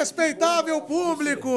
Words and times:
Respeitável 0.00 0.80
público! 0.80 1.50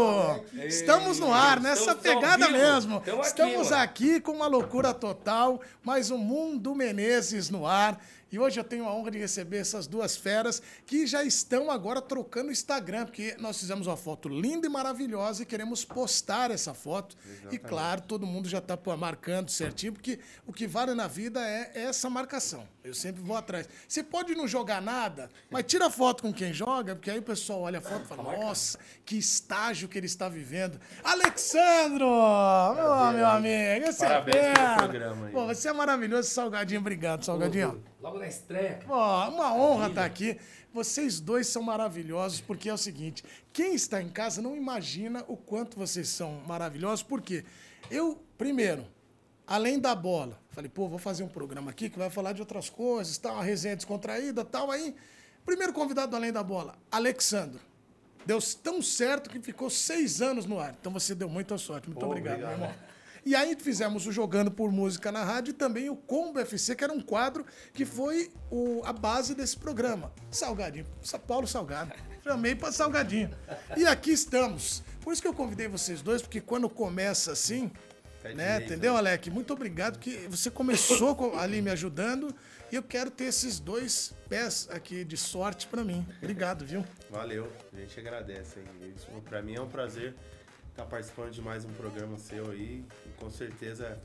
Estamos 0.65 1.17
no 1.17 1.33
ar, 1.33 1.61
nessa 1.61 1.95
pegada 1.95 2.49
mesmo. 2.49 3.01
Estamos 3.23 3.71
aqui, 3.71 4.19
com 4.19 4.33
uma 4.33 4.47
loucura 4.47 4.93
total, 4.93 5.61
mais 5.81 6.11
um 6.11 6.17
Mundo 6.17 6.75
Menezes 6.75 7.49
no 7.49 7.65
ar. 7.65 7.97
E 8.33 8.39
hoje 8.39 8.59
eu 8.59 8.63
tenho 8.63 8.87
a 8.87 8.91
honra 8.91 9.11
de 9.11 9.19
receber 9.19 9.57
essas 9.57 9.85
duas 9.85 10.17
feras 10.17 10.59
que 10.87 11.05
já 11.05 11.23
estão 11.23 11.69
agora 11.69 12.01
trocando 12.01 12.49
o 12.49 12.51
Instagram, 12.51 13.05
porque 13.05 13.35
nós 13.37 13.59
fizemos 13.59 13.85
uma 13.85 13.95
foto 13.95 14.27
linda 14.27 14.65
e 14.65 14.69
maravilhosa 14.71 15.43
e 15.43 15.45
queremos 15.45 15.85
postar 15.85 16.49
essa 16.49 16.73
foto. 16.73 17.15
E 17.51 17.59
claro, 17.59 18.01
todo 18.01 18.25
mundo 18.25 18.49
já 18.49 18.57
está 18.57 18.75
marcando 18.97 19.51
certinho, 19.51 19.93
porque 19.93 20.19
o 20.47 20.51
que 20.51 20.65
vale 20.65 20.95
na 20.95 21.05
vida 21.05 21.47
é 21.47 21.73
essa 21.75 22.09
marcação. 22.09 22.67
Eu 22.83 22.95
sempre 22.95 23.21
vou 23.21 23.37
atrás. 23.37 23.69
Você 23.87 24.01
pode 24.01 24.33
não 24.33 24.47
jogar 24.47 24.81
nada, 24.81 25.29
mas 25.51 25.63
tira 25.67 25.87
foto 25.91 26.23
com 26.23 26.33
quem 26.33 26.51
joga, 26.51 26.95
porque 26.95 27.11
aí 27.11 27.19
o 27.19 27.23
pessoal 27.23 27.61
olha 27.61 27.77
a 27.77 27.81
foto 27.83 28.03
e 28.03 28.07
fala: 28.07 28.23
nossa, 28.23 28.79
que 29.05 29.15
estágio 29.15 29.87
que 29.87 29.95
ele 29.95 30.07
está 30.07 30.27
vivendo. 30.27 30.81
Alexandro! 31.03 32.07
Ô, 32.07 33.11
meu 33.11 33.27
amigo, 33.27 33.85
esse 33.85 33.99
Parabéns 33.99 34.35
é 34.35 34.53
pelo 34.53 34.75
programa 34.77 35.27
aí. 35.27 35.31
Pô, 35.31 35.45
você 35.45 35.69
é 35.69 35.73
maravilhoso, 35.73 36.29
Salgadinho. 36.29 36.81
Obrigado, 36.81 37.23
Salgadinho. 37.23 37.92
Logo 38.03 38.19
na 38.19 38.27
estreia. 38.27 38.75
cara. 38.75 38.85
Ó, 38.93 39.29
uma 39.29 39.55
honra 39.55 39.87
estar 39.87 40.03
aqui. 40.03 40.37
Vocês 40.73 41.21
dois 41.21 41.47
são 41.47 41.63
maravilhosos, 41.63 42.41
porque 42.41 42.67
é 42.67 42.73
o 42.73 42.77
seguinte: 42.77 43.23
quem 43.53 43.73
está 43.73 44.01
em 44.01 44.09
casa 44.09 44.41
não 44.41 44.57
imagina 44.57 45.23
o 45.25 45.37
quanto 45.37 45.79
vocês 45.79 46.09
são 46.09 46.41
maravilhosos, 46.45 47.01
porque 47.01 47.45
eu, 47.89 48.21
primeiro, 48.37 48.85
além 49.47 49.79
da 49.79 49.95
bola, 49.95 50.37
falei, 50.49 50.69
pô, 50.69 50.89
vou 50.89 50.99
fazer 50.99 51.23
um 51.23 51.29
programa 51.29 51.71
aqui 51.71 51.89
que 51.89 51.97
vai 51.97 52.09
falar 52.09 52.33
de 52.33 52.41
outras 52.41 52.69
coisas, 52.69 53.17
tal, 53.17 53.35
uma 53.35 53.43
resenha 53.43 53.75
descontraída, 53.77 54.43
tal. 54.43 54.69
Aí, 54.69 54.93
primeiro 55.45 55.71
convidado 55.71 56.09
do 56.11 56.17
Além 56.17 56.33
da 56.33 56.43
Bola, 56.43 56.75
Alexandro. 56.91 57.61
Deu 58.25 58.39
tão 58.61 58.81
certo 58.81 59.29
que 59.29 59.39
ficou 59.39 59.69
seis 59.69 60.21
anos 60.21 60.45
no 60.45 60.59
ar. 60.59 60.75
Então 60.79 60.91
você 60.91 61.13
deu 61.15 61.29
muita 61.29 61.57
sorte. 61.57 61.87
Muito 61.87 61.99
Pô, 61.99 62.07
obrigado, 62.07 62.35
obrigado. 62.35 62.57
meu 62.57 62.67
irmão. 62.67 62.92
E 63.25 63.35
aí 63.35 63.55
fizemos 63.57 64.05
o 64.05 64.11
Jogando 64.11 64.51
por 64.51 64.71
Música 64.71 65.11
na 65.11 65.23
Rádio 65.23 65.51
e 65.51 65.53
também 65.53 65.89
o 65.89 65.95
Combo 65.95 66.39
FC, 66.39 66.75
que 66.75 66.83
era 66.83 66.91
um 66.91 66.99
quadro 67.01 67.45
que 67.73 67.85
foi 67.85 68.29
o- 68.51 68.81
a 68.83 68.91
base 68.91 69.33
desse 69.33 69.55
programa. 69.57 70.11
Salgadinho, 70.29 70.85
São 71.01 71.19
Paulo 71.19 71.47
Salgado. 71.47 71.93
Chamei 72.23 72.53
para 72.55 72.71
Salgadinho. 72.71 73.29
E 73.77 73.85
aqui 73.85 74.11
estamos. 74.11 74.83
Por 75.01 75.13
isso 75.13 75.21
que 75.21 75.27
eu 75.27 75.33
convidei 75.33 75.67
vocês 75.67 76.01
dois, 76.01 76.21
porque 76.21 76.41
quando 76.41 76.69
começa 76.69 77.31
assim, 77.31 77.71
né, 78.35 78.63
entendeu, 78.63 78.95
Alec? 78.95 79.29
Muito 79.29 79.51
obrigado, 79.53 79.99
que 79.99 80.27
você 80.29 80.49
começou 80.51 81.15
com- 81.15 81.37
ali 81.37 81.61
me 81.61 81.69
ajudando 81.71 82.33
e 82.71 82.75
eu 82.75 82.83
quero 82.83 83.11
ter 83.11 83.25
esses 83.25 83.59
dois 83.59 84.13
pés 84.29 84.67
aqui 84.71 85.03
de 85.03 85.17
sorte 85.17 85.67
para 85.67 85.83
mim. 85.83 86.05
Obrigado, 86.17 86.65
viu? 86.65 86.85
Valeu, 87.09 87.51
a 87.73 87.75
gente 87.77 87.99
agradece 87.99 88.59
pra 89.25 89.41
mim 89.41 89.55
é 89.55 89.61
um 89.61 89.67
prazer 89.67 90.15
estar 90.73 90.85
participando 90.85 91.29
de 91.29 91.41
mais 91.41 91.63
um 91.65 91.71
programa 91.73 92.17
seu 92.17 92.49
aí. 92.49 92.83
E 93.05 93.09
com 93.19 93.29
certeza, 93.29 93.95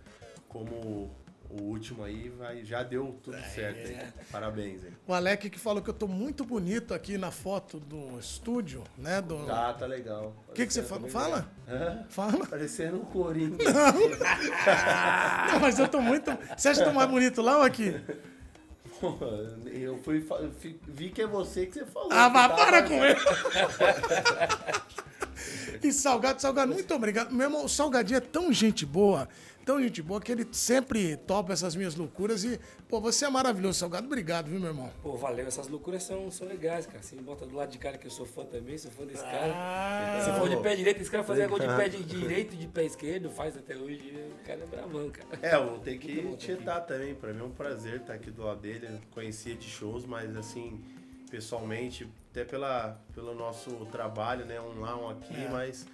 como 0.49 1.11
o 1.49 1.63
último 1.63 2.05
aí, 2.05 2.29
vai, 2.29 2.63
já 2.63 2.83
deu 2.83 3.19
tudo 3.23 3.39
certo 3.55 3.89
aí. 3.89 3.99
Parabéns 4.31 4.85
aí. 4.85 4.93
O 5.07 5.15
Alec 5.15 5.49
que 5.49 5.59
falou 5.59 5.83
que 5.83 5.89
eu 5.89 5.95
tô 5.95 6.07
muito 6.07 6.45
bonito 6.45 6.93
aqui 6.93 7.17
na 7.17 7.31
foto 7.31 7.81
do 7.81 8.19
estúdio, 8.19 8.85
né? 8.99 9.23
Do... 9.23 9.47
Tá, 9.47 9.73
tá 9.73 9.87
legal. 9.87 10.35
O 10.47 10.53
que, 10.53 10.67
que 10.67 10.73
você 10.75 10.83
fala? 10.83 11.09
Fala? 11.09 11.49
Fala. 12.11 12.47
Parecendo 12.47 12.99
um 12.99 13.05
corinho. 13.07 13.57
Não, 15.51 15.61
mas 15.61 15.79
eu 15.79 15.89
tô 15.89 16.03
muito. 16.03 16.31
Você 16.55 16.69
acha 16.69 16.83
que 16.83 16.87
eu 16.87 16.93
tô 16.93 16.99
mais 16.99 17.09
bonito 17.11 17.41
lá 17.41 17.57
ou 17.57 17.63
aqui? 17.63 17.99
Pô, 19.01 19.17
eu 19.67 19.97
fui, 20.03 20.23
vi 20.87 21.09
que 21.09 21.23
é 21.23 21.27
você 21.27 21.65
que 21.65 21.73
você 21.79 21.87
falou. 21.87 22.13
Ah, 22.13 22.29
vá, 22.29 22.49
tava- 22.49 22.67
para 22.67 22.83
com 22.83 23.03
ele! 23.03 23.19
E 25.83 25.93
Salgado, 25.93 26.41
Salgado, 26.41 26.73
muito 26.73 26.95
obrigado. 26.95 27.33
Meu 27.33 27.47
irmão, 27.47 27.65
o 27.65 27.69
Salgadinho 27.69 28.17
é 28.19 28.21
tão 28.21 28.53
gente 28.53 28.85
boa, 28.85 29.29
tão 29.65 29.81
gente 29.81 30.03
boa, 30.03 30.21
que 30.21 30.33
ele 30.33 30.47
sempre 30.51 31.17
topa 31.17 31.53
essas 31.53 31.77
minhas 31.77 31.95
loucuras. 31.95 32.43
E, 32.45 32.59
pô, 32.89 33.01
você 33.01 33.25
é 33.27 33.31
maravilhoso, 33.31 33.79
Salgado. 33.79 34.07
Obrigado, 34.07 34.49
viu, 34.49 34.59
meu 34.59 34.71
irmão? 34.71 34.91
Pô, 35.03 35.17
valeu. 35.17 35.47
Essas 35.47 35.69
loucuras 35.69 36.03
são, 36.03 36.31
são 36.31 36.47
legais, 36.49 36.87
cara. 36.87 37.03
Você 37.03 37.15
me 37.15 37.23
bota 37.23 37.47
do 37.47 37.55
lado 37.55 37.71
de 37.71 37.79
cara 37.79 37.97
que 37.99 38.07
eu 38.07 38.11
sou 38.11 38.27
fã 38.27 38.45
também, 38.45 38.77
sou 38.79 38.91
fã 38.91 39.05
desse 39.05 39.23
cara. 39.23 39.53
Ah, 39.55 40.23
Se 40.25 40.39
for 40.41 40.49
de 40.49 40.57
pé 40.57 40.75
direito, 40.75 41.01
esse 41.01 41.11
cara 41.11 41.23
fazia 41.23 41.47
gol 41.47 41.59
de 41.59 41.67
pé 41.67 41.89
de 41.89 42.03
direito 42.03 42.55
e 42.55 42.57
de 42.59 42.67
pé 42.67 42.85
esquerdo, 42.85 43.31
faz 43.31 43.57
até 43.57 43.77
hoje. 43.77 44.15
O 44.41 44.47
cara 44.47 44.61
é 44.63 44.67
bravão, 44.67 45.11
cara. 45.11 45.29
É, 45.43 45.55
eu 45.55 45.67
vou 45.69 45.79
ter 45.79 45.99
que 45.99 46.37
tietar 46.37 46.85
também. 46.87 47.15
Pra 47.15 47.33
mim 47.33 47.41
é 47.41 47.45
um 47.45 47.51
prazer 47.51 48.01
estar 48.01 48.15
aqui 48.15 48.31
do 48.31 48.43
lado 48.43 48.61
dele. 48.61 48.87
Eu 48.91 48.99
conhecia 49.13 49.55
de 49.55 49.69
shows, 49.69 50.05
mas 50.07 50.35
assim, 50.37 50.81
pessoalmente, 51.31 52.09
até 52.41 52.45
pela, 52.45 53.01
pelo 53.15 53.35
nosso 53.35 53.71
trabalho, 53.91 54.45
né? 54.45 54.61
Um 54.61 54.81
lá, 54.81 54.97
um 54.97 55.11
aqui, 55.11 55.35
É. 55.35 55.49
mas 55.51 55.85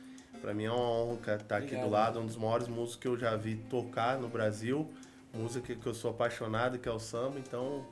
pra 0.42 0.52
mim 0.52 0.64
é 0.64 0.70
uma 0.70 0.78
honra 0.80 1.36
estar 1.36 1.56
aqui 1.56 1.66
Obrigado. 1.68 1.84
do 1.86 1.90
lado. 1.90 2.20
Um 2.20 2.26
dos 2.26 2.36
maiores 2.36 2.68
músicos 2.68 2.96
que 2.96 3.08
eu 3.08 3.18
já 3.18 3.34
vi 3.36 3.56
tocar 3.70 4.18
no 4.18 4.28
Brasil. 4.28 4.90
Música 5.32 5.74
que 5.74 5.86
eu 5.86 5.94
sou 5.94 6.10
apaixonado, 6.10 6.78
que 6.78 6.88
é 6.88 6.92
o 6.92 6.98
samba. 6.98 7.38
Então, 7.38 7.86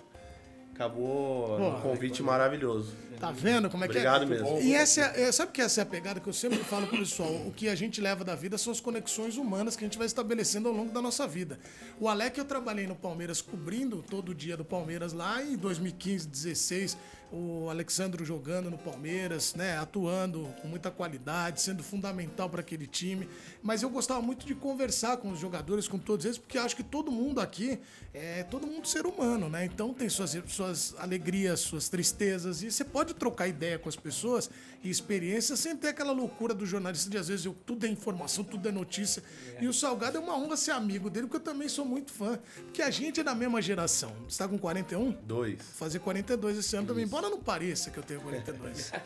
acabou 0.74 1.56
Pô, 1.58 1.68
um 1.70 1.80
convite 1.80 2.22
maravilhoso. 2.22 2.94
Tá 3.18 3.30
vendo 3.32 3.68
como 3.70 3.84
é 3.84 3.88
que 3.88 3.92
Obrigado 3.92 4.22
é? 4.24 4.26
mesmo. 4.26 4.60
E 4.60 4.74
essa 4.74 5.00
é, 5.00 5.22
é- 5.24 5.32
sabe 5.32 5.52
que 5.52 5.60
essa 5.60 5.80
é 5.80 5.82
a 5.82 5.86
pegada 5.86 6.20
que 6.20 6.28
eu 6.28 6.32
sempre 6.32 6.58
falo 6.58 6.86
pro 6.86 6.98
pessoal? 6.98 7.30
O 7.46 7.52
que 7.52 7.68
a 7.68 7.74
gente 7.74 8.00
leva 8.00 8.22
da 8.24 8.34
vida 8.34 8.56
são 8.58 8.72
as 8.72 8.80
conexões 8.80 9.36
humanas 9.36 9.76
que 9.76 9.84
a 9.84 9.86
gente 9.86 9.96
vai 9.98 10.06
estabelecendo 10.06 10.68
ao 10.68 10.74
longo 10.74 10.92
da 10.92 11.00
nossa 11.02 11.26
vida. 11.26 11.58
O 12.00 12.08
Alec, 12.08 12.38
eu 12.38 12.44
trabalhei 12.44 12.86
no 12.86 12.94
Palmeiras 12.96 13.40
cobrindo 13.40 14.02
todo 14.02 14.30
o 14.30 14.34
dia 14.34 14.56
do 14.56 14.64
Palmeiras 14.64 15.12
lá 15.12 15.42
em 15.42 15.56
2015, 15.56 16.28
16. 16.28 16.96
O 17.32 17.70
Alexandro 17.70 18.24
jogando 18.26 18.70
no 18.70 18.76
Palmeiras, 18.76 19.54
né, 19.54 19.78
atuando 19.78 20.54
com 20.60 20.68
muita 20.68 20.90
qualidade, 20.90 21.62
sendo 21.62 21.82
fundamental 21.82 22.50
para 22.50 22.60
aquele 22.60 22.86
time. 22.86 23.26
Mas 23.62 23.82
eu 23.82 23.88
gostava 23.88 24.20
muito 24.20 24.44
de 24.44 24.54
conversar 24.54 25.16
com 25.16 25.30
os 25.30 25.38
jogadores, 25.38 25.88
com 25.88 25.98
todos 25.98 26.26
eles, 26.26 26.36
porque 26.36 26.58
acho 26.58 26.76
que 26.76 26.82
todo 26.82 27.10
mundo 27.10 27.40
aqui 27.40 27.80
é 28.12 28.42
todo 28.42 28.66
mundo 28.66 28.86
ser 28.86 29.06
humano, 29.06 29.48
né? 29.48 29.64
Então 29.64 29.94
tem 29.94 30.10
suas, 30.10 30.36
suas 30.46 30.94
alegrias, 30.98 31.60
suas 31.60 31.88
tristezas, 31.88 32.62
e 32.62 32.70
você 32.70 32.84
pode 32.84 33.14
trocar 33.14 33.48
ideia 33.48 33.78
com 33.78 33.88
as 33.88 33.96
pessoas 33.96 34.50
e 34.84 34.90
experiências 34.90 35.58
sem 35.58 35.74
ter 35.74 35.88
aquela 35.88 36.12
loucura 36.12 36.52
do 36.52 36.66
jornalista 36.66 37.08
de 37.08 37.16
às 37.16 37.28
vezes 37.28 37.46
eu, 37.46 37.56
tudo 37.64 37.86
é 37.86 37.88
informação, 37.88 38.44
tudo 38.44 38.68
é 38.68 38.72
notícia. 38.72 39.22
E 39.60 39.66
o 39.66 39.72
Salgado 39.72 40.18
é 40.18 40.20
uma 40.20 40.36
honra 40.36 40.56
ser 40.56 40.72
amigo 40.72 41.08
dele, 41.08 41.26
porque 41.26 41.36
eu 41.36 41.52
também 41.52 41.68
sou 41.68 41.84
muito 41.84 42.12
fã, 42.12 42.38
porque 42.64 42.82
a 42.82 42.90
gente 42.90 43.20
é 43.20 43.24
da 43.24 43.34
mesma 43.34 43.62
geração. 43.62 44.12
Você 44.28 44.38
tá 44.38 44.46
com 44.46 44.58
41? 44.58 45.12
Dois. 45.24 45.56
Vou 45.56 45.64
fazer 45.74 45.98
42 46.00 46.58
esse 46.58 46.76
ano 46.76 46.88
também, 46.88 47.06
embora 47.22 47.34
não 47.36 47.42
pareça 47.42 47.90
que 47.90 47.98
eu 47.98 48.02
tenho 48.02 48.20
42. 48.20 48.92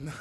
Não, 0.00 0.12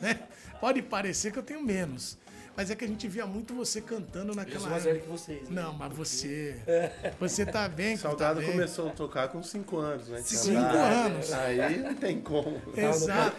né? 0.00 0.18
Pode 0.60 0.82
parecer 0.82 1.30
que 1.32 1.38
eu 1.38 1.42
tenho 1.44 1.62
menos. 1.62 2.18
Mas 2.56 2.70
é 2.70 2.74
que 2.74 2.84
a 2.84 2.88
gente 2.88 3.06
via 3.06 3.24
muito 3.24 3.54
você 3.54 3.80
cantando 3.80 4.32
Eu 4.32 4.34
naquela 4.36 4.60
sou 4.60 4.68
mais 4.70 4.82
velho 4.84 5.00
que 5.00 5.08
vocês. 5.08 5.48
né? 5.48 5.62
Não, 5.62 5.72
mas 5.72 5.92
você. 5.94 6.56
Você 7.20 7.46
tá 7.46 7.68
bem, 7.68 7.94
O 7.94 7.98
Salgado 7.98 8.40
tá 8.40 8.46
bem. 8.46 8.50
começou 8.52 8.88
a 8.88 8.90
tocar 8.90 9.28
com 9.28 9.40
5 9.42 9.76
anos, 9.78 10.08
né? 10.08 10.20
Cinco 10.22 10.58
Ah, 10.58 11.04
anos. 11.06 11.32
Aí 11.32 11.78
não 11.78 11.94
tem 11.94 12.20
como. 12.20 12.60
Exato. 12.76 13.36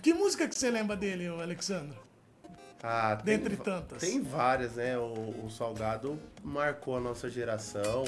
que 0.00 0.14
música 0.14 0.48
que 0.48 0.54
você 0.58 0.70
lembra 0.70 0.96
dele, 0.96 1.28
Alexandre? 1.28 1.96
Ah, 2.82 3.14
tem 3.22 3.36
Dentre 3.38 3.54
va- 3.56 3.64
tantas. 3.64 3.98
Tem 4.00 4.20
várias, 4.22 4.72
né? 4.76 4.98
O, 4.98 5.44
o 5.46 5.50
Salgado 5.50 6.18
marcou 6.42 6.96
a 6.96 7.00
nossa 7.00 7.28
geração. 7.30 8.02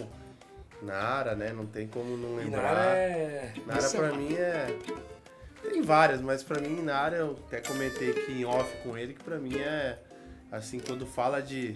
Nara, 0.82 1.34
né? 1.34 1.52
Não 1.52 1.66
tem 1.66 1.86
como 1.88 2.16
não 2.16 2.40
E 2.40 2.44
lembrar. 2.44 2.62
Nara 2.62 2.96
é. 2.96 3.54
Nara 3.66 3.86
é 3.86 3.90
pra 3.90 4.12
mim 4.12 4.34
é. 4.34 4.78
Tem 5.62 5.80
várias, 5.82 6.20
mas 6.20 6.42
pra 6.42 6.60
mim, 6.60 6.82
Nara, 6.82 7.16
eu 7.16 7.38
até 7.46 7.60
comentei 7.60 8.10
aqui 8.10 8.32
em 8.32 8.44
off 8.44 8.76
com 8.82 8.96
ele 8.96 9.14
que 9.14 9.24
pra 9.24 9.38
mim 9.38 9.56
é. 9.58 9.98
Assim, 10.52 10.78
quando 10.78 11.06
fala 11.06 11.40
de, 11.40 11.72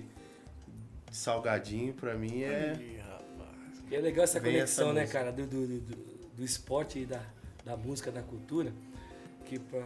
de 1.11 1.17
salgadinho, 1.17 1.95
pra 1.95 2.15
mim 2.15 2.43
é. 2.43 2.75
Ih, 2.79 2.99
rapaz. 2.99 3.83
E 3.91 3.97
é 3.97 4.01
legal 4.01 4.25
essa 4.25 4.39
Vem 4.39 4.53
conexão, 4.53 4.87
essa 4.87 4.95
né, 4.95 5.01
música. 5.01 5.19
cara, 5.19 5.33
do, 5.33 5.47
do, 5.47 5.67
do, 5.67 5.97
do 6.37 6.45
esporte 6.45 6.99
e 7.01 7.07
da, 7.07 7.21
da 7.65 7.77
música, 7.77 8.13
da 8.13 8.23
cultura, 8.23 8.73
que 9.47 9.59
para 9.59 9.83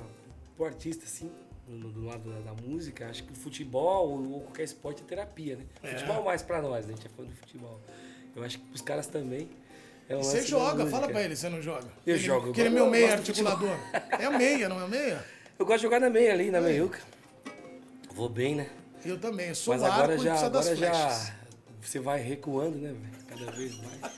o 0.58 0.65
artista, 0.65 1.05
assim, 1.05 1.31
do, 1.67 1.91
do 1.91 2.05
lado 2.05 2.29
da, 2.29 2.53
da 2.53 2.62
música, 2.62 3.08
acho 3.08 3.23
que 3.25 3.32
o 3.32 3.37
futebol 3.37 4.11
ou, 4.11 4.32
ou 4.32 4.41
qualquer 4.43 4.65
esporte 4.65 5.03
é 5.03 5.06
terapia, 5.06 5.56
né? 5.56 5.65
É. 5.82 5.93
Futebol 5.93 6.25
mais 6.25 6.43
pra 6.43 6.61
nós, 6.61 6.85
né? 6.87 6.93
A 6.93 6.97
gente 6.97 7.06
é 7.06 7.11
fã 7.11 7.23
do 7.23 7.32
futebol. 7.32 7.81
Eu 8.34 8.43
acho 8.44 8.58
que 8.58 8.64
pros 8.67 8.81
caras 8.82 9.06
também 9.06 9.49
é 10.08 10.17
um 10.17 10.23
Você 10.23 10.43
joga, 10.43 10.87
fala 10.87 11.08
pra 11.08 11.23
ele, 11.23 11.37
você 11.37 11.49
não 11.49 11.61
joga? 11.62 11.84
Eu 12.06 12.14
Aquele- 12.14 12.19
jogo, 12.19 12.50
Aquele 12.50 12.69
gosto- 12.70 12.75
meu 12.75 12.84
eu 12.87 12.90
meia 12.90 13.12
articulador. 13.12 13.76
É 14.19 14.29
meia, 14.31 14.69
não 14.69 14.82
é 14.82 14.88
meia? 14.88 15.25
Eu 15.58 15.67
gosto 15.67 15.79
de 15.79 15.82
jogar 15.84 16.00
na 16.00 16.11
meia 16.11 16.32
ali, 16.32 16.50
na 16.50 16.61
meiuca. 16.61 16.99
Vou 18.14 18.29
bem, 18.29 18.55
né? 18.55 18.69
Eu 19.05 19.19
também, 19.19 19.49
eu 19.49 19.55
sou 19.55 19.75
Mas 19.75 19.82
o 19.82 19.87
agora 19.87 20.17
já, 20.19 20.31
precisa 20.31 20.50
das 20.50 20.67
agora 20.69 20.76
flechas. 20.76 21.26
já 21.26 21.34
você 21.81 21.99
vai 22.00 22.20
recuando, 22.20 22.79
né, 22.79 22.88
velho? 22.93 23.25
Cada 23.29 23.50
vez 23.52 23.76
mais. 23.79 24.12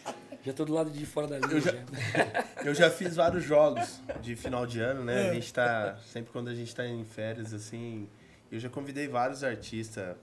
Já 0.44 0.52
tô 0.52 0.64
do 0.66 0.74
lado 0.74 0.90
de 0.90 1.06
fora 1.06 1.26
da 1.26 1.38
linha. 1.38 1.52
Eu 1.52 1.60
já- 1.60 1.70
já. 1.72 2.44
Eu 2.64 2.74
já 2.74 2.90
fiz 2.90 3.14
vários 3.16 3.44
jogos 3.44 4.00
de 4.22 4.34
final 4.36 4.66
de 4.66 4.80
ano, 4.80 5.04
né? 5.04 5.26
É. 5.26 5.30
A 5.30 5.34
gente 5.34 5.52
tá. 5.52 5.98
Sempre 6.12 6.32
quando 6.32 6.48
a 6.48 6.54
gente 6.54 6.74
tá 6.74 6.86
em 6.86 7.04
férias, 7.04 7.52
assim. 7.54 8.08
Eu 8.52 8.58
já 8.60 8.68
convidei 8.68 9.08
vários 9.08 9.42
artistas, 9.44 10.14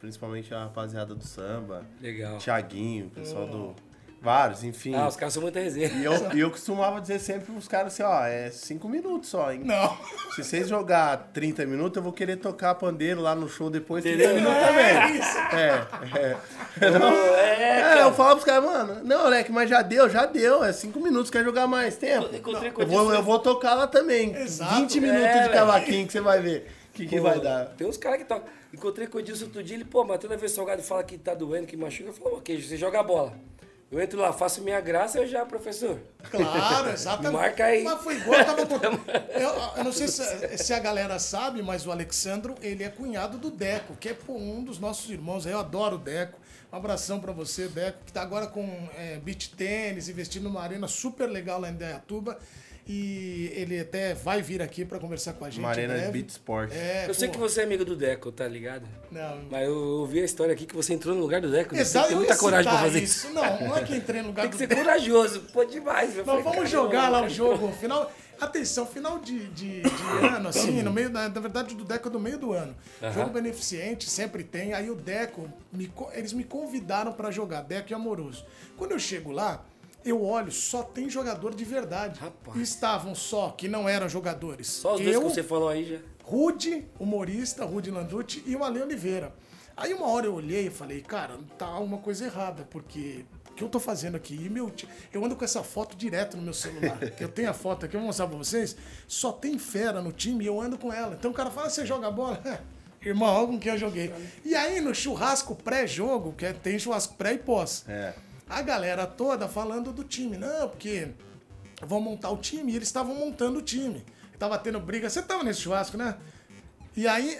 principalmente 0.00 0.52
a 0.54 0.64
rapaziada 0.64 1.14
do 1.14 1.24
samba, 1.24 1.84
Legal. 2.00 2.38
Thiaguinho, 2.38 3.06
o 3.06 3.10
pessoal 3.10 3.46
do, 3.46 3.74
Vários, 4.22 4.62
enfim. 4.62 4.94
Ah, 4.94 5.08
os 5.08 5.16
caras 5.16 5.32
são 5.32 5.42
muita 5.42 5.60
resenha. 5.60 5.88
E 5.88 6.04
eu, 6.04 6.12
eu 6.36 6.50
costumava 6.50 7.00
dizer 7.00 7.18
sempre 7.18 7.50
pros 7.50 7.66
caras 7.66 7.94
assim, 7.94 8.02
ó, 8.02 8.22
é 8.26 8.50
cinco 8.50 8.86
minutos 8.86 9.30
só, 9.30 9.50
hein? 9.50 9.62
Não. 9.64 9.96
Se 10.34 10.44
vocês 10.44 10.68
jogar 10.68 11.30
30 11.32 11.64
minutos, 11.64 11.96
eu 11.96 12.02
vou 12.02 12.12
querer 12.12 12.36
tocar 12.36 12.74
pandeiro 12.74 13.22
lá 13.22 13.34
no 13.34 13.48
show 13.48 13.70
depois 13.70 14.02
30 14.02 14.22
Entendeu? 14.22 14.34
minutos 14.42 14.60
também. 14.60 15.58
É, 15.58 15.86
é. 16.82 16.90
Não, 16.98 17.08
É, 17.34 17.98
é, 17.98 18.02
eu 18.02 18.12
falo 18.12 18.32
pros 18.32 18.44
caras, 18.44 18.62
mano, 18.64 19.00
não, 19.04 19.26
Leque, 19.26 19.50
mas 19.50 19.70
já 19.70 19.80
deu, 19.80 20.06
já 20.10 20.26
deu. 20.26 20.62
É 20.62 20.72
cinco 20.74 21.00
minutos, 21.00 21.30
quer 21.30 21.42
jogar 21.42 21.66
mais 21.66 21.96
tempo? 21.96 22.28
Eu 22.30 22.80
Eu 22.80 22.86
vou, 22.86 23.14
eu 23.14 23.22
vou 23.22 23.38
tocar 23.38 23.72
lá 23.72 23.86
também. 23.86 24.34
Exato. 24.36 24.74
20 24.74 25.00
minutos 25.00 25.24
É, 25.24 25.42
de 25.44 25.48
cavaquinho 25.48 26.06
que 26.06 26.12
você 26.12 26.20
vai 26.20 26.40
ver. 26.42 26.70
O 26.90 26.92
que, 26.92 27.06
que 27.06 27.16
Pô, 27.16 27.22
vai 27.22 27.40
dar? 27.40 27.66
Tem 27.76 27.86
uns 27.86 27.96
caras 27.96 28.18
que 28.18 28.24
tocam. 28.24 28.48
Encontrei 28.72 29.06
com 29.06 29.16
o 29.16 29.20
Edilson 29.20 29.46
outro 29.46 29.62
dia, 29.62 29.76
ele, 29.76 29.84
pô, 29.84 30.04
mas 30.04 30.18
toda 30.18 30.36
vez 30.36 30.52
que 30.52 30.54
o 30.54 30.56
Salgado 30.56 30.82
fala 30.82 31.02
que 31.02 31.16
tá 31.16 31.34
doendo, 31.34 31.66
que 31.66 31.76
machuca, 31.76 32.10
eu 32.10 32.12
falo, 32.12 32.36
ok, 32.36 32.60
você 32.60 32.76
joga 32.76 33.00
a 33.00 33.02
bola. 33.02 33.34
Eu 33.90 34.00
entro 34.00 34.20
lá, 34.20 34.32
faço 34.32 34.62
minha 34.62 34.80
graça, 34.80 35.18
eu 35.18 35.26
já, 35.26 35.44
professor. 35.44 35.98
Claro, 36.30 36.90
exatamente. 36.94 37.32
Marca 37.32 37.64
aí. 37.64 37.82
Mas 37.82 38.00
foi 38.00 38.16
igual, 38.16 38.38
eu 38.38 38.46
tava 38.46 38.64
botando. 38.66 39.00
Eu, 39.30 39.78
eu 39.78 39.84
não 39.84 39.92
sei 39.92 40.06
se, 40.06 40.58
se 40.58 40.72
a 40.72 40.78
galera 40.78 41.18
sabe, 41.18 41.60
mas 41.60 41.84
o 41.86 41.90
Alexandro, 41.90 42.54
ele 42.62 42.84
é 42.84 42.88
cunhado 42.88 43.36
do 43.36 43.50
Deco, 43.50 43.96
que 43.96 44.10
é 44.10 44.14
pô, 44.14 44.34
um 44.34 44.62
dos 44.62 44.78
nossos 44.78 45.10
irmãos. 45.10 45.44
Eu 45.44 45.58
adoro 45.58 45.96
o 45.96 45.98
Deco. 45.98 46.38
Um 46.72 46.76
abração 46.76 47.18
pra 47.18 47.32
você, 47.32 47.66
Deco, 47.66 47.98
que 48.06 48.12
tá 48.12 48.22
agora 48.22 48.46
com 48.46 48.64
é, 48.96 49.16
beach 49.16 49.50
tênis, 49.56 50.08
investindo 50.08 50.44
numa 50.44 50.62
arena 50.62 50.86
super 50.86 51.28
legal 51.28 51.60
lá 51.60 51.68
em 51.68 51.74
Dayatuba. 51.74 52.38
E 52.92 53.52
ele 53.54 53.78
até 53.78 54.14
vai 54.14 54.42
vir 54.42 54.60
aqui 54.60 54.84
pra 54.84 54.98
conversar 54.98 55.34
com 55.34 55.44
a 55.44 55.50
gente. 55.50 55.64
Breve. 55.64 56.10
beat 56.10 56.28
sport. 56.30 56.72
É, 56.72 57.06
eu 57.08 57.14
sei 57.14 57.28
pô, 57.28 57.34
que 57.34 57.38
você 57.38 57.60
é 57.60 57.64
amigo 57.64 57.84
do 57.84 57.94
Deco, 57.94 58.32
tá 58.32 58.48
ligado? 58.48 58.84
Não, 59.12 59.42
Mas 59.48 59.68
eu 59.68 59.76
ouvi 59.76 60.20
a 60.20 60.24
história 60.24 60.52
aqui 60.52 60.66
que 60.66 60.74
você 60.74 60.92
entrou 60.92 61.14
no 61.14 61.20
lugar 61.20 61.40
do 61.40 61.48
Deco. 61.52 61.72
né? 61.72 61.84
Você 61.84 61.90
Exato, 61.90 62.08
tem 62.08 62.16
muita 62.16 62.36
coragem 62.36 62.64
pra 62.64 62.72
citar 62.72 62.90
fazer 62.92 63.04
isso. 63.04 63.32
Não, 63.32 63.60
não 63.60 63.76
é 63.76 63.84
que 63.84 63.94
entrei 63.94 64.22
no 64.22 64.28
lugar 64.28 64.42
Tem 64.42 64.50
que 64.50 64.56
do 64.56 64.58
ser 64.58 64.66
Deco. 64.66 64.82
corajoso. 64.82 65.40
Pô, 65.52 65.64
demais. 65.64 66.16
Nós 66.16 66.26
falei, 66.26 66.42
vamos 66.42 66.68
jogar 66.68 67.08
lá 67.08 67.22
o 67.22 67.28
jogo, 67.28 67.70
final. 67.74 68.10
Atenção, 68.40 68.86
final 68.86 69.18
de, 69.20 69.46
de, 69.50 69.82
de 69.82 69.88
ano, 70.34 70.48
assim, 70.48 70.82
no 70.82 70.90
meio, 70.90 71.10
da, 71.10 71.28
na 71.28 71.40
verdade, 71.40 71.74
do 71.76 71.84
Deco 71.84 72.08
é 72.08 72.10
do 72.10 72.18
meio 72.18 72.38
do 72.38 72.52
ano. 72.52 72.74
Aham. 73.00 73.12
Jogo 73.12 73.30
beneficente, 73.30 74.10
sempre 74.10 74.42
tem. 74.42 74.72
Aí 74.72 74.90
o 74.90 74.96
Deco, 74.96 75.48
me 75.72 75.92
eles 76.14 76.32
me 76.32 76.42
convidaram 76.42 77.12
pra 77.12 77.30
jogar, 77.30 77.62
Deco 77.62 77.92
e 77.92 77.94
Amoroso. 77.94 78.44
Quando 78.76 78.92
eu 78.92 78.98
chego 78.98 79.30
lá, 79.30 79.64
eu 80.04 80.24
olho, 80.24 80.50
só 80.50 80.82
tem 80.82 81.08
jogador 81.08 81.54
de 81.54 81.64
verdade. 81.64 82.18
Rapaz. 82.20 82.58
E 82.58 82.62
estavam 82.62 83.14
só, 83.14 83.50
que 83.50 83.68
não 83.68 83.88
eram 83.88 84.08
jogadores. 84.08 84.66
Só 84.68 84.94
os 84.94 85.00
dois 85.00 85.14
eu, 85.14 85.22
que 85.22 85.28
você 85.28 85.42
falou 85.42 85.68
aí 85.68 85.84
já. 85.84 85.98
Rude, 86.24 86.84
humorista, 86.98 87.64
Rude 87.64 87.90
Landucci 87.90 88.42
e 88.46 88.54
o 88.54 88.62
Ale 88.64 88.80
Oliveira. 88.82 89.34
Aí 89.76 89.94
uma 89.94 90.06
hora 90.08 90.26
eu 90.26 90.34
olhei 90.34 90.66
e 90.66 90.70
falei, 90.70 91.00
cara, 91.00 91.38
tá 91.56 91.78
uma 91.78 91.98
coisa 91.98 92.24
errada, 92.26 92.66
porque 92.70 93.24
o 93.50 93.54
que 93.54 93.64
eu 93.64 93.68
tô 93.68 93.80
fazendo 93.80 94.16
aqui? 94.16 94.34
E 94.34 94.48
meu, 94.48 94.70
eu 95.12 95.24
ando 95.24 95.34
com 95.34 95.44
essa 95.44 95.62
foto 95.62 95.96
direto 95.96 96.36
no 96.36 96.42
meu 96.42 96.52
celular. 96.54 96.98
que 97.16 97.24
eu 97.24 97.28
tenho 97.28 97.50
a 97.50 97.54
foto 97.54 97.86
aqui, 97.86 97.96
eu 97.96 98.00
vou 98.00 98.06
mostrar 98.08 98.26
pra 98.26 98.36
vocês. 98.36 98.76
Só 99.08 99.32
tem 99.32 99.58
fera 99.58 100.00
no 100.02 100.12
time 100.12 100.44
e 100.44 100.46
eu 100.46 100.60
ando 100.60 100.76
com 100.78 100.92
ela. 100.92 101.16
Então 101.18 101.30
o 101.30 101.34
cara 101.34 101.50
fala, 101.50 101.70
você 101.70 101.84
joga 101.86 102.10
bola? 102.10 102.40
Irmão, 103.02 103.34
olha 103.34 103.46
com 103.46 103.58
quem 103.58 103.72
eu 103.72 103.78
joguei. 103.78 104.12
E 104.44 104.54
aí 104.54 104.80
no 104.80 104.94
churrasco 104.94 105.54
pré-jogo, 105.54 106.34
que 106.34 106.44
é- 106.44 106.52
tem 106.52 106.78
churrasco 106.78 107.14
pré 107.14 107.32
e 107.32 107.38
pós. 107.38 107.84
É. 107.88 108.12
A 108.50 108.62
galera 108.62 109.06
toda 109.06 109.48
falando 109.48 109.92
do 109.92 110.02
time. 110.02 110.36
Não, 110.36 110.68
porque 110.68 111.08
vão 111.82 112.00
montar 112.00 112.30
o 112.30 112.36
time. 112.36 112.72
E 112.72 112.76
eles 112.76 112.88
estavam 112.88 113.14
montando 113.14 113.60
o 113.60 113.62
time. 113.62 114.04
Tava 114.38 114.58
tendo 114.58 114.80
briga. 114.80 115.08
Você 115.08 115.22
tava 115.22 115.44
nesse 115.44 115.60
churrasco, 115.60 115.96
né? 115.96 116.16
E 116.96 117.06
aí 117.06 117.38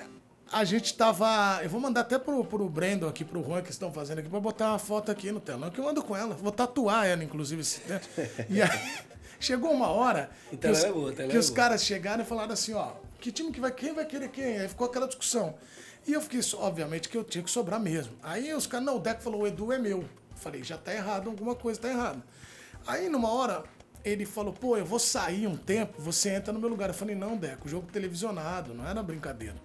a 0.53 0.65
gente 0.65 0.95
tava. 0.95 1.61
Eu 1.63 1.71
vou 1.71 1.81
mandar 1.81 2.03
até 2.03 2.19
pro, 2.19 2.45
pro 2.45 2.69
Brandon 2.69 3.09
aqui, 3.09 3.25
pro 3.25 3.43
Juan 3.43 3.63
que 3.63 3.71
estão 3.71 3.93
fazendo 3.93 4.21
aqui, 4.21 4.29
pra 4.29 4.41
botar 4.41 4.71
uma 4.71 4.79
foto 4.79 5.11
aqui 5.11 5.31
no 5.33 5.41
telão, 5.41 5.71
que 5.71 5.81
eu 5.81 5.89
ando 5.89 6.03
com 6.03 6.17
ela. 6.17 6.35
Vou 6.35 6.53
tatuar 6.53 7.07
ela, 7.07 7.23
inclusive, 7.25 7.61
esse 7.61 7.81
tempo. 7.81 8.07
E 8.49 8.63
aí 8.63 8.69
chegou 9.41 9.73
uma 9.73 9.89
hora 9.89 10.31
que 10.49 10.57
Então 10.57 10.71
os, 10.71 10.79
ela 10.79 10.89
é 10.89 10.93
boa, 10.93 11.13
então 11.13 11.29
que 11.29 11.37
é 11.37 11.39
os 11.39 11.51
caras 11.51 11.85
chegaram 11.85 12.23
e 12.23 12.27
falaram 12.27 12.53
assim, 12.53 12.75
ó, 12.75 12.93
que 13.21 13.33
time 13.33 13.51
que 13.53 13.61
vai, 13.61 13.73
quem 13.73 13.93
vai 13.93 14.05
querer 14.05 14.29
quem? 14.29 14.59
Aí 14.59 14.69
ficou 14.69 14.87
aquela 14.87 15.07
discussão. 15.07 15.55
E 16.07 16.13
eu 16.13 16.21
fiquei, 16.21 16.41
obviamente, 16.55 17.09
que 17.09 17.17
eu 17.17 17.23
tinha 17.23 17.45
que 17.45 17.51
sobrar 17.51 17.79
mesmo. 17.79 18.13
Aí 18.23 18.53
os 18.55 18.67
caras, 18.67 18.87
não, 18.87 18.97
o 18.97 19.01
Deco 19.01 19.23
falou, 19.23 19.43
o 19.43 19.47
Edu 19.47 19.73
é 19.73 19.79
meu. 19.79 20.05
Falei, 20.41 20.63
já 20.63 20.77
tá 20.77 20.93
errado, 20.93 21.29
alguma 21.29 21.55
coisa 21.55 21.81
tá 21.81 21.89
errada. 21.89 22.23
Aí 22.87 23.09
numa 23.09 23.31
hora, 23.31 23.63
ele 24.05 24.25
falou, 24.25 24.53
pô, 24.53 24.77
eu 24.77 24.85
vou 24.85 24.99
sair 24.99 25.47
um 25.47 25.57
tempo, 25.57 26.01
você 26.01 26.31
entra 26.31 26.53
no 26.53 26.59
meu 26.59 26.69
lugar. 26.69 26.89
Eu 26.89 26.95
falei, 26.95 27.15
não, 27.15 27.37
Deco, 27.37 27.69
jogo 27.69 27.91
televisionado, 27.93 28.75
não 28.75 28.87
era 28.87 29.03
brincadeira. 29.03 29.57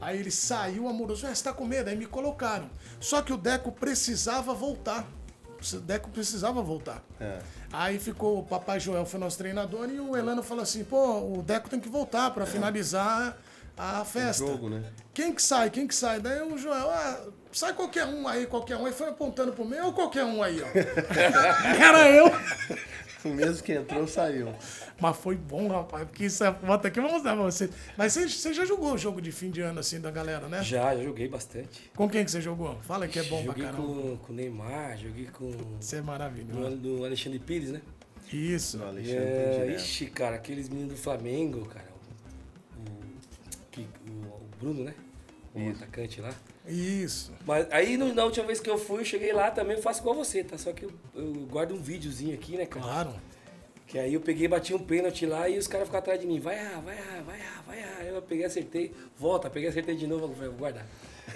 Aí 0.00 0.18
ele 0.18 0.30
saiu 0.30 0.88
amoroso, 0.88 1.26
ah, 1.26 1.34
você 1.34 1.44
tá 1.44 1.52
com 1.52 1.64
medo? 1.64 1.88
Aí 1.88 1.96
me 1.96 2.06
colocaram. 2.06 2.68
Só 2.98 3.22
que 3.22 3.32
o 3.32 3.36
Deco 3.36 3.70
precisava 3.70 4.52
voltar. 4.52 5.06
O 5.72 5.80
Deco 5.80 6.10
precisava 6.10 6.60
voltar. 6.60 7.04
É. 7.20 7.38
Aí 7.72 8.00
ficou 8.00 8.40
o 8.40 8.42
Papai 8.42 8.80
Joel 8.80 9.06
foi 9.06 9.20
nosso 9.20 9.38
treinador 9.38 9.88
e 9.88 10.00
o 10.00 10.16
Elano 10.16 10.42
falou 10.42 10.64
assim: 10.64 10.82
pô, 10.82 11.20
o 11.20 11.40
Deco 11.40 11.70
tem 11.70 11.78
que 11.78 11.88
voltar 11.88 12.32
pra 12.32 12.44
finalizar 12.44 13.38
a 13.76 14.04
festa. 14.04 14.44
jogo, 14.44 14.68
né? 14.68 14.92
Quem 15.14 15.32
que 15.32 15.40
sai? 15.40 15.70
Quem 15.70 15.86
que 15.86 15.94
sai? 15.94 16.18
Daí 16.18 16.42
o 16.42 16.58
Joel, 16.58 16.90
ah, 16.90 17.24
sai 17.52 17.72
qualquer 17.74 18.06
um 18.06 18.26
aí, 18.28 18.46
qualquer 18.46 18.76
um. 18.76 18.86
Aí 18.86 18.92
foi 18.92 19.08
apontando 19.08 19.52
pro 19.52 19.64
meio, 19.64 19.86
ou 19.86 19.92
qualquer 19.92 20.24
um 20.24 20.42
aí, 20.42 20.60
ó. 20.62 20.66
Era 21.82 22.10
eu. 22.10 22.26
O 23.24 23.28
mesmo 23.28 23.62
que 23.62 23.72
entrou, 23.72 24.06
saiu. 24.08 24.52
Mas 25.00 25.16
foi 25.16 25.36
bom, 25.36 25.68
rapaz, 25.68 26.04
porque 26.04 26.24
isso 26.24 26.42
é 26.42 26.52
foto 26.52 26.86
aqui, 26.88 26.98
eu 26.98 27.04
vou 27.04 27.12
mostrar 27.12 27.34
pra 27.36 27.44
você. 27.44 27.70
Mas 27.96 28.12
você, 28.12 28.28
você 28.28 28.52
já 28.52 28.64
jogou 28.64 28.94
o 28.94 28.98
jogo 28.98 29.20
de 29.22 29.30
fim 29.30 29.48
de 29.50 29.60
ano 29.60 29.78
assim 29.78 30.00
da 30.00 30.10
galera, 30.10 30.48
né? 30.48 30.62
Já, 30.62 30.94
já 30.96 31.02
joguei 31.04 31.28
bastante. 31.28 31.88
Com 31.94 32.08
quem 32.08 32.24
que 32.24 32.30
você 32.32 32.40
jogou? 32.40 32.76
Fala 32.82 33.06
que 33.06 33.18
é 33.20 33.22
bom 33.24 33.42
joguei 33.44 33.62
pra 33.64 33.72
caramba. 33.74 33.82
com, 33.94 34.16
com 34.16 34.32
o 34.32 34.36
Neymar, 34.36 34.98
joguei 34.98 35.26
com 35.26 35.50
Você 35.80 35.96
é 35.96 36.02
maravilhoso. 36.02 36.76
do, 36.76 36.96
do 36.98 37.04
Alexandre 37.04 37.38
Pires, 37.38 37.70
né? 37.70 37.80
Isso. 38.32 38.78
O 38.78 38.84
Alexandre 38.86 39.18
É, 39.22 39.58
direto. 39.66 39.80
ixi, 39.80 40.06
cara, 40.06 40.34
aqueles 40.36 40.68
meninos 40.68 40.94
do 40.94 40.98
Flamengo, 40.98 41.64
cara. 41.66 41.86
O, 42.76 42.80
o, 43.80 43.82
o- 43.82 44.34
o 44.34 44.48
Bruno, 44.58 44.84
né? 44.84 44.94
O 45.54 45.70
atacante 45.70 46.20
lá. 46.20 46.32
Isso. 46.66 47.32
Mas 47.46 47.66
aí 47.70 47.96
no- 47.96 48.14
na 48.14 48.24
última 48.24 48.46
vez 48.46 48.60
que 48.60 48.70
eu 48.70 48.78
fui, 48.78 49.00
eu 49.00 49.04
cheguei 49.04 49.32
lá 49.32 49.50
também, 49.50 49.76
eu 49.76 49.82
faço 49.82 50.00
igual 50.00 50.14
você, 50.14 50.44
tá? 50.44 50.56
Só 50.56 50.72
que 50.72 50.84
eu, 50.84 50.92
eu 51.14 51.32
guardo 51.50 51.72
um 51.74 51.80
videozinho 51.82 52.34
aqui, 52.34 52.56
né, 52.56 52.66
cara? 52.66 52.84
Claro. 52.84 53.14
Que 53.86 53.98
aí 53.98 54.14
eu 54.14 54.20
peguei, 54.20 54.48
bati 54.48 54.72
um 54.72 54.78
pênalti 54.78 55.26
lá 55.26 55.48
e 55.48 55.58
os 55.58 55.66
caras 55.66 55.86
ficaram 55.86 56.02
atrás 56.02 56.18
de 56.20 56.26
mim. 56.26 56.40
Vai, 56.40 56.58
ah, 56.58 56.80
vai, 56.82 56.96
ah, 56.96 57.22
vai, 57.26 57.40
ah, 57.40 57.62
vai, 57.66 57.78
ah. 57.82 58.04
Eu 58.04 58.22
peguei, 58.22 58.44
acertei, 58.46 58.92
volta, 59.18 59.50
peguei, 59.50 59.68
acertei 59.68 59.94
de 59.96 60.06
novo, 60.06 60.28
vou 60.28 60.52
guardar. 60.52 60.86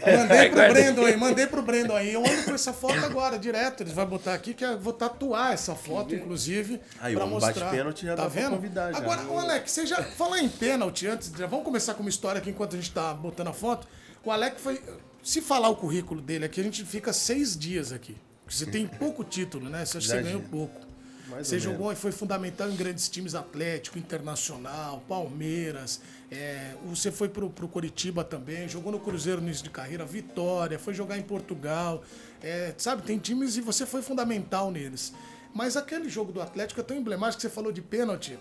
Mandei 0.00 0.48
pro. 0.50 0.56
Brandon 0.72 1.04
aí, 1.04 1.16
mandei 1.16 1.46
pro 1.46 1.62
Brandon 1.62 1.96
aí. 1.96 2.14
Eu 2.14 2.20
ando 2.24 2.44
com 2.44 2.54
essa 2.54 2.72
foto 2.72 2.94
agora, 3.04 3.38
direto. 3.38 3.82
Eles 3.82 3.92
vão 3.92 4.06
botar 4.06 4.32
aqui, 4.32 4.54
que 4.54 4.64
eu 4.64 4.78
vou 4.78 4.92
tatuar 4.92 5.52
essa 5.52 5.74
foto, 5.74 6.14
inclusive. 6.14 6.80
Aí, 7.00 7.14
pra 7.14 7.24
o 7.24 7.28
mostrar. 7.28 7.52
bate-pênalti 7.52 8.06
já 8.06 8.14
tá 8.16 8.22
pra 8.22 8.28
vendo? 8.28 8.50
convidar 8.56 8.92
já, 8.92 8.98
Agora, 8.98 9.22
né? 9.22 9.30
o 9.30 9.38
Alex, 9.38 9.70
você 9.72 9.84
já. 9.86 10.02
Falar 10.02 10.38
em 10.40 10.48
pênalti 10.48 11.06
antes, 11.06 11.30
já 11.36 11.46
vamos 11.46 11.64
começar 11.64 11.92
com 11.94 12.00
uma 12.00 12.08
história 12.10 12.38
aqui 12.38 12.50
enquanto 12.50 12.74
a 12.74 12.76
gente 12.78 12.90
tá 12.92 13.12
botando 13.12 13.48
a 13.48 13.52
foto. 13.52 13.86
O 14.24 14.30
Alex 14.30 14.60
foi. 14.62 14.80
Se 15.26 15.42
falar 15.42 15.68
o 15.70 15.74
currículo 15.74 16.20
dele 16.20 16.44
aqui, 16.44 16.60
a 16.60 16.62
gente 16.62 16.84
fica 16.84 17.12
seis 17.12 17.58
dias 17.58 17.90
aqui. 17.90 18.14
Porque 18.44 18.56
Você 18.56 18.64
tem 18.64 18.86
pouco 18.86 19.24
título, 19.24 19.68
né? 19.68 19.84
Você, 19.84 20.00
você 20.00 20.22
ganhou 20.22 20.40
pouco. 20.40 20.80
Mais 21.28 21.48
Você 21.48 21.56
ou 21.56 21.60
jogou 21.60 21.92
e 21.92 21.96
foi 21.96 22.12
fundamental 22.12 22.70
em 22.70 22.76
grandes 22.76 23.08
times 23.08 23.34
Atlético, 23.34 23.98
Internacional, 23.98 25.02
Palmeiras. 25.08 26.00
é, 26.30 26.74
você 26.84 27.10
foi 27.10 27.28
pro, 27.28 27.50
pro 27.50 27.66
Coritiba 27.66 28.22
também, 28.22 28.68
jogou 28.68 28.92
no 28.92 29.00
Cruzeiro 29.00 29.40
no 29.40 29.48
início 29.48 29.64
de 29.64 29.70
carreira, 29.70 30.04
Vitória, 30.04 30.78
foi 30.78 30.94
jogar 30.94 31.18
em 31.18 31.22
Portugal. 31.22 32.04
é, 32.40 32.72
sabe, 32.78 33.02
tem 33.02 33.18
times 33.18 33.56
e 33.56 33.60
você 33.60 33.84
foi 33.84 34.02
fundamental 34.02 34.70
neles. 34.70 35.12
Mas 35.52 35.76
aquele 35.76 36.08
jogo 36.08 36.30
do 36.30 36.40
Atlético 36.40 36.80
é 36.80 36.84
tão 36.84 36.96
emblemático 36.96 37.38
que 37.38 37.48
você 37.48 37.52
falou 37.52 37.72
de 37.72 37.82
pênalti. 37.82 38.38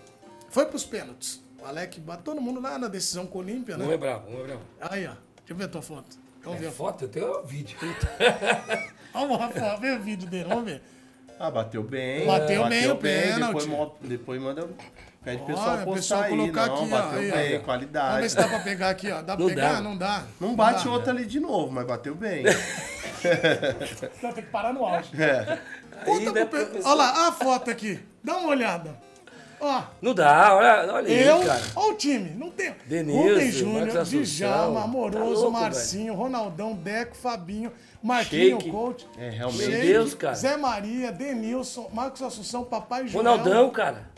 Foi 0.50 0.66
pros 0.66 0.84
pênaltis. 0.84 1.42
O 1.60 1.64
Alec 1.64 1.98
bateu 1.98 2.26
todo 2.26 2.40
mundo 2.40 2.60
lá 2.60 2.78
na 2.78 2.86
decisão 2.86 3.26
com 3.26 3.38
o 3.38 3.40
Olímpia, 3.40 3.76
Um 3.76 3.82
é 3.82 3.86
né? 3.88 3.96
bravo, 3.96 4.30
um 4.30 4.38
é 4.38 4.42
bravo. 4.44 4.62
Aí, 4.80 5.04
ó. 5.04 5.14
Deixa 5.14 5.52
eu 5.52 5.56
ver 5.56 5.64
a 5.64 5.68
tua 5.68 5.82
foto. 5.82 6.25
Vamos 6.46 6.60
ver 6.60 6.66
É 6.66 6.68
a 6.68 6.72
foto. 6.72 7.04
eu 7.04 7.08
tenho 7.08 7.40
um 7.40 7.42
vídeo. 7.44 7.76
Vamos, 9.12 9.38
Rafa, 9.38 9.76
vê 9.76 9.90
o 9.92 10.00
vídeo 10.00 10.28
dele, 10.28 10.44
vamos 10.48 10.64
ver. 10.64 10.82
Ah, 11.40 11.50
bateu 11.50 11.82
bem. 11.82 12.26
Bateu 12.26 12.66
bem 12.68 12.90
o 12.90 12.96
pênalti. 12.96 13.66
Depois, 13.66 13.90
depois 14.02 14.40
manda. 14.40 14.68
Pede 15.24 15.38
pro 15.38 15.46
pessoal 15.46 15.74
o 15.74 15.84
postar 15.84 15.92
pessoal 15.94 16.22
aí. 16.22 16.30
colocar 16.30 16.66
não, 16.66 16.74
aqui, 16.74 16.84
ó, 16.84 16.88
bateu 16.88 17.18
aí, 17.18 17.30
ó. 17.30 17.34
bem, 17.34 17.50
Vamos 17.50 17.64
qualidade. 17.64 18.20
ver 18.22 18.30
se 18.30 18.36
dá 18.36 18.48
pra 18.48 18.58
pegar 18.60 18.90
aqui, 18.90 19.10
ó. 19.10 19.22
Dá 19.22 19.36
pra 19.36 19.36
Não 19.38 19.46
pegar? 19.46 19.72
dá. 19.72 19.80
Não 19.80 19.96
dá. 19.96 20.22
Não 20.40 20.54
bate 20.54 20.84
dá. 20.84 20.90
outra 20.90 21.12
ali 21.12 21.24
de 21.26 21.40
novo, 21.40 21.72
mas 21.72 21.84
bateu 21.86 22.14
bem. 22.14 22.44
Não, 24.22 24.32
tem 24.32 24.44
que 24.44 24.50
parar 24.50 24.72
no 24.72 24.84
auge. 24.84 25.10
É. 25.20 25.58
Conta 26.04 26.46
pro 26.46 26.58
né? 26.58 26.80
Olha 26.84 26.94
lá, 26.94 27.28
a 27.28 27.32
foto 27.32 27.70
aqui. 27.70 27.98
Dá 28.22 28.36
uma 28.36 28.50
olhada. 28.50 28.96
Ó, 29.60 29.82
Não 30.02 30.12
dá, 30.14 30.54
olha, 30.54 30.92
olha 30.94 31.08
aí, 31.08 31.26
eu. 31.26 31.40
cara. 31.46 31.62
Olha 31.76 31.92
o 31.92 31.96
time. 31.96 32.30
Não 32.36 32.50
tem. 32.50 32.74
Denilson, 32.84 33.28
Rubem 33.28 33.50
Júnior, 33.52 33.88
Assunção. 33.98 34.22
Djalma, 34.22 34.84
Amoroso, 34.84 35.18
Tá 35.18 35.24
louco, 35.24 35.50
Marcinho, 35.52 36.14
Ronaldão, 36.14 36.74
Deco, 36.74 37.16
Fabinho, 37.16 37.72
Marquinho, 38.02 38.58
Shake. 38.60 38.70
coach. 38.70 39.06
É, 39.18 39.30
realmente. 39.30 39.62
Meu 39.62 39.70
Shake, 39.70 39.86
Deus, 39.86 40.14
cara. 40.14 40.34
Zé 40.34 40.56
Maria, 40.56 41.10
Denilson, 41.12 41.88
Marcos 41.92 42.22
Assunção, 42.22 42.64
Papai 42.64 43.08
Joel. 43.08 43.24
Ronaldão, 43.24 43.70
cara. 43.70 44.14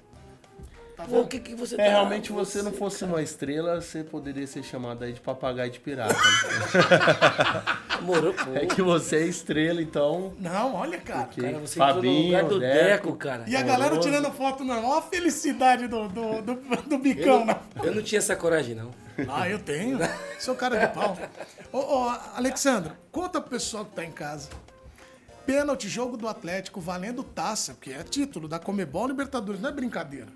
Tá 0.97 1.05
Pô, 1.05 1.21
o 1.21 1.27
que, 1.29 1.39
que 1.39 1.55
você 1.55 1.77
É, 1.77 1.79
tá... 1.79 1.85
realmente 1.85 2.33
você 2.33 2.61
não 2.61 2.73
fosse 2.73 3.05
uma 3.05 3.23
estrela, 3.23 3.81
você 3.81 4.03
poderia 4.03 4.45
ser 4.49 4.65
chamado 4.65 5.05
aí 5.05 5.13
de 5.13 5.21
papagaio 5.21 5.71
de 5.71 5.79
pirata. 5.79 6.17
Morou. 8.03 8.35
É 8.55 8.67
que 8.67 8.83
você 8.83 9.17
é 9.17 9.27
estrela, 9.27 9.81
então. 9.83 10.33
Não, 10.39 10.75
olha, 10.75 10.99
cara. 10.99 11.25
Porque 11.25 11.41
Cara, 11.43 11.59
você 11.59 11.79
Fabinho, 11.79 12.05
entrou 12.05 12.15
no 12.15 12.25
lugar 12.25 12.45
do 12.45 12.61
Deco. 12.61 12.85
Deco, 13.07 13.17
cara. 13.17 13.45
E 13.47 13.57
a 13.57 13.63
galera 13.63 13.95
Horroroso. 13.95 14.09
tirando 14.09 14.33
foto 14.33 14.65
normal, 14.65 14.99
a 14.99 15.03
felicidade 15.03 15.87
do, 15.87 16.09
do, 16.09 16.43
do, 16.43 16.55
do 16.83 16.99
bicão, 16.99 17.45
né? 17.45 17.59
Eu 17.83 17.95
não 17.95 18.03
tinha 18.03 18.19
essa 18.19 18.35
coragem, 18.37 18.75
não. 18.75 18.91
Ah, 19.29 19.49
eu 19.49 19.59
tenho. 19.59 19.99
Sou 20.39 20.55
cara 20.55 20.77
de 20.79 20.95
pau. 20.95 21.19
Ô, 21.73 21.79
ô, 21.79 22.09
Alexandre, 22.37 22.93
conta 23.11 23.41
pro 23.41 23.51
pessoal 23.51 23.85
que 23.85 23.95
tá 23.95 24.05
em 24.05 24.13
casa. 24.13 24.49
Pênalti, 25.45 25.89
jogo 25.89 26.17
do 26.17 26.29
Atlético, 26.29 26.81
valendo 26.81 27.23
taça, 27.23 27.77
que 27.81 27.93
é 27.93 28.03
título 28.03 28.47
da 28.47 28.59
Comebol 28.59 29.07
Libertadores, 29.09 29.61
não 29.61 29.71
é 29.71 29.73
brincadeira. 29.73 30.29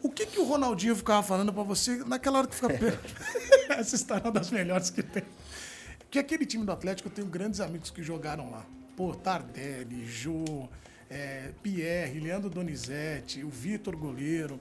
O 0.00 0.08
que 0.08 0.24
que 0.26 0.38
o 0.38 0.44
Ronaldinho 0.44 0.94
ficava 0.94 1.24
falando 1.24 1.52
pra 1.52 1.64
você 1.64 1.96
naquela 2.06 2.38
hora 2.38 2.46
que 2.46 2.54
fica 2.54 2.68
pênalti? 2.68 3.14
Essa 3.68 3.96
história 3.96 4.22
é 4.22 4.26
uma 4.26 4.32
das 4.32 4.50
melhores 4.50 4.90
que 4.90 5.02
tem. 5.02 5.24
Porque 6.08 6.18
aquele 6.18 6.46
time 6.46 6.64
do 6.64 6.72
Atlético, 6.72 7.08
eu 7.08 7.12
tenho 7.12 7.26
grandes 7.28 7.60
amigos 7.60 7.90
que 7.90 8.02
jogaram 8.02 8.50
lá. 8.50 8.64
Pô, 8.96 9.14
Tardelli, 9.14 10.06
Jô, 10.06 10.66
é, 11.10 11.50
Pierre, 11.62 12.18
Leandro 12.18 12.48
Donizete, 12.48 13.44
o 13.44 13.50
Vitor 13.50 13.94
Goleiro. 13.94 14.58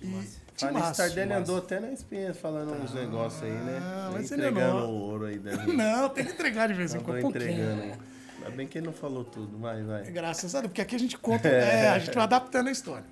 E, 0.00 0.06
Fala 0.06 0.20
nisso, 0.22 0.40
timaço. 0.54 0.96
Tardelli 1.02 1.32
andou 1.32 1.58
até 1.58 1.80
na 1.80 1.90
espinha 1.90 2.32
falando 2.32 2.72
uns 2.72 2.94
negócios 2.94 3.42
aí, 3.42 3.50
né? 3.50 3.80
Ah, 3.82 4.10
mas 4.12 4.30
ele 4.30 4.42
entregando 4.46 4.78
não- 4.80 4.90
o 4.90 4.94
ouro 4.94 5.24
aí 5.26 5.38
dentro. 5.40 5.70
Não, 5.74 6.08
tem 6.08 6.24
que 6.24 6.32
entregar 6.32 6.68
de 6.68 6.74
vez 6.74 6.94
em 6.94 6.98
Andou 6.98 7.14
quando, 7.14 7.24
um 7.24 7.28
entregando. 7.30 7.82
Ainda 7.82 8.50
bem 8.56 8.68
que 8.68 8.78
ele 8.78 8.86
não 8.86 8.92
falou 8.92 9.24
tudo. 9.24 9.58
Vai, 9.58 9.82
vai. 9.82 10.04
Graças 10.04 10.54
a 10.54 10.60
Deus, 10.60 10.68
porque 10.68 10.80
aqui 10.82 10.94
a 10.94 10.98
gente 11.00 11.18
conta, 11.18 11.48
é, 11.48 11.88
a 11.88 11.98
gente 11.98 12.14
vai 12.14 12.22
adaptando 12.22 12.68
a 12.68 12.70
história. 12.70 13.04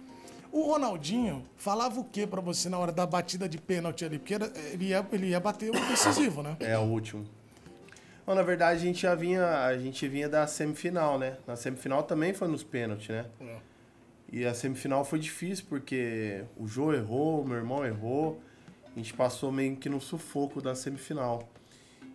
O 0.52 0.62
Ronaldinho 0.70 1.44
falava 1.56 1.98
o 1.98 2.04
que 2.04 2.24
pra 2.24 2.40
você 2.40 2.68
na 2.68 2.78
hora 2.78 2.92
da 2.92 3.04
batida 3.04 3.48
de 3.48 3.58
pênalti 3.58 4.04
ali? 4.04 4.20
Porque 4.20 4.34
ele, 4.34 4.84
ia, 4.86 5.04
ele 5.10 5.26
ia 5.30 5.40
bater 5.40 5.70
o 5.70 5.88
decisivo, 5.88 6.40
né? 6.44 6.56
É 6.60 6.78
o 6.78 6.82
último. 6.82 7.26
Bom, 8.26 8.34
na 8.34 8.42
verdade, 8.42 8.80
a 8.80 8.86
gente 8.86 9.02
já 9.02 9.14
vinha, 9.14 9.64
a 9.64 9.76
gente 9.76 10.08
vinha 10.08 10.28
da 10.28 10.46
semifinal, 10.46 11.18
né? 11.18 11.36
Na 11.46 11.56
semifinal 11.56 12.02
também 12.02 12.32
foi 12.32 12.48
nos 12.48 12.62
pênaltis, 12.62 13.08
né? 13.08 13.26
E 14.32 14.44
a 14.46 14.54
semifinal 14.54 15.04
foi 15.04 15.18
difícil 15.18 15.66
porque 15.68 16.42
o 16.56 16.66
Jô 16.66 16.92
errou, 16.92 17.42
o 17.42 17.46
meu 17.46 17.58
irmão 17.58 17.84
errou. 17.84 18.42
A 18.94 18.98
gente 18.98 19.12
passou 19.12 19.52
meio 19.52 19.76
que 19.76 19.88
no 19.88 20.00
sufoco 20.00 20.62
da 20.62 20.74
semifinal. 20.74 21.48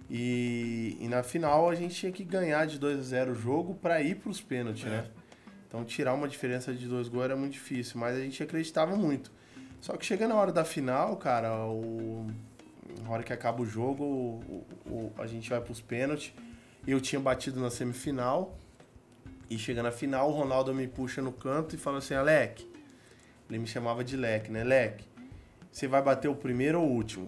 E, 0.09 0.97
e 0.99 1.07
na 1.07 1.21
final 1.21 1.69
a 1.69 1.75
gente 1.75 1.93
tinha 1.93 2.11
que 2.11 2.23
ganhar 2.23 2.65
de 2.65 2.79
2 2.79 2.99
a 2.99 3.01
0 3.03 3.31
o 3.31 3.35
jogo 3.35 3.75
para 3.75 4.01
ir 4.01 4.15
para 4.15 4.31
os 4.31 4.41
pênaltis, 4.41 4.85
né? 4.85 5.05
Então 5.67 5.85
tirar 5.85 6.15
uma 6.15 6.27
diferença 6.27 6.73
de 6.73 6.87
dois 6.87 7.07
gols 7.07 7.25
era 7.25 7.35
muito 7.35 7.53
difícil, 7.53 7.99
mas 7.99 8.17
a 8.17 8.19
gente 8.19 8.41
acreditava 8.41 8.95
muito. 8.95 9.31
Só 9.79 9.95
que 9.95 10.03
chega 10.03 10.27
na 10.27 10.33
hora 10.33 10.51
da 10.51 10.65
final, 10.65 11.15
cara, 11.17 11.65
o, 11.67 12.25
na 13.03 13.09
hora 13.09 13.23
que 13.23 13.33
acaba 13.33 13.61
o 13.61 13.65
jogo, 13.65 14.03
o, 14.03 14.65
o- 14.85 15.11
a 15.17 15.25
gente 15.27 15.49
vai 15.49 15.59
para 15.61 15.71
os 15.71 15.81
pênaltis. 15.81 16.33
Eu 16.87 16.99
tinha 16.99 17.19
batido 17.19 17.59
na 17.59 17.69
semifinal. 17.69 18.57
E 19.49 19.57
chega 19.57 19.81
na 19.81 19.91
final, 19.91 20.29
o 20.29 20.31
Ronaldo 20.33 20.73
me 20.75 20.87
puxa 20.87 21.21
no 21.23 21.31
canto 21.31 21.73
e 21.75 21.77
fala 21.77 21.97
assim, 21.97 22.13
Alec. 22.13 22.67
Ele 23.49 23.57
me 23.57 23.65
chamava 23.65 24.03
de 24.03 24.15
Leque, 24.15 24.51
né? 24.51 24.63
Leque, 24.63 25.03
você 25.71 25.87
vai 25.87 26.03
bater 26.03 26.27
o 26.27 26.35
primeiro 26.35 26.79
ou 26.79 26.87
o 26.87 26.91
último? 26.91 27.27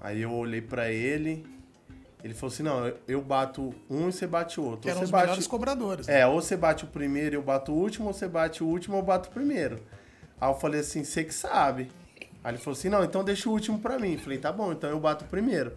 Aí 0.00 0.20
eu 0.20 0.32
olhei 0.32 0.60
pra 0.60 0.90
ele, 0.90 1.46
ele 2.24 2.34
falou 2.34 2.52
assim, 2.52 2.64
não, 2.64 2.92
eu- 3.06 3.22
bato 3.22 3.72
um 3.88 4.08
e 4.08 4.12
você 4.12 4.26
bate 4.26 4.58
o 4.58 4.64
outro. 4.64 4.80
Que 4.80 4.88
eram 4.90 4.98
você 4.98 5.04
os 5.04 5.10
bate... 5.12 5.22
melhores 5.26 5.46
cobradores. 5.46 6.08
né? 6.08 6.20
É, 6.22 6.26
ou 6.26 6.42
você 6.42 6.56
bate 6.56 6.82
o 6.84 6.88
primeiro 6.88 7.36
e 7.36 7.38
eu 7.38 7.42
bato 7.42 7.70
o 7.70 7.76
último, 7.76 8.08
ou 8.08 8.12
você 8.12 8.26
bate 8.26 8.64
o 8.64 8.66
último 8.66 8.96
e 8.96 8.98
eu 8.98 9.02
bato 9.04 9.28
o 9.28 9.32
primeiro. 9.32 9.78
Aí 10.40 10.50
eu 10.50 10.54
falei 10.56 10.80
assim, 10.80 11.04
você 11.04 11.22
que 11.22 11.32
sabe. 11.32 11.88
Aí 12.44 12.52
ele 12.52 12.58
falou 12.58 12.76
assim, 12.76 12.88
não, 12.88 13.04
então 13.04 13.22
deixa 13.22 13.48
o 13.48 13.52
último 13.52 13.78
pra 13.78 13.98
mim. 13.98 14.16
Falei, 14.18 14.38
tá 14.38 14.52
bom, 14.52 14.72
então 14.72 14.90
eu 14.90 14.98
bato 14.98 15.24
o 15.24 15.28
primeiro. 15.28 15.72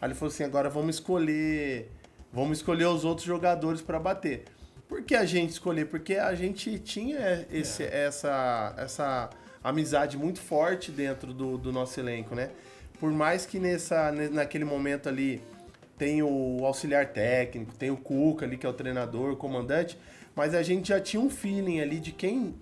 Aí 0.00 0.08
ele 0.08 0.14
falou 0.14 0.32
assim, 0.32 0.44
agora 0.44 0.68
vamos 0.68 0.96
escolher, 0.96 1.90
vamos 2.32 2.58
escolher 2.58 2.86
os 2.86 3.04
outros 3.04 3.26
jogadores 3.26 3.80
pra 3.80 3.98
bater. 3.98 4.44
Por 4.88 5.02
que 5.02 5.14
a 5.14 5.24
gente 5.24 5.50
escolher? 5.50 5.86
Porque 5.86 6.16
a 6.16 6.34
gente 6.34 6.78
tinha 6.78 7.46
esse, 7.50 7.84
essa, 7.84 8.74
essa 8.76 9.30
amizade 9.62 10.16
muito 10.16 10.40
forte 10.40 10.90
dentro 10.90 11.32
do, 11.32 11.56
do 11.56 11.72
nosso 11.72 11.98
elenco, 12.00 12.34
né? 12.34 12.50
Por 12.98 13.12
mais 13.12 13.46
que 13.46 13.58
nessa, 13.58 14.10
ne- 14.10 14.28
naquele 14.28 14.64
momento 14.64 15.08
ali 15.08 15.42
tem 15.96 16.22
o 16.22 16.64
auxiliar 16.64 17.06
técnico, 17.08 17.74
tem 17.74 17.90
o 17.90 17.96
Cuca 17.96 18.44
ali, 18.44 18.56
que 18.56 18.66
é 18.66 18.68
o 18.68 18.72
treinador, 18.72 19.32
o 19.32 19.36
comandante, 19.36 19.98
mas 20.34 20.54
a 20.54 20.62
gente 20.62 20.88
já 20.88 21.00
tinha 21.00 21.22
um 21.22 21.30
feeling 21.30 21.80
ali 21.80 22.00
de 22.00 22.10
quem 22.12 22.54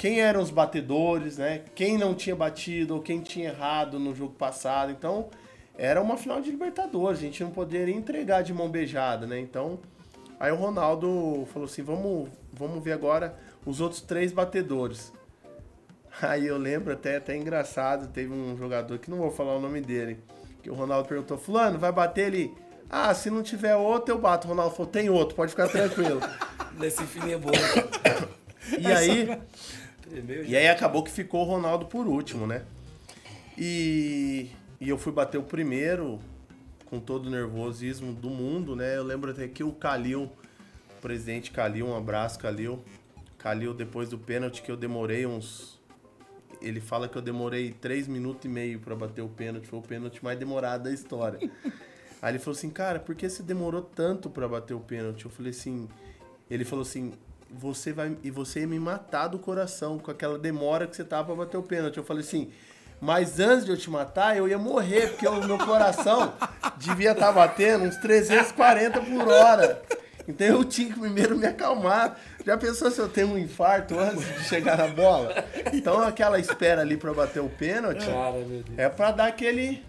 quem 0.00 0.18
eram 0.18 0.40
os 0.40 0.48
batedores, 0.48 1.36
né? 1.36 1.60
Quem 1.74 1.98
não 1.98 2.14
tinha 2.14 2.34
batido 2.34 2.94
ou 2.94 3.02
quem 3.02 3.20
tinha 3.20 3.50
errado 3.50 3.98
no 3.98 4.14
jogo 4.14 4.32
passado. 4.32 4.90
Então, 4.90 5.28
era 5.76 6.00
uma 6.00 6.16
final 6.16 6.40
de 6.40 6.50
Libertadores, 6.50 7.18
a 7.18 7.22
gente 7.22 7.44
não 7.44 7.50
poderia 7.50 7.94
entregar 7.94 8.40
de 8.40 8.50
mão 8.54 8.70
beijada, 8.70 9.26
né? 9.26 9.38
Então, 9.38 9.78
aí 10.40 10.50
o 10.50 10.56
Ronaldo 10.56 11.46
falou 11.52 11.66
assim: 11.66 11.82
"Vamos, 11.82 12.30
vamos 12.50 12.82
ver 12.82 12.92
agora 12.92 13.36
os 13.66 13.78
outros 13.78 14.00
três 14.00 14.32
batedores". 14.32 15.12
Aí 16.22 16.46
eu 16.46 16.56
lembro 16.56 16.94
até 16.94 17.16
até 17.16 17.36
engraçado, 17.36 18.08
teve 18.08 18.32
um 18.32 18.56
jogador 18.56 18.98
que 18.98 19.10
não 19.10 19.18
vou 19.18 19.30
falar 19.30 19.54
o 19.56 19.60
nome 19.60 19.82
dele, 19.82 20.18
que 20.62 20.70
o 20.70 20.74
Ronaldo 20.74 21.10
perguntou: 21.10 21.36
"Fulano, 21.36 21.78
vai 21.78 21.92
bater 21.92 22.28
ele?" 22.28 22.54
Ah, 22.88 23.12
se 23.12 23.28
não 23.28 23.42
tiver 23.42 23.76
outro, 23.76 24.14
eu 24.14 24.18
bato. 24.18 24.46
O 24.46 24.50
Ronaldo 24.50 24.74
falou: 24.74 24.90
"Tem 24.90 25.10
outro, 25.10 25.36
pode 25.36 25.50
ficar 25.50 25.68
tranquilo". 25.68 26.20
Nesse 26.80 27.04
fim 27.04 27.32
é 27.32 27.36
bom. 27.36 27.50
E 28.78 28.86
aí, 28.86 29.40
Tremeu, 30.10 30.44
E 30.44 30.56
aí 30.56 30.68
acabou 30.68 31.04
que 31.04 31.10
ficou 31.10 31.42
o 31.42 31.44
Ronaldo 31.44 31.86
por 31.86 32.06
último, 32.06 32.46
né? 32.46 32.64
E, 33.56 34.50
e 34.80 34.88
eu 34.88 34.98
fui 34.98 35.12
bater 35.12 35.38
o 35.38 35.42
primeiro 35.42 36.18
com 36.86 36.98
todo 36.98 37.26
o 37.26 37.30
nervosismo 37.30 38.12
do 38.12 38.28
mundo, 38.28 38.74
né? 38.74 38.96
Eu 38.96 39.04
lembro 39.04 39.30
até 39.30 39.46
que 39.46 39.62
o 39.62 39.70
Calil, 39.70 40.24
o 40.98 41.00
presidente 41.00 41.52
Calil, 41.52 41.86
um 41.86 41.96
abraço, 41.96 42.38
Calil. 42.40 42.82
Calil, 43.38 43.72
depois 43.72 44.08
do 44.08 44.18
pênalti 44.18 44.62
que 44.62 44.70
eu 44.70 44.76
demorei 44.76 45.24
uns. 45.24 45.78
Ele 46.60 46.80
fala 46.80 47.08
que 47.08 47.16
eu 47.16 47.22
demorei 47.22 47.72
3 47.72 48.08
minutos 48.08 48.44
e 48.44 48.48
meio 48.48 48.80
pra 48.80 48.96
bater 48.96 49.22
o 49.22 49.28
pênalti. 49.28 49.68
Foi 49.68 49.78
o 49.78 49.82
pênalti 49.82 50.22
mais 50.22 50.38
demorado 50.38 50.84
da 50.84 50.92
história. 50.92 51.38
Aí 52.20 52.32
ele 52.32 52.38
falou 52.38 52.56
assim, 52.56 52.68
cara, 52.68 52.98
por 52.98 53.14
que 53.14 53.30
você 53.30 53.42
demorou 53.42 53.80
tanto 53.80 54.28
pra 54.28 54.46
bater 54.46 54.74
o 54.74 54.80
pênalti? 54.80 55.24
Eu 55.24 55.30
falei 55.30 55.50
assim. 55.50 55.88
Ele 56.50 56.64
falou 56.64 56.82
assim, 56.82 57.12
você 57.52 57.92
vai. 57.92 58.16
E 58.22 58.30
você 58.30 58.60
ia 58.60 58.66
me 58.66 58.78
matar 58.78 59.28
do 59.28 59.38
coração 59.38 59.98
com 59.98 60.10
aquela 60.10 60.38
demora 60.38 60.86
que 60.86 60.96
você 60.96 61.04
tava 61.04 61.26
pra 61.26 61.44
bater 61.44 61.56
o 61.56 61.62
pênalti. 61.62 61.96
Eu 61.96 62.04
falei 62.04 62.22
assim. 62.22 62.50
Mas 63.00 63.40
antes 63.40 63.64
de 63.64 63.70
eu 63.70 63.78
te 63.78 63.88
matar, 63.88 64.36
eu 64.36 64.46
ia 64.46 64.58
morrer, 64.58 65.08
porque 65.08 65.26
o 65.26 65.42
meu 65.46 65.56
coração 65.56 66.34
devia 66.76 67.12
estar 67.12 67.32
batendo 67.32 67.84
uns 67.84 67.96
340 67.96 69.00
por 69.00 69.26
hora. 69.26 69.82
Então 70.28 70.46
eu 70.46 70.64
tinha 70.64 70.92
que 70.92 71.00
primeiro 71.00 71.36
me 71.36 71.46
acalmar. 71.46 72.20
Já 72.44 72.58
pensou 72.58 72.90
se 72.90 73.00
eu 73.00 73.08
tenho 73.08 73.28
um 73.28 73.38
infarto 73.38 73.98
antes 73.98 74.22
de 74.26 74.44
chegar 74.44 74.76
na 74.76 74.86
bola? 74.86 75.32
Então 75.72 76.00
aquela 76.02 76.38
espera 76.38 76.82
ali 76.82 76.96
pra 76.98 77.14
bater 77.14 77.40
o 77.40 77.48
pênalti 77.48 78.04
Cara, 78.04 78.36
é 78.76 78.88
pra 78.90 79.12
dar 79.12 79.28
aquele. 79.28 79.82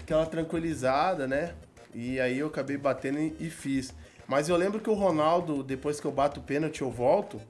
aquela 0.00 0.24
tranquilizada, 0.24 1.26
né? 1.26 1.52
E 1.94 2.18
aí 2.18 2.38
eu 2.38 2.46
acabei 2.46 2.78
batendo 2.78 3.18
e 3.38 3.50
fiz. 3.50 3.92
Mas 4.30 4.48
eu 4.48 4.56
lembro 4.56 4.78
que 4.78 4.88
o 4.88 4.94
Ronaldo, 4.94 5.60
depois 5.60 5.98
que 5.98 6.06
eu 6.06 6.12
bato 6.12 6.38
o 6.38 6.42
pênalti, 6.44 6.82
eu 6.82 6.88
volto. 6.88 7.40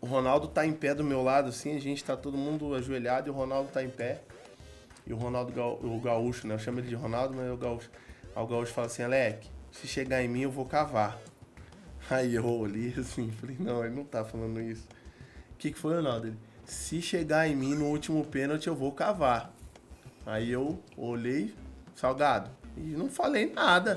O 0.00 0.06
Ronaldo 0.06 0.48
tá 0.48 0.64
em 0.64 0.72
pé 0.72 0.94
do 0.94 1.04
meu 1.04 1.22
lado, 1.22 1.50
assim, 1.50 1.76
a 1.76 1.78
gente 1.78 2.02
tá 2.02 2.16
todo 2.16 2.34
mundo 2.34 2.74
ajoelhado 2.74 3.28
e 3.28 3.30
o 3.30 3.34
Ronaldo 3.34 3.68
tá 3.70 3.84
em 3.84 3.90
pé. 3.90 4.22
E 5.06 5.12
o 5.12 5.16
Ronaldo, 5.16 5.52
o 5.60 6.00
gaúcho, 6.00 6.46
né? 6.46 6.54
Eu 6.54 6.58
chamo 6.58 6.80
ele 6.80 6.88
de 6.88 6.94
Ronaldo, 6.94 7.34
mas 7.36 7.46
é 7.46 7.52
o 7.52 7.58
gaúcho. 7.58 7.90
Aí 8.34 8.42
o 8.42 8.46
gaúcho 8.46 8.72
fala 8.72 8.86
assim, 8.86 9.02
Alec, 9.02 9.46
se 9.70 9.86
chegar 9.86 10.24
em 10.24 10.28
mim 10.28 10.40
eu 10.40 10.50
vou 10.50 10.64
cavar. 10.64 11.20
Aí 12.08 12.36
eu 12.36 12.46
olhei 12.46 12.94
assim, 12.98 13.30
falei, 13.30 13.58
não, 13.60 13.84
ele 13.84 13.94
não 13.94 14.04
tá 14.04 14.24
falando 14.24 14.62
isso. 14.62 14.88
O 15.52 15.56
que, 15.58 15.72
que 15.72 15.78
foi, 15.78 15.96
Ronaldo? 15.96 16.28
Ele, 16.28 16.38
se 16.64 17.02
chegar 17.02 17.46
em 17.46 17.54
mim 17.54 17.74
no 17.74 17.84
último 17.84 18.24
pênalti 18.24 18.66
eu 18.66 18.74
vou 18.74 18.92
cavar. 18.92 19.52
Aí 20.24 20.50
eu 20.50 20.82
olhei, 20.96 21.54
salgado, 21.94 22.50
e 22.78 22.80
não 22.80 23.10
falei 23.10 23.52
nada. 23.52 23.94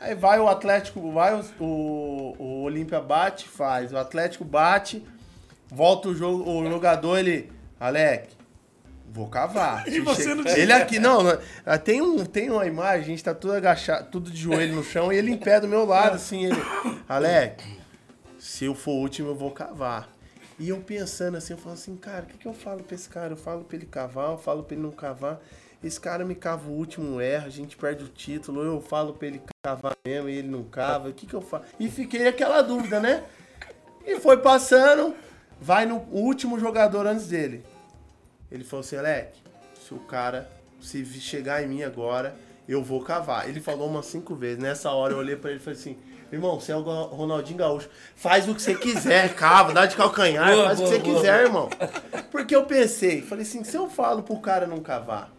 Aí 0.00 0.14
vai 0.14 0.38
o 0.38 0.48
Atlético, 0.48 1.10
vai 1.10 1.34
o, 1.34 1.44
o, 1.58 2.36
o 2.38 2.62
Olímpia 2.62 3.00
bate, 3.00 3.48
faz. 3.48 3.92
O 3.92 3.98
Atlético 3.98 4.44
bate, 4.44 5.04
volta 5.68 6.08
o 6.08 6.14
jogo, 6.14 6.48
o 6.48 6.70
jogador, 6.70 7.18
ele. 7.18 7.50
Alec, 7.80 8.28
vou 9.10 9.28
cavar. 9.28 9.86
E 9.90 9.98
você 9.98 10.34
não 10.34 10.46
Ele 10.46 10.72
aqui, 10.72 11.00
não, 11.00 11.20
ah, 11.66 11.78
tem, 11.78 12.00
um, 12.00 12.24
tem 12.24 12.48
uma 12.48 12.64
imagem, 12.64 13.00
a 13.00 13.06
gente 13.06 13.24
tá 13.24 13.34
tudo 13.34 13.54
agachado, 13.54 14.08
tudo 14.08 14.30
de 14.30 14.40
joelho 14.40 14.76
no 14.76 14.84
chão, 14.84 15.12
e 15.12 15.16
ele 15.16 15.32
em 15.32 15.36
pé 15.36 15.60
do 15.60 15.66
meu 15.66 15.84
lado, 15.84 16.14
assim, 16.14 16.44
ele. 16.44 16.62
Alec, 17.08 17.64
se 18.38 18.66
eu 18.66 18.74
for 18.76 18.92
último, 18.92 19.30
eu 19.30 19.34
vou 19.34 19.50
cavar. 19.50 20.08
E 20.60 20.68
eu 20.68 20.78
pensando 20.78 21.36
assim, 21.36 21.54
eu 21.54 21.58
falo 21.58 21.74
assim, 21.74 21.96
cara, 21.96 22.24
o 22.24 22.26
que, 22.26 22.38
que 22.38 22.46
eu 22.46 22.54
falo 22.54 22.82
pra 22.82 22.94
esse 22.94 23.08
cara? 23.08 23.32
Eu 23.32 23.36
falo 23.36 23.64
pra 23.64 23.76
ele 23.76 23.86
cavar, 23.86 24.30
eu 24.30 24.38
falo 24.38 24.62
pra 24.62 24.74
ele 24.74 24.82
não 24.82 24.90
cavar. 24.92 25.40
Esse 25.82 26.00
cara 26.00 26.24
me 26.24 26.34
cava 26.34 26.68
o 26.68 26.72
último, 26.72 27.20
erra, 27.20 27.46
a 27.46 27.50
gente 27.50 27.76
perde 27.76 28.02
o 28.04 28.08
título, 28.08 28.62
eu 28.62 28.80
falo 28.80 29.12
pra 29.12 29.28
ele 29.28 29.40
cavar 29.64 29.96
mesmo 30.04 30.28
e 30.28 30.36
ele 30.36 30.48
não 30.48 30.64
cava. 30.64 31.08
O 31.08 31.12
que, 31.12 31.24
que 31.24 31.34
eu 31.34 31.40
faço? 31.40 31.66
E 31.78 31.88
fiquei 31.88 32.26
aquela 32.26 32.62
dúvida, 32.62 32.98
né? 32.98 33.22
E 34.04 34.18
foi 34.18 34.38
passando, 34.38 35.14
vai 35.60 35.86
no 35.86 35.98
último 36.10 36.58
jogador 36.58 37.06
antes 37.06 37.28
dele. 37.28 37.64
Ele 38.50 38.64
falou 38.64 38.80
assim, 38.80 38.96
Alec, 38.96 39.38
se 39.80 39.94
o 39.94 39.98
cara 40.00 40.50
se 40.80 41.04
chegar 41.20 41.62
em 41.62 41.68
mim 41.68 41.82
agora, 41.84 42.34
eu 42.68 42.82
vou 42.82 43.02
cavar. 43.02 43.48
Ele 43.48 43.60
falou 43.60 43.88
umas 43.88 44.06
cinco 44.06 44.34
vezes. 44.34 44.58
Nessa 44.62 44.90
hora 44.90 45.12
eu 45.12 45.18
olhei 45.18 45.36
pra 45.36 45.50
ele 45.50 45.60
e 45.60 45.62
falei 45.62 45.78
assim, 45.78 45.96
irmão, 46.32 46.58
você 46.58 46.72
é 46.72 46.76
o 46.76 46.80
Ronaldinho 46.80 47.58
Gaúcho. 47.58 47.88
Faz 48.16 48.48
o 48.48 48.54
que 48.54 48.62
você 48.62 48.74
quiser, 48.74 49.32
cava, 49.36 49.72
dá 49.72 49.86
de 49.86 49.96
calcanhar, 49.96 50.50
Boa, 50.50 50.64
faz 50.66 50.80
o 50.80 50.82
que 50.82 50.88
boa, 50.88 50.98
você 50.98 51.02
boa, 51.04 51.16
quiser, 51.16 51.44
irmão. 51.44 51.70
Porque 52.32 52.56
eu 52.56 52.64
pensei, 52.64 53.22
falei 53.22 53.44
assim, 53.44 53.62
se 53.62 53.76
eu 53.76 53.88
falo 53.88 54.22
pro 54.22 54.38
cara 54.40 54.66
não 54.66 54.80
cavar, 54.80 55.37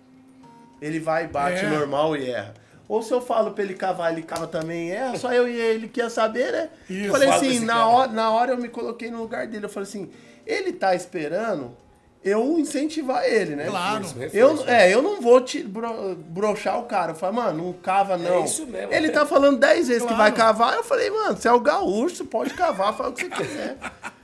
ele 0.82 1.00
vai, 1.00 1.28
bate 1.28 1.66
É. 1.66 1.70
normal 1.70 2.16
e 2.18 2.30
erra. 2.30 2.54
Ou 2.88 3.04
se 3.04 3.12
eu 3.14 3.22
falo 3.22 3.52
pra 3.52 3.64
ele 3.64 3.76
cavar, 3.76 4.12
ele 4.12 4.24
cava 4.24 4.48
também 4.48 4.88
e 4.90 4.92
erra, 4.92 5.16
só 5.18 5.32
eu 5.32 5.48
e 5.48 5.56
ele 5.56 5.88
que 5.88 6.00
ia 6.00 6.10
saber, 6.10 6.52
né? 6.52 6.70
Isso. 6.90 7.12
Falei 7.12 7.30
assim, 7.30 7.60
na 7.60 7.74
cara. 7.74 7.88
hora, 7.88 8.12
na 8.12 8.32
hora 8.32 8.52
eu 8.54 8.58
me 8.58 8.68
coloquei 8.68 9.12
no 9.12 9.20
lugar 9.20 9.46
dele. 9.46 9.66
Eu 9.66 9.70
falei 9.70 9.88
assim, 9.88 10.10
ele 10.46 10.72
tá 10.74 10.96
esperando 10.96 11.78
eu 12.24 12.58
incentivar 12.60 13.24
ele, 13.26 13.56
né? 13.56 13.68
Claro. 13.68 14.04
Reforço, 14.08 14.36
Eu, 14.36 14.56
né? 14.66 14.90
é, 14.90 14.94
eu 14.94 15.02
não 15.04 15.22
vou 15.22 15.40
te 15.40 15.64
bro, 15.64 16.16
broxar 16.16 16.80
o 16.80 16.84
cara. 16.84 17.12
Eu 17.12 17.16
falei, 17.16 17.36
mano, 17.36 17.64
não 17.66 17.74
cava 17.74 18.18
não. 18.18 18.44
isso 18.44 18.66
mesmo. 18.66 18.92
Ele 18.92 19.10
tá 19.10 19.26
falando 19.26 19.60
10 19.60 19.88
vezes 19.88 20.02
que 20.02 20.08
Claro. 20.08 20.24
vai 20.24 20.32
cavar. 20.34 20.74
Eu 20.76 20.84
falei, 20.84 21.10
mano, 21.12 21.38
você 21.38 21.48
é 21.48 21.52
o 21.54 21.60
gaúcho, 21.62 22.26
pode 22.26 22.54
cavar, 22.56 22.94
fala 22.98 23.10
o 23.10 23.14
que 23.14 23.24
você 23.24 23.30
quiser. 23.30 23.78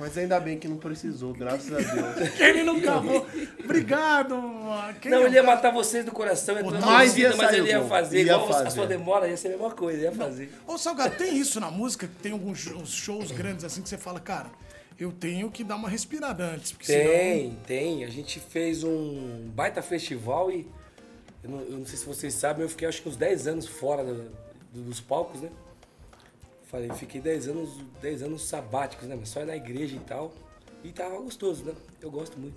Mas 0.00 0.16
ainda 0.16 0.38
bem 0.38 0.58
que 0.58 0.68
não 0.68 0.76
precisou, 0.76 1.32
graças 1.34 1.72
a 1.72 1.76
Deus. 1.76 2.30
Ele 2.38 2.62
não 2.62 2.80
cavou. 2.80 3.26
Obrigado. 3.64 4.36
mano. 4.40 4.94
Quem 5.00 5.10
Não, 5.10 5.22
é 5.22 5.24
ele 5.26 5.34
ia 5.34 5.42
matar 5.42 5.72
vocês 5.72 6.04
do 6.04 6.12
coração, 6.12 6.54
Mas 6.54 7.16
ia 7.16 7.30
torcida, 7.30 7.36
mas 7.36 7.46
sair 7.50 7.58
ele 7.58 7.62
o 7.62 7.70
ia 7.70 7.84
fazer. 7.84 8.16
Ia 8.18 8.22
igual 8.22 8.44
a 8.44 8.52
fazer. 8.52 8.70
sua 8.70 8.86
demora, 8.86 9.28
ia 9.28 9.36
ser 9.36 9.48
a 9.48 9.50
mesma 9.52 9.70
coisa, 9.72 10.02
ia 10.02 10.12
fazer. 10.12 10.52
Ô, 10.66 10.78
Salgado, 10.78 11.16
tem 11.16 11.36
isso 11.36 11.58
na 11.58 11.70
música? 11.70 12.06
que 12.06 12.14
Tem 12.22 12.30
alguns 12.32 12.58
shows, 12.58 12.90
shows 12.90 13.32
grandes 13.32 13.64
assim 13.64 13.82
que 13.82 13.88
você 13.88 13.98
fala, 13.98 14.20
cara, 14.20 14.46
eu 14.98 15.10
tenho 15.10 15.50
que 15.50 15.64
dar 15.64 15.74
uma 15.76 15.88
respirada 15.88 16.44
antes. 16.44 16.70
Porque 16.72 16.86
Tem, 16.92 17.58
tem. 17.66 18.04
A 18.04 18.08
gente 18.08 18.38
fez 18.38 18.84
um 18.84 19.50
baita 19.54 19.82
festival 19.82 20.50
e 20.50 20.64
eu 21.42 21.50
não, 21.50 21.60
eu 21.60 21.78
não 21.78 21.86
sei 21.86 21.98
se 21.98 22.06
vocês 22.06 22.34
sabem, 22.34 22.62
eu 22.62 22.68
fiquei 22.68 22.86
acho 22.86 23.02
que 23.02 23.08
uns 23.08 23.16
10 23.16 23.48
anos 23.48 23.66
fora 23.66 24.04
do- 24.04 24.30
do- 24.72 24.82
dos 24.82 25.00
palcos, 25.00 25.40
né? 25.40 25.48
Falei, 26.68 26.90
fiquei 26.90 27.18
10 27.20 27.48
anos, 27.48 27.70
10 28.00 28.22
anos 28.22 28.44
sabáticos, 28.46 29.08
né? 29.08 29.16
Mas 29.18 29.30
só 29.30 29.42
na 29.44 29.56
igreja 29.56 29.96
e 29.96 30.00
tal. 30.00 30.32
E 30.84 30.92
tava 30.92 31.18
gostoso, 31.18 31.64
né? 31.64 31.74
Eu 32.00 32.10
gosto 32.10 32.38
muito. 32.38 32.56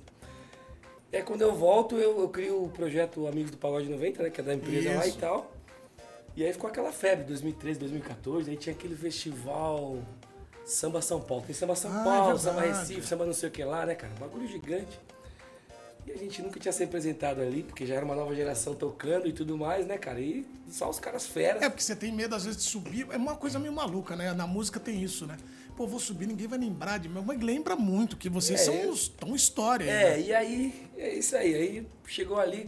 Aí 1.13 1.23
quando 1.23 1.41
eu 1.41 1.55
volto, 1.55 1.95
eu, 1.97 2.19
eu 2.19 2.29
crio 2.29 2.63
o 2.65 2.69
projeto 2.69 3.25
Amigos 3.25 3.51
do 3.51 3.57
Pagode 3.57 3.89
90, 3.89 4.23
né? 4.23 4.29
Que 4.29 4.41
é 4.41 4.43
da 4.43 4.53
empresa 4.53 4.93
lá 4.95 5.05
e 5.05 5.09
Isso. 5.09 5.17
tal. 5.17 5.51
E 6.35 6.43
aí 6.45 6.51
ficou 6.51 6.69
aquela 6.69 6.91
febre, 6.91 7.25
2013, 7.25 7.79
2014, 7.79 8.49
aí 8.51 8.57
tinha 8.57 8.73
aquele 8.75 8.95
festival 8.95 9.97
Samba 10.65 11.01
São 11.01 11.21
Paulo. 11.21 11.43
Tem 11.45 11.55
Samba 11.55 11.75
São 11.75 11.91
Ah, 11.91 12.01
é 12.01 12.03
Paulo, 12.03 12.37
Samba 12.37 12.61
verdade. 12.61 12.79
Recife, 12.79 13.07
Samba 13.07 13.25
não 13.25 13.33
sei 13.33 13.49
o 13.49 13.51
que 13.51 13.63
lá, 13.63 13.85
né, 13.85 13.95
cara? 13.95 14.13
Bagulho 14.19 14.47
gigante. 14.47 14.99
E 16.05 16.11
a 16.11 16.17
gente 16.17 16.41
nunca 16.41 16.59
tinha 16.59 16.71
se 16.71 16.83
apresentado 16.83 17.41
ali, 17.41 17.61
porque 17.63 17.85
já 17.85 17.95
era 17.95 18.03
uma 18.05 18.15
nova 18.15 18.33
geração 18.35 18.73
tocando 18.73 19.27
e 19.27 19.33
tudo 19.33 19.57
mais, 19.57 19.85
né, 19.85 19.97
cara? 19.97 20.19
E 20.19 20.45
só 20.69 20.89
os 20.89 20.99
caras 20.99 21.27
fera. 21.27 21.63
É 21.63 21.69
porque 21.69 21.83
você 21.83 21.95
tem 21.95 22.11
medo 22.11 22.33
às 22.35 22.43
vezes 22.45 22.63
de 22.63 22.69
subir. 22.69 23.07
É 23.11 23.17
uma 23.17 23.35
coisa 23.35 23.59
meio 23.59 23.71
maluca, 23.73 24.15
né? 24.15 24.33
Na 24.33 24.47
música 24.47 24.79
tem 24.79 25.01
isso, 25.03 25.27
né? 25.27 25.37
Pô, 25.77 25.85
vou 25.87 25.99
subir, 25.99 26.25
ninguém 26.27 26.47
vai 26.47 26.57
lembrar 26.59 26.97
de 26.97 27.07
mim. 27.07 27.23
Mas 27.25 27.39
lembra 27.39 27.75
muito 27.75 28.17
que 28.17 28.29
vocês 28.29 28.59
É, 28.61 28.63
são 28.65 28.73
eu- 28.75 28.95
tão 29.17 29.35
história. 29.35 29.85
É, 29.85 30.17
né? 30.17 30.21
e 30.21 30.33
aí, 30.33 30.89
é 30.97 31.13
isso 31.13 31.35
aí. 31.35 31.53
Aí 31.55 31.87
chegou 32.07 32.39
ali, 32.39 32.67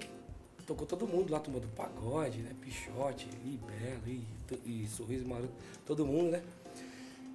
tocou 0.65 0.85
todo 0.87 1.07
mundo 1.07 1.31
lá, 1.31 1.39
turma 1.39 1.59
do 1.59 1.67
pagode, 1.69 2.37
né? 2.39 2.51
Pichote, 2.61 3.27
e 3.43 3.57
Belo, 3.57 4.07
e, 4.65 4.83
e 4.83 4.87
Sorriso 4.87 5.27
Maroto, 5.27 5.51
todo 5.85 6.05
mundo, 6.05 6.31
né? 6.31 6.41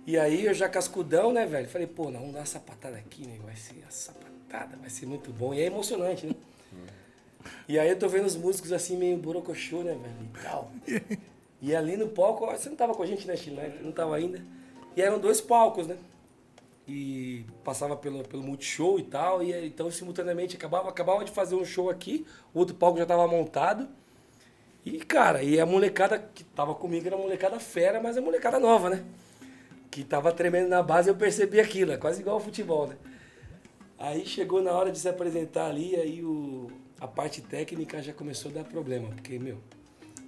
E 0.07 0.17
aí 0.17 0.47
eu 0.47 0.55
já 0.55 0.69
cascudão, 0.69 1.33
né, 1.33 1.45
velho? 1.45 1.69
Falei, 1.69 1.87
pô, 1.87 2.05
não, 2.11 2.21
vamos 2.21 2.33
dar 2.33 2.40
uma 2.40 2.47
sapatada 2.47 2.97
aqui, 2.97 3.26
né? 3.26 3.38
Vai 3.45 3.55
ser 3.57 3.85
a 3.87 3.90
sapatada, 3.90 4.28
vai 4.50 4.90
ser 4.90 5.07
muito 5.07 5.31
bom. 5.33 5.55
E 5.55 5.61
é 5.61 5.67
emocionante, 5.67 6.26
né? 6.26 6.35
E 7.69 7.78
aí 7.78 7.88
eu 7.88 7.99
tô 7.99 8.09
vendo 8.09 8.26
os 8.26 8.37
músicos 8.37 8.73
assim, 8.73 8.97
meio 8.97 9.17
borocochô, 9.17 9.83
né, 9.83 9.93
velho? 9.93 10.31
E 10.35 10.43
tal. 10.43 10.73
E 11.61 11.75
ali 11.75 11.97
no 11.97 12.07
palco, 12.09 12.47
você 12.47 12.69
não 12.69 12.76
tava 12.76 12.95
com 12.95 13.02
a 13.02 13.07
gente, 13.07 13.26
né, 13.26 13.37
Chilé? 13.37 13.78
Não 13.83 13.90
tava 13.90 14.14
ainda. 14.14 14.40
E 14.97 15.02
eram 15.02 15.19
dois 15.19 15.40
palcos, 15.40 15.88
né? 15.88 15.97
E 16.87 17.44
passava 17.64 17.96
pelo, 17.96 18.23
pelo 18.23 18.44
Multishow 18.44 18.96
e 18.99 19.03
tal. 19.03 19.42
E 19.42 19.66
então, 19.66 19.90
simultaneamente, 19.90 20.57
acabava, 20.57 20.88
acabava 20.88 21.25
de 21.25 21.33
fazer 21.33 21.57
um 21.57 21.64
show 21.64 21.90
aqui, 21.90 22.25
o 22.55 22.61
outro 22.61 22.77
palco 22.77 22.99
já 22.99 23.05
tava 23.05 23.27
montado. 23.27 23.88
E, 24.85 24.99
cara, 25.01 25.42
e 25.42 25.59
a 25.59 25.66
molecada 25.66 26.31
que 26.33 26.44
tava 26.44 26.75
comigo 26.75 27.07
era 27.09 27.16
molecada 27.16 27.59
fera, 27.59 28.01
mas 28.01 28.16
é 28.16 28.20
molecada 28.20 28.61
nova, 28.61 28.88
né? 28.88 29.05
Que 29.90 30.05
tava 30.05 30.33
tremendo 30.33 30.68
na 30.68 30.81
base, 30.81 31.11
eu 31.11 31.16
percebi 31.16 31.59
aquilo, 31.61 31.90
é 31.90 31.96
quase 31.96 32.20
igual 32.20 32.37
ao 32.37 32.40
futebol, 32.40 32.87
né? 32.87 32.96
Aí 33.99 34.25
chegou 34.25 34.63
na 34.63 34.73
hora 34.73 34.93
de 34.93 34.99
se 34.99 35.09
apresentar 35.09 35.67
ali, 35.69 35.97
aí 35.97 36.25
o, 36.25 36.71
a 37.01 37.07
parte 37.09 37.41
técnica 37.43 38.01
já 38.03 38.13
começou 38.13 38.51
a 38.51 38.55
dar 38.55 38.65
problema, 38.65 39.09
porque, 39.09 39.39
meu, 39.39 39.59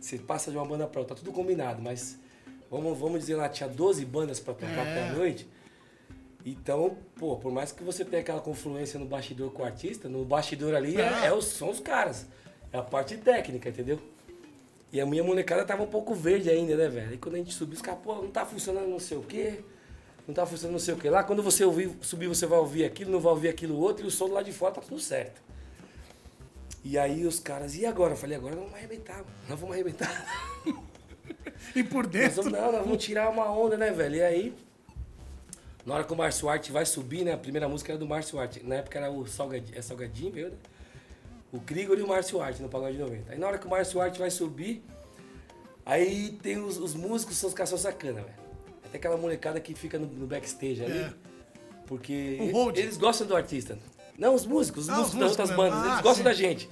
você 0.00 0.18
passa 0.18 0.50
de 0.50 0.56
uma 0.56 0.66
banda 0.66 0.86
pra 0.86 1.00
outra, 1.00 1.14
tá 1.14 1.22
tudo 1.22 1.32
combinado, 1.32 1.80
mas 1.80 2.18
vamos, 2.70 2.98
vamos 2.98 3.20
dizer 3.20 3.36
lá, 3.36 3.48
tinha 3.48 3.68
12 3.68 4.04
bandas 4.04 4.40
pra 4.40 4.54
tocar 4.54 4.86
É. 4.86 4.94
pra 5.08 5.16
noite. 5.16 5.46
Então, 6.44 6.96
pô, 7.16 7.36
por 7.36 7.52
mais 7.52 7.70
que 7.70 7.84
você 7.84 8.04
tenha 8.04 8.22
aquela 8.22 8.40
confluência 8.40 8.98
no 8.98 9.06
bastidor 9.06 9.52
com 9.52 9.62
o 9.62 9.64
artista, 9.64 10.08
no 10.08 10.24
bastidor 10.24 10.74
ali 10.74 10.96
é, 10.96 11.02
É. 11.24 11.26
é 11.26 11.32
os, 11.32 11.44
são 11.44 11.70
os 11.70 11.78
caras. 11.80 12.26
É 12.72 12.78
a 12.78 12.82
parte 12.82 13.16
técnica, 13.18 13.68
entendeu? 13.68 14.00
E 14.92 15.00
a 15.00 15.06
minha 15.06 15.22
molecada 15.22 15.64
tava 15.64 15.82
um 15.84 15.86
pouco 15.86 16.14
verde 16.14 16.50
ainda, 16.50 16.74
né, 16.76 16.88
velho? 16.88 17.14
E 17.14 17.18
quando 17.18 17.34
a 17.36 17.38
gente 17.38 17.52
subiu, 17.54 17.76
os 17.76 17.82
caras, 17.82 18.00
pô, 18.02 18.14
não 18.16 18.30
tá 18.30 18.44
funcionando 18.46 18.88
não 18.88 18.98
sei 18.98 19.18
o 19.18 19.22
quê, 19.22 19.60
não 20.30 20.34
tá 20.34 20.46
funcionando 20.46 20.72
não 20.72 20.78
sei 20.78 20.94
o 20.94 20.96
quê 20.96 21.10
lá. 21.10 21.22
Quando 21.22 21.42
você 21.42 21.64
ouvir, 21.64 21.90
subir, 22.00 22.28
você 22.28 22.46
vai 22.46 22.58
ouvir 22.58 22.84
aquilo, 22.84 23.10
não 23.10 23.20
vai 23.20 23.32
ouvir 23.32 23.48
aquilo 23.48 23.76
outro, 23.76 24.04
e 24.04 24.08
o 24.08 24.10
som 24.10 24.28
do 24.28 24.34
lado 24.34 24.44
de 24.44 24.52
fora 24.52 24.74
tá 24.74 24.80
tudo 24.80 25.00
certo. 25.00 25.42
E 26.82 26.96
aí 26.96 27.26
os 27.26 27.38
caras, 27.40 27.74
e 27.74 27.84
agora? 27.84 28.14
Eu 28.14 28.16
falei, 28.16 28.36
agora 28.36 28.54
nós 28.54 28.64
vamos 28.64 28.78
arrebentar, 28.78 29.24
nós 29.48 29.58
vamos 29.60 29.74
arrebentar. 29.74 30.26
E 31.76 31.84
por 31.84 32.04
Nós 32.04 32.12
dentro. 32.12 32.42
vamos, 32.42 32.52
não, 32.52 32.72
nós 32.72 32.82
vamos 32.82 33.04
tirar 33.04 33.28
uma 33.28 33.48
onda, 33.52 33.76
né, 33.76 33.92
velho? 33.92 34.16
E 34.16 34.22
aí, 34.22 34.54
na 35.86 35.94
hora 35.94 36.04
que 36.04 36.12
o 36.12 36.16
Márcio 36.16 36.48
Art 36.48 36.68
vai 36.70 36.84
subir, 36.84 37.24
né? 37.24 37.32
A 37.32 37.38
primeira 37.38 37.68
música 37.68 37.92
era 37.92 37.98
do 37.98 38.06
Márcio 38.06 38.40
Art. 38.40 38.56
Na 38.64 38.76
época 38.76 38.98
era 38.98 39.10
o 39.10 39.26
Salgadinho, 39.26 39.78
é 39.78 39.82
Salgadinho, 39.82 40.32
meu, 40.32 40.48
né? 40.50 40.56
O 41.52 41.60
Krigor 41.60 41.98
e 41.98 42.02
o 42.02 42.08
Márcio 42.08 42.40
Art 42.40 42.58
no 42.58 42.68
Pagode 42.68 42.98
90. 42.98 43.32
Aí 43.32 43.38
na 43.38 43.46
hora 43.46 43.58
que 43.58 43.66
o 43.66 43.70
Márcio 43.70 44.00
Art 44.00 44.16
vai 44.16 44.30
subir, 44.30 44.82
aí 45.84 46.36
tem 46.42 46.58
os, 46.58 46.78
os 46.78 46.94
músicos, 46.94 47.36
são 47.36 47.48
os 47.48 47.54
caras 47.54 47.68
são 47.70 47.78
sacana, 47.78 48.22
velho. 48.22 48.34
Até 48.90 48.98
aquela 48.98 49.16
molecada 49.16 49.58
que 49.60 49.72
fica 49.72 49.98
no, 49.98 50.06
no 50.06 50.26
backstage 50.26 50.84
ali. 50.84 50.98
É. 50.98 51.12
Porque 51.86 52.38
eles 52.76 52.96
gostam 52.96 53.26
do 53.26 53.34
artista. 53.36 53.78
Não, 54.18 54.34
os 54.34 54.44
músicos, 54.44 54.84
os 54.84 54.90
Ah, 54.90 55.00
os 55.00 55.14
músicos 55.14 55.20
das 55.20 55.30
outras 55.30 55.50
bandas, 55.56 55.78
Ah, 55.78 55.86
eles 55.86 56.00
gostam 56.02 56.14
sim. 56.16 56.22
da 56.24 56.32
gente. 56.32 56.68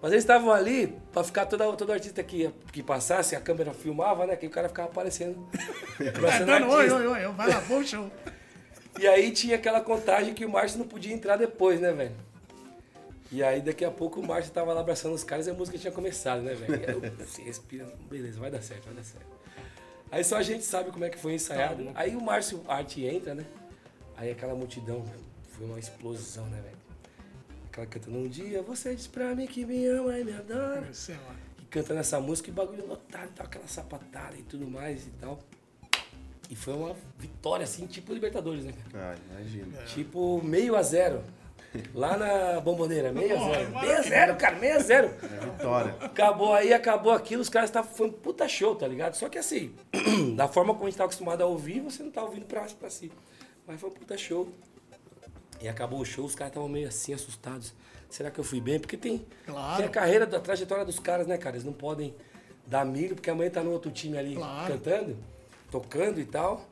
Mas 0.00 0.12
eles 0.12 0.22
estavam 0.24 0.52
ali 0.52 0.96
pra 1.12 1.24
ficar 1.24 1.46
toda, 1.46 1.72
todo 1.72 1.92
artista 1.92 2.22
que, 2.22 2.50
que 2.72 2.82
passasse, 2.82 3.34
a 3.34 3.40
câmera 3.40 3.74
filmava, 3.74 4.26
né? 4.26 4.36
Que 4.36 4.46
o 4.46 4.50
cara 4.50 4.68
ficava 4.68 4.88
aparecendo. 4.88 5.46
É, 5.98 6.44
dando, 6.44 6.68
oi, 6.68 6.90
oi, 6.90 7.06
oi, 7.06 7.32
vai 7.32 7.48
lá, 7.48 7.58
bom 7.62 7.82
show. 7.82 8.10
E 8.98 9.06
aí 9.06 9.30
tinha 9.30 9.56
aquela 9.56 9.80
contagem 9.80 10.34
que 10.34 10.44
o 10.44 10.50
Márcio 10.50 10.78
não 10.78 10.86
podia 10.86 11.14
entrar 11.14 11.36
depois, 11.38 11.80
né, 11.80 11.90
velho? 11.90 12.14
E 13.32 13.42
aí 13.42 13.62
daqui 13.62 13.82
a 13.82 13.90
pouco 13.90 14.20
o 14.20 14.26
Márcio 14.26 14.52
tava 14.52 14.74
lá 14.74 14.82
abraçando 14.82 15.14
os 15.14 15.24
caras 15.24 15.46
e 15.46 15.50
a 15.50 15.54
música 15.54 15.78
tinha 15.78 15.92
começado, 15.92 16.42
né, 16.42 16.54
velho? 16.54 17.00
Respira, 17.44 17.86
beleza, 18.10 18.38
vai 18.38 18.50
dar 18.50 18.60
certo, 18.62 18.84
vai 18.84 18.94
dar 18.94 19.04
certo. 19.04 19.26
Aí 20.10 20.22
só 20.24 20.36
a 20.36 20.42
gente 20.42 20.64
sabe 20.64 20.90
como 20.90 21.04
é 21.04 21.10
que 21.10 21.18
foi 21.18 21.34
ensaiado. 21.34 21.82
né? 21.82 21.92
Aí 21.94 22.14
o 22.16 22.20
Márcio 22.22 22.62
Arte 22.68 23.04
entra, 23.04 23.34
né? 23.34 23.44
Aí 24.16 24.30
aquela 24.30 24.54
multidão, 24.54 25.04
foi 25.50 25.66
uma 25.66 25.78
explosão, 25.78 26.46
né, 26.46 26.60
velho? 26.62 26.76
Aquela 27.66 27.86
cantando 27.86 28.16
um 28.18 28.28
dia, 28.28 28.62
você 28.62 28.94
diz 28.94 29.06
pra 29.06 29.34
mim 29.34 29.46
que 29.46 29.64
me 29.64 29.84
ama 29.86 30.18
e 30.18 30.24
me 30.24 30.32
adora. 30.32 30.88
Sei 30.94 31.14
lá. 31.16 31.34
E 31.60 31.64
cantando 31.66 32.00
essa 32.00 32.20
música 32.20 32.48
e 32.48 32.52
bagulho 32.52 32.86
lotado 32.86 33.26
e 33.26 33.32
tal, 33.34 33.46
aquela 33.46 33.66
sapatada 33.66 34.36
e 34.36 34.42
tudo 34.42 34.66
mais 34.68 35.06
e 35.06 35.10
tal. 35.20 35.38
E 36.48 36.54
foi 36.54 36.74
uma 36.74 36.94
vitória, 37.18 37.64
assim, 37.64 37.86
tipo 37.86 38.14
Libertadores, 38.14 38.64
né, 38.64 38.72
cara? 38.92 39.14
Ah, 39.14 39.34
imagina. 39.40 39.82
Tipo, 39.82 40.40
meio 40.44 40.76
a 40.76 40.82
zero. 40.82 41.24
Lá 41.94 42.16
na 42.16 42.60
bomboneira, 42.60 43.12
meio 43.12 43.34
a 43.36 43.38
Porra, 43.38 43.54
zero. 43.54 43.70
maravilha. 43.70 43.80
Meio 43.92 43.98
a 43.98 44.02
zero, 44.02 44.36
cara, 44.36 44.56
meio 44.56 44.76
a 44.76 44.78
zero. 44.78 45.06
É 45.22 45.44
vitória. 45.44 45.96
Acabou 46.00 46.52
aí, 46.54 46.72
acabou 46.72 47.12
aquilo, 47.12 47.42
os 47.42 47.48
caras 47.48 47.70
estavam. 47.70 47.90
Foi 47.92 48.06
um 48.08 48.12
puta 48.12 48.48
show, 48.48 48.74
tá 48.76 48.86
ligado? 48.86 49.14
Só 49.14 49.28
que 49.28 49.38
assim, 49.38 49.74
da 50.36 50.46
forma 50.48 50.72
como 50.74 50.86
a 50.86 50.90
gente 50.90 50.98
tá 50.98 51.04
acostumado 51.04 51.42
a 51.42 51.46
ouvir, 51.46 51.80
você 51.80 52.02
não 52.02 52.10
tá 52.10 52.22
ouvindo 52.22 52.46
pra, 52.46 52.62
pra 52.78 52.90
si. 52.90 53.10
Mas 53.66 53.80
foi 53.80 53.90
um 53.90 53.92
puta 53.92 54.16
show. 54.18 54.48
E 55.60 55.68
acabou 55.68 56.00
o 56.00 56.04
show, 56.04 56.24
os 56.24 56.34
caras 56.34 56.50
estavam 56.50 56.68
meio 56.68 56.86
assim, 56.88 57.14
assustados. 57.14 57.72
Será 58.10 58.30
que 58.30 58.38
eu 58.38 58.44
fui 58.44 58.60
bem? 58.60 58.78
Porque 58.78 58.96
tem, 58.96 59.24
Claro. 59.46 59.76
tem 59.78 59.86
a 59.86 59.88
carreira, 59.88 60.26
da 60.26 60.38
trajetória 60.38 60.84
dos 60.84 60.98
caras, 60.98 61.26
né, 61.26 61.36
cara? 61.38 61.56
Eles 61.56 61.64
não 61.64 61.72
podem 61.72 62.14
dar 62.66 62.84
milho, 62.84 63.14
porque 63.14 63.30
amanhã 63.30 63.50
tá 63.50 63.62
no 63.62 63.72
outro 63.72 63.90
time 63.90 64.16
ali 64.18 64.34
Claro. 64.36 64.72
cantando, 64.72 65.16
tocando 65.70 66.20
e 66.20 66.24
tal. 66.24 66.64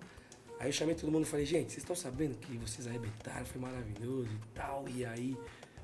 Aí 0.61 0.69
eu 0.69 0.73
chamei 0.73 0.95
todo 0.95 1.11
mundo 1.11 1.25
e 1.25 1.27
falei, 1.27 1.45
gente, 1.45 1.71
vocês 1.73 1.79
estão 1.79 1.97
sabendo 1.97 2.37
que 2.37 2.57
vocês 2.59 2.87
arrebentaram, 2.87 3.45
foi 3.45 3.61
maravilhoso 3.61 4.29
e 4.31 4.55
tal. 4.55 4.85
E 4.95 5.05
aí 5.05 5.37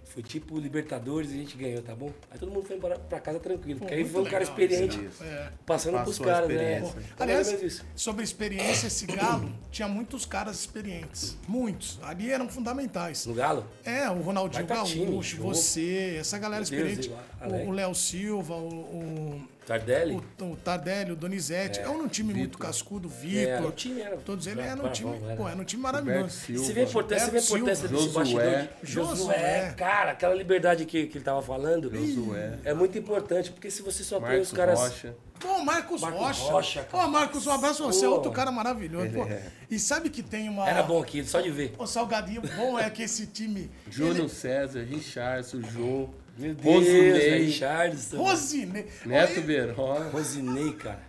foi 0.04 0.22
tipo 0.24 0.58
Libertadores 0.58 1.30
e 1.30 1.34
a 1.34 1.36
gente 1.36 1.56
ganhou, 1.56 1.80
tá 1.82 1.94
bom? 1.94 2.10
Aí 2.30 2.38
todo 2.38 2.50
mundo 2.50 2.64
foi 2.66 2.76
embora 2.76 2.98
pra 2.98 3.20
casa 3.20 3.38
tranquilo, 3.38 3.78
porque 3.78 3.94
aí 3.94 4.04
foi 4.04 4.22
um 4.22 4.24
cara 4.24 4.42
experiente 4.42 5.04
isso. 5.04 5.22
É. 5.22 5.52
passando 5.64 5.92
Passou 5.98 6.04
pros 6.14 6.18
caras, 6.18 6.48
né? 6.48 6.78
Então, 6.78 6.94
Aliás, 7.18 7.82
sobre 7.94 8.24
experiência, 8.24 8.86
esse 8.88 9.06
galo 9.06 9.52
tinha 9.70 9.86
muitos 9.86 10.24
caras 10.26 10.58
experientes. 10.58 11.36
Muitos. 11.46 11.98
Ali 12.02 12.28
eram 12.30 12.48
fundamentais. 12.48 13.24
No 13.26 13.34
Galo? 13.34 13.64
É, 13.84 14.08
o 14.10 14.20
Ronaldinho 14.20 14.66
time, 14.84 15.04
Gaúcho, 15.06 15.36
você, 15.42 16.16
essa 16.18 16.38
galera 16.38 16.64
Meu 16.68 16.70
Deus, 16.84 16.98
experiente. 16.98 17.64
O- 17.66 17.68
o 17.68 17.70
Léo 17.72 17.94
Silva, 17.94 18.54
o, 18.54 18.68
o 18.68 19.48
Tardelli? 19.70 20.20
O, 20.40 20.44
o 20.44 20.56
Tardelli, 20.56 21.12
o 21.12 21.16
Donizete. 21.16 21.78
É, 21.78 21.88
um 21.88 22.08
time 22.08 22.34
muito 22.34 22.58
cascudo, 22.58 23.08
É, 23.08 23.20
Vitor. 23.56 23.66
o 23.68 23.72
time 23.72 24.00
era. 24.00 24.16
Todos 24.16 24.46
eles 24.48 24.58
era 24.64 24.72
eram 24.72 24.84
um 24.86 24.92
time, 24.92 25.16
era. 25.24 25.36
pô, 25.36 25.48
era 25.48 25.56
um 25.60 25.64
time 25.64 25.80
maravilhoso. 25.80 26.30
Silva. 26.30 26.64
Você 26.64 26.72
vê 26.72 26.80
a 26.80 26.84
importância, 26.84 27.26
você 27.26 27.30
vê 27.30 27.38
a 27.38 27.40
importância 27.42 27.88
desse 27.88 28.02
Silva. 28.02 28.18
bastidor. 28.18 28.68
Josué. 28.82 29.14
Josué, 29.14 29.74
cara, 29.76 30.10
aquela 30.10 30.34
liberdade 30.34 30.84
que, 30.84 31.06
que 31.06 31.18
ele 31.18 31.24
tava 31.24 31.40
falando 31.40 31.88
Josué. 31.88 32.58
é 32.64 32.74
muito 32.74 32.98
importante, 32.98 33.52
porque 33.52 33.70
se 33.70 33.80
você 33.82 34.02
só 34.02 34.18
tem 34.18 34.28
Marcos 34.28 34.48
os 34.48 34.52
caras. 34.56 34.80
Rocha. 34.80 35.14
Pô, 35.38 35.58
Marcos, 35.64 36.02
Marcos 36.02 36.20
Rocha. 36.20 36.52
Rocha, 36.52 36.82
cara. 36.82 37.04
Ô, 37.04 37.08
Marcos, 37.08 37.46
um 37.46 37.50
abraço 37.52 37.78
pra 37.82 37.86
você. 37.86 38.06
Outro 38.06 38.30
cara 38.30 38.50
maravilhoso. 38.50 39.10
pô. 39.10 39.24
É. 39.24 39.42
E 39.70 39.78
sabe 39.78 40.10
que 40.10 40.22
tem 40.22 40.48
uma. 40.50 40.68
Era 40.68 40.82
bom 40.82 41.00
aquilo, 41.00 41.26
só 41.26 41.40
de 41.40 41.50
ver. 41.50 41.72
O 41.78 41.86
salgadinho 41.86 42.42
bom 42.56 42.78
é 42.78 42.90
que 42.90 43.02
esse 43.02 43.26
time. 43.26 43.70
Júnior 43.88 44.28
César, 44.28 44.82
Richardson, 44.82 45.62
Jô, 45.62 46.10
Meu 46.40 46.54
Deus, 46.54 46.74
Rosinei, 46.76 47.38
Richardson. 47.44 48.16
Rosine. 48.16 48.86
Neto 49.04 49.40
Verona. 49.42 50.08
Rosinei, 50.10 50.72
cara. 50.72 51.00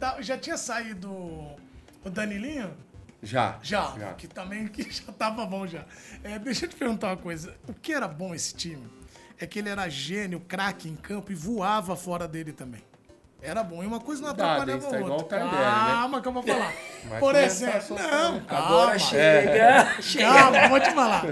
tá- 0.00 0.20
Já 0.20 0.36
tinha 0.36 0.56
saído 0.56 1.10
o 1.10 2.10
Danilinho? 2.10 2.72
Já. 3.22 3.58
Já, 3.62 3.94
Já. 3.98 4.12
que 4.14 4.26
também 4.26 4.66
que 4.66 4.82
já 4.90 5.12
tava 5.12 5.46
bom 5.46 5.66
já. 5.66 5.84
É, 6.24 6.38
deixa 6.38 6.64
eu 6.64 6.68
te 6.70 6.76
perguntar 6.76 7.08
uma 7.08 7.16
coisa. 7.16 7.54
O 7.68 7.72
que 7.74 7.92
era 7.92 8.08
bom 8.08 8.34
esse 8.34 8.52
time 8.54 8.84
é 9.38 9.46
que 9.46 9.60
ele 9.60 9.68
era 9.68 9.88
gênio, 9.88 10.40
craque 10.40 10.88
em 10.88 10.96
campo 10.96 11.30
e 11.30 11.34
voava 11.34 11.94
fora 11.94 12.26
dele 12.26 12.52
também. 12.52 12.82
Era 13.40 13.62
bom. 13.64 13.82
E 13.82 13.86
uma 13.86 13.98
coisa 14.00 14.22
não 14.22 14.28
Cuidado, 14.30 14.50
atrapalhava 14.70 14.88
tá 14.90 14.96
a 14.96 15.00
igual 15.00 15.18
outra. 15.18 15.26
o 15.44 15.50
Tardelli, 15.50 15.64
né? 15.64 15.92
Calma 15.92 16.20
que 16.22 16.28
eu 16.28 16.32
vou 16.32 16.42
falar. 16.44 16.72
Vai 17.08 17.20
Por 17.20 17.34
exemplo, 17.36 17.96
não, 17.98 18.32
né? 18.34 18.44
calma. 18.48 18.66
Agora 18.66 18.98
chega, 18.98 20.02
chega. 20.02 20.32
Calma, 20.32 20.68
vou 20.68 20.80
te 20.80 20.90
falar. 20.92 21.24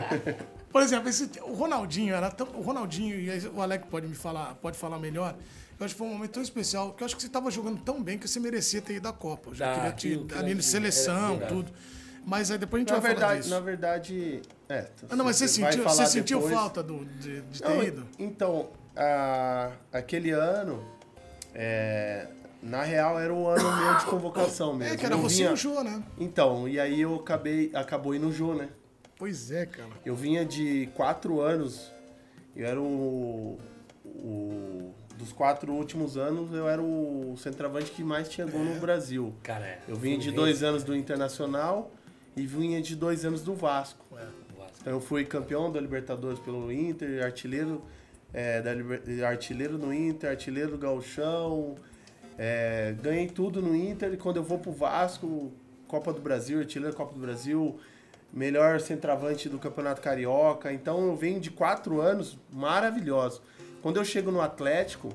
Por 0.73 0.83
exemplo, 0.83 1.09
esse, 1.09 1.29
o 1.43 1.53
Ronaldinho 1.55 2.15
era 2.15 2.31
tão, 2.31 2.47
o 2.55 2.61
Ronaldinho 2.63 3.19
e 3.21 3.31
aí 3.31 3.47
o 3.49 3.61
Alec 3.61 3.87
pode 3.89 4.07
me 4.07 4.15
falar, 4.15 4.55
pode 4.57 4.79
falar 4.79 4.99
melhor. 4.99 5.35
Eu 5.79 5.85
acho 5.87 5.95
que 5.95 5.99
foi 5.99 6.07
um 6.07 6.13
momento 6.13 6.31
tão 6.33 6.43
especial, 6.43 6.93
que 6.93 7.03
eu 7.03 7.07
acho 7.07 7.17
que 7.17 7.23
você 7.23 7.27
estava 7.29 7.51
jogando 7.51 7.81
tão 7.83 8.03
bem 8.03 8.19
que 8.19 8.29
você 8.29 8.39
merecia 8.39 8.81
ter 8.83 8.95
ido 8.97 9.09
à 9.09 9.13
Copa. 9.13 9.51
Eu 9.51 9.55
já 9.55 9.71
Ah, 9.73 9.93
queria 9.93 9.93
te 10.27 10.35
ali 10.35 10.55
de 10.55 10.63
seleção, 10.63 11.27
é 11.27 11.31
verdade. 11.31 11.55
tudo. 11.55 11.73
Mas 12.25 12.51
aí 12.51 12.59
depois 12.59 12.81
a 12.81 12.83
gente 12.83 12.93
Na 12.93 12.99
vai 13.01 13.15
falar 13.15 13.19
verdade, 13.29 13.41
disso. 13.41 13.55
na 13.55 13.61
verdade. 13.61 14.43
É, 14.69 14.91
Ah, 15.09 15.17
não, 15.17 15.25
mas 15.25 15.37
você 15.37 15.47
vai 15.63 15.73
sentiu, 15.73 15.83
falar 15.85 15.97
você 15.97 16.07
sentiu 16.13 16.39
depois. 16.39 16.55
falta 16.55 16.83
do, 16.83 17.05
de, 17.05 17.41
de 17.41 17.63
ter 17.63 17.69
Não, 17.69 17.83
ido? 17.83 18.07
Então, 18.19 18.69
a- 18.95 19.71
aquele 19.91 20.31
ano, 20.31 20.85
é, 21.55 22.29
na 22.63 22.83
real, 22.83 23.19
era 23.19 23.33
o 23.33 23.49
ano 23.49 23.77
meu 23.77 23.97
de 23.97 24.05
convocação 24.05 24.75
mesmo. 24.77 24.95
É, 24.95 24.97
que 24.99 25.07
era 25.07 25.15
Eu 25.15 25.19
você 25.23 25.37
vinha- 25.37 25.51
e 25.51 25.53
o 25.55 25.57
Jô, 25.57 25.83
né? 25.83 26.03
Então, 26.19 26.69
e 26.69 26.79
aí 26.79 27.01
eu 27.01 27.15
acabei, 27.17 27.71
acabou 27.75 28.15
indo 28.15 28.29
o 28.29 28.33
Jô, 28.33 28.55
né? 28.55 28.69
Pois 29.21 29.51
é, 29.53 29.67
cara. 29.67 29.91
Eu 30.05 30.17
vinha 30.17 30.45
de 30.45 30.89
quatro 30.97 31.41
anos, 31.41 31.93
eu 32.57 32.67
era 32.67 32.81
o, 32.81 33.57
o- 34.05 34.95
Dos 35.19 35.31
quatro 35.33 35.71
últimos 35.75 36.17
anos, 36.17 36.51
eu 36.55 36.67
era 36.67 36.81
o 36.81 37.35
centroavante 37.37 37.91
que 37.91 38.03
mais 38.03 38.27
tinha 38.31 38.47
gol 38.47 38.65
no 38.65 38.81
Brasil. 38.81 39.35
Cara, 39.43 39.67
é. 39.67 39.79
Eu 39.87 39.95
vinha 39.95 40.17
de 40.17 40.31
dois 40.31 40.63
anos 40.63 40.83
do 40.83 40.97
Internacional 40.97 41.91
e 42.35 42.47
vinha 42.47 42.81
de 42.81 42.97
dois 42.97 43.23
anos 43.27 43.43
do 43.43 43.55
Vasco. 43.55 44.03
Vasco. 44.11 44.79
Então 44.81 44.95
eu 44.95 45.01
fui 45.01 45.27
campeão 45.27 45.71
da 45.71 45.79
Libertadores 45.79 46.39
pelo 46.39 46.73
Inter, 46.73 47.23
artilheiro, 47.23 47.83
é, 48.33 48.63
da 48.63 48.73
Liber- 48.73 49.03
artilheiro 49.27 49.77
no 49.77 49.93
Inter, 49.93 50.31
artilheiro 50.31 50.71
do 50.71 50.79
Gauchão. 50.79 51.75
é, 52.39 52.95
ganhei 53.03 53.27
tudo 53.29 53.61
no 53.61 53.77
Inter 53.77 54.15
e 54.15 54.17
quando 54.17 54.37
eu 54.39 54.43
vou 54.43 54.59
pro 54.59 54.73
Vasco, 54.73 55.53
Copa 55.87 56.15
do 56.15 56.23
Brasil, 56.23 56.59
artilheiro 56.61 56.93
da 56.93 56.97
Copa 56.97 57.13
do 57.13 57.21
Brasil, 57.21 57.79
melhor 58.33 58.81
centroavante 58.81 59.49
do 59.49 59.59
Campeonato 59.59 60.01
Carioca. 60.01 60.73
Então 60.73 61.05
eu 61.07 61.17
venho 61.17 61.41
de 61.41 61.51
quatro 61.51 62.01
anos 62.01 62.39
maravilhosos. 62.51 63.43
Quando 63.83 63.97
eu 63.97 64.05
chego 64.05 64.31
no 64.31 64.41
Atlético, 64.41 65.11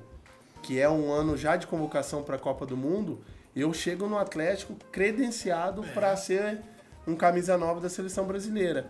que 0.62 0.80
é 0.80 0.89
um 0.89 1.12
ano 1.12 1.38
já 1.38 1.56
de 1.56 1.67
convocação 1.67 2.23
para 2.23 2.36
a 2.36 2.39
Copa 2.39 2.65
do 2.65 2.75
Mundo, 2.75 3.21
eu 3.56 3.71
chego 3.73 4.08
no 4.08 4.17
Atlético 4.17 4.75
credenciado 4.91 5.84
para 5.93 6.15
ser 6.17 6.60
um 7.08 7.15
camisa 7.15 7.58
nova 7.58 7.80
da 7.80 7.89
seleção 7.89 8.25
brasileira. 8.25 8.89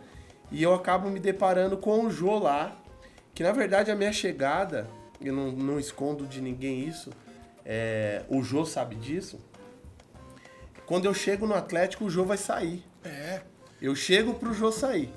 E 0.51 0.63
eu 0.63 0.73
acabo 0.73 1.09
me 1.09 1.19
deparando 1.19 1.77
com 1.77 2.05
o 2.05 2.09
Jô 2.09 2.39
lá, 2.39 2.75
que 3.33 3.43
na 3.43 3.51
verdade 3.51 3.91
a 3.91 3.95
minha 3.95 4.13
chegada, 4.13 4.88
eu 5.21 5.33
não, 5.33 5.51
não 5.51 5.79
escondo 5.79 6.25
de 6.25 6.41
ninguém 6.41 6.88
isso, 6.88 7.11
é, 7.65 8.23
o 8.29 8.41
Jô 8.41 8.65
sabe 8.65 8.95
disso. 8.95 9.39
Quando 10.85 11.05
eu 11.05 11.13
chego 11.13 11.45
no 11.45 11.55
Atlético, 11.55 12.05
o 12.05 12.09
Jô 12.09 12.23
vai 12.23 12.38
sair. 12.38 12.83
É. 13.03 13.41
Eu 13.81 13.95
chego 13.95 14.33
pro 14.35 14.53
Jô 14.53 14.71
sair. 14.71 15.09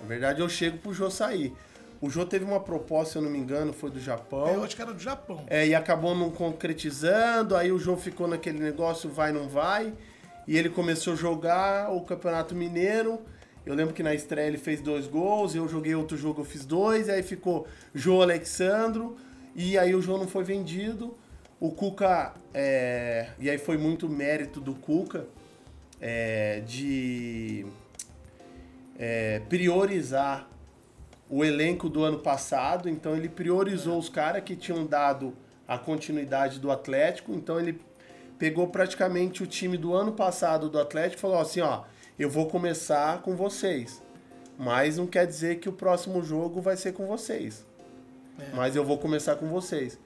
Na 0.00 0.06
verdade, 0.06 0.40
eu 0.40 0.48
chego 0.48 0.78
pro 0.78 0.92
Jô 0.92 1.10
sair. 1.10 1.54
O 2.00 2.08
Jô 2.08 2.24
teve 2.24 2.44
uma 2.44 2.60
proposta, 2.60 3.12
se 3.12 3.18
eu 3.18 3.22
não 3.22 3.30
me 3.30 3.38
engano, 3.38 3.72
foi 3.72 3.90
do 3.90 4.00
Japão. 4.00 4.48
Eu 4.54 4.64
acho 4.64 4.76
que 4.76 4.82
era 4.82 4.92
do 4.92 5.00
Japão. 5.00 5.44
É, 5.48 5.66
e 5.66 5.74
acabou 5.74 6.14
não 6.14 6.30
concretizando, 6.30 7.56
aí 7.56 7.72
o 7.72 7.78
João 7.78 7.96
ficou 7.96 8.28
naquele 8.28 8.60
negócio 8.60 9.10
vai, 9.10 9.32
não 9.32 9.48
vai. 9.48 9.92
E 10.46 10.56
ele 10.56 10.68
começou 10.68 11.12
a 11.12 11.16
jogar 11.16 11.92
o 11.92 12.00
Campeonato 12.02 12.54
Mineiro. 12.54 13.20
Eu 13.66 13.74
lembro 13.74 13.92
que 13.92 14.02
na 14.02 14.14
estreia 14.14 14.46
ele 14.46 14.58
fez 14.58 14.80
dois 14.80 15.06
gols, 15.06 15.54
eu 15.54 15.68
joguei 15.68 15.94
outro 15.94 16.16
jogo, 16.16 16.40
eu 16.40 16.44
fiz 16.44 16.64
dois, 16.64 17.08
aí 17.08 17.22
ficou 17.22 17.66
João 17.94 18.22
Alexandro, 18.22 19.16
e 19.54 19.76
aí 19.76 19.94
o 19.94 20.00
João 20.00 20.18
não 20.18 20.28
foi 20.28 20.44
vendido. 20.44 21.16
O 21.60 21.72
Cuca, 21.72 22.32
é, 22.54 23.30
e 23.38 23.50
aí 23.50 23.58
foi 23.58 23.76
muito 23.76 24.08
mérito 24.08 24.60
do 24.60 24.74
Cuca 24.74 25.26
é, 26.00 26.60
de 26.60 27.66
é, 28.98 29.40
priorizar 29.48 30.48
o 31.30 31.44
elenco 31.44 31.88
do 31.88 32.02
ano 32.02 32.18
passado, 32.18 32.88
então 32.88 33.16
ele 33.16 33.28
priorizou 33.28 33.98
os 33.98 34.08
caras 34.08 34.42
que 34.42 34.56
tinham 34.56 34.86
dado 34.86 35.34
a 35.66 35.76
continuidade 35.76 36.58
do 36.58 36.70
Atlético, 36.70 37.32
então 37.34 37.60
ele 37.60 37.80
pegou 38.38 38.68
praticamente 38.68 39.42
o 39.42 39.46
time 39.46 39.76
do 39.76 39.92
ano 39.92 40.12
passado 40.12 40.70
do 40.70 40.78
Atlético 40.78 41.16
e 41.16 41.20
falou 41.20 41.38
assim, 41.38 41.60
ó, 41.60 41.84
eu 42.18 42.30
vou 42.30 42.46
começar 42.46 43.20
com 43.20 43.36
vocês, 43.36 44.02
mas 44.58 44.96
não 44.96 45.06
quer 45.06 45.26
dizer 45.26 45.58
que 45.58 45.68
o 45.68 45.72
próximo 45.72 46.22
jogo 46.22 46.60
vai 46.60 46.76
ser 46.76 46.92
com 46.92 47.06
vocês, 47.06 47.66
mas 48.54 48.74
eu 48.74 48.84
vou 48.84 48.96
começar 48.96 49.36
com 49.36 49.48
vocês. 49.48 49.98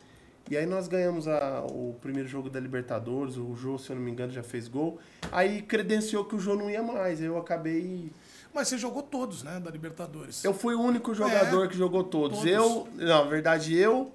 E 0.50 0.57
aí 0.57 0.66
nós 0.66 0.88
ganhamos 0.88 1.26
a- 1.28 1.64
o 1.70 1.96
primeiro 2.00 2.28
jogo 2.28 2.50
da 2.50 2.59
Libertadores, 2.61 3.37
o 3.37 3.55
Jô, 3.57 3.78
se 3.78 3.90
eu 3.90 3.96
não 3.96 4.02
me 4.02 4.11
engano, 4.11 4.33
já 4.33 4.42
fez 4.42 4.68
gol. 4.68 4.98
Aí 5.31 5.62
credenciou 5.62 6.24
que 6.24 6.35
o 6.35 6.38
Jô 6.38 6.55
não 6.57 6.68
ia 6.70 6.83
mais, 6.83 7.20
eu 7.22 7.38
acabei 7.38 8.11
Mas 8.55 8.68
você 8.68 8.76
jogou 8.76 9.02
todos, 9.02 9.42
né, 9.42 9.59
da 9.61 9.70
Libertadores. 9.70 10.44
eu 10.44 10.52
fui 10.52 10.74
o 10.74 10.81
único 10.81 11.14
jogador 11.14 11.64
É, 11.64 11.68
que 11.68 11.76
jogou 11.76 12.05
todos. 12.05 12.40
todos. 12.40 12.52
Eu, 12.52 12.87
não, 12.96 13.07
na 13.07 13.22
verdade, 13.22 13.74
eu, 13.74 14.12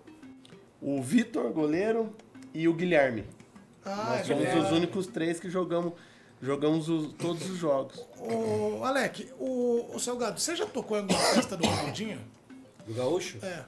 o 0.79 1.01
Vitor, 1.01 1.51
goleiro, 1.51 2.13
e 2.53 2.67
o 2.67 2.73
Guilherme. 2.73 3.23
Ah, 3.83 4.09
Nós 4.09 4.19
é 4.21 4.23
somos 4.25 4.43
verdade. 4.43 4.65
os 4.65 4.71
únicos 4.71 5.07
três 5.07 5.39
que 5.39 5.49
jogamos, 5.49 5.93
jogamos 6.41 6.87
os- 6.87 7.13
todos 7.13 7.49
os 7.49 7.57
jogos. 7.57 8.05
Ô, 8.19 8.83
Alec, 8.83 9.27
o, 9.39 9.89
o 9.95 9.99
Salgado, 9.99 10.39
você 10.39 10.55
já 10.55 10.65
tocou 10.67 10.97
em 10.97 11.01
alguma 11.01 11.17
festa 11.19 11.57
do 11.57 11.65
Ronaldinho? 11.65 12.19
Do 12.85 12.93
Gaúcho? 12.93 13.39
É. 13.41 13.63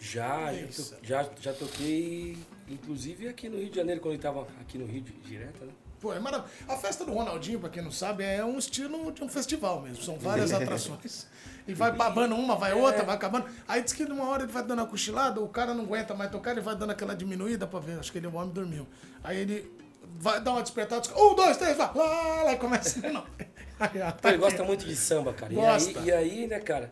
Já, 0.00 0.52
já, 0.52 0.52
Isso. 0.52 0.96
já, 1.02 1.28
já 1.40 1.52
toquei, 1.52 2.36
inclusive 2.66 3.28
aqui 3.28 3.50
no 3.50 3.58
Rio 3.58 3.68
de 3.68 3.76
Janeiro, 3.76 4.00
quando 4.00 4.14
ele 4.14 4.22
tava 4.22 4.46
aqui 4.60 4.78
no 4.78 4.86
Rio 4.86 5.02
de, 5.02 5.12
direto, 5.12 5.64
né? 5.64 5.72
Pô, 6.00 6.14
é 6.14 6.18
maravilhoso. 6.18 6.54
A 6.66 6.76
festa 6.78 7.04
do 7.04 7.12
Ronaldinho, 7.12 7.60
pra 7.60 7.68
quem 7.68 7.82
não 7.82 7.92
sabe, 7.92 8.24
é 8.24 8.42
um 8.42 8.58
estilo 8.58 9.12
de 9.12 9.22
um 9.22 9.28
festival 9.28 9.82
mesmo. 9.82 10.02
São 10.02 10.18
várias 10.18 10.50
atrações. 10.54 11.26
E 11.68 11.74
vai 11.74 11.92
babando 11.92 12.34
uma, 12.34 12.56
vai 12.56 12.72
outra, 12.72 13.04
vai 13.04 13.14
acabando. 13.14 13.44
Aí 13.68 13.82
diz 13.82 13.92
que 13.92 14.06
numa 14.06 14.26
hora 14.26 14.44
ele 14.44 14.52
vai 14.52 14.62
dando 14.62 14.78
uma 14.78 14.86
cochilada, 14.86 15.40
o 15.42 15.48
cara 15.48 15.74
não 15.74 15.84
aguenta 15.84 16.14
mais 16.14 16.30
tocar, 16.30 16.52
ele 16.52 16.62
vai 16.62 16.74
dando 16.74 16.90
aquela 16.90 17.14
diminuída 17.14 17.66
pra 17.66 17.78
ver. 17.78 17.98
Acho 17.98 18.10
que 18.10 18.16
ele, 18.16 18.26
o 18.26 18.34
homem 18.34 18.50
dormiu. 18.50 18.88
Aí 19.22 19.36
ele 19.36 19.70
vai 20.18 20.40
dar 20.40 20.52
uma 20.52 20.62
despertada, 20.62 21.02
diz, 21.02 21.12
um, 21.14 21.34
dois, 21.34 21.58
três, 21.58 21.76
vai, 21.76 21.90
lá, 21.94 22.42
lá, 22.44 22.52
e 22.54 22.56
começa 22.56 22.98
Pô, 24.20 24.28
ele 24.28 24.38
gosta 24.38 24.64
muito 24.64 24.86
de 24.86 24.96
samba, 24.96 25.32
cara. 25.34 25.52
E 25.52 25.58
aí, 25.58 25.64
Gosta. 25.66 26.00
e 26.00 26.12
aí, 26.12 26.46
né, 26.46 26.60
cara? 26.60 26.90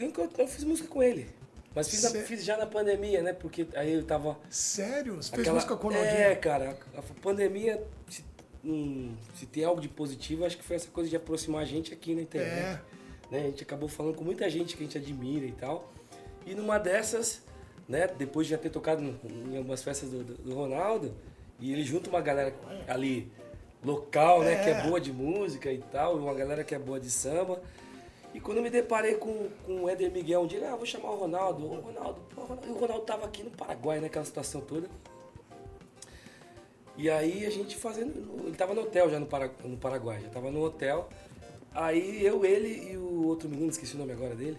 Enquanto 0.00 0.38
eu 0.38 0.48
fiz 0.48 0.64
música 0.64 0.88
com 0.88 1.02
ele. 1.02 1.37
Mas 1.74 1.88
fiz, 1.88 2.00
fiz 2.26 2.44
já 2.44 2.56
na 2.56 2.66
pandemia, 2.66 3.22
né? 3.22 3.32
Porque 3.32 3.66
aí 3.74 3.92
eu 3.92 4.02
tava. 4.04 4.36
Sério? 4.50 5.16
Você 5.16 5.30
fez 5.30 5.40
aquela- 5.40 5.54
música 5.54 5.76
com 5.76 5.88
o? 5.88 5.92
É, 5.92 6.34
cara, 6.34 6.76
a, 6.96 7.02
pandemia, 7.22 7.82
se, 8.08 8.24
hum, 8.64 9.14
se 9.34 9.46
tem 9.46 9.64
algo 9.64 9.80
de 9.80 9.88
positivo, 9.88 10.44
acho 10.44 10.56
que 10.56 10.64
foi 10.64 10.76
essa 10.76 10.88
coisa 10.88 11.08
de 11.08 11.16
aproximar 11.16 11.62
a 11.62 11.66
gente 11.66 11.92
aqui 11.92 12.14
na 12.14 12.22
internet. 12.22 12.80
É. 13.30 13.30
Né? 13.30 13.40
A 13.40 13.44
gente 13.50 13.62
acabou 13.62 13.88
falando 13.88 14.16
com 14.16 14.24
muita 14.24 14.48
gente 14.50 14.76
que 14.76 14.82
a 14.82 14.86
gente 14.86 14.98
admira 14.98 15.44
e 15.46 15.52
tal. 15.52 15.92
E 16.46 16.54
numa 16.54 16.78
dessas, 16.78 17.42
né, 17.86 18.06
depois 18.08 18.46
de 18.46 18.52
já 18.52 18.58
ter 18.58 18.70
tocado 18.70 19.02
em 19.02 19.56
algumas 19.56 19.82
festas 19.82 20.10
do, 20.10 20.24
do- 20.24 20.34
do 20.34 20.54
Ronaldo, 20.54 21.14
e 21.60 21.72
ele 21.72 21.82
junta 21.84 22.08
uma 22.08 22.20
galera 22.22 22.54
ali 22.88 23.30
local, 23.84 24.42
né, 24.42 24.64
que 24.64 24.70
é 24.70 24.82
boa 24.82 24.98
de 25.00 25.12
música 25.12 25.70
e 25.70 25.78
tal, 25.78 26.16
uma 26.16 26.32
galera 26.34 26.64
que 26.64 26.74
é 26.74 26.78
boa 26.78 26.98
de 26.98 27.10
samba. 27.10 27.60
E 28.38 28.40
quando 28.40 28.58
eu 28.58 28.62
me 28.62 28.70
deparei 28.70 29.16
com, 29.16 29.48
com 29.66 29.82
o 29.82 29.88
Éder 29.88 30.12
Miguel 30.12 30.42
um 30.42 30.46
dia, 30.46 30.70
ah, 30.72 30.76
vou 30.76 30.86
chamar 30.86 31.10
o 31.10 31.16
Ronaldo. 31.16 31.64
Ô, 31.66 31.80
Ronaldo, 31.80 32.20
pô, 32.32 32.42
Ronaldo. 32.42 32.68
E 32.68 32.70
o 32.70 32.74
Ronaldo 32.78 33.04
tava 33.04 33.26
aqui 33.26 33.42
no 33.42 33.50
Paraguai, 33.50 33.98
naquela 33.98 34.24
situação 34.24 34.60
toda. 34.60 34.88
E 36.96 37.10
aí 37.10 37.44
a 37.44 37.50
gente 37.50 37.76
fazendo. 37.76 38.12
Ele 38.46 38.56
tava 38.56 38.74
no 38.74 38.82
hotel 38.82 39.10
já 39.10 39.18
no, 39.18 39.26
Para, 39.26 39.50
no 39.64 39.76
Paraguai, 39.76 40.20
já 40.22 40.28
tava 40.28 40.52
no 40.52 40.62
hotel. 40.62 41.08
Aí 41.74 42.24
eu, 42.24 42.44
ele 42.44 42.92
e 42.92 42.96
o 42.96 43.26
outro 43.26 43.48
menino, 43.48 43.70
esqueci 43.70 43.96
o 43.96 43.98
nome 43.98 44.12
agora 44.12 44.36
dele. 44.36 44.56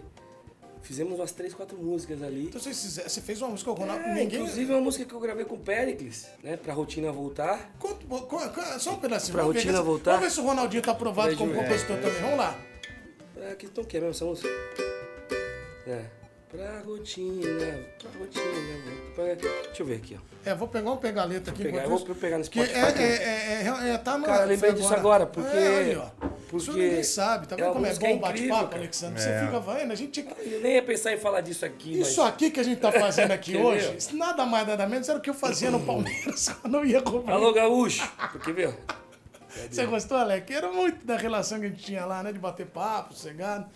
Fizemos 0.82 1.18
umas 1.18 1.32
três, 1.32 1.54
quatro 1.54 1.78
músicas 1.78 2.22
ali. 2.22 2.48
Então 2.48 2.60
você, 2.60 2.74
você 2.74 3.20
fez 3.22 3.40
uma 3.40 3.48
música 3.50 3.70
com 3.72 3.78
o 3.78 3.80
Ronaldo. 3.80 4.04
É, 4.04 4.14
ninguém. 4.14 4.40
Inclusive 4.40 4.72
uma 4.74 4.80
música 4.82 5.06
que 5.06 5.14
eu 5.14 5.20
gravei 5.20 5.46
com 5.46 5.54
o 5.54 5.58
Pericles, 5.58 6.28
né? 6.42 6.58
Pra 6.58 6.74
rotina 6.74 7.10
voltar. 7.10 7.72
Conta- 7.78 8.04
co- 8.06 8.26
co- 8.26 8.78
só 8.78 8.92
um 8.92 8.98
pedacinho. 9.00 9.32
Pra 9.32 9.42
ver 9.42 9.48
rotina 9.54 9.82
voltar. 9.82 10.12
Vamos 10.16 10.26
ver 10.26 10.34
se 10.34 10.40
o 10.40 10.44
Ronaldinho 10.44 10.82
tá 10.82 10.92
aprovado 10.92 11.34
como 11.34 11.50
Beijo, 11.52 11.62
é, 11.62 11.68
compositor 11.68 11.96
também. 11.98 12.20
Vamos 12.20 12.36
lá. 12.36 12.58
Pra 13.40 13.54
que 13.56 13.96
é 13.96 14.00
mesmo 14.00 14.10
essa 14.10 14.24
música? 14.26 14.48
É. 15.86 16.04
Pra 16.50 16.80
rotina, 16.80 17.46
pra 17.98 18.10
rotina, 18.18 18.44
pra... 19.14 19.24
Deixa 19.34 19.82
eu 19.82 19.86
ver 19.86 19.96
aqui, 19.96 20.18
ó. 20.20 20.50
É, 20.50 20.54
vou 20.54 20.68
pegar, 20.68 20.84
vamos 20.84 21.00
pegar 21.00 21.22
a 21.22 21.24
letra 21.24 21.50
aqui. 21.52 21.62
Vou 21.62 21.72
pegar, 21.72 21.86
enquanto 21.86 22.00
eu 22.00 22.06
vou 22.06 22.16
pegar 22.16 22.36
no 22.38 22.44
Que 22.44 22.60
Spotify 22.66 22.78
é, 22.78 22.82
aqui. 22.82 23.02
é, 23.02 23.06
é, 23.06 23.86
é, 23.88 23.90
é, 23.94 23.98
tá 23.98 24.18
no. 24.18 24.26
Cara, 24.26 24.44
lembrei 24.44 24.72
disso 24.74 24.92
agora, 24.92 25.24
porque- 25.26 25.56
É, 25.56 25.78
aí, 25.78 25.96
ó. 25.96 26.06
porque 26.50 26.56
Isso 26.56 26.72
ninguém 26.74 27.02
sabe, 27.02 27.46
tá 27.48 27.54
é 27.56 27.58
vendo 27.62 27.72
como 27.72 27.86
é 27.86 27.94
bom 27.94 28.14
o 28.14 28.18
bate-papo. 28.18 28.74
Alexandre? 28.74 29.22
É. 29.22 29.24
Você 29.40 29.46
fica 29.46 29.60
vendo, 29.60 29.92
a 29.92 29.94
gente. 29.94 30.28
Eu 30.44 30.60
nem 30.60 30.74
ia 30.74 30.82
pensar 30.82 31.12
em 31.14 31.18
falar 31.18 31.40
disso 31.40 31.64
aqui, 31.64 31.98
Isso 31.98 32.20
aqui 32.20 32.50
que 32.50 32.60
a 32.60 32.64
gente 32.64 32.78
tá 32.80 32.92
fazendo 32.92 33.30
aqui 33.30 33.56
hoje, 33.58 33.96
nada 34.12 34.44
mais, 34.44 34.66
nada 34.66 34.86
menos, 34.86 35.08
era 35.08 35.16
o 35.18 35.22
que 35.22 35.30
eu 35.30 35.34
fazia 35.34 35.70
no 35.70 35.80
Palmeiras 35.80 36.48
quando 36.60 36.76
eu 36.76 36.84
ia 36.84 37.00
mas... 37.00 37.10
comprar. 37.10 37.34
Alô, 37.34 37.54
gaúcho! 37.54 38.06
Porque, 38.32 38.52
viu? 38.52 38.74
Você 39.70 39.86
gostou, 39.86 40.16
Alex? 40.18 40.50
Era 40.50 40.70
muito 40.72 41.04
da 41.06 41.16
relação 41.16 41.58
que 41.60 41.66
a 41.66 41.68
gente 41.68 41.82
tinha 41.82 42.04
lá, 42.06 42.22
né? 42.22 42.32
De 42.32 42.38
bater 42.38 42.66
papo, 42.66 43.14
sossegado. 43.14 43.66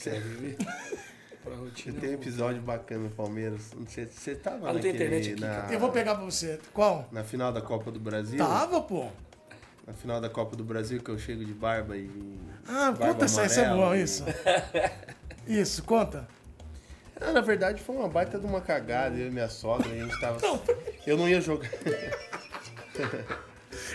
Quer 0.00 0.20
viver? 0.20 0.56
Pra 1.42 1.56
rotina. 1.56 1.98
Tem 2.00 2.10
um 2.10 2.14
episódio 2.14 2.62
bacana 2.62 3.02
no 3.04 3.10
Palmeiras. 3.10 3.72
Não 3.74 3.84
sei 3.86 4.06
se 4.06 4.12
você 4.20 4.34
tava 4.36 4.70
Ah, 4.70 4.72
não 4.72 4.80
tem 4.80 4.92
naquele- 4.92 5.16
internet 5.18 5.32
aqui, 5.32 5.40
na, 5.40 5.72
Eu 5.74 5.80
vou 5.80 5.90
pegar 5.90 6.14
pra 6.14 6.24
você. 6.24 6.60
Qual? 6.72 7.08
na 7.10 7.24
final 7.24 7.52
da 7.52 7.60
Copa 7.60 7.90
do 7.90 7.98
Brasil. 7.98 8.38
Tava, 8.38 8.80
pô. 8.80 9.08
Na 9.84 9.92
final 9.92 10.20
da 10.20 10.28
Copa 10.30 10.54
do 10.54 10.62
Brasil 10.62 11.02
que 11.02 11.10
eu 11.10 11.18
chego 11.18 11.44
de 11.44 11.52
barba 11.52 11.96
e. 11.96 12.08
Ah, 12.68 12.92
barba 12.92 13.06
conta 13.08 13.24
isso 13.26 13.40
aí, 13.40 13.46
isso 13.48 13.58
é 13.60 13.68
bom, 13.70 13.92
e- 13.94 14.02
isso. 14.02 14.24
Isso, 15.48 15.82
conta. 15.82 16.28
Ah, 17.20 17.32
na 17.32 17.40
verdade 17.40 17.82
foi 17.82 17.96
uma 17.96 18.08
baita 18.08 18.38
de 18.38 18.46
uma 18.46 18.60
cagada. 18.60 19.16
Eu 19.16 19.26
e 19.26 19.30
minha 19.32 19.48
sogra, 19.48 19.90
a 19.90 19.96
gente 19.96 20.20
tava. 20.20 20.38
Eu 21.04 21.16
não 21.16 21.28
ia 21.28 21.40
jogar. 21.40 21.68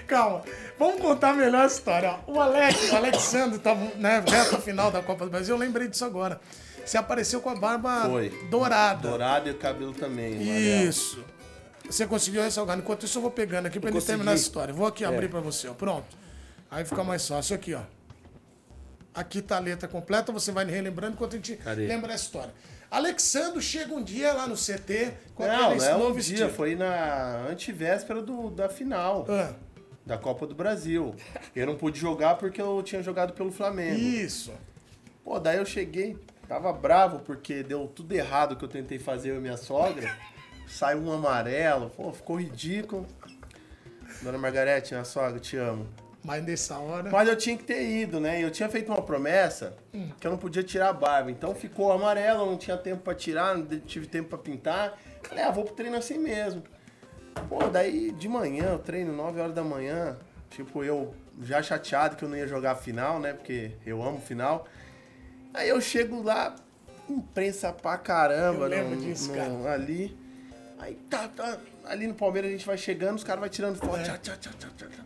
Calma, 0.07 0.41
vamos 0.79 1.01
contar 1.01 1.33
melhor 1.33 1.63
a 1.63 1.67
história. 1.67 2.19
ó. 2.27 2.31
O 2.31 2.39
Alex, 2.39 2.91
o 2.91 2.95
Alexandre 2.95 3.59
tava 3.59 3.91
na 3.97 4.19
reta 4.21 4.57
final 4.59 4.89
da 4.91 5.01
Copa 5.01 5.25
do 5.25 5.31
Brasil, 5.31 5.53
eu 5.55 5.59
lembrei 5.59 5.87
disso 5.87 6.05
agora. 6.05 6.39
Você 6.85 6.97
apareceu 6.97 7.41
com 7.41 7.49
a 7.49 7.55
barba 7.55 8.05
Foi. 8.05 8.29
dourada. 8.49 9.09
Dourado 9.09 9.49
e 9.49 9.51
o 9.51 9.57
cabelo 9.57 9.91
também. 9.93 10.35
amarelo. 10.35 10.89
Isso. 10.89 11.23
Você 11.85 12.07
conseguiu 12.07 12.41
ressalgar. 12.41 12.77
Enquanto 12.77 13.03
isso, 13.05 13.17
eu 13.17 13.21
vou 13.21 13.31
pegando 13.31 13.65
aqui 13.65 13.79
pra 13.79 13.89
ele 13.89 13.95
consegui. 13.95 14.13
terminar 14.13 14.31
a 14.31 14.35
história. 14.35 14.73
Vou 14.73 14.87
aqui 14.87 15.03
abrir 15.03 15.25
É. 15.25 15.29
pra 15.29 15.41
você, 15.41 15.67
ó. 15.67 15.73
Pronto. 15.73 16.05
Aí 16.71 16.85
fica 16.85 17.03
mais 17.03 17.27
fácil. 17.27 17.55
Aqui, 17.55 17.73
ó. 17.73 17.81
Aqui 19.13 19.41
tá 19.41 19.57
a 19.57 19.59
letra 19.59 19.87
completa, 19.87 20.31
você 20.31 20.51
vai 20.51 20.63
relembrando 20.65 21.13
enquanto 21.13 21.33
a 21.33 21.37
gente 21.37 21.55
Cadê? 21.57 21.87
lembra 21.87 22.11
a 22.13 22.15
história. 22.15 22.53
Alexandre 22.89 23.61
chega 23.61 23.93
um 23.93 24.01
dia 24.03 24.31
lá 24.31 24.47
no 24.47 24.55
CT 24.55 25.11
com 25.35 25.45
Não, 25.45 25.71
aquele 25.71 25.79
não 25.89 26.01
é 26.01 26.07
um 26.07 26.11
dia, 26.11 26.19
estilo. 26.19 26.49
foi 26.51 26.75
na 26.75 27.47
antivéspera 27.49 28.21
do, 28.21 28.49
da 28.51 28.69
final 28.69 29.25
Ah, 29.27 29.51
da 30.07 30.17
Copa 30.17 30.47
do 30.47 30.55
Brasil. 30.55 31.13
Eu 31.55 31.67
não 31.67 31.75
pude 31.75 31.99
jogar 31.99 32.35
porque 32.35 32.61
eu 32.61 32.81
tinha 32.81 33.03
jogado 33.03 33.33
pelo 33.33 33.51
Flamengo. 33.51 33.99
isso. 33.99 34.53
Pô, 35.23 35.37
daí 35.37 35.57
eu 35.57 35.65
cheguei, 35.65 36.17
tava 36.47 36.71
bravo 36.71 37.19
porque 37.19 37.61
deu 37.61 37.85
tudo 37.87 38.13
errado 38.13 38.55
que 38.55 38.63
eu 38.63 38.69
tentei 38.69 38.97
fazer 38.97 39.31
eu 39.31 39.35
e 39.35 39.41
minha 39.41 39.57
sogra. 39.57 40.09
Saiu 40.65 40.99
um 40.99 41.11
amarelo, 41.11 41.89
pô, 41.89 42.11
ficou 42.13 42.39
ridículo. 42.39 43.05
Dona 44.21 44.37
Margarete, 44.37 44.93
minha 44.93 45.03
sogra, 45.03 45.39
te 45.39 45.57
amo. 45.57 45.85
Mas 46.23 46.43
nessa 46.43 46.77
hora. 46.79 47.09
Mas 47.09 47.27
eu 47.27 47.35
tinha 47.35 47.57
que 47.57 47.63
ter 47.63 47.85
ido, 47.85 48.19
né? 48.19 48.43
Eu 48.43 48.49
tinha 48.49 48.67
feito 48.69 48.89
uma 48.91 49.01
promessa 49.01 49.77
que 50.19 50.25
eu 50.25 50.31
não 50.31 50.37
podia 50.37 50.63
tirar 50.63 50.89
a 50.89 50.93
barba. 50.93 51.29
Então 51.29 51.53
ficou 51.53 51.91
amarelo, 51.91 52.45
não 52.45 52.57
tinha 52.57 52.75
tempo 52.77 53.01
pra 53.03 53.13
tirar, 53.13 53.57
não 53.57 53.65
tive 53.81 54.07
tempo 54.07 54.29
pra 54.29 54.37
pintar. 54.37 54.97
Falei, 55.23 55.43
ah, 55.43 55.51
vou 55.51 55.65
pro 55.65 55.75
treino 55.75 55.95
assim 55.97 56.17
mesmo. 56.17 56.63
Pô, 57.49 57.67
daí 57.69 58.11
de 58.11 58.27
manhã, 58.27 58.71
eu 58.71 58.79
treino 58.79 59.13
9 59.13 59.39
horas 59.39 59.53
da 59.55 59.63
manhã. 59.63 60.17
Tipo, 60.49 60.83
eu 60.83 61.13
já 61.41 61.61
chateado 61.61 62.15
que 62.15 62.23
eu 62.23 62.29
não 62.29 62.37
ia 62.37 62.47
jogar 62.47 62.71
a 62.71 62.75
final, 62.75 63.19
né? 63.19 63.33
Porque 63.33 63.71
eu 63.85 64.01
amo 64.01 64.19
final. 64.19 64.67
Aí 65.53 65.69
eu 65.69 65.79
chego 65.81 66.21
lá, 66.21 66.55
imprensa 67.09 67.71
pra 67.71 67.97
caramba, 67.97 68.65
Eu 68.65 68.69
lembro 68.69 68.95
no- 68.95 69.01
disso, 69.01 69.29
no- 69.29 69.35
cara. 69.35 69.73
ali. 69.73 70.17
Aí 70.79 70.95
tá, 71.09 71.27
tá. 71.27 71.57
Ali 71.85 72.07
no 72.07 72.13
Palmeiras 72.13 72.49
a 72.49 72.51
gente 72.53 72.65
vai 72.65 72.77
chegando, 72.77 73.17
os 73.17 73.23
caras 73.23 73.39
vão 73.41 73.49
tirando 73.49 73.77
foto. 73.77 73.97
É. 73.97 74.03
Tchá, 74.03 74.17
tchá, 74.17 74.35
tchá, 74.39 74.49
tchá, 74.57 74.67
tchá, 74.77 74.85
tchá. 74.87 75.03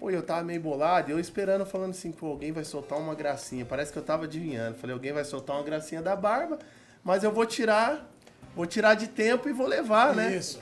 Pô, 0.00 0.10
eu 0.10 0.22
tava 0.22 0.42
meio 0.42 0.60
bolado, 0.60 1.10
e 1.10 1.12
eu 1.12 1.18
esperando, 1.20 1.64
falando 1.64 1.90
assim, 1.90 2.12
pô, 2.12 2.26
alguém 2.26 2.52
vai 2.52 2.64
soltar 2.64 2.98
uma 2.98 3.14
gracinha. 3.14 3.64
Parece 3.64 3.92
que 3.92 3.98
eu 3.98 4.02
tava 4.02 4.24
adivinhando. 4.24 4.76
Falei, 4.76 4.92
alguém 4.94 5.12
vai 5.12 5.24
soltar 5.24 5.56
uma 5.56 5.62
gracinha 5.62 6.02
da 6.02 6.14
barba, 6.14 6.58
mas 7.02 7.24
eu 7.24 7.32
vou 7.32 7.46
tirar, 7.46 8.10
vou 8.54 8.66
tirar 8.66 8.94
de 8.94 9.08
tempo 9.08 9.48
e 9.48 9.52
vou 9.52 9.66
levar, 9.66 10.14
né? 10.14 10.34
Isso. 10.36 10.60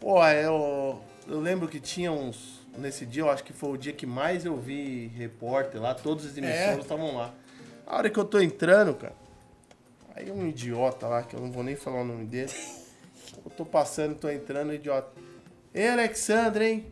Pô, 0.00 0.24
eu, 0.26 1.00
eu 1.28 1.40
lembro 1.40 1.68
que 1.68 1.78
tinha 1.78 2.10
uns. 2.10 2.58
Nesse 2.78 3.04
dia, 3.04 3.22
eu 3.22 3.30
acho 3.30 3.42
que 3.44 3.52
foi 3.52 3.70
o 3.70 3.76
dia 3.76 3.92
que 3.92 4.06
mais 4.06 4.44
eu 4.44 4.56
vi 4.56 5.08
repórter 5.08 5.80
lá, 5.82 5.92
todas 5.92 6.24
as 6.24 6.36
emissoras 6.36 6.78
É. 6.78 6.80
estavam 6.80 7.16
lá. 7.16 7.34
A 7.86 7.96
hora 7.96 8.08
que 8.08 8.18
eu 8.18 8.24
tô 8.24 8.38
entrando, 8.40 8.94
cara, 8.94 9.12
aí 10.14 10.30
um 10.30 10.46
idiota 10.46 11.06
lá, 11.08 11.22
que 11.24 11.34
eu 11.34 11.40
não 11.40 11.50
vou 11.50 11.64
nem 11.64 11.74
falar 11.76 12.00
o 12.02 12.04
nome 12.04 12.24
dele. 12.26 12.50
Eu 13.44 13.50
tô 13.52 13.64
passando, 13.64 14.16
tô 14.16 14.28
entrando, 14.28 14.74
idiota. 14.74 15.08
Ei, 15.72 15.88
Alexandre, 15.88 16.64
hein? 16.66 16.86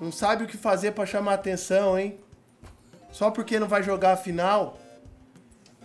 Não 0.00 0.10
sabe 0.10 0.42
o 0.42 0.46
que 0.48 0.56
fazer 0.56 0.92
pra 0.92 1.04
chamar 1.06 1.34
atenção, 1.34 1.96
hein? 1.98 2.18
Só 3.12 3.30
porque 3.30 3.58
não 3.60 3.68
vai 3.68 3.82
jogar 3.82 4.12
a 4.12 4.16
final? 4.16 4.78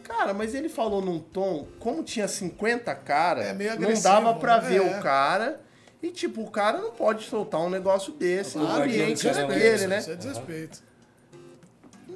Cara, 0.03 0.33
mas 0.33 0.55
ele 0.55 0.69
falou 0.69 1.01
num 1.01 1.19
tom, 1.19 1.67
como 1.79 2.01
tinha 2.03 2.27
50 2.27 2.95
cara, 2.95 3.43
É 3.43 3.75
não 3.77 4.01
dava 4.01 4.33
pra 4.35 4.59
né? 4.61 4.69
ver 4.69 4.77
É. 4.77 4.97
o 4.97 5.01
cara. 5.01 5.59
E, 6.01 6.11
tipo, 6.11 6.41
o 6.41 6.51
cara 6.51 6.79
não 6.79 6.91
pode 6.91 7.25
soltar 7.25 7.61
um 7.61 7.69
negócio 7.69 8.13
desse 8.13 8.57
no 8.57 8.67
ambiente 8.67 9.27
é 9.27 9.47
dele, 9.47 9.87
né? 9.87 9.99
Isso 9.99 10.11
é 10.11 10.15
desrespeito. 10.15 10.83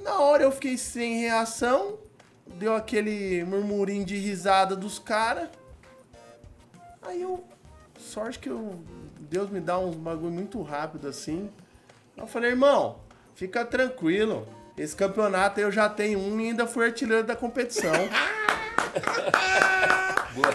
Na 0.03 0.19
hora 0.19 0.43
eu 0.43 0.51
fiquei 0.51 0.77
sem 0.77 1.19
reação, 1.19 1.97
deu 2.45 2.75
aquele 2.75 3.43
murmurinho 3.43 4.05
de 4.05 4.17
risada 4.17 4.75
dos 4.75 4.99
caras. 4.99 5.49
Aí 7.01 7.21
eu. 7.21 7.43
Sorte 7.99 8.39
que 8.39 8.49
eu, 8.49 8.79
Deus 9.19 9.49
me 9.49 9.59
dá 9.59 9.77
uns 9.77 9.95
bagulho 9.95 10.31
muito 10.31 10.61
rápido 10.61 11.07
assim. 11.07 11.49
Eu 12.17 12.27
falei, 12.27 12.51
irmão, 12.51 12.99
fica 13.35 13.65
tranquilo. 13.65 14.47
Esse 14.77 14.95
campeonato 14.95 15.59
eu 15.59 15.71
já 15.71 15.89
tenho 15.89 16.19
um 16.19 16.39
e 16.39 16.49
ainda 16.49 16.65
fui 16.65 16.85
artilheiro 16.85 17.23
da 17.23 17.35
competição. 17.35 17.91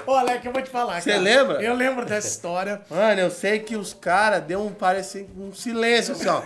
Ô, 0.07 0.13
Alex, 0.13 0.45
eu 0.45 0.53
vou 0.53 0.63
te 0.63 0.71
falar. 0.71 1.01
Você 1.01 1.17
lembra? 1.19 1.63
Eu 1.63 1.75
lembro 1.75 2.05
dessa 2.07 2.29
história. 2.29 2.81
Mano, 2.91 3.21
eu 3.21 3.31
sei 3.31 3.59
que 3.59 3.77
os 3.77 3.93
caras 3.93 4.43
deu 4.43 4.63
um 4.65 4.73
parece 4.73 5.29
um 5.37 5.53
silêncio 5.53 6.15
assim, 6.15 6.29
ó. 6.29 6.43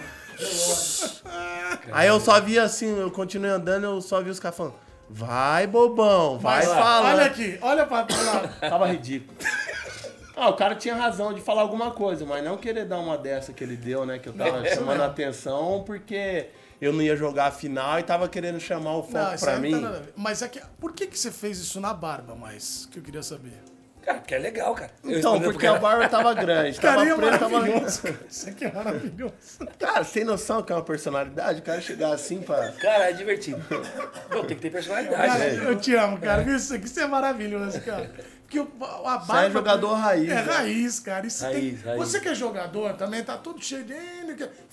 Aí 1.92 2.08
eu 2.08 2.18
só 2.20 2.40
vi 2.40 2.58
assim, 2.58 2.98
eu 2.98 3.10
continuei 3.10 3.50
andando, 3.50 3.84
eu 3.84 4.00
só 4.00 4.20
vi 4.22 4.30
os 4.30 4.40
caras 4.40 4.56
falando: 4.56 4.74
Vai, 5.08 5.66
bobão, 5.66 6.38
vai 6.38 6.62
falar. 6.62 7.14
Olha 7.14 7.24
aqui, 7.26 7.58
olha 7.60 7.86
pra 7.86 7.98
lá. 7.98 8.48
Tava 8.68 8.86
ridículo. 8.86 9.36
Ah, 10.36 10.48
o 10.48 10.54
cara 10.54 10.74
tinha 10.74 10.94
razão 10.94 11.34
de 11.34 11.40
falar 11.40 11.60
alguma 11.62 11.90
coisa, 11.90 12.24
mas 12.24 12.42
não 12.42 12.56
querer 12.56 12.86
dar 12.86 12.98
uma 12.98 13.18
dessa 13.18 13.52
que 13.52 13.62
ele 13.62 13.76
deu, 13.76 14.06
né? 14.06 14.18
Que 14.18 14.28
eu 14.28 14.32
tava 14.32 14.66
É, 14.66 14.74
chamando 14.74 15.02
a 15.02 15.06
atenção 15.06 15.82
porque 15.84 16.46
eu 16.80 16.92
não 16.92 17.02
ia 17.02 17.16
jogar 17.16 17.46
a 17.46 17.50
final 17.50 17.98
e 17.98 18.02
tava 18.02 18.28
querendo 18.28 18.58
chamar 18.60 18.96
o 18.96 19.02
foco 19.02 19.14
Não, 19.18 19.34
isso 19.34 19.44
pra 19.44 19.54
não 19.54 19.60
mim. 19.62 19.80
tá. 19.82 20.02
Mas 20.16 20.42
é 20.42 20.48
que, 20.48 20.60
por 20.80 20.92
que, 20.92 21.06
que 21.06 21.18
você 21.18 21.30
fez 21.30 21.58
isso 21.58 21.80
na 21.80 21.92
barba, 21.92 22.34
mais? 22.34 22.88
Que 22.90 22.98
eu 22.98 23.02
queria 23.02 23.22
saber. 23.22 23.52
Cara, 24.02 24.18
porque 24.18 24.34
é 24.34 24.38
legal, 24.38 24.74
cara. 24.74 24.90
Eu 25.04 25.18
Então, 25.18 25.38
pro 25.38 25.52
porque 25.52 25.66
a 25.66 25.78
barba 25.78 26.08
tava 26.08 26.32
grande, 26.32 26.80
tava 26.80 26.96
Carinha 26.96 27.16
preto, 27.16 27.38
tava... 27.38 27.60
cara. 27.60 27.86
Isso 28.28 28.48
aqui 28.48 28.64
é 28.64 28.72
maravilhoso. 28.72 29.34
Cara, 29.78 30.04
sem 30.04 30.24
noção 30.24 30.62
que 30.62 30.72
é 30.72 30.74
uma 30.74 30.82
personalidade, 30.84 31.60
o 31.60 31.62
cara 31.62 31.80
chegar 31.82 32.14
assim 32.14 32.40
pra... 32.40 32.72
Cara, 32.72 33.10
é 33.10 33.12
divertido. 33.12 33.62
Não, 34.30 34.42
tem 34.44 34.56
que 34.56 34.62
ter 34.62 34.70
personalidade, 34.70 35.16
Cara, 35.26 35.38
né? 35.38 35.64
eu 35.70 35.76
te 35.78 35.94
amo, 35.94 36.18
cara. 36.18 36.42
Isso 36.50 36.74
aqui 36.74 36.98
é 36.98 37.06
maravilhoso, 37.06 37.78
cara. 37.82 38.10
Porque 38.50 38.58
o- 38.58 38.84
a 39.06 39.18
barba... 39.18 39.24
Você 39.26 39.46
é 39.46 39.50
jogador 39.50 39.94
raiz, 39.94 40.28
É 40.28 40.34
né? 40.34 40.40
raiz, 40.40 40.98
cara. 41.00 41.24
Isso 41.26 41.44
Raiz, 41.44 41.80
tem... 41.82 41.84
raiz. 41.92 41.98
Você 42.00 42.18
que 42.20 42.28
é 42.28 42.34
jogador 42.34 42.94
também, 42.94 43.22
tá 43.22 43.38
todo 43.38 43.62
cheio 43.62 43.84
de... 43.84 43.94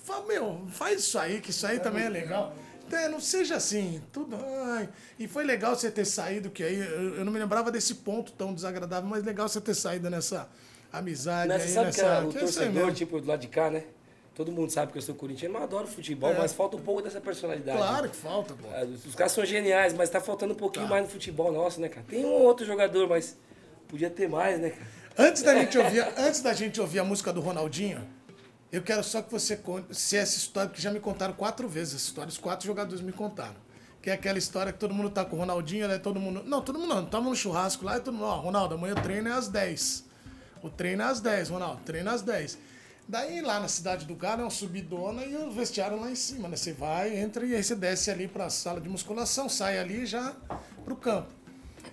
Fala, 0.03 0.25
meu, 0.25 0.63
faz 0.71 1.01
isso 1.01 1.19
aí, 1.19 1.39
que 1.39 1.51
isso 1.51 1.65
aí 1.67 1.79
também 1.79 2.05
é 2.05 2.09
legal. 2.09 2.55
Então, 2.87 3.11
não 3.11 3.19
seja 3.19 3.55
assim, 3.57 4.01
tudo. 4.11 4.35
Ai. 4.77 4.89
E 5.19 5.27
foi 5.27 5.43
legal 5.43 5.75
você 5.75 5.91
ter 5.91 6.05
saído, 6.05 6.49
que 6.49 6.63
aí 6.63 6.79
eu, 6.79 7.15
eu 7.17 7.25
não 7.25 7.31
me 7.31 7.37
lembrava 7.37 7.69
desse 7.71 7.95
ponto 7.95 8.31
tão 8.31 8.51
desagradável, 8.53 9.07
mas 9.07 9.23
legal 9.23 9.47
você 9.47 9.61
ter 9.61 9.75
saído 9.75 10.09
nessa 10.09 10.47
amizade 10.91 11.49
Né, 11.49 11.55
aí, 11.55 11.67
sabe 11.67 11.85
nessa. 11.87 12.01
que 12.01 12.07
é 12.07 12.19
o 12.21 12.29
que 12.29 12.37
é 12.37 12.39
torcedor, 12.39 12.93
tipo, 12.93 13.21
do 13.21 13.27
lado 13.27 13.41
de 13.41 13.47
cá, 13.47 13.69
né? 13.69 13.83
Todo 14.33 14.51
mundo 14.51 14.71
sabe 14.71 14.91
que 14.91 14.97
eu 14.97 15.01
sou 15.01 15.13
corintiano, 15.15 15.53
mas 15.53 15.61
eu 15.63 15.67
adoro 15.67 15.87
futebol, 15.87 16.31
É. 16.31 16.37
mas 16.37 16.53
falta 16.53 16.77
um 16.77 16.81
pouco 16.81 17.01
dessa 17.01 17.19
personalidade. 17.19 17.77
Claro 17.77 18.09
que 18.09 18.15
falta, 18.15 18.53
pô. 18.53 18.67
Ah, 18.73 18.85
Os 19.05 19.13
caras 19.15 19.31
são 19.33 19.43
geniais, 19.45 19.93
mas 19.93 20.09
tá 20.09 20.21
faltando 20.21 20.53
um 20.53 20.57
pouquinho 20.57 20.85
Tá. 20.85 20.91
mais 20.91 21.03
no 21.03 21.09
futebol 21.11 21.51
nosso, 21.51 21.81
né, 21.81 21.89
cara? 21.89 22.05
Tem 22.09 22.23
um 22.25 22.29
ou 22.29 22.41
outro 22.43 22.65
jogador, 22.65 23.07
mas 23.09 23.35
podia 23.87 24.09
ter 24.09 24.27
mais, 24.29 24.59
né? 24.59 24.73
Antes 25.17 25.41
da 25.41 25.55
gente 25.55 25.77
ouvir, 25.77 26.01
antes 26.17 26.41
da 26.41 26.53
gente 26.53 26.79
ouvir 26.79 26.99
a 26.99 27.03
música 27.03 27.33
do 27.33 27.41
Ronaldinho, 27.41 28.07
eu 28.71 28.81
quero 28.81 29.03
só 29.03 29.21
que 29.21 29.31
você 29.31 29.55
conte 29.55 29.95
se 29.95 30.17
essa 30.17 30.37
história, 30.37 30.69
que 30.69 30.81
já 30.81 30.91
me 30.91 30.99
contaram 30.99 31.33
quatro 31.33 31.67
vezes 31.67 31.95
essa 31.95 32.05
história, 32.05 32.29
os 32.29 32.37
quatro 32.37 32.67
jogadores 32.67 33.01
me 33.01 33.11
contaram. 33.11 33.55
Que 34.01 34.11
é 34.11 34.13
aquela 34.13 34.37
história 34.37 34.71
que 34.71 34.79
todo 34.79 34.93
mundo 34.93 35.09
tá 35.09 35.25
com 35.25 35.35
o 35.35 35.39
Ronaldinho, 35.39 35.87
né? 35.87 35.97
Todo 35.97 36.19
mundo. 36.19 36.43
Não, 36.45 36.61
todo 36.61 36.77
mundo 36.77 36.93
não. 36.93 37.05
Tava 37.05 37.27
no 37.27 37.35
churrasco 37.35 37.83
lá 37.83 37.97
e 37.97 37.99
todo 37.99 38.13
mundo, 38.13 38.25
ó, 38.25 38.39
Ronaldo, 38.39 38.75
amanhã 38.75 38.93
o 38.93 39.01
treino 39.01 39.27
é 39.27 39.31
às 39.31 39.47
10. 39.47 40.05
O 40.61 40.69
treino 40.69 41.01
é 41.01 41.05
às 41.05 41.19
10, 41.19 41.49
Ronaldo, 41.49 41.81
treino 41.83 42.09
é 42.09 42.13
às 42.13 42.21
10. 42.21 42.57
Daí 43.07 43.41
lá 43.41 43.59
na 43.59 43.69
cidade 43.69 44.05
do 44.05 44.15
cara 44.15 44.41
é 44.41 44.43
uma 44.43 44.51
subidona 44.51 45.23
e 45.23 45.35
o 45.35 45.49
vestiário 45.49 45.99
lá 45.99 46.11
em 46.11 46.15
cima, 46.15 46.49
né? 46.49 46.57
Você 46.57 46.73
vai, 46.73 47.17
entra 47.17 47.45
e 47.45 47.55
aí 47.55 47.63
você 47.63 47.73
desce 47.73 48.11
ali 48.11 48.27
pra 48.27 48.49
sala 48.49 48.81
de 48.81 48.89
musculação, 48.89 49.47
sai 49.47 49.79
ali 49.79 50.05
já 50.05 50.35
pro 50.83 50.95
campo. 50.95 51.36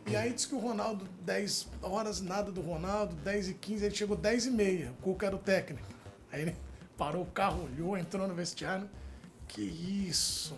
E 0.06 0.14
aí 0.16 0.32
diz 0.32 0.44
que 0.44 0.54
o 0.54 0.58
Ronaldo, 0.58 1.08
10 1.22 1.68
horas, 1.82 2.20
nada 2.20 2.52
do 2.52 2.60
Ronaldo, 2.60 3.14
10 3.16 3.48
e 3.48 3.54
15, 3.54 3.86
ele 3.86 3.94
chegou 3.94 4.16
10 4.16 4.46
e 4.46 4.50
meia. 4.50 4.92
O 4.98 5.02
Cuca 5.02 5.26
era 5.26 5.36
o 5.36 5.38
técnico. 5.38 5.86
Aí 6.30 6.42
ele 6.42 6.56
parou 6.96 7.22
o 7.22 7.26
carro, 7.26 7.64
olhou, 7.64 7.96
entrou 7.96 8.28
no 8.28 8.34
vestiário. 8.34 8.88
Que 9.48 9.62
isso? 9.62 10.56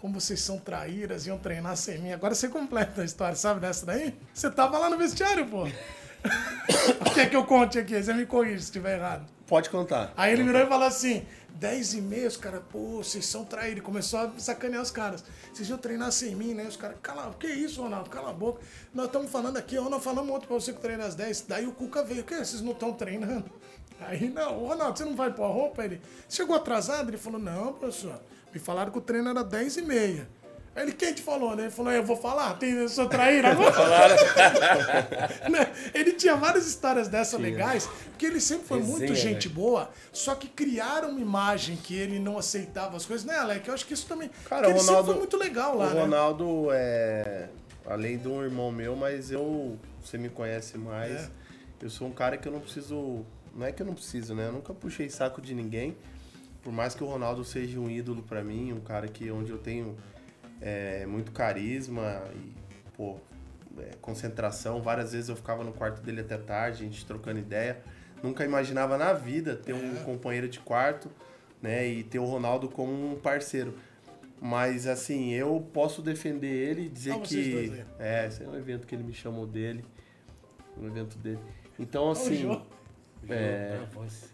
Como 0.00 0.18
vocês 0.20 0.40
são 0.40 0.58
traíras, 0.58 1.26
iam 1.26 1.38
treinar 1.38 1.76
sem 1.76 1.98
mim. 1.98 2.12
Agora 2.12 2.34
você 2.34 2.48
completa 2.48 3.02
a 3.02 3.04
história, 3.04 3.34
sabe 3.34 3.60
dessa 3.60 3.84
daí? 3.84 4.14
Você 4.32 4.50
tava 4.50 4.78
lá 4.78 4.88
no 4.88 4.98
vestiário, 4.98 5.46
pô. 5.46 5.64
Quer 7.14 7.30
que 7.30 7.36
eu 7.36 7.44
conte 7.44 7.78
aqui? 7.78 8.02
Você 8.02 8.12
me 8.12 8.26
corrige 8.26 8.58
se 8.58 8.64
estiver 8.64 8.96
errado. 8.96 9.26
Pode 9.46 9.70
contar. 9.70 10.12
Aí 10.16 10.32
ele 10.32 10.42
virou 10.42 10.62
e 10.62 10.66
falou 10.66 10.86
assim: 10.86 11.24
10 11.58 11.94
e 11.94 12.00
meia, 12.00 12.28
os 12.28 12.36
caras, 12.36 12.62
pô, 12.70 12.98
vocês 12.98 13.24
são 13.26 13.44
traídos. 13.44 13.82
Começou 13.82 14.20
a 14.20 14.32
sacanear 14.38 14.82
os 14.82 14.90
caras. 14.90 15.24
Vocês 15.52 15.68
iam 15.68 15.78
treinar 15.78 16.12
sem 16.12 16.34
mim, 16.34 16.54
né? 16.54 16.64
Os 16.64 16.76
caras, 16.76 16.96
cala, 17.02 17.34
que 17.38 17.46
isso, 17.46 17.82
Ronaldo? 17.82 18.10
Cala 18.10 18.30
a 18.30 18.32
boca. 18.32 18.60
Nós 18.92 19.06
estamos 19.06 19.30
falando 19.30 19.56
aqui, 19.56 19.78
ó, 19.78 19.88
nós 19.88 20.02
falamos 20.02 20.30
outro 20.30 20.48
pra 20.48 20.56
você 20.58 20.72
que 20.72 20.80
treina 20.80 21.04
às 21.04 21.14
10. 21.14 21.46
Daí 21.48 21.66
o 21.66 21.72
Cuca 21.72 22.02
veio, 22.02 22.24
que 22.24 22.36
vocês 22.36 22.60
não 22.60 22.72
estão 22.72 22.92
treinando? 22.92 23.50
Aí, 24.00 24.28
não, 24.28 24.66
Ronaldo, 24.66 24.98
você 24.98 25.04
não 25.04 25.16
vai 25.16 25.32
pôr 25.32 25.44
a 25.44 25.48
roupa? 25.48 25.84
Ele 25.84 26.00
chegou 26.28 26.54
atrasado? 26.54 27.08
Ele 27.08 27.16
falou, 27.16 27.40
não, 27.40 27.72
professor, 27.72 28.20
me 28.52 28.60
falaram 28.60 28.92
que 28.92 28.98
o 28.98 29.00
treino 29.00 29.30
era 29.30 29.42
10 29.42 29.78
e 29.78 29.82
meia. 29.82 30.28
Aí 30.76 30.82
ele, 30.82 30.92
quem 30.92 31.14
te 31.14 31.22
falou, 31.22 31.56
né? 31.56 31.62
Ele 31.64 31.70
falou, 31.70 31.90
eu 31.90 32.02
vou 32.04 32.16
falar, 32.16 32.54
tem, 32.58 32.70
eu 32.72 32.88
sou 32.88 33.08
traíra 33.08 33.48
agora. 33.52 33.74
Né? 35.50 35.72
ele 35.94 36.12
tinha 36.12 36.36
várias 36.36 36.66
histórias 36.66 37.08
dessas 37.08 37.40
legais, 37.40 37.86
porque 38.10 38.26
ele 38.26 38.40
sempre 38.40 38.66
foi 38.66 38.80
muito 38.80 39.00
Resenha, 39.12 39.14
gente 39.32 39.48
boa, 39.48 39.90
só 40.12 40.34
que 40.34 40.48
criaram 40.48 41.10
uma 41.10 41.20
imagem 41.20 41.76
que 41.76 41.94
ele 41.96 42.18
não 42.18 42.36
aceitava 42.36 42.96
as 42.96 43.06
coisas, 43.06 43.24
né, 43.26 43.36
Alec? 43.38 43.66
Eu 43.66 43.74
acho 43.74 43.86
que 43.86 43.94
isso 43.94 44.06
também. 44.06 44.30
Cara, 44.48 44.66
o 44.66 44.70
ele 44.70 44.78
sempre 44.78 44.90
Ronaldo- 44.90 45.10
foi 45.12 45.18
muito 45.20 45.36
legal 45.36 45.76
lá, 45.76 45.86
o 45.86 45.94
né? 45.94 46.00
Ronaldo 46.02 46.68
é. 46.72 47.48
Além 47.88 48.18
de 48.18 48.26
um 48.28 48.42
irmão 48.42 48.70
meu, 48.72 48.96
mas 48.96 49.30
eu. 49.30 49.78
Você 50.02 50.18
me 50.18 50.28
conhece 50.28 50.76
mais. 50.76 51.12
É. 51.12 51.30
Eu 51.80 51.88
sou 51.90 52.08
um 52.08 52.12
cara 52.12 52.36
que 52.36 52.46
eu 52.48 52.52
não 52.52 52.60
preciso. 52.60 53.24
Não 53.54 53.64
é 53.66 53.72
que 53.72 53.80
eu 53.80 53.86
não 53.86 53.94
preciso, 53.94 54.34
né? 54.34 54.48
Eu 54.48 54.52
nunca 54.52 54.74
puxei 54.74 55.08
saco 55.08 55.40
de 55.40 55.54
ninguém. 55.54 55.96
Por 56.62 56.72
mais 56.72 56.94
que 56.96 57.04
o 57.04 57.06
Ronaldo 57.06 57.44
seja 57.44 57.78
um 57.78 57.88
ídolo 57.88 58.22
pra 58.24 58.42
mim, 58.42 58.72
um 58.72 58.80
cara 58.80 59.06
que 59.06 59.30
onde 59.30 59.52
eu 59.52 59.58
tenho 59.58 59.96
é, 60.60 61.06
muito 61.06 61.32
carisma 61.32 62.22
e, 62.34 62.52
pô, 62.96 63.16
é, 63.78 63.90
concentração. 64.00 64.80
Várias 64.82 65.12
vezes 65.12 65.28
eu 65.28 65.36
ficava 65.36 65.62
no 65.64 65.72
quarto 65.72 66.00
dele 66.02 66.20
até 66.20 66.36
tarde, 66.38 66.82
a 66.84 66.86
gente 66.86 67.04
trocando 67.04 67.38
ideia. 67.38 67.82
Nunca 68.22 68.44
imaginava 68.44 68.96
na 68.96 69.12
vida 69.12 69.56
ter 69.56 69.74
um 69.74 69.96
É. 69.96 70.02
companheiro 70.04 70.48
de 70.48 70.58
quarto, 70.60 71.10
né? 71.60 71.86
E 71.86 72.02
ter 72.02 72.18
o 72.18 72.24
Ronaldo 72.24 72.68
como 72.68 72.92
um 73.12 73.16
parceiro. 73.16 73.74
Mas 74.40 74.86
assim, 74.86 75.32
eu 75.32 75.66
posso 75.72 76.02
defender 76.02 76.46
ele 76.48 76.86
e 76.86 76.88
dizer 76.88 77.12
Ah, 77.12 77.20
que. 77.20 77.84
É, 77.98 78.26
esse 78.26 78.42
é 78.42 78.48
um 78.48 78.56
evento 78.56 78.86
que 78.86 78.94
ele 78.94 79.02
me 79.04 79.12
chamou 79.14 79.46
dele. 79.46 79.84
Um 80.78 80.86
evento 80.86 81.16
dele. 81.18 81.38
Então, 81.78 82.10
assim. 82.10 82.36
Jô. 82.42 82.60
É. 83.28 83.78
Voz. 83.92 84.30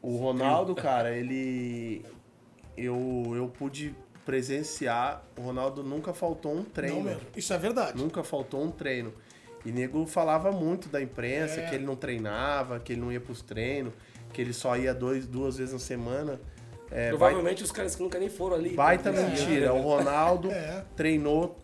O 0.00 0.16
Ronaldo, 0.16 0.74
cara, 0.74 1.14
ele. 1.16 2.04
Eu, 2.76 3.32
eu 3.34 3.48
pude 3.48 3.94
presenciar. 4.24 5.24
O 5.36 5.42
Ronaldo 5.42 5.82
nunca 5.82 6.12
faltou 6.12 6.54
um 6.54 6.62
treino. 6.64 6.96
Não 6.96 7.02
mesmo. 7.04 7.20
Isso 7.36 7.52
é 7.52 7.58
verdade. 7.58 8.00
Nunca 8.00 8.22
faltou 8.24 8.62
um 8.62 8.70
treino. 8.70 9.12
E 9.64 9.72
nego 9.72 10.06
falava 10.06 10.52
muito 10.52 10.88
da 10.88 11.00
imprensa, 11.00 11.60
É. 11.60 11.66
que 11.68 11.74
ele 11.74 11.84
não 11.84 11.96
treinava, 11.96 12.78
que 12.78 12.92
ele 12.92 13.00
não 13.00 13.10
ia 13.10 13.20
pros 13.20 13.40
treinos, 13.40 13.94
que 14.32 14.40
ele 14.42 14.52
só 14.52 14.76
ia 14.76 14.92
dois, 14.92 15.26
duas 15.26 15.56
vezes 15.56 15.72
na 15.72 15.78
semana. 15.78 16.38
É, 16.90 17.08
Provavelmente 17.08 17.62
os 17.64 17.72
caras 17.72 17.96
que 17.96 18.02
nunca 18.02 18.18
nem 18.18 18.28
foram 18.28 18.56
ali. 18.56 18.70
Baita 18.70 19.08
É. 19.08 19.12
mentira. 19.12 19.72
O 19.72 19.80
Ronaldo 19.80 20.50
É. 20.52 20.84
treinou 20.94 21.58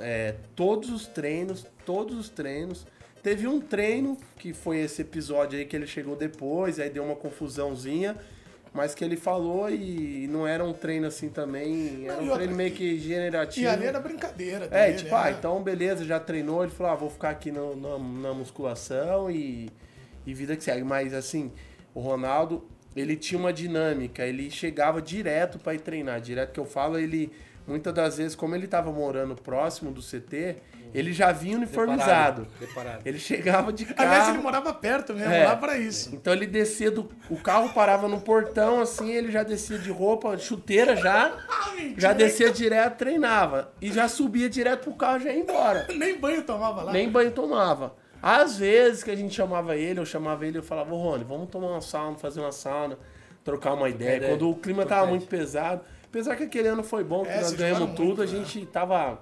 é, 0.00 0.36
todos 0.56 0.90
os 0.90 1.06
treinos, 1.06 1.66
todos 1.84 2.16
os 2.18 2.28
treinos. 2.28 2.86
Teve 3.22 3.46
um 3.48 3.60
treino, 3.60 4.16
que 4.36 4.54
foi 4.54 4.78
esse 4.78 5.02
episódio 5.02 5.58
aí 5.58 5.64
que 5.66 5.74
ele 5.76 5.86
chegou 5.88 6.14
depois, 6.16 6.78
aí 6.78 6.88
deu 6.88 7.04
uma 7.04 7.16
confusãozinha, 7.16 8.16
mas 8.78 8.94
que 8.94 9.04
ele 9.04 9.16
falou 9.16 9.68
e 9.68 10.28
não 10.30 10.46
era 10.46 10.64
um 10.64 10.72
treino 10.72 11.08
assim 11.08 11.28
também, 11.28 12.04
era 12.06 12.22
Não, 12.22 12.32
um 12.32 12.36
treino 12.36 12.54
meio 12.54 12.70
que 12.70 12.96
generativo. 12.96 13.66
E 13.66 13.68
ali 13.68 13.86
era 13.86 13.98
brincadeira. 13.98 14.68
É, 14.70 14.86
dele, 14.86 14.98
tipo, 14.98 15.16
ah, 15.16 15.32
então 15.32 15.60
beleza, 15.64 16.04
já 16.04 16.20
treinou, 16.20 16.62
ele 16.62 16.70
falou, 16.70 16.92
ah, 16.92 16.94
vou 16.94 17.10
ficar 17.10 17.30
aqui 17.30 17.50
no- 17.50 17.74
na, 17.74 17.98
na 17.98 18.32
musculação 18.32 19.28
e, 19.28 19.68
e 20.24 20.32
vida 20.32 20.54
que 20.56 20.62
segue. 20.62 20.84
Mas 20.84 21.12
assim, 21.12 21.50
o 21.92 21.98
Ronaldo, 21.98 22.64
ele 22.94 23.16
tinha 23.16 23.36
uma 23.40 23.52
dinâmica, 23.52 24.24
ele 24.24 24.48
chegava 24.48 25.02
direto 25.02 25.58
pra 25.58 25.74
ir 25.74 25.80
treinar. 25.80 26.20
Direto 26.20 26.52
que 26.52 26.60
eu 26.60 26.64
falo, 26.64 26.96
ele, 27.00 27.32
muitas 27.66 27.92
das 27.92 28.16
vezes, 28.18 28.36
como 28.36 28.54
ele 28.54 28.68
tava 28.68 28.92
morando 28.92 29.34
próximo 29.34 29.90
do 29.90 30.00
CT, 30.00 30.54
ele 30.94 31.12
já 31.12 31.32
vinha 31.32 31.56
uniformizado. 31.56 32.46
Preparado. 32.58 33.02
Ele 33.06 33.18
chegava 33.18 33.72
de 33.72 33.84
carro. 33.84 34.08
Aliás, 34.10 34.28
ele 34.28 34.38
morava 34.38 34.72
perto 34.74 35.14
mesmo, 35.14 35.32
É. 35.32 35.44
lá 35.46 35.56
pra 35.56 35.76
isso. 35.78 36.14
Então 36.14 36.32
ele 36.32 36.46
descia 36.46 36.90
do. 36.90 37.08
O 37.30 37.36
carro 37.36 37.70
parava 37.70 38.08
no 38.08 38.20
portão, 38.20 38.80
assim, 38.80 39.10
ele 39.12 39.30
já 39.30 39.42
descia 39.42 39.78
de 39.78 39.90
roupa, 39.90 40.36
chuteira 40.38 40.96
já. 40.96 41.32
Já 41.96 42.12
descia 42.12 42.50
direto, 42.50 42.96
treinava. 42.98 43.72
E 43.80 43.90
já 43.92 44.08
subia 44.08 44.48
direto 44.48 44.84
pro 44.84 44.94
carro 44.94 45.18
e 45.18 45.24
já 45.24 45.32
ia 45.32 45.38
embora. 45.40 45.86
Nem 45.96 46.18
banho 46.18 46.42
tomava 46.42 46.82
lá. 46.82 46.92
Nem 46.92 47.08
banho 47.08 47.30
tomava. 47.30 47.94
Às 48.22 48.56
vezes 48.58 49.02
que 49.04 49.10
a 49.10 49.16
gente 49.16 49.34
chamava 49.34 49.76
ele, 49.76 50.00
eu 50.00 50.06
chamava 50.06 50.44
ele, 50.46 50.58
eu 50.58 50.62
falava, 50.62 50.92
ô 50.92 50.98
Rony, 50.98 51.24
vamos 51.24 51.48
tomar 51.50 51.68
uma 51.68 51.80
sauna, 51.80 52.16
fazer 52.18 52.40
uma 52.40 52.50
sauna, 52.52 52.98
trocar 53.44 53.74
uma 53.74 53.88
ideia. 53.88 54.16
ideia. 54.16 54.32
Quando 54.32 54.50
o 54.50 54.54
clima 54.56 54.84
tava 54.84 55.02
Importante. 55.06 55.18
muito 55.20 55.28
pesado. 55.28 55.82
Apesar 56.04 56.36
que 56.36 56.44
aquele 56.44 56.68
ano 56.68 56.82
foi 56.82 57.04
bom, 57.04 57.22
que 57.22 57.30
É, 57.30 57.40
nós 57.40 57.52
ganhamos 57.52 57.90
tudo, 57.90 58.04
muito, 58.06 58.22
a 58.22 58.26
gente 58.26 58.64
tava. 58.66 59.20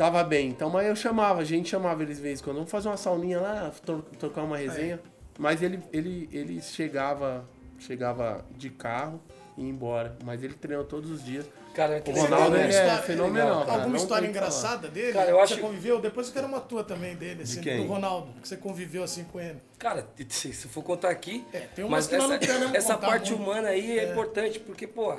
Tava 0.00 0.24
bem. 0.24 0.48
Então, 0.48 0.70
mas 0.70 0.86
eu 0.86 0.96
chamava, 0.96 1.42
a 1.42 1.44
gente 1.44 1.68
chamava 1.68 2.02
eles 2.02 2.16
de 2.16 2.22
vez 2.22 2.40
em 2.40 2.42
quando. 2.42 2.56
Vamos 2.56 2.70
fazer 2.70 2.88
uma 2.88 2.96
sauninha 2.96 3.38
lá, 3.38 3.70
trocar 4.18 4.44
uma 4.44 4.56
resenha. 4.56 4.98
Mas 5.38 5.60
ele, 5.60 5.78
ele, 5.92 6.26
ele 6.32 6.62
chegava, 6.62 7.46
chegava 7.78 8.42
de 8.56 8.70
carro 8.70 9.20
e 9.58 9.62
ia 9.62 9.68
embora. 9.68 10.16
Mas 10.24 10.42
ele 10.42 10.54
treinou 10.54 10.86
todos 10.86 11.10
os 11.10 11.22
dias. 11.22 11.44
Cara, 11.74 11.92
O 11.92 11.96
aquele 11.98 12.16
Você 12.16 12.22
Ronaldo 12.24 12.44
alguma 12.46 12.62
é 12.64 12.68
história- 12.70 13.02
fenomenal. 13.02 13.60
cara, 13.60 13.72
Alguma 13.72 13.88
não 13.90 13.96
história 13.96 14.24
o 14.26 14.32
que 14.32 14.38
falar. 14.38 14.46
engraçada 14.48 14.88
dele? 14.88 15.12
Cara, 15.12 15.30
eu 15.32 15.36
que 15.36 15.42
acho- 15.42 15.54
Você 15.56 15.60
conviveu? 15.60 16.00
Depois 16.00 16.26
eu 16.28 16.32
quero 16.32 16.46
uma 16.46 16.60
tua 16.60 16.82
também 16.82 17.14
dele, 17.16 17.42
assim, 17.42 17.60
quem? 17.60 17.82
do 17.82 17.86
Ronaldo, 17.86 18.32
que 18.40 18.48
você 18.48 18.56
conviveu 18.56 19.04
assim 19.04 19.24
com 19.24 19.38
ele. 19.38 19.60
Cara, 19.78 20.08
se 20.30 20.50
for 20.66 20.82
contar 20.82 21.10
aqui. 21.10 21.44
É, 21.52 21.58
tem 21.60 21.84
umas 21.84 22.06
mas 22.06 22.06
que 22.06 22.16
nós 22.16 22.24
essa, 22.24 22.32
não 22.32 22.38
queremos 22.38 22.74
essa 22.74 22.96
parte 22.96 23.32
muito. 23.32 23.42
humana 23.44 23.68
aí 23.68 23.98
é, 23.98 24.10
importante, 24.12 24.58
porque, 24.60 24.86
pô, 24.86 25.12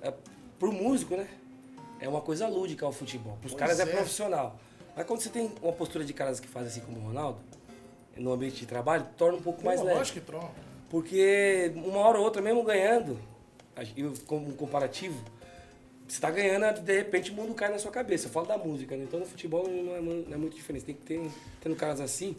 é, 0.00 0.14
pro 0.56 0.70
músico, 0.72 1.16
né? 1.16 1.26
É 2.00 2.08
uma 2.08 2.20
coisa 2.20 2.48
lúdica 2.48 2.86
o 2.86 2.92
futebol. 2.92 3.36
Pros 3.40 3.52
Pois 3.52 3.60
caras 3.60 3.78
é. 3.80 3.82
é. 3.82 3.86
profissional. 3.86 4.58
Mas 4.96 5.06
quando 5.06 5.20
você 5.20 5.28
tem 5.28 5.52
uma 5.62 5.72
postura 5.72 6.04
de 6.04 6.12
caras 6.12 6.40
que 6.40 6.48
fazem 6.48 6.68
assim 6.68 6.80
como 6.80 6.98
o 6.98 7.02
Ronaldo, 7.08 7.38
no 8.16 8.32
ambiente 8.32 8.56
de 8.56 8.66
trabalho, 8.66 9.06
torna 9.16 9.38
um 9.38 9.42
pouco 9.42 9.64
mais 9.64 9.80
Pô, 9.80 9.86
leve. 9.86 9.98
Lógico 9.98 10.20
que 10.20 10.26
troca. 10.26 10.50
Porque 10.88 11.72
uma 11.76 11.98
hora 12.00 12.18
ou 12.18 12.24
outra, 12.24 12.42
mesmo 12.42 12.62
ganhando, 12.64 13.18
como 14.26 14.48
um 14.48 14.52
comparativo, 14.52 15.22
você 16.08 16.20
tá 16.20 16.30
ganhando, 16.30 16.80
de 16.80 16.96
repente 16.96 17.30
o 17.30 17.34
mundo 17.34 17.54
cai 17.54 17.70
na 17.70 17.78
sua 17.78 17.92
cabeça. 17.92 18.26
Eu 18.26 18.30
falo 18.32 18.46
da 18.46 18.58
música, 18.58 18.96
né? 18.96 19.04
Então 19.04 19.20
no 19.20 19.26
futebol 19.26 19.68
não 19.68 19.94
é, 19.94 20.00
não 20.00 20.34
é 20.34 20.36
muito 20.36 20.56
diferente. 20.56 20.84
Tem 20.84 20.94
que 20.94 21.02
ter, 21.02 21.30
tendo 21.60 21.76
caras 21.76 22.00
assim, 22.00 22.34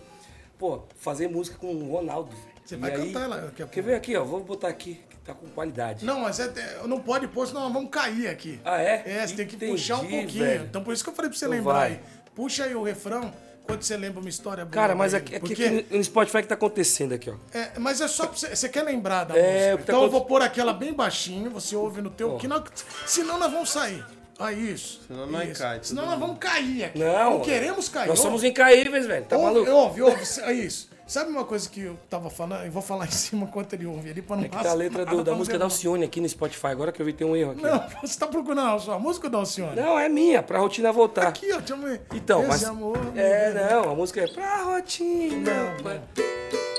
pô, 0.60 0.82
fazer 0.98 1.30
música 1.30 1.58
com 1.58 1.74
o 1.74 1.92
Ronaldo. 1.94 2.32
velho. 2.36 2.52
Você 2.66 2.76
E 2.76 2.78
vai 2.78 2.92
aí- 2.94 3.08
cantar 3.14 3.28
lá 3.30 3.38
daqui 3.38 3.64
a 3.64 3.68
Quer 3.68 3.82
ver 3.82 3.96
aqui, 3.96 4.16
ó? 4.18 4.24
Vou 4.26 4.44
botar 4.44 4.68
aqui, 4.68 5.00
tá 5.26 5.34
com 5.34 5.48
qualidade. 5.48 6.06
Não, 6.06 6.22
mas 6.22 6.40
é, 6.40 6.46
é, 6.46 6.88
não 6.88 7.00
pode 7.00 7.28
pôr, 7.28 7.48
senão 7.48 7.62
nós 7.64 7.74
vamos 7.74 7.90
cair 7.90 8.28
aqui. 8.28 8.60
Ah, 8.66 8.82
é? 8.82 9.04
É, 9.06 9.28
você 9.28 9.36
tem 9.36 9.48
que 9.48 9.56
Entendi, 9.56 9.72
puxar 9.74 9.98
um 9.98 10.08
pouquinho. 10.08 10.44
velho. 10.46 10.64
Então 10.66 10.84
por 10.84 10.94
isso 10.94 11.04
que 11.04 11.10
eu 11.10 11.14
falei 11.14 11.30
pra 11.30 11.38
você 11.38 11.46
Então 11.46 11.58
lembrar 11.58 11.74
vai. 11.74 11.88
aí. 11.92 12.00
Puxa 12.36 12.64
aí 12.66 12.74
o 12.76 12.82
refrão, 12.84 13.34
quando 13.66 13.84
você 13.84 13.96
lembra 13.98 14.20
uma 14.20 14.30
história 14.30 14.64
boa. 14.66 14.74
Cara, 14.74 14.96
mas 14.96 15.12
dele. 15.12 15.24
aqui, 15.26 15.36
aqui, 15.36 15.48
Porque, 15.48 15.64
aqui 15.66 15.98
no 15.98 16.04
Spotify 16.04 16.42
que 16.42 16.48
tá 16.48 16.56
acontecendo 16.56 17.14
aqui, 17.14 17.30
ó. 17.30 17.36
é, 17.58 17.72
mas 17.78 18.02
é 18.02 18.08
só 18.08 18.26
pra 18.28 18.38
você. 18.38 18.56
Você 18.56 18.68
quer 18.70 18.84
lembrar 18.84 19.26
da 19.26 19.38
É, 19.38 19.42
música? 19.42 19.76
o 19.76 19.78
que 19.78 19.84
tá 19.86 19.94
Então 19.94 20.04
eu 20.04 20.10
vou 20.10 20.26
pôr 20.26 20.42
aquela 20.42 20.74
bem 20.74 20.94
baixinho, 20.94 21.50
você 21.52 21.76
ouve 21.76 22.02
no 22.02 22.10
teu. 22.10 22.38
Que 22.38 22.48
não, 22.48 22.64
senão 23.06 23.38
nós 23.38 23.52
vamos 23.52 23.70
sair. 23.70 24.04
Ah, 24.40 24.52
isso. 24.52 25.02
Senão 25.08 25.28
nós 25.28 25.50
isso. 25.52 25.62
cai, 25.62 25.76
todo 25.76 25.86
Senão 25.86 26.06
nós 26.08 26.18
vamos 26.20 26.40
cair 26.40 26.86
aqui. 26.86 26.98
Não. 26.98 27.42
queremos 27.42 27.88
cair. 27.90 28.08
Nós 28.08 28.18
Ouve- 28.18 28.28
somos 28.30 28.44
incaíveis, 28.44 29.06
velho. 29.06 29.24
Tá 29.26 29.38
ouve, 29.38 29.54
maluco? 29.54 29.72
Ouve, 29.72 30.02
ouve. 30.02 30.24
É 30.42 30.52
isso. 30.54 30.90
Sabe 31.12 31.30
uma 31.30 31.44
coisa 31.44 31.68
que 31.70 31.82
eu 31.82 31.98
tava 32.10 32.30
falando? 32.30 32.64
Eu 32.64 32.72
vou 32.72 32.82
falar 32.82 33.04
em 33.08 33.12
cima 33.12 33.44
enquanto 33.44 33.74
ele 33.74 33.86
ouve 33.86 34.10
ali 34.10 34.22
pra 34.22 34.38
não 34.38 34.46
É 34.46 34.48
que 34.48 34.58
tá 34.64 34.70
a 34.72 34.74
letra 34.74 35.06
do- 35.06 35.22
da 35.26 35.34
música 35.36 35.60
da 35.60 35.66
Alcione 35.66 36.06
aqui 36.06 36.22
no 36.22 36.30
Spotify. 36.30 36.68
Agora 36.68 36.90
que 36.94 37.02
eu 37.02 37.06
vi 37.06 37.12
tem 37.12 37.28
um 37.28 37.36
erro 37.36 37.52
aqui. 37.52 37.66
ó. 37.66 37.70
Não, 37.70 37.84
você 38.02 38.18
tá 38.18 38.28
procurando 38.28 38.76
a 38.76 38.80
sua 38.80 38.98
música 38.98 39.30
da 39.30 39.38
Alcione? 39.40 39.76
Não, 39.76 40.00
é 40.00 40.08
minha, 40.08 40.42
pra 40.42 40.60
rotina 40.60 40.90
voltar. 40.90 41.28
Aqui, 41.28 41.52
ó, 41.52 41.58
deixa 41.58 41.74
eu 41.74 41.78
ver. 41.80 42.02
Então, 42.14 42.40
Esse 42.42 42.50
mas. 42.50 42.64
amor. 42.64 42.98
é, 43.14 43.52
não, 43.74 43.92
a 43.92 43.96
música 43.96 44.22
é 44.22 44.28
pra 44.28 44.64
rotina. 44.64 45.52
Não, 45.54 45.84
vai. 45.84 46.02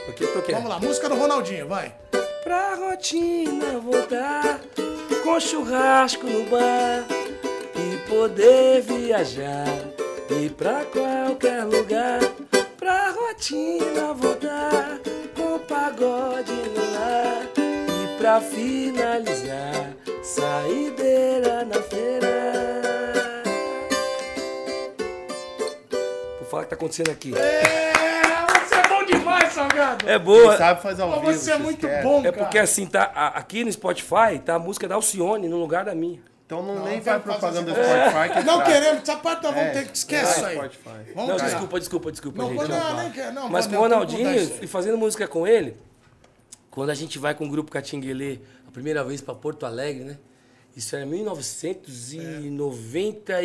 Aqui 0.09 0.25
eu. 0.25 0.43
Vamos 0.55 0.69
lá, 0.71 0.81
música 0.81 1.09
do 1.11 1.15
Ronaldinho, 1.15 1.69
vai. 1.69 1.95
Pra 2.43 2.75
rotina 2.77 3.79
voltar 3.81 4.61
com 5.23 5.39
churrasco 5.39 6.27
no 6.27 6.45
bar 6.51 7.05
e 7.77 8.09
poder 8.09 8.81
viajar, 8.81 9.67
ir 10.31 10.51
pra 10.53 10.85
qualquer 10.87 11.65
lugar, 11.65 12.21
pra 12.83 13.11
rotina 13.13 14.13
voltar, 14.13 14.99
com 15.37 15.59
pagode 15.61 16.53
no 16.53 16.99
ar. 16.99 17.43
E 17.57 18.19
pra 18.19 18.41
finalizar, 18.41 19.95
saideira 20.25 21.65
na 21.65 21.81
feira. 21.81 22.53
Vou 26.41 26.49
falar 26.51 26.63
o 26.63 26.65
que 26.65 26.71
tá 26.71 26.77
acontecendo 26.77 27.11
aqui. 27.11 27.33
É, 27.37 27.93
você 28.67 28.75
é 28.75 28.89
bom 28.89 29.05
demais, 29.05 29.53
Salgado. 29.53 30.09
É 30.09 30.19
boa. 30.19 30.49
Quem 30.49 30.59
sabe 30.59 30.83
faz 30.83 30.99
ao 30.99 31.13
Pô, 31.13 31.21
vivo. 31.21 31.33
você 31.33 31.53
é 31.53 31.59
muito 31.59 31.87
esquece. 31.87 32.03
bom, 32.03 32.19
É 32.21 32.23
cara. 32.25 32.33
porque 32.33 32.59
assim, 32.59 32.85
tá, 32.87 33.13
a- 33.15 33.29
aqui 33.39 33.65
no 33.65 33.71
Spotify 33.73 34.41
tá 34.45 34.55
a 34.57 34.59
música 34.59 34.89
da 34.89 34.97
Alcione 34.97 35.47
no 35.49 35.57
lugar 35.59 35.85
da 35.85 35.95
minha. 35.95 36.21
Então 36.53 36.63
não, 36.63 36.75
Não, 36.75 36.85
nem 36.85 36.97
não 36.99 37.03
fazer 37.03 37.21
propaganda 37.21 37.73
do 37.73 37.81
essa- 37.81 38.11
Spotify 38.11 38.29
que 38.35 38.43
Não 38.45 38.57
traz. 38.59 38.73
queremos, 38.75 39.03
essa 39.03 39.17
parte 39.17 39.43
nós 39.43 39.55
vamos 39.55 39.69
É, 39.71 39.73
ter 39.73 39.87
que 39.89 39.97
esquece 39.97 40.37
isso 40.37 40.45
aí. 40.45 40.57
Spotify. 40.57 41.13
Vamos 41.15 41.29
Não, 41.31 41.37
tirar. 41.37 41.49
desculpa, 41.49 41.79
desculpa, 41.81 42.13
desculpa, 42.13 42.43
Não, 42.43 42.49
gente. 42.51 42.57
pode- 42.59 42.71
Não, 42.71 42.91
não, 42.91 42.97
nem 43.03 43.11
quer- 43.11 43.33
não, 43.33 43.49
Mas 43.49 43.65
com 43.67 43.73
o 43.73 43.75
não, 43.77 43.81
Ronaldinho 43.81 44.31
e 44.61 44.67
fazendo 44.67 44.99
música 44.99 45.27
com 45.27 45.47
ele, 45.47 45.79
quando 46.71 46.91
a 46.91 46.95
gente 46.95 47.19
vai 47.19 47.35
com 47.35 47.47
o 47.47 47.49
grupo 47.49 47.71
Catinguelê 47.73 48.41
a 48.69 48.71
primeira 48.71 49.03
vez 49.03 49.23
pra 49.23 49.35
Porto 49.35 49.65
Alegre, 49.65 50.05
né? 50.05 50.19
Isso 50.77 50.95
era 50.95 51.07
1996, 51.07 52.51
90, 52.51 53.41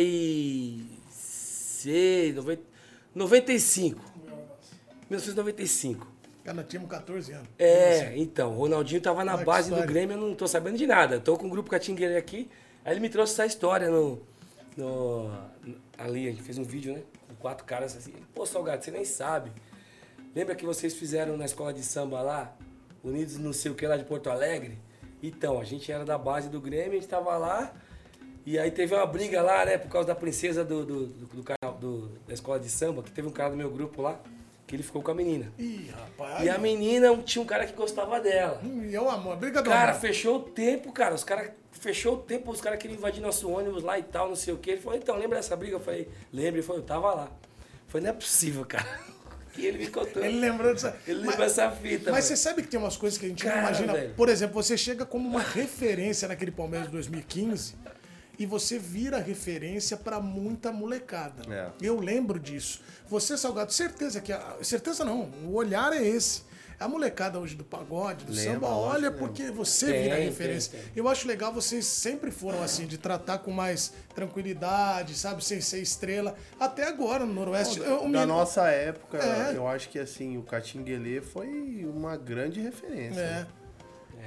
95. 3.14 4.00
1995. 5.08 6.06
Cara, 6.44 6.56
nós 6.56 6.66
tínhamos 6.68 6.90
14 6.90 7.32
anos. 7.32 7.48
É, 7.58 8.12
então, 8.16 8.52
o 8.52 8.56
Ronaldinho 8.58 9.00
tava 9.00 9.24
na 9.24 9.36
base 9.38 9.70
do. 9.70 9.82
Grêmio, 9.86 10.14
eu 10.16 10.20
não 10.20 10.34
tô 10.34 10.46
sabendo 10.46 10.76
de 10.76 10.86
nada. 10.86 11.18
Tô 11.20 11.36
com 11.38 11.46
o 11.46 11.50
grupo 11.50 11.70
Catinguele 11.70 12.16
aqui, 12.16 12.48
aí 12.88 12.92
ele 12.94 13.00
me 13.00 13.08
trouxe 13.08 13.32
essa 13.34 13.46
história 13.46 13.90
no, 13.90 14.20
no- 14.76 15.30
ali, 15.96 16.28
gente 16.30 16.42
fez 16.42 16.58
um 16.58 16.62
vídeo, 16.64 16.94
né? 16.94 17.02
Com 17.28 17.34
quatro 17.36 17.64
caras 17.64 17.96
assim. 17.96 18.12
Ele, 18.12 18.24
Pô, 18.34 18.46
Salgado, 18.46 18.84
você 18.84 18.90
nem 18.90 19.04
sabe. 19.04 19.50
Lembra 20.34 20.54
que 20.54 20.64
vocês 20.64 20.94
fizeram 20.94 21.36
na 21.36 21.44
escola 21.44 21.72
de 21.72 21.82
samba 21.82 22.20
lá, 22.20 22.54
Unidos 23.02 23.36
não 23.38 23.52
sei 23.52 23.70
o 23.70 23.74
que 23.74 23.86
lá 23.86 23.96
de 23.96 24.04
Porto 24.04 24.28
Alegre? 24.30 24.78
Então, 25.22 25.60
a 25.60 25.64
gente 25.64 25.90
era 25.90 26.04
da 26.04 26.16
base 26.18 26.48
do 26.48 26.60
Grêmio, 26.60 26.92
a 26.92 26.94
gente 27.00 27.08
tava 27.08 27.36
lá, 27.36 27.72
e 28.46 28.58
aí 28.58 28.70
teve 28.70 28.94
uma 28.94 29.06
briga 29.06 29.42
lá, 29.42 29.64
né, 29.64 29.76
por 29.78 29.88
causa 29.90 30.08
da 30.08 30.14
princesa 30.14 30.64
do, 30.64 30.84
do, 30.84 31.06
do, 31.06 31.26
do 31.26 31.54
do- 31.80 32.08
da 32.26 32.34
escola 32.34 32.58
de 32.60 32.68
samba, 32.68 33.02
que 33.02 33.10
teve 33.10 33.26
um 33.28 33.32
cara 33.32 33.50
do 33.50 33.56
meu 33.56 33.70
grupo 33.70 34.02
lá, 34.02 34.20
que 34.68 34.76
ele 34.76 34.82
ficou 34.82 35.02
com 35.02 35.10
a 35.10 35.14
menina. 35.14 35.50
Ih, 35.58 35.90
rapaz. 35.90 36.44
E 36.44 36.50
a 36.50 36.58
menina 36.58 37.16
tinha 37.24 37.42
um 37.42 37.46
cara 37.46 37.66
que 37.66 37.72
gostava 37.72 38.20
dela. 38.20 38.60
Hum, 38.62 38.84
E 38.84 38.94
eu, 38.94 39.08
amor, 39.10 39.34
briga 39.36 39.62
do 39.62 39.70
Cara, 39.70 39.94
fechou 39.94 40.36
o 40.36 40.40
tempo, 40.42 40.92
cara. 40.92 41.14
Os 41.14 41.24
caras 41.24 41.50
fechou 41.72 42.14
o 42.14 42.18
tempo, 42.18 42.50
os 42.50 42.60
caras 42.60 42.78
queriam 42.78 42.98
invadir 42.98 43.22
nosso 43.22 43.50
ônibus 43.50 43.82
lá 43.82 43.98
e 43.98 44.02
tal, 44.02 44.28
não 44.28 44.36
sei 44.36 44.52
o 44.52 44.58
quê. 44.58 44.72
Ele 44.72 44.80
falou, 44.82 44.98
então, 44.98 45.16
lembra 45.16 45.38
dessa 45.38 45.56
briga? 45.56 45.76
Eu 45.76 45.80
falei, 45.80 46.06
lembra? 46.30 46.60
Ele 46.60 46.62
falou, 46.62 46.82
eu 46.82 46.86
tava 46.86 47.14
lá. 47.14 47.24
Eu 47.24 47.88
falei, 47.90 48.04
não 48.04 48.10
é 48.10 48.14
possível, 48.14 48.64
cara. 48.64 48.86
E 49.56 49.66
ele 49.66 49.78
me 49.78 49.86
contou. 49.88 50.22
Ele 50.24 50.38
lembrou 50.38 50.72
disso. 50.72 50.92
Ele 51.04 51.18
lembrou 51.18 51.44
essa 51.44 51.68
fita. 51.72 52.12
Mas 52.12 52.26
você 52.26 52.36
sabe 52.36 52.62
que 52.62 52.68
tem 52.68 52.78
umas 52.78 52.96
coisas 52.96 53.18
que 53.18 53.26
a 53.26 53.28
gente 53.28 53.42
Cara, 53.42 53.56
não 53.56 53.62
imagina. 53.66 53.92
velho. 53.92 54.14
Por 54.14 54.28
exemplo, 54.28 54.54
você 54.62 54.78
chega 54.78 55.04
como 55.04 55.28
uma 55.28 55.40
referência 55.42 56.28
naquele 56.28 56.52
Palmeiras 56.52 56.86
de 56.86 56.92
2015 56.92 57.74
e 58.38 58.46
você 58.46 58.78
vira 58.78 59.18
referência 59.18 59.96
pra 59.96 60.20
muita 60.20 60.70
molecada. 60.72 61.42
É. 61.52 61.68
Eu 61.80 61.98
lembro 61.98 62.38
disso. 62.38 62.80
Você, 63.08 63.36
Salgado, 63.36 63.72
certeza 63.72 64.20
que. 64.20 64.32
A, 64.32 64.56
certeza 64.62 65.04
não, 65.04 65.22
o 65.44 65.54
olhar 65.54 65.92
é 65.92 66.02
esse. 66.06 66.46
A 66.80 66.86
molecada 66.86 67.40
hoje 67.40 67.56
do 67.56 67.64
pagode, 67.64 68.24
do 68.24 68.32
Lembra, 68.32 68.52
samba, 68.52 68.68
olha 68.68 69.10
que 69.10 69.18
porque 69.18 69.50
você 69.50 69.86
Tem, 69.90 70.02
vira 70.04 70.14
tem, 70.14 70.26
referência. 70.26 70.70
tem. 70.78 70.80
Eu 70.94 71.08
acho 71.08 71.26
legal, 71.26 71.52
vocês 71.52 71.84
sempre 71.84 72.30
foram 72.30 72.62
assim, 72.62 72.86
de 72.86 72.96
tratar 72.96 73.38
com 73.38 73.50
mais 73.50 73.92
tranquilidade, 74.14 75.14
sabe, 75.18 75.44
sem 75.44 75.60
ser 75.60 75.80
estrela. 75.80 76.36
Até 76.60 76.86
agora 76.86 77.26
no 77.26 77.34
Noroeste. 77.34 77.80
eu- 77.80 78.04
o 78.04 78.12
Da 78.12 78.24
nossa 78.24 78.68
época, 78.68 79.18
É. 79.18 79.56
eu 79.56 79.66
acho 79.66 79.88
que 79.88 79.98
assim, 79.98 80.36
o 80.36 80.42
Catinguelê 80.44 81.20
foi 81.20 81.84
uma 81.84 82.16
grande 82.16 82.60
referência. 82.60 83.20
É. 83.20 83.46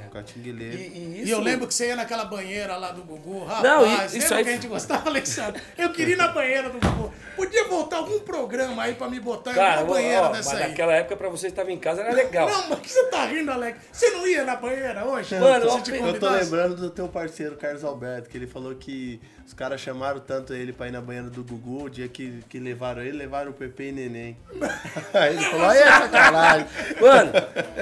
O 0.07 0.11
Catinguelê. 0.11 0.69
E, 0.71 0.75
e 0.75 1.15
E 1.19 1.21
isso, 1.23 1.31
eu 1.31 1.39
lembro 1.39 1.67
que 1.67 1.73
você 1.73 1.87
ia 1.87 1.95
naquela 1.95 2.25
banheira 2.25 2.75
lá 2.77 2.91
do 2.91 3.03
Gugu, 3.03 3.43
rapaz. 3.45 3.63
Não, 3.63 3.85
e- 3.85 3.89
lembra 3.89 4.05
isso 4.17 4.33
aí- 4.33 4.43
que 4.43 4.49
a 4.49 4.53
gente 4.53 4.67
gostava, 4.67 5.09
Alexandre? 5.09 5.61
Eu 5.77 5.91
queria 5.91 6.13
ir 6.15 6.17
na 6.17 6.27
banheira 6.29 6.69
do 6.69 6.79
Gugu. 6.79 7.13
Podia 7.35 7.67
voltar 7.67 7.97
algum 7.97 8.19
programa 8.19 8.83
aí 8.83 8.93
pra 8.95 9.09
me 9.09 9.19
botar 9.19 9.53
Cara, 9.53 9.81
em 9.81 9.83
uma 9.85 9.93
banheira 9.93 10.23
ó, 10.23 10.29
dessa 10.31 10.51
mas 10.53 10.61
aí. 10.61 10.69
naquela 10.69 10.93
época 10.93 11.15
pra 11.17 11.29
você 11.29 11.47
que 11.47 11.51
estava 11.53 11.71
em 11.71 11.77
casa 11.79 12.01
era 12.01 12.13
legal. 12.13 12.49
Não, 12.49 12.69
mas 12.69 12.79
que 12.79 12.89
você 12.89 13.03
tá 13.05 13.25
rindo, 13.25 13.51
Alex? 13.51 13.77
Você 13.91 14.09
não 14.11 14.27
ia 14.27 14.43
na 14.43 14.55
banheira 14.57 15.05
hoje? 15.05 15.35
Mano, 15.39 15.65
eu- 15.65 15.81
te 15.81 15.91
eu 15.91 16.05
Eu 16.07 16.19
tô 16.19 16.29
lembrando 16.29 16.75
do 16.75 16.89
teu 16.89 17.07
parceiro, 17.07 17.55
Carlos 17.55 17.83
Alberto, 17.83 18.29
que 18.29 18.37
ele 18.37 18.47
falou 18.47 18.75
que 18.75 19.19
os 19.45 19.53
caras 19.53 19.81
chamaram 19.81 20.19
tanto 20.19 20.53
ele 20.53 20.71
pra 20.73 20.87
ir 20.87 20.91
na 20.91 21.01
banheira 21.01 21.29
do 21.29 21.43
Gugu, 21.43 21.83
o 21.85 21.89
dia 21.89 22.07
que, 22.07 22.41
que 22.49 22.59
levaram 22.59 23.01
ele, 23.01 23.17
levaram 23.17 23.51
o 23.51 23.53
Pepe 23.53 23.85
e 23.89 23.91
Neném. 23.91 24.37
Aí 25.13 25.35
ele 25.35 25.43
falou, 25.43 25.67
olha 25.67 25.79
essa 25.79 26.09
caralho. 26.09 26.67
Mano, 27.01 27.31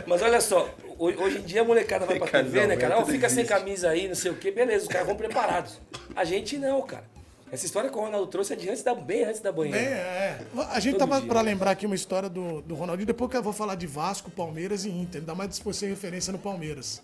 mas 0.07 0.21
olha 0.21 0.41
só, 0.41 0.73
ho- 0.97 1.23
hoje 1.23 1.37
em 1.39 1.41
dia 1.43 1.61
a 1.61 1.63
molecada 1.63 2.05
vai 2.05 2.17
pra 2.17 2.27
TV, 2.27 2.67
né, 2.67 2.75
cara? 2.77 2.97
Ó, 2.99 3.05
fica 3.05 3.29
sem 3.29 3.45
camisa 3.45 3.89
aí, 3.89 4.07
não 4.07 4.15
sei 4.15 4.31
o 4.31 4.35
quê, 4.35 4.51
beleza, 4.51 4.83
os 4.83 4.87
caras 4.89 5.05
vão 5.07 5.15
preparados. 5.15 5.79
A 6.15 6.23
gente 6.23 6.57
não, 6.57 6.81
cara. 6.81 7.03
Essa 7.51 7.65
história 7.65 7.89
que 7.89 7.97
o 7.97 8.01
Ronaldo 8.01 8.27
trouxe 8.27 8.53
é 8.53 8.55
de 8.55 8.69
antes 8.69 8.83
da, 8.83 8.93
bem 8.93 9.23
antes 9.23 9.41
da 9.41 9.51
banheira. 9.51 9.79
Bem, 9.79 9.87
é. 9.89 10.37
A 10.69 10.79
gente 10.79 10.97
Todo 10.99 11.09
tava 11.09 11.19
dia. 11.19 11.27
pra 11.29 11.41
lembrar 11.41 11.71
aqui 11.71 11.85
uma 11.87 11.95
história 11.95 12.29
do, 12.29 12.61
do 12.61 12.75
Ronaldinho, 12.75 13.07
depois 13.07 13.31
que 13.31 13.37
eu 13.37 13.41
vou 13.41 13.53
falar 13.53 13.73
de 13.73 13.87
Vasco, 13.87 14.29
Palmeiras 14.29 14.85
e 14.85 14.89
Inter. 14.89 15.21
Ainda 15.21 15.33
mais 15.33 15.55
se 15.55 15.63
você 15.63 15.87
referência 15.87 16.31
no 16.31 16.37
Palmeiras. 16.37 17.01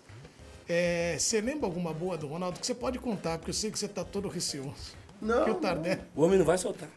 É, 0.68 1.16
você 1.18 1.40
lembra 1.40 1.66
alguma 1.66 1.92
boa 1.92 2.16
do 2.16 2.26
Ronaldo 2.26 2.58
que 2.58 2.66
você 2.66 2.74
pode 2.74 2.98
contar, 2.98 3.38
porque 3.38 3.50
eu 3.50 3.54
sei 3.54 3.70
que 3.70 3.78
você 3.78 3.88
tá 3.88 4.04
todo 4.04 4.28
receoso. 4.28 4.96
Não, 5.20 5.44
Que 5.44 5.50
o 5.50 5.54
Tardelli. 5.54 6.02
O 6.14 6.22
homem 6.22 6.38
não 6.38 6.44
vai 6.44 6.58
soltar. 6.58 6.88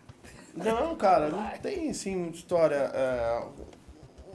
Não, 0.55 0.95
cara, 0.95 1.29
não 1.29 1.47
tem 1.59 1.89
assim 1.89 2.15
muita 2.15 2.37
história. 2.37 2.75
É, 2.75 3.43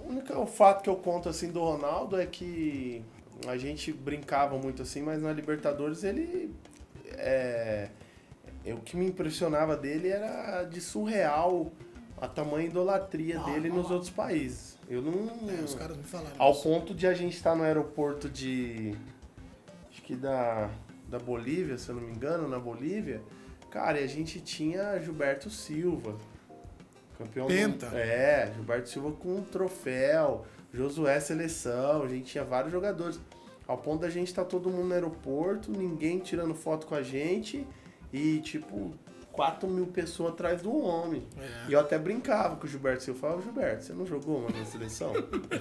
o 0.05 0.11
único 0.11 0.33
o 0.39 0.47
fato 0.47 0.83
que 0.83 0.89
eu 0.89 0.97
conto 0.97 1.29
assim 1.29 1.51
do 1.51 1.61
Ronaldo 1.61 2.19
é 2.19 2.25
que 2.25 3.05
a 3.47 3.57
gente 3.57 3.93
brincava 3.93 4.57
muito 4.57 4.83
assim, 4.83 5.03
mas 5.03 5.21
na 5.21 5.33
Libertadores 5.33 6.05
ele 6.05 6.55
é, 7.13 7.89
é, 8.65 8.73
o 8.73 8.79
que 8.79 8.97
me 8.97 9.07
impressionava 9.07 9.77
dele 9.77 10.09
era 10.09 10.63
de 10.65 10.81
surreal 10.81 11.71
a 12.21 12.29
tamanha 12.29 12.67
idolatria 12.67 13.39
dele 13.41 13.69
nos 13.69 13.91
outros 13.91 14.11
países. 14.11 14.79
Eu 14.89 15.03
não 15.03 15.29
É, 15.51 15.63
os 15.63 15.75
caras 15.75 15.97
me 15.97 16.05
falaram. 16.05 16.35
ao 16.39 16.53
isso. 16.53 16.63
ponto 16.63 16.95
de 16.95 17.07
a 17.07 17.15
gente 17.15 17.35
estar 17.37 17.55
no 17.55 17.63
aeroporto 17.65 18.29
de. 18.29 18.95
Que 20.05 20.15
da, 20.15 20.71
da 21.09 21.19
Bolívia, 21.19 21.77
se 21.79 21.89
eu 21.89 21.97
não 21.97 22.03
me 22.03 22.13
engano, 22.13 22.47
na 22.47 22.59
Bolívia. 22.59 23.23
Cara, 23.71 24.01
e 24.01 24.05
a 24.05 24.07
gente 24.07 24.41
tinha 24.41 25.01
Gilberto 25.01 25.51
Silva. 25.51 26.17
Campeão 27.19 27.47
Penta. 27.47 27.87
Do, 27.87 27.97
é, 27.97 28.53
Gilberto 28.55 28.89
Silva 28.89 29.13
com 29.13 29.37
um 29.37 29.43
troféu. 29.43 30.45
Josué 30.73 31.19
Seleção. 31.21 32.03
A 32.03 32.09
gente 32.09 32.27
tinha 32.27 32.45
vários 32.45 32.71
jogadores. 32.71 33.19
Ao 33.67 33.79
ponto 33.79 34.03
da 34.03 34.11
gente 34.11 34.29
estar 34.29 34.45
todo 34.45 34.69
mundo 34.69 34.89
no 34.89 34.95
aeroporto, 34.95 35.73
ninguém 35.73 36.19
tirando 36.19 36.55
foto 36.55 36.87
com 36.87 36.95
a 36.95 37.03
gente. 37.03 37.67
E 38.13 38.41
tipo, 38.41 38.93
4 39.35 39.69
mil 39.69 39.87
pessoas 39.89 40.33
atrás 40.33 40.63
do 40.63 40.77
homem. 40.77 41.27
É. 41.37 41.71
E 41.71 41.73
eu 41.73 41.81
até 41.81 41.99
brincava 41.99 42.57
com 42.57 42.67
o 42.67 42.69
Gilberto 42.69 43.03
Silva. 43.03 43.19
Eu 43.19 43.21
falava, 43.21 43.43
Gilberto, 43.43 43.85
você 43.85 43.93
não 43.93 44.07
jogou 44.07 44.39
uma 44.39 44.51
na 44.57 44.65
seleção? 44.65 45.13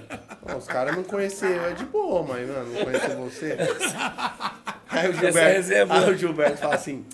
Os 0.56 0.66
caras 0.66 0.94
não 0.94 1.02
conheciam, 1.02 1.64
é 1.64 1.72
de 1.72 1.84
boa, 1.84 2.22
mas, 2.22 2.48
mano, 2.48 2.72
não 2.72 2.84
conheceu 2.84 3.16
você. 3.18 3.56
Aí 4.88 5.08
o 5.10 5.12
Gilberto, 5.12 5.72
é 5.72 5.82
aí 5.82 6.10
o 6.10 6.16
Gilberto 6.16 6.58
fala 6.58 6.74
assim, 6.76 7.04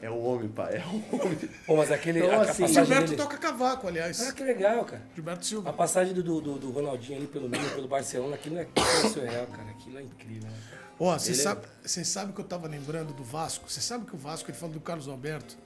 é 0.00 0.08
o 0.08 0.18
homem, 0.22 0.48
pai, 0.48 0.76
é 0.76 0.84
o 0.86 1.16
homem. 1.20 1.36
Pô, 1.66 1.76
mas 1.76 1.90
aquele. 1.90 2.20
Então, 2.20 2.30
a, 2.30 2.36
a 2.36 2.42
assim, 2.42 2.62
passagem 2.62 2.84
Gilberto 2.84 3.10
dele... 3.10 3.22
toca 3.22 3.38
cavaco, 3.38 3.88
aliás. 3.88 4.20
Ah, 4.28 4.32
que 4.32 4.44
legal, 4.44 4.84
cara. 4.84 5.02
Gilberto 5.14 5.40
A 5.40 5.44
Silva. 5.44 5.72
passagem 5.72 6.14
do, 6.14 6.22
do, 6.22 6.58
do 6.58 6.70
Ronaldinho 6.70 7.18
ali 7.18 7.26
pelo 7.26 7.48
Milan, 7.48 7.68
pelo 7.70 7.88
Barcelona, 7.88 8.36
aquilo 8.36 8.58
é, 8.58 8.62
é 8.76 9.08
surreal, 9.08 9.46
cara. 9.46 9.70
Aquilo 9.70 9.98
é 9.98 10.02
incrível. 10.02 10.48
né? 10.48 10.56
Ó, 11.00 11.18
você 11.18 11.32
Ele 11.32 11.40
é- 11.40 11.42
sabe, 11.42 11.66
você 11.82 12.04
sabe 12.04 12.32
que 12.32 12.40
eu 12.40 12.44
tava 12.44 12.68
lembrando 12.68 13.12
do 13.12 13.24
Vasco? 13.24 13.68
Você 13.68 13.80
sabe 13.80 14.06
que 14.06 14.14
o 14.14 14.18
Vasco, 14.18 14.48
ele 14.50 14.56
falou 14.56 14.74
do 14.74 14.80
Carlos 14.80 15.08
Alberto. 15.08 15.56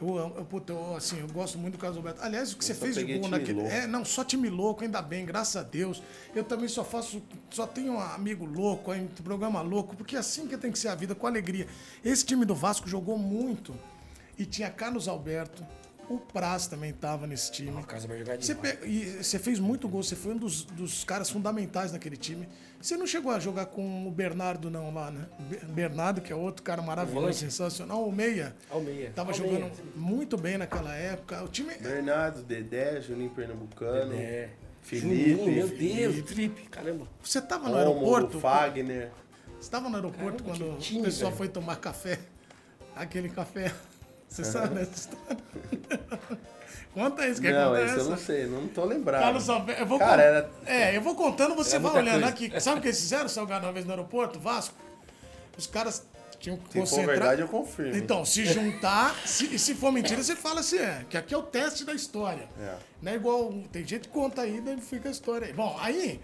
Eu, 0.00 0.18
amo- 0.18 0.34
eu, 0.36 0.44
puta, 0.44 0.72
eu, 0.72 0.96
assim, 0.96 1.18
eu 1.20 1.28
gosto 1.28 1.56
muito 1.56 1.74
do 1.74 1.78
Carlos 1.78 1.96
Alberto. 1.96 2.20
Aliás, 2.22 2.52
o 2.52 2.56
que 2.58 2.64
você 2.64 2.74
só 2.74 2.80
fez 2.84 2.94
de 2.96 3.04
gol 3.04 3.22
time 3.22 3.28
naquele. 3.30 3.52
louco. 3.60 3.70
É, 3.72 3.86
não, 3.86 4.04
só 4.04 4.22
time 4.24 4.50
louco, 4.50 4.82
ainda 4.84 5.00
bem, 5.00 5.24
graças 5.24 5.56
a 5.56 5.62
Deus. 5.62 6.02
Eu 6.34 6.44
também 6.44 6.68
só 6.68 6.84
faço. 6.84 7.22
Só 7.50 7.66
tenho 7.66 7.94
um 7.94 8.00
amigo 8.00 8.44
louco, 8.44 8.90
aí, 8.90 9.08
programa 9.22 9.62
louco, 9.62 9.96
porque 9.96 10.16
é 10.16 10.18
assim 10.18 10.46
que 10.46 10.56
tem 10.58 10.70
que 10.70 10.78
ser 10.78 10.88
a 10.88 10.94
vida, 10.94 11.14
com 11.14 11.26
alegria. 11.26 11.66
Esse 12.04 12.24
time 12.26 12.44
do 12.44 12.54
Vasco 12.54 12.88
jogou 12.88 13.16
muito. 13.18 13.74
E 14.38 14.44
tinha 14.44 14.68
Carlos 14.70 15.06
Alberto. 15.08 15.64
O 16.08 16.18
Praz 16.18 16.66
também 16.66 16.92
tava 16.92 17.26
nesse 17.26 17.50
time. 17.50 17.70
O 17.70 17.82
Carlos 17.84 18.04
vai 18.06 18.18
jogar 18.18 18.36
Você, 18.40 18.54
demais. 18.54 18.74
pe- 18.76 18.86
e 18.86 19.22
você 19.22 19.38
fez 19.38 19.58
muito 19.58 19.88
gol, 19.88 20.02
você 20.02 20.14
foi 20.14 20.32
um 20.32 20.36
dos, 20.36 20.64
dos 20.64 21.02
caras 21.04 21.30
fundamentais 21.30 21.92
naquele 21.92 22.16
time. 22.16 22.48
Você 22.80 22.96
não 22.96 23.06
chegou 23.06 23.32
a 23.32 23.38
jogar 23.38 23.66
com 23.66 24.06
o 24.06 24.10
Bernardo, 24.10 24.70
não, 24.70 24.92
lá, 24.92 25.10
né? 25.10 25.26
Be- 25.38 25.64
Bernardo, 25.72 26.20
que 26.20 26.30
é 26.32 26.36
outro 26.36 26.62
cara 26.62 26.82
maravilhoso, 26.82 27.20
volante. 27.20 27.38
sensacional. 27.38 28.06
O 28.06 28.12
Meia. 28.12 28.54
Almeia. 28.70 29.10
Tava 29.14 29.32
Almeia. 29.32 29.52
jogando 29.60 29.72
muito 29.96 30.36
bem 30.36 30.58
naquela 30.58 30.94
época. 30.94 31.42
O 31.42 31.48
time. 31.48 31.74
Bernardo, 31.76 32.42
Dedé, 32.42 33.00
Juninho 33.00 33.30
Pernambucano, 33.30 34.14
É. 34.14 34.50
Felipe, 34.82 35.30
Juninho, 35.30 35.50
meu 35.54 35.68
Deus, 35.68 36.28
Felipe, 36.28 36.68
caramba. 36.68 37.08
Você 37.22 37.40
tava 37.40 37.70
no 37.70 37.76
aeroporto. 37.76 38.38
Fagner. 38.38 39.10
Você 39.58 39.70
tava 39.70 39.88
no 39.88 39.96
aeroporto 39.96 40.44
Caramba, 40.44 40.64
quando 40.66 40.78
time, 40.78 41.00
o 41.00 41.04
pessoal 41.04 41.30
velho. 41.30 41.38
foi 41.38 41.48
tomar 41.48 41.76
café. 41.76 42.18
Aquele 42.94 43.30
café. 43.30 43.72
Você 44.34 44.44
sabe 44.44 44.74
dessa 44.74 44.90
história? 44.96 45.38
Conta 46.92 47.26
isso, 47.26 47.40
que 47.40 47.50
Não, 47.52 47.70
conta 47.70 47.84
esse 47.84 47.96
eu 47.98 48.04
não 48.04 48.14
essa? 48.14 48.24
sei, 48.24 48.46
não 48.46 48.68
tô 48.68 48.84
lembrado. 48.84 49.20
Carlos 49.22 49.48
Alberto, 49.48 49.82
eu 49.82 49.86
vou 49.86 49.98
Cara, 49.98 50.22
era- 50.22 50.50
É, 50.64 50.96
eu 50.96 51.00
vou 51.02 51.14
contando, 51.16 51.54
você 51.56 51.76
Era 51.76 51.82
vai 51.88 52.02
olhando 52.02 52.20
coisa. 52.22 52.28
aqui. 52.28 52.60
Sabe 52.60 52.78
o 52.78 52.82
que 52.82 52.88
eles 52.88 53.00
fizeram, 53.00 53.28
Salgado, 53.28 53.66
uma 53.66 53.72
vez 53.72 53.84
no 53.84 53.90
aeroporto, 53.92 54.38
Vasco? 54.38 54.74
Os 55.58 55.66
caras 55.66 56.04
tinham 56.38 56.56
que 56.56 56.66
Se 56.66 56.72
for 56.74 56.80
concentrar. 56.80 57.06
verdade, 57.06 57.42
eu 57.42 57.48
confirmo. 57.48 57.96
Então, 57.96 58.24
se 58.24 58.44
juntar, 58.44 59.12
se, 59.26 59.54
e 59.54 59.58
se 59.58 59.74
for 59.74 59.90
mentira, 59.92 60.22
você 60.22 60.36
fala 60.36 60.62
se 60.62 60.78
é. 60.78 61.04
Que 61.10 61.16
aqui 61.16 61.34
é 61.34 61.36
o 61.38 61.42
teste 61.42 61.84
da 61.84 61.92
história. 61.94 62.48
É. 62.60 62.74
Não 63.02 63.10
é 63.12 63.14
igual. 63.16 63.52
Tem 63.72 63.84
gente 63.86 64.02
que 64.08 64.14
conta 64.14 64.42
aí, 64.42 64.60
daí 64.60 64.80
fica 64.80 65.08
a 65.08 65.12
história 65.12 65.46
aí. 65.48 65.52
Bom, 65.52 65.76
aí. 65.80 66.20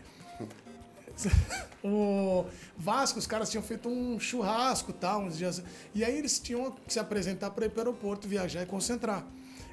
O 1.82 2.44
Vasco, 2.76 3.18
os 3.18 3.26
caras 3.26 3.48
tinham 3.50 3.62
feito 3.62 3.88
um 3.88 4.20
churrasco 4.20 4.92
tal, 4.92 5.22
uns 5.22 5.38
dias. 5.38 5.62
E 5.94 6.04
aí 6.04 6.18
eles 6.18 6.38
tinham 6.38 6.70
que 6.72 6.92
se 6.92 6.98
apresentar 6.98 7.50
para 7.52 7.64
ir 7.64 7.70
para 7.70 7.78
o 7.78 7.80
aeroporto, 7.86 8.28
viajar 8.28 8.62
e 8.62 8.66
concentrar. 8.66 9.24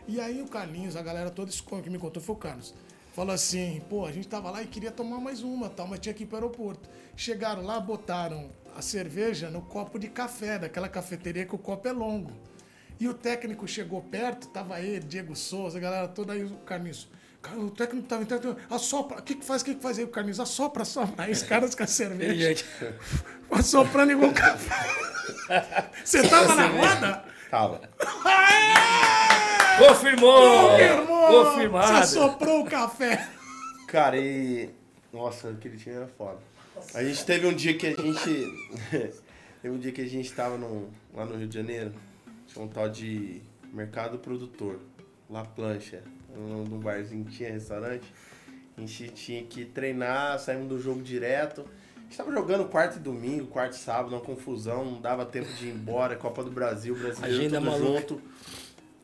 E 0.08 0.22
aí 0.22 0.42
o 0.42 0.48
Carlinhos, 0.48 0.96
a 0.96 1.02
galera 1.02 1.30
toda, 1.30 1.52
que 1.84 1.90
me 1.90 2.00
contou 2.00 2.24
foi 2.24 2.34
o 2.34 2.38
Carlos. 2.38 2.74
Falou 3.14 3.34
assim, 3.34 3.82
pô, 3.90 4.06
a 4.06 4.12
gente 4.12 4.28
tava 4.28 4.50
lá 4.50 4.64
e 4.64 4.68
queria 4.68 4.92
tomar 4.92 5.20
mais 5.20 5.44
uma, 5.44 5.70
tal, 5.70 5.88
mas 5.88 6.00
tinha 6.00 6.14
que 6.14 6.24
ir 6.24 6.28
para 6.28 6.36
o 6.36 6.44
aeroporto. 6.44 6.88
Chegaram 7.16 7.64
lá, 7.64 7.80
botaram 7.80 8.50
a 8.76 8.82
cerveja 8.82 9.50
no 9.50 9.62
copo 9.62 10.00
de 10.00 10.08
café, 10.08 10.60
daquela 10.60 10.88
cafeteria 10.88 11.46
que 11.46 11.56
o 11.56 11.58
copo 11.58 11.88
é 11.88 11.92
longo. 11.92 12.32
E 13.00 13.08
o 13.08 13.14
técnico 13.14 13.68
chegou 13.68 14.02
perto, 14.02 14.48
tava 14.48 14.80
ele, 14.80 15.06
Diego 15.06 15.36
Souza, 15.36 15.78
a 15.78 15.82
galera 15.82 16.08
toda 16.08 16.34
aí, 16.34 16.44
o 16.44 16.58
Carlinhos. 16.58 17.10
"Cara, 17.42 17.60
O 17.60 17.72
técnico 17.72 18.08
tava 18.08 18.24
entrando, 18.24 18.58
assopra, 18.70 19.20
o 19.20 19.22
que 19.22 19.36
que 19.36 19.46
faz, 19.46 19.62
o 19.62 19.66
que 19.66 19.76
que 19.76 19.82
faz 19.82 19.98
aí? 19.98 20.04
O 20.06 20.10
Carlinhos, 20.10 20.40
assopra, 20.40 20.84
assopra. 20.84 21.26
Aí 21.26 21.32
os 21.32 21.44
caras 21.44 21.76
com 21.76 21.84
a 21.84 21.88
cerveja, 21.88 22.34
gente, 22.36 22.66
assoprando 23.52 24.12
igual 24.12 24.34
café. 24.34 25.90
Você 26.04 26.28
tava 26.28 26.56
na 26.56 26.68
roda? 26.68 27.26
Tava. 27.50 27.82
confirmou! 29.78 30.70
Confirmou! 30.72 31.46
Confirmado. 31.46 31.88
Você 31.88 31.94
assoprou 31.94 32.62
o 32.62 32.66
café. 32.66 33.30
Cara, 33.88 34.18
e. 34.18 34.70
Nossa, 35.14 35.50
aquele 35.50 35.78
time 35.78 35.96
era 35.96 36.08
foda. 36.08 36.40
A 36.94 37.04
gente 37.04 37.26
teve 37.26 37.48
um 37.48 37.54
dia 37.54 37.78
que 37.78 37.88
a 37.88 37.94
gente. 37.96 38.46
teve 39.62 39.76
um 39.76 39.80
dia 39.80 39.92
que 39.92 40.02
a 40.02 40.08
gente 40.08 40.32
tava 40.34 40.58
no, 40.58 40.90
lá 41.14 41.26
no 41.26 41.38
Rio 41.38 41.48
de 41.48 41.56
Janeiro. 41.56 41.94
Tinha 42.48 42.64
um 42.64 42.68
tal 42.68 42.90
de 42.90 43.42
Mercado 43.74 44.20
Produtor. 44.20 44.80
La 45.30 45.44
Plancha. 45.44 46.04
Num 46.36 46.80
barzinho 46.80 47.26
que 47.26 47.32
tinha 47.32 47.52
restaurante. 47.52 48.12
A 48.78 48.82
gente 48.82 49.10
tinha 49.10 49.44
que 49.44 49.66
treinar, 49.66 50.38
saímos 50.40 50.68
do 50.68 50.80
jogo 50.80 51.02
direto. 51.02 51.66
A 51.98 52.02
gente 52.02 52.18
tava 52.18 52.32
jogando 52.32 52.66
quarto 52.70 52.98
e 52.98 53.00
domingo, 53.00 53.48
quarto 53.48 53.74
e 53.74 53.78
sábado, 53.78 54.14
uma 54.16 54.22
confusão, 54.22 54.86
não 54.86 55.02
dava 55.02 55.26
tempo 55.26 55.52
de 55.54 55.68
ir 55.68 55.72
embora, 55.72 56.16
Copa 56.18 56.44
do 56.44 56.52
Brasil, 56.52 56.96
brasileiro, 56.96 57.38
Agenda 57.38 57.58
tudo 57.60 57.70
maluca. 57.72 58.00
junto. 58.00 58.22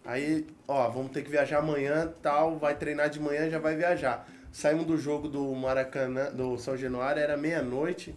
Aí, 0.05 0.45
ó, 0.67 0.89
vamos 0.89 1.11
ter 1.11 1.23
que 1.23 1.29
viajar 1.29 1.59
amanhã, 1.59 2.13
tal, 2.21 2.57
vai 2.57 2.75
treinar 2.75 3.09
de 3.09 3.19
manhã, 3.19 3.49
já 3.49 3.57
vai 3.57 3.75
viajar. 3.75 4.27
Saímos 4.51 4.85
do 4.85 4.97
jogo 4.97 5.27
do 5.27 5.53
Maracanã, 5.55 6.31
do 6.31 6.57
São 6.57 6.77
Januário, 6.77 7.21
era 7.21 7.35
meia-noite. 7.35 8.15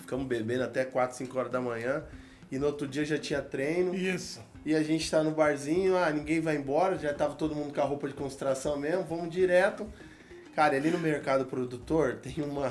Ficamos 0.00 0.26
bebendo 0.26 0.64
até 0.64 0.84
4, 0.84 1.16
5 1.16 1.38
horas 1.38 1.50
da 1.50 1.60
manhã. 1.60 2.04
E 2.50 2.58
no 2.58 2.66
outro 2.66 2.86
dia 2.86 3.04
já 3.04 3.16
tinha 3.16 3.40
treino. 3.40 3.94
Isso. 3.94 4.42
E 4.64 4.74
a 4.74 4.82
gente 4.82 5.10
tá 5.10 5.22
no 5.22 5.30
barzinho, 5.30 5.96
ah, 5.96 6.10
ninguém 6.10 6.40
vai 6.40 6.56
embora, 6.56 6.98
já 6.98 7.14
tava 7.14 7.34
todo 7.34 7.54
mundo 7.54 7.72
com 7.72 7.80
a 7.80 7.84
roupa 7.84 8.06
de 8.08 8.14
concentração 8.14 8.76
mesmo, 8.78 9.04
vamos 9.04 9.30
direto. 9.30 9.86
Cara, 10.54 10.76
ali 10.76 10.90
no 10.90 10.98
mercado 10.98 11.46
produtor 11.46 12.16
tem 12.16 12.42
uma. 12.44 12.70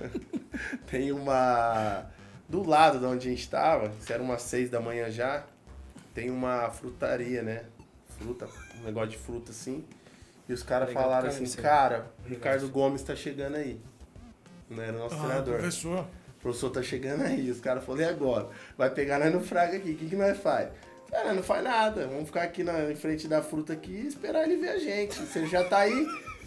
tem 0.90 1.10
uma. 1.12 2.06
Do 2.48 2.66
lado 2.66 2.98
de 2.98 3.04
onde 3.04 3.28
a 3.28 3.30
gente 3.30 3.48
tava, 3.48 3.92
isso 4.00 4.10
era 4.12 4.22
umas 4.22 4.40
6 4.42 4.70
da 4.70 4.80
manhã 4.80 5.10
já, 5.10 5.44
tem 6.14 6.30
uma 6.30 6.70
frutaria, 6.70 7.42
né? 7.42 7.64
Fruta, 8.18 8.48
um 8.80 8.84
negócio 8.84 9.10
de 9.10 9.18
fruta 9.18 9.50
assim. 9.50 9.84
E 10.48 10.52
os 10.52 10.62
caras 10.62 10.90
falaram 10.92 11.28
assim, 11.28 11.44
cara, 11.60 12.06
o 12.24 12.28
Ricardo 12.28 12.66
Gomes 12.68 13.02
tá 13.02 13.14
chegando 13.14 13.56
aí. 13.56 13.78
Não 14.70 14.82
era 14.82 14.96
o 14.96 14.98
nosso 14.98 15.14
Ah, 15.16 15.18
treinador. 15.18 15.54
professor. 15.56 16.00
O 16.38 16.40
professor 16.40 16.70
tá 16.70 16.82
chegando 16.82 17.22
aí. 17.22 17.50
Os 17.50 17.60
caras 17.60 17.84
falaram, 17.84 18.06
e 18.06 18.08
agora? 18.08 18.48
Vai 18.76 18.88
pegar 18.90 19.18
nós 19.18 19.32
no 19.32 19.40
fraga 19.40 19.76
aqui. 19.76 19.90
O 19.90 19.96
que, 19.96 20.08
que 20.08 20.16
nós 20.16 20.38
faz? 20.38 20.70
Cara, 21.10 21.32
não 21.32 21.42
faz 21.42 21.64
nada. 21.64 22.06
Vamos 22.06 22.26
ficar 22.26 22.42
aqui 22.42 22.62
na, 22.62 22.90
em 22.90 22.96
frente 22.96 23.26
da 23.26 23.42
fruta 23.42 23.72
aqui 23.72 23.92
e 23.92 24.06
esperar 24.08 24.44
ele 24.44 24.56
ver 24.56 24.70
a 24.70 24.78
gente. 24.78 25.14
Se 25.14 25.38
ele 25.38 25.48
já 25.48 25.64
tá 25.64 25.78
aí, 25.78 26.06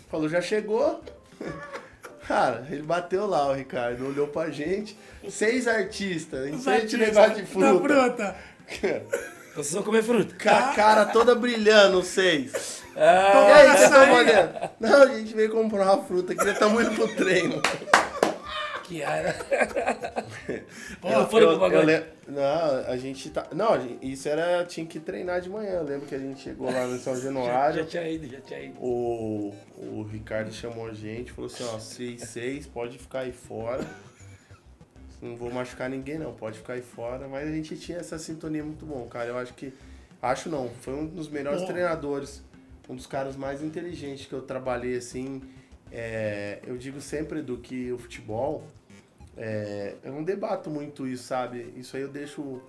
falou, 0.09 0.29
já 0.29 0.41
chegou. 0.41 1.01
Cara, 2.27 2.65
ele 2.69 2.83
bateu 2.83 3.25
lá, 3.25 3.47
o 3.49 3.53
Ricardo, 3.53 4.05
olhou 4.07 4.27
pra 4.27 4.49
gente. 4.51 4.95
Seis 5.29 5.67
artistas, 5.67 6.47
em 6.47 6.57
frente 6.59 6.95
ao 6.95 7.01
negócio 7.01 7.35
de 7.35 7.41
da 7.41 7.47
fruta. 7.47 7.81
fruta. 7.81 8.35
Vocês 9.53 9.73
vão 9.73 9.83
comer 9.83 10.01
fruta. 10.03 10.33
Com 10.41 10.49
a 10.49 10.73
cara 10.73 11.05
toda 11.07 11.35
brilhando, 11.35 11.99
os 11.99 12.07
seis. 12.07 12.81
E 12.95 12.99
Ah, 12.99 13.53
aí, 13.55 13.67
vocês 13.67 13.81
estão 13.83 14.13
olhando? 14.13 14.69
Não, 14.79 15.01
a 15.01 15.07
gente 15.07 15.33
veio 15.33 15.49
comprar 15.51 15.83
uma 15.93 16.03
fruta 16.05 16.31
aqui, 16.31 16.43
já 16.45 16.53
estamos 16.53 16.81
indo 16.81 16.95
pro 16.95 17.07
treino. 17.15 17.61
Era. 18.99 19.35
Ó, 21.03 21.11
Não 21.11 21.29
foram 21.29 21.47
pro 21.47 21.55
eu 21.55 21.59
pagode. 21.59 22.03
Não, 22.27 22.91
a 22.91 22.97
gente 22.97 23.29
tá. 23.29 23.47
Não, 23.53 23.97
isso 24.01 24.27
era. 24.27 24.65
Tinha 24.65 24.85
que 24.85 24.99
treinar 24.99 25.39
de 25.39 25.49
manhã. 25.49 25.73
Eu 25.73 25.83
lembro 25.83 26.07
que 26.07 26.15
a 26.15 26.19
gente 26.19 26.41
chegou 26.41 26.71
lá 26.71 26.87
no 26.87 26.97
São 26.97 27.13
Já, 27.15 27.21
Januário. 27.21 27.75
já 27.77 27.85
tinha 27.85 28.09
ido, 28.09 28.27
já 28.27 28.41
tinha 28.41 28.59
ido. 28.59 28.79
O, 28.79 29.53
o 29.77 30.03
Ricardo 30.03 30.51
chamou 30.51 30.87
a 30.87 30.93
gente, 30.93 31.31
falou 31.31 31.49
assim, 31.49 31.63
ó, 31.63 31.77
6 31.79 32.21
6 32.21 32.67
pode 32.67 32.97
ficar 32.97 33.19
aí 33.19 33.31
fora. 33.31 33.85
Não 35.21 35.35
vou 35.35 35.51
machucar 35.51 35.87
ninguém 35.87 36.17
não, 36.17 36.33
pode 36.33 36.57
ficar 36.57 36.73
aí 36.73 36.81
fora. 36.81 37.27
Mas 37.27 37.47
a 37.47 37.51
gente 37.51 37.77
tinha 37.77 37.99
essa 37.99 38.17
sintonia 38.17 38.63
muito 38.63 38.85
bom, 38.85 39.05
cara. 39.07 39.29
Eu 39.29 39.37
acho 39.37 39.53
que. 39.53 39.71
Acho 40.21 40.49
não, 40.49 40.69
foi 40.81 40.93
um 40.93 41.05
dos 41.05 41.29
melhores 41.29 41.61
Bom. 41.61 41.67
treinadores, 41.67 42.43
um 42.87 42.95
dos 42.95 43.07
caras 43.07 43.35
mais 43.35 43.63
inteligentes 43.63 44.25
que 44.27 44.33
eu 44.33 44.41
trabalhei, 44.41 44.95
assim. 44.97 45.41
É, 45.91 46.59
eu 46.65 46.77
digo 46.77 47.01
sempre 47.01 47.41
do 47.41 47.57
que 47.57 47.91
o 47.91 47.97
futebol. 47.97 48.63
É, 49.37 49.95
eu 50.03 50.11
não 50.11 50.23
debato 50.23 50.69
muito 50.69 51.07
isso, 51.07 51.23
sabe? 51.23 51.73
Isso 51.75 51.95
aí 51.95 52.03
eu 52.03 52.09
deixo. 52.09 52.61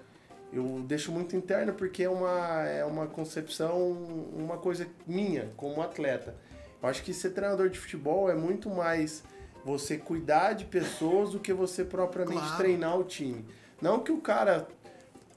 Eu 0.53 0.85
deixo 0.87 1.11
muito 1.11 1.35
interno 1.35 1.73
porque 1.73 2.03
é 2.03 2.11
uma, 2.11 2.67
é 2.69 2.85
uma 2.85 3.07
concepção, 3.07 3.91
uma 4.37 4.59
coisa 4.59 4.87
minha 5.07 5.51
como 5.57 5.81
atleta. 5.81 6.35
Eu 6.83 6.89
acho 6.91 7.03
que 7.03 7.15
ser 7.15 7.31
treinador 7.31 7.71
de 7.71 7.79
futebol 7.79 8.29
é 8.31 8.35
muito 8.35 8.69
mais 8.69 9.25
você 9.65 9.97
cuidar 9.97 10.53
de 10.53 10.67
pessoas 10.67 11.31
do 11.31 11.41
que 11.41 11.55
você 11.55 11.85
propriamente 11.85 12.41
Claro. 12.41 12.57
treinar 12.59 12.99
o 12.99 13.05
time. 13.05 13.47
Não 13.81 14.01
que 14.01 14.13
o 14.13 14.21
cara. 14.21 14.69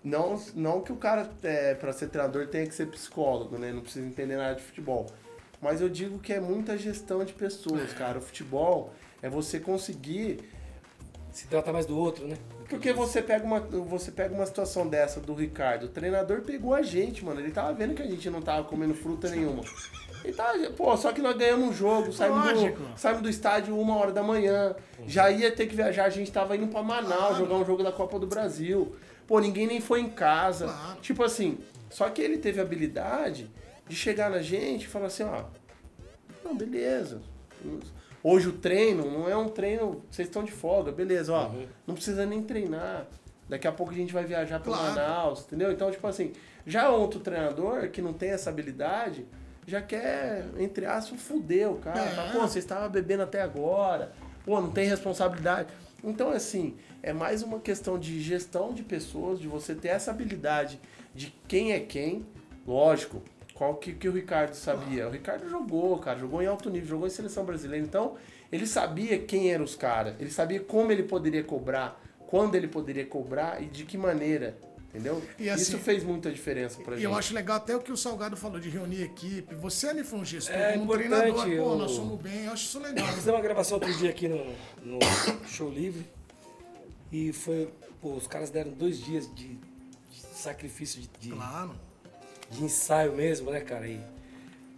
Não, 0.03 0.39
não 0.53 0.81
que 0.81 0.91
o 0.91 0.97
cara, 0.97 1.29
é, 1.41 1.73
para 1.73 1.91
ser 1.93 2.09
treinador, 2.09 2.47
tenha 2.47 2.67
que 2.67 2.75
ser 2.75 2.87
psicólogo, 2.87 3.57
né? 3.57 3.71
Não 3.71 3.81
precisa 3.81 4.05
entender 4.05 4.35
nada 4.35 4.55
de 4.55 4.61
futebol. 4.63 5.07
Mas 5.61 5.79
eu 5.81 5.87
digo 5.89 6.19
que 6.19 6.33
é 6.33 6.39
muita 6.39 6.77
gestão 6.77 7.23
de 7.23 7.33
pessoas, 7.33 7.93
cara. 7.93 8.19
O 8.19 8.21
futebol 8.21 8.93
é 9.21 9.29
você 9.29 9.59
conseguir 9.59 10.43
Se 11.35 11.47
trata 11.47 11.73
mais 11.73 11.85
do 11.85 11.99
outro, 11.99 12.25
né? 12.25 12.37
porque 12.69 12.93
você 12.93 13.21
pega 13.21 13.43
uma, 13.43 13.59
você 13.59 14.09
pega 14.09 14.33
uma 14.33 14.45
situação 14.45 14.87
dessa 14.87 15.19
do 15.19 15.33
Ricardo, 15.33 15.83
o 15.83 15.89
treinador 15.89 16.43
pegou 16.43 16.73
a 16.73 16.81
gente, 16.81 17.25
mano. 17.25 17.41
Ele 17.41 17.51
tava 17.51 17.73
vendo 17.73 17.93
que 17.93 18.01
a 18.01 18.07
gente 18.07 18.29
não 18.29 18.41
tava 18.41 18.63
comendo 18.63 18.93
fruta 18.93 19.29
nenhuma. 19.29 19.61
Ele 20.23 20.31
tava, 20.31 20.57
pô, 20.71 20.95
só 20.95 21.11
que 21.11 21.21
nós 21.21 21.35
ganhamos 21.35 21.67
um 21.67 21.73
jogo, 21.73 22.13
saímos 22.13 22.39
Lógico. 22.39 22.81
do, 22.81 22.97
saímos 22.97 23.21
do 23.21 23.29
estádio 23.29 23.77
uma 23.77 23.97
hora 23.97 24.13
da 24.13 24.23
manhã. 24.23 24.77
Já 25.05 25.29
ia 25.29 25.51
ter 25.51 25.67
que 25.67 25.75
viajar, 25.75 26.05
a 26.05 26.09
gente 26.09 26.31
tava 26.31 26.55
indo 26.55 26.67
pra 26.67 26.81
Manaus 26.81 27.37
jogar 27.37 27.55
um 27.55 27.65
jogo 27.65 27.83
da 27.83 27.91
Copa 27.91 28.17
do 28.17 28.27
Brasil. 28.27 28.95
Pô, 29.27 29.37
ninguém 29.41 29.67
nem 29.67 29.81
foi 29.81 29.99
em 29.99 30.09
casa. 30.09 30.67
Claro. 30.67 31.01
Tipo 31.01 31.21
assim, 31.21 31.57
só 31.89 32.09
que 32.09 32.21
ele 32.21 32.37
teve 32.37 32.61
a 32.61 32.63
habilidade 32.63 33.51
de 33.85 33.95
chegar 33.95 34.29
na 34.29 34.41
gente 34.41 34.83
e 34.83 34.87
falar 34.87 35.07
assim, 35.07 35.23
ó, 35.23 35.43
não, 36.45 36.55
beleza. 36.55 37.21
Hoje 38.27 38.49
o 38.49 38.53
treino 38.53 39.05
não 39.11 39.29
é 39.29 39.37
um 39.37 39.47
treino, 39.47 40.03
vocês 40.09 40.27
estão 40.27 40.43
de 40.43 40.51
folga, 40.51 40.91
beleza, 40.91 41.31
ó. 41.31 41.51
Não 41.85 41.93
precisa 41.93 42.25
nem 42.25 42.41
treinar. 42.41 43.05
Daqui 43.47 43.67
a 43.67 43.71
pouco 43.71 43.91
a 43.91 43.95
gente 43.95 44.11
vai 44.11 44.23
viajar 44.23 44.59
para 44.59 44.73
Claro. 44.73 44.95
Manaus, 44.95 45.41
entendeu? 45.45 45.71
Então, 45.71 45.91
tipo 45.91 46.07
assim, 46.07 46.33
já 46.65 46.89
outro 46.89 47.19
treinador 47.19 47.87
que 47.91 48.01
não 48.01 48.13
tem 48.13 48.31
essa 48.31 48.49
habilidade, 48.49 49.27
já 49.67 49.79
quer, 49.79 50.43
entre 50.57 50.87
aspas, 50.87 51.21
fuder 51.21 51.69
o 51.69 51.75
cara. 51.75 51.99
É. 51.99 52.07
Fala, 52.15 52.31
Pô, 52.31 52.39
você 52.39 52.57
estava 52.57 52.89
bebendo 52.89 53.21
até 53.21 53.43
agora. 53.43 54.11
Pô, 54.43 54.59
não 54.59 54.71
tem 54.71 54.87
responsabilidade. 54.89 55.69
Então, 56.03 56.31
assim, 56.31 56.75
é 57.03 57.13
mais 57.13 57.43
uma 57.43 57.59
questão 57.59 57.99
de 57.99 58.19
gestão 58.23 58.73
de 58.73 58.81
pessoas, 58.81 59.39
de 59.39 59.47
você 59.47 59.75
ter 59.75 59.89
essa 59.89 60.09
habilidade 60.09 60.81
de 61.13 61.31
quem 61.47 61.73
é 61.73 61.79
quem. 61.79 62.25
Lógico, 62.65 63.21
qual 63.55 63.75
que, 63.77 63.93
que 63.93 64.07
o 64.07 64.11
Ricardo 64.11 64.53
sabia? 64.53 65.07
O 65.07 65.11
Ricardo 65.11 65.49
jogou, 65.49 65.97
cara, 65.97 66.19
jogou 66.19 66.43
em 66.43 66.45
alto 66.45 66.69
nível, 66.69 66.87
jogou 66.89 67.07
em 67.07 67.09
seleção 67.09 67.43
brasileira. 67.43 67.83
Então, 67.83 68.15
ele 68.51 68.67
sabia 68.67 69.17
quem 69.17 69.51
eram 69.51 69.63
os 69.65 69.75
caras, 69.75 70.13
ele 70.19 70.29
sabia 70.29 70.59
como 70.59 70.91
ele 70.91 71.03
poderia 71.03 71.43
cobrar, 71.43 71.99
quando 72.27 72.53
ele 72.55 72.67
poderia 72.67 73.05
cobrar 73.05 73.59
e 73.63 73.65
de 73.65 73.83
que 73.85 73.97
maneira. 73.97 74.55
Entendeu? 74.89 75.21
E 75.37 75.49
assim, 75.49 75.61
Isso 75.63 75.77
fez 75.79 76.05
muita 76.05 76.31
diferença 76.31 76.81
pra 76.81 76.93
E 76.93 76.99
gente. 76.99 77.03
eu 77.05 77.13
acho 77.17 77.33
legal 77.33 77.57
até 77.57 77.75
o 77.75 77.81
que 77.81 77.91
o 77.91 77.97
Salgado 77.97 78.37
falou 78.37 78.61
de 78.61 78.69
reunir 78.69 79.01
equipe. 79.03 79.53
Você 79.55 79.87
um 79.91 80.23
gestor, 80.23 80.55
É 80.55 80.71
como 80.71 80.85
importante, 80.85 81.09
treinador. 81.09 81.43
Pô, 81.43 81.49
eu- 81.51 81.75
nós 81.77 81.91
somos 81.91 82.21
bem. 82.21 82.45
Eu 82.45 82.53
acho 82.53 82.63
isso 82.63 82.79
legal. 82.79 83.05
Fiz 83.07 83.27
uma 83.27 83.41
gravação 83.41 83.75
outro 83.77 83.93
dia 83.93 84.09
aqui 84.09 84.29
no, 84.29 84.37
no 84.85 84.99
Show 85.47 85.69
Livre. 85.69 86.05
E 87.11 87.33
foi. 87.33 87.69
Pô, 88.01 88.13
os 88.13 88.25
caras 88.25 88.49
deram 88.49 88.71
dois 88.71 88.97
dias 88.97 89.27
de, 89.35 89.55
de 90.11 90.21
sacrifício 90.33 91.01
de, 91.01 91.09
de, 91.19 91.29
Claro. 91.31 91.75
De 92.49 92.63
ensaio 92.63 93.13
mesmo, 93.13 93.51
né, 93.51 93.61
cara? 93.61 93.87
E 93.87 93.99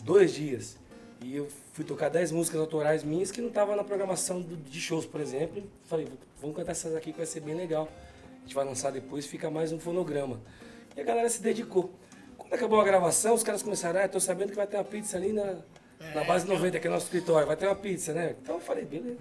dois 0.04 0.34
dias. 0.34 0.78
E 1.22 1.36
eu 1.36 1.48
fui 1.74 1.84
tocar 1.84 2.10
10 2.10 2.32
músicas 2.32 2.60
autorais 2.60 3.04
minhas 3.04 3.32
que 3.32 3.42
não 3.42 3.50
estavam 3.50 3.76
na 3.76 3.84
programação 3.84 4.42
do- 4.42 4.56
de 4.56 4.80
shows, 4.80 5.06
por 5.06 5.20
exemplo. 5.20 5.58
E 5.64 5.88
falei, 5.88 6.08
vamos 6.40 6.56
cantar 6.56 6.72
essas 6.72 6.96
aqui 6.96 7.12
que 7.12 7.18
vai 7.18 7.26
ser 7.26 7.40
bem 7.40 7.56
legal. 7.56 7.90
A 8.38 8.42
gente 8.44 8.54
vai 8.56 8.64
lançar 8.66 8.92
depois, 8.92 9.26
fica 9.26 9.50
mais 9.50 9.72
um 9.72 9.80
fonograma. 9.80 10.40
E 10.96 11.02
a 11.02 11.04
galera 11.04 11.30
se 11.30 11.42
dedicou. 11.42 11.92
Quando 12.38 12.54
acabou 12.54 12.80
a 12.80 12.84
gravação, 12.84 13.34
os 13.34 13.44
caras 13.44 13.62
começaram, 13.64 14.00
ah, 14.00 14.08
tô 14.08 14.20
sabendo 14.20 14.50
que 14.52 14.56
vai 14.56 14.68
ter 14.68 14.78
uma 14.78 14.84
pizza 14.84 15.18
ali 15.18 15.34
na, 15.34 15.58
na 16.14 16.24
base 16.24 16.48
90, 16.48 16.80
que 16.80 16.88
é 16.88 16.90
nosso 16.90 17.06
escritório, 17.06 17.46
vai 17.48 17.58
ter 17.58 17.66
uma 17.68 17.76
pizza, 17.76 18.14
né? 18.14 18.36
Então 18.42 18.56
eu 18.56 18.62
falei, 18.62 18.86
beleza. 18.86 19.18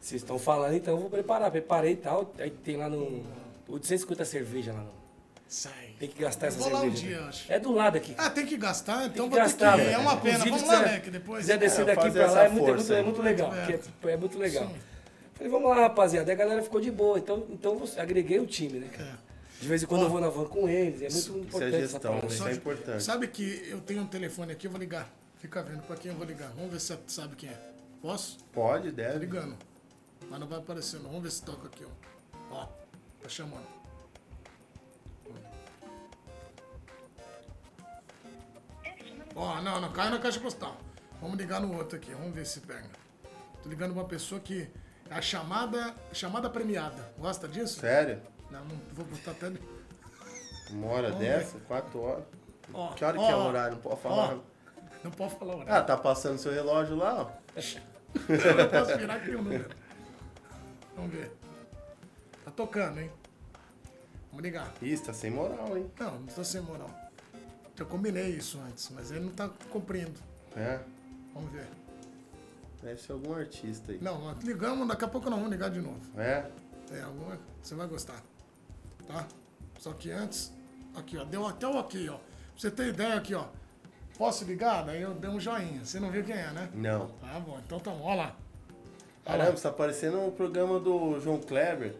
Vocês 0.00 0.22
estão 0.22 0.38
falando, 0.38 0.74
então 0.74 0.94
eu 0.94 1.00
vou 1.00 1.10
preparar. 1.10 1.50
Preparei 1.50 1.92
e 1.94 1.96
tal. 1.96 2.32
Aí 2.38 2.50
tem 2.50 2.76
lá 2.76 2.88
no. 2.88 3.24
850 3.68 4.24
cerveja 4.24 4.72
lá. 4.72 4.80
No, 4.80 4.92
Sai. 5.48 5.94
tem 5.98 6.08
que 6.10 6.20
gastar 6.22 6.48
essa 6.48 6.58
Vou 6.58 6.70
lá 6.70 6.80
um 6.80 6.82
cerveja. 6.82 7.06
dia, 7.06 7.20
né? 7.22 7.28
acho. 7.28 7.52
É 7.52 7.58
do 7.58 7.72
lado 7.72 7.96
aqui. 7.96 8.14
Ah, 8.18 8.28
tem 8.28 8.44
que 8.44 8.56
gastar, 8.56 9.06
então 9.06 9.10
Tem 9.12 9.20
vou 9.22 9.30
que 9.30 9.36
gastar, 9.36 9.76
ter 9.76 9.84
que. 9.86 9.90
É 9.94 9.98
uma 9.98 10.16
pena. 10.18 10.38
Inclusive, 10.46 10.50
Vamos 10.50 10.60
se 10.60 10.66
lá, 10.68 10.78
quiser- 10.82 10.92
Leque, 10.94 11.10
depois. 11.10 11.40
quiser 11.40 11.58
descer 11.58 11.82
É, 11.82 11.84
daqui 11.86 12.10
pra 12.10 12.20
lá, 12.26 12.26
essa 12.26 12.40
é 12.40 12.48
muito, 12.50 12.68
é 12.70 12.74
muito, 12.74 12.92
é 12.92 13.02
muito 13.02 13.22
legal. 13.22 13.54
É. 13.54 13.72
É, 14.08 14.10
é 14.12 14.16
muito 14.16 14.38
legal. 14.38 14.70
Falei, 15.34 15.50
vamos 15.52 15.70
lá, 15.70 15.76
rapaziada. 15.82 16.30
Aí 16.30 16.34
a 16.34 16.38
galera 16.38 16.62
ficou 16.62 16.80
de 16.80 16.90
boa. 16.90 17.18
Então, 17.18 17.46
então 17.50 17.78
você- 17.78 17.98
agreguei 17.98 18.38
o 18.38 18.46
time, 18.46 18.78
né, 18.78 18.88
cara? 18.88 19.18
De 19.60 19.66
vez 19.66 19.82
em 19.82 19.86
quando 19.86 20.02
eu 20.02 20.10
vou 20.10 20.20
na 20.20 20.28
van 20.28 20.44
com 20.44 20.68
eles. 20.68 20.96
É 21.00 21.04
muito 21.04 21.16
Isso 21.16 21.32
é 21.34 21.38
importante 21.40 21.74
essa 21.76 21.80
gestão, 21.80 22.00
parada. 22.12 22.26
né? 22.28 22.34
Isso 22.34 22.48
é 22.48 22.52
importante. 22.52 23.02
Sabe 23.02 23.26
que 23.28 23.66
eu 23.70 23.80
tenho 23.80 24.02
um 24.02 24.06
telefone 24.06 24.52
aqui, 24.52 24.66
eu 24.66 24.70
vou 24.70 24.78
ligar. 24.78 25.10
Fica 25.38 25.62
vendo 25.62 25.82
pra 25.82 25.96
quem 25.96 26.10
eu 26.12 26.16
vou 26.18 26.26
ligar. 26.26 26.50
Vamos 26.56 26.70
ver 26.72 26.80
se 26.80 26.88
você 26.88 26.98
sabe 27.08 27.34
quem 27.36 27.48
é. 27.48 27.58
Posso? 28.02 28.38
Pode, 28.52 28.90
Tá 28.90 28.96
deve. 28.96 29.20
ligando. 29.20 29.56
Mas 30.28 30.38
não 30.40 30.46
vai 30.46 30.58
aparecer, 30.58 30.98
não. 31.00 31.06
Vamos 31.08 31.22
ver 31.22 31.30
se 31.30 31.42
toca 31.42 31.66
aqui, 31.68 31.84
ó. 31.84 32.54
Ó, 32.54 32.66
tá 33.22 33.28
chamando. 33.28 33.77
Ó, 39.34 39.60
não, 39.62 39.80
não, 39.80 39.92
cai 39.92 40.10
na 40.10 40.18
caixa 40.18 40.40
postal. 40.40 40.76
Vamos 41.20 41.36
ligar 41.36 41.60
no 41.60 41.76
outro 41.76 41.96
aqui, 41.96 42.12
vamos 42.12 42.34
ver 42.34 42.46
se 42.46 42.60
pega. 42.60 42.88
Tô 43.62 43.68
ligando 43.68 43.92
pra 43.92 44.02
uma 44.02 44.08
pessoa 44.08 44.40
que 44.40 44.68
é 45.10 45.14
a 45.14 45.20
chamada, 45.22 45.94
chamada 46.12 46.48
premiada. 46.48 47.12
Gosta 47.18 47.48
disso? 47.48 47.80
Sério? 47.80 48.20
Não, 48.50 48.64
não 48.64 48.76
vou 48.92 49.04
botar 49.04 49.32
até. 49.32 49.52
Uma 50.70 50.86
hora 50.88 51.08
Vamos 51.08 51.24
dessa? 51.24 51.58
Quatro 51.60 52.00
horas? 52.00 52.24
Ó, 52.72 52.88
Que 52.92 53.04
hora 53.04 53.18
que 53.18 53.24
é 53.24 53.34
o 53.34 53.38
ó. 53.38 53.48
horário? 53.48 53.74
Não 53.76 53.82
pode 53.82 54.00
falar? 54.00 54.34
Ó, 54.34 54.38
não 55.02 55.10
pode 55.10 55.34
falar 55.36 55.54
o 55.54 55.58
Ah, 55.60 55.62
horário. 55.64 55.86
tá 55.86 55.96
passando 55.96 56.38
seu 56.38 56.52
relógio 56.52 56.96
lá, 56.96 57.22
ó. 57.22 57.30
Eu 58.28 58.56
não 58.56 58.68
posso 58.68 58.96
virar 58.98 59.14
aqui 59.14 59.30
o 59.30 59.42
número. 59.42 59.68
Vamos 60.94 61.12
ver. 61.12 61.32
Tá 62.44 62.50
tocando, 62.50 63.00
hein? 63.00 63.10
Vamos 64.30 64.42
ligar. 64.42 64.72
Ih, 64.82 64.98
tá 64.98 65.12
sem 65.12 65.30
moral, 65.30 65.76
hein? 65.76 65.90
Não, 65.98 66.18
não 66.20 66.26
tô 66.26 66.44
sem 66.44 66.60
moral. 66.60 66.90
Eu 67.82 67.86
combinei 67.86 68.30
isso 68.30 68.60
antes, 68.66 68.90
mas 68.94 69.10
ele 69.10 69.20
não 69.20 69.32
tá 69.32 69.48
cumprindo. 69.70 70.20
É. 70.56 70.80
Vamos 71.34 71.50
ver. 71.52 71.68
Deve 72.82 73.00
ser 73.00 73.12
algum 73.12 73.34
artista 73.34 73.92
aí. 73.92 73.98
Não, 74.00 74.20
nós 74.20 74.42
ligamos, 74.42 74.86
daqui 74.86 75.04
a 75.04 75.08
pouco 75.08 75.28
nós 75.28 75.38
vamos 75.38 75.52
ligar 75.52 75.70
de 75.70 75.80
novo. 75.80 76.00
É? 76.16 76.50
É, 76.92 77.02
alguma. 77.02 77.38
Você 77.62 77.74
vai 77.74 77.86
gostar. 77.86 78.22
Tá? 79.06 79.26
Só 79.78 79.92
que 79.92 80.10
antes. 80.10 80.52
Aqui, 80.94 81.16
ó. 81.16 81.24
Deu 81.24 81.46
até 81.46 81.66
o 81.66 81.76
ok, 81.76 82.08
ó. 82.08 82.16
Pra 82.16 82.22
você 82.56 82.70
ter 82.70 82.88
ideia 82.88 83.14
aqui, 83.14 83.34
ó. 83.34 83.46
Posso 84.16 84.44
ligar? 84.44 84.84
Daí 84.84 85.02
eu 85.02 85.14
dei 85.14 85.30
um 85.30 85.38
joinha. 85.38 85.84
Você 85.84 86.00
não 86.00 86.10
viu 86.10 86.24
quem 86.24 86.34
é, 86.34 86.50
né? 86.50 86.68
Não. 86.74 87.08
Tá 87.20 87.38
bom, 87.38 87.60
então 87.64 87.78
tá 87.78 87.90
bom. 87.90 88.02
Ó 88.02 88.14
lá. 88.14 88.36
Caramba, 89.24 89.56
você 89.56 89.62
tá 89.62 89.72
parecendo 89.72 90.20
um 90.20 90.30
programa 90.30 90.80
do 90.80 91.20
João 91.20 91.38
Kleber. 91.40 91.94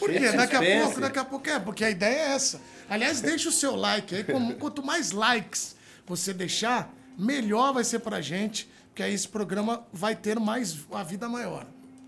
Por 0.00 0.10
quê? 0.10 0.32
Daqui 0.32 0.56
a 0.56 0.60
pouco, 0.82 1.00
daqui 1.00 1.18
a 1.18 1.24
pouco 1.24 1.48
é, 1.48 1.58
porque 1.60 1.84
a 1.84 1.90
ideia 1.90 2.16
é 2.16 2.28
essa. 2.32 2.60
Aliás, 2.88 3.20
deixa 3.20 3.48
o 3.48 3.52
seu 3.52 3.76
like 3.76 4.14
aí. 4.14 4.24
como- 4.24 4.54
Quanto 4.58 4.82
mais 4.82 5.12
likes 5.12 5.76
você 6.06 6.32
deixar, 6.34 6.92
melhor 7.16 7.72
vai 7.72 7.84
ser 7.84 8.00
pra 8.00 8.20
gente, 8.20 8.68
porque 8.88 9.02
aí 9.02 9.12
esse 9.14 9.28
programa 9.28 9.86
vai 9.92 10.16
ter 10.16 10.40
mais 10.40 10.76
a 10.90 11.02
vida 11.04 11.28
maior. 11.28 11.66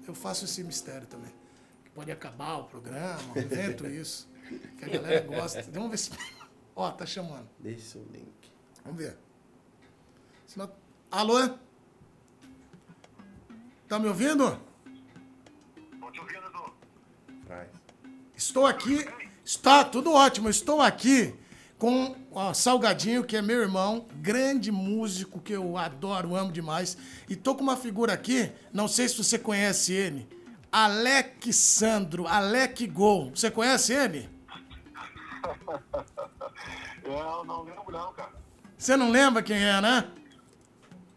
Eu 0.08 0.14
faço 0.14 0.44
esse 0.46 0.64
mistério 0.64 1.06
também. 1.06 1.32
Pode 1.94 2.10
acabar 2.10 2.56
o 2.56 2.64
programa, 2.64 3.22
invento 3.36 3.86
isso. 3.88 4.28
Que 4.78 4.84
a 4.86 4.88
galera 4.88 5.20
gosta. 5.20 5.62
Vamos 5.70 5.90
ver 5.90 5.98
se. 5.98 6.10
Ó, 6.74 6.90
tá 6.90 7.04
chamando. 7.06 7.48
Deixa 7.60 7.98
o 7.98 8.06
link. 8.12 8.32
Vamos 8.84 8.98
ver. 8.98 9.16
Senão- 10.46 10.72
Alô? 11.10 11.50
Tá 13.86 13.98
me 13.98 14.08
ouvindo? 14.08 14.58
Tô 16.00 16.10
te 16.10 16.18
ouvindo. 16.20 16.41
Estou 18.42 18.66
aqui. 18.66 19.08
Está 19.44 19.84
tudo 19.84 20.12
ótimo. 20.12 20.48
Estou 20.48 20.82
aqui 20.82 21.32
com 21.78 22.16
o 22.30 22.52
Salgadinho, 22.52 23.22
que 23.24 23.36
é 23.36 23.42
meu 23.42 23.60
irmão, 23.60 24.06
grande 24.16 24.72
músico 24.72 25.40
que 25.40 25.52
eu 25.52 25.76
adoro, 25.78 26.34
amo 26.34 26.50
demais. 26.50 26.96
E 27.28 27.36
tô 27.36 27.54
com 27.54 27.62
uma 27.62 27.76
figura 27.76 28.12
aqui, 28.12 28.52
não 28.72 28.88
sei 28.88 29.08
se 29.08 29.16
você 29.16 29.38
conhece 29.38 29.92
ele. 29.92 30.28
Alexandro, 30.70 32.26
Alec 32.26 32.86
Gol. 32.88 33.30
Você 33.30 33.50
conhece 33.50 33.92
ele? 33.92 34.28
Eu 37.04 37.44
não 37.44 37.62
lembro, 37.62 37.92
não, 37.92 38.12
cara. 38.12 38.32
Você 38.76 38.96
não 38.96 39.10
lembra 39.10 39.42
quem 39.42 39.56
é, 39.56 39.80
né? 39.80 40.08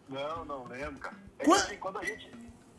Não, 0.08 0.44
não 0.44 0.64
lembro, 0.64 0.98
cara. 0.98 1.16
É 1.38 1.44
que 1.44 1.52
assim, 1.52 1.76
quando 1.76 1.98
a 1.98 2.04
gente, 2.04 2.30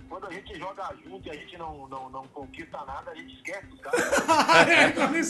quando 0.08 0.28
a 0.28 0.32
gente 0.32 0.58
joga 0.58 0.94
junto 1.04 1.28
e 1.28 1.32
a 1.32 1.34
gente 1.34 1.58
não, 1.58 1.88
não, 1.88 2.10
não 2.10 2.28
conquista 2.28 2.78
nada, 2.86 3.12
a 3.12 3.16
gente 3.16 3.36
esquece 3.36 3.68
os 3.74 3.80
caras. 3.80 4.02
É. 4.68 5.24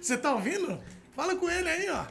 Você 0.00 0.16
tá 0.16 0.34
ouvindo? 0.34 0.80
Fala 1.12 1.34
com 1.36 1.50
ele 1.50 1.68
aí, 1.68 1.90
ó. 1.90 2.04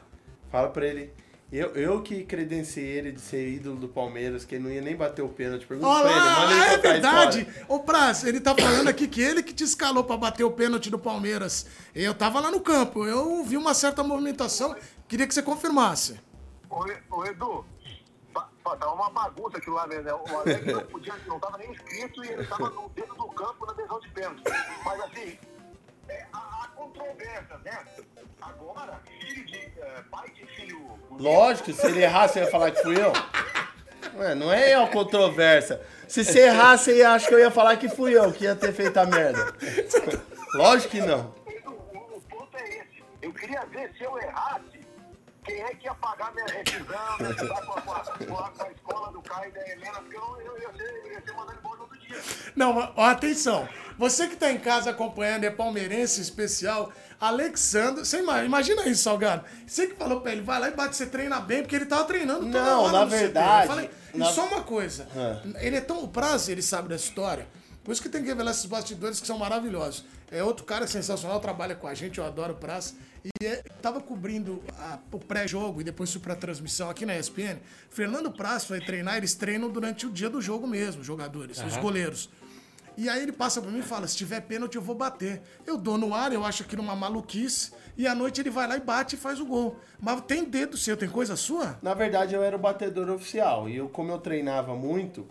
Fala 0.49 0.70
pra 0.70 0.86
ele. 0.86 1.13
Eu, 1.49 1.74
eu 1.76 2.01
que 2.01 2.24
credenciei 2.26 2.86
ele 2.86 3.11
de 3.13 3.22
ser 3.22 3.47
ídolo 3.47 3.78
do 3.78 3.88
Palmeiras, 3.88 4.43
que 4.43 4.55
ele 4.55 4.65
não 4.65 4.70
ia 4.70 4.82
nem 4.82 4.97
bater 4.97 5.22
o 5.22 5.30
pênalti. 5.30 5.65
Pergunta 5.65 5.88
Olha 5.88 6.03
pra 6.03 6.11
ele, 6.11 6.20
manda 6.20 6.51
ele 6.51 6.59
lá, 6.59 6.74
é 6.74 6.78
verdade. 6.78 7.47
Ô, 7.70 7.80
Praz, 7.80 8.26
ele 8.26 8.41
tá 8.41 8.53
falando 8.53 8.89
aqui 8.89 9.07
que 9.07 9.22
ele 9.22 9.41
que 9.41 9.53
te 9.53 9.63
escalou 9.63 10.03
pra 10.03 10.18
bater 10.18 10.43
o 10.43 10.51
pênalti 10.51 10.89
do 10.89 10.99
Palmeiras. 10.99 11.65
Eu 11.95 12.13
tava 12.13 12.41
lá 12.41 12.51
no 12.51 12.59
campo, 12.59 13.05
eu 13.05 13.41
vi 13.45 13.55
uma 13.55 13.74
certa 13.74 14.03
movimentação, 14.03 14.76
queria 15.07 15.26
que 15.26 15.34
você 15.34 15.41
confirmasse. 15.41 16.20
Ô, 16.70 16.84
ô, 17.11 17.26
Edu, 17.26 17.65
tava 18.76 18.93
uma 18.93 19.09
bagunça 19.09 19.57
aquilo 19.57 19.76
lá, 19.76 19.88
né? 19.88 19.97
O 20.13 20.38
Alex 20.39 20.65
não 20.65 20.82
podia, 20.88 21.13
não 21.28 21.39
tava 21.39 21.57
nem 21.57 21.72
inscrito 21.72 22.24
e 22.26 22.28
ele 22.30 22.45
tava 22.45 22.70
no 22.70 22.89
dentro 22.89 23.15
do 23.15 23.28
campo 23.30 23.65
na 23.65 23.74
decisão 23.74 23.99
de 23.99 24.09
pênalti. 24.09 24.43
Mas 24.84 24.99
assim, 25.01 25.39
é, 26.09 26.26
há, 26.34 26.68
controvérsia, 26.76 27.57
né? 27.63 27.80
Agora, 28.41 29.01
filho 29.20 29.45
de. 29.45 29.57
é, 29.57 30.03
pai 30.11 30.30
de 30.32 30.45
filho. 30.55 30.88
Lógico, 31.11 31.72
se 31.74 31.86
ele 31.88 32.03
errar, 32.03 32.28
você 32.28 32.39
ia 32.41 32.51
falar 32.51 32.72
que 32.72 32.82
fui 32.84 32.95
eu? 32.99 33.11
Ué, 34.20 34.36
não 34.36 34.51
é 34.51 34.74
eu 34.74 34.84
a 34.84 34.88
controvérsia. 34.88 35.82
Se 36.07 36.24
você 36.24 36.47
errar, 36.47 36.78
você 36.78 36.97
ia- 36.97 37.11
acha 37.11 37.28
que 37.28 37.34
eu 37.34 37.39
ia 37.39 37.51
falar 37.51 37.76
que 37.78 37.89
fui 37.89 38.18
eu 38.18 38.32
que 38.32 38.45
ia 38.45 38.55
ter 38.55 38.72
feito 38.74 38.97
a 38.97 39.05
merda. 39.05 39.53
Lógico 40.53 40.91
que 40.91 41.01
não. 41.01 41.34
O, 41.65 41.70
o- 41.70 42.18
o 42.18 42.22
ponto 42.30 42.55
é 42.57 42.63
esse. 42.70 43.03
Eu 43.22 43.34
queria 43.34 43.65
ver 43.65 43.91
se 43.97 44.03
eu 44.03 44.18
errasse, 44.18 44.63
quem 45.48 45.62
é 45.62 45.74
que 45.76 45.86
ia 45.86 45.95
pagar 45.95 46.34
minha 46.34 46.45
rescisão, 46.45 47.18
me 47.20 47.26
ajudar 47.28 47.66
com 47.66 47.72
a, 47.74 47.82
com, 47.82 47.91
a, 47.93 48.00
com, 48.50 48.64
a, 48.64 48.72
escola 48.72 49.12
do 49.12 49.22
Caio 49.22 49.50
e 49.50 49.52
da 49.54 49.68
Helena, 49.72 49.93
porque 50.02 50.16
eu, 50.16 50.22
não- 50.22 50.41
eu, 50.41 50.58
ia, 50.62 50.72
ser, 50.78 51.02
eu 51.06 51.12
ia 51.14 51.22
ser 51.26 51.32
mandado 51.34 51.58
embora 51.60 51.76
no 51.78 51.82
outro 51.84 51.98
dia. 52.00 52.18
Não, 52.56 52.74
mas, 52.74 52.89
ó, 52.95 53.06
atenção. 53.06 53.68
Você 53.98 54.28
que 54.28 54.36
tá 54.36 54.52
em 54.52 54.60
casa 54.60 54.91
acompanhando, 54.91 55.43
é 55.45 55.50
palmeirense 55.50 56.22
especial, 56.22 56.91
Alexandre. 57.20 58.06
Você 58.06 58.20
ima- 58.20 58.43
imagina 58.43 58.86
isso, 58.88 59.04
Salgado. 59.04 59.43
Você 59.66 59.88
que 59.88 59.95
falou 59.95 60.22
pra 60.22 60.32
ele, 60.32 60.41
vai 60.41 60.60
lá 60.60 60.68
e 60.68 60.72
bate, 60.72 60.95
você 60.95 61.06
treina 61.08 61.39
bem, 61.39 61.62
porque 61.64 61.76
ele 61.76 61.86
tava 61.86 62.04
treinando 62.04 62.45
toda 62.45 62.62
Não, 62.64 62.84
hora 62.84 62.91
na 62.93 63.06
no 63.06 63.12
CT. 63.12 63.16
Eu 63.16 63.20
verdade, 63.22 63.68
falei, 63.68 63.89
e 64.14 64.18
na- 64.18 64.26
só 64.32 64.45
uma 64.45 64.62
coisa. 64.64 65.08
Ele 65.60 65.78
é 65.78 65.82
tão. 65.82 66.04
O 66.04 66.08
Praz, 66.08 66.48
ele 66.50 66.62
sabe 66.62 66.89
da 66.89 66.95
história. 66.95 67.48
Por 67.84 67.91
isso 67.93 68.02
que 68.02 68.10
tem 68.10 68.22
que 68.22 68.28
revelar 68.28 68.52
esses 68.52 68.66
bastidores 68.66 69.20
que 69.20 69.26
são 69.26 69.38
maravilhosos. 69.38 70.06
É 70.30 70.43
outro 70.43 70.66
cara 70.66 70.86
sensacional, 70.86 71.39
trabalha 71.39 71.74
com 71.74 71.88
a 71.88 71.93
gente, 71.93 72.18
eu 72.20 72.26
adoro 72.26 72.54
o 72.54 72.58
Praz. 72.58 72.93
E 73.41 73.45
é, 73.45 73.63
tava 73.82 73.99
cobrindo 73.99 74.61
a- 74.80 74.99
o 75.11 75.19
pré-jogo 75.19 75.82
e 75.82 75.84
depois 75.84 76.11
fui 76.11 76.21
pra 76.21 76.36
transmissão 76.36 76.89
aqui 76.89 77.05
na 77.05 77.17
ESPN. 77.17 77.57
Fernando 77.89 78.32
Praz 78.32 78.63
foi 78.65 78.80
treinar, 78.80 79.17
eles 79.17 79.34
treinam 79.36 79.69
durante 79.69 80.05
o 80.05 80.11
dia 80.11 80.30
do 80.30 80.41
jogo 80.41 80.65
mesmo, 80.67 81.01
os 81.01 81.07
jogadores, 81.07 81.57
os 81.63 81.75
goleiros. 81.78 82.30
E 82.95 83.07
aí 83.09 83.21
ele 83.21 83.32
passa 83.32 83.61
pra 83.61 83.69
mim 83.69 83.80
e 83.80 83.84
fala: 83.84 84.07
se 84.07 84.15
tiver 84.17 84.41
pênalti, 84.41 84.75
eu 84.75 84.82
vou 84.82 84.95
bater. 84.95 85.41
Eu 85.65 85.78
dou 85.78 85.97
no 85.97 86.13
ar, 86.15 86.32
eu 86.34 86.43
acho 86.43 86.63
aquilo 86.63 86.82
uma 86.82 86.95
maluquice. 86.95 87.71
E 87.95 88.07
à 88.07 88.15
noite 88.15 88.41
ele 88.41 88.49
vai 88.49 88.67
lá 88.67 88.75
e 88.78 88.80
bate 88.80 89.15
e 89.15 89.17
faz 89.17 89.39
o 89.39 89.45
gol. 89.45 89.80
Mas 89.99 90.21
tem 90.21 90.43
dedo 90.43 90.78
seu, 90.78 90.95
tem 90.97 91.09
coisa 91.09 91.36
sua? 91.36 91.78
Na 91.82 91.93
verdade, 91.93 92.34
eu 92.34 92.41
era 92.43 92.55
o 92.55 92.59
batedor 92.59 93.09
oficial. 93.09 93.67
E 93.69 93.75
eu, 93.78 93.89
como 93.89 94.11
eu 94.11 94.17
treinava 94.19 94.75
muito, 94.75 95.28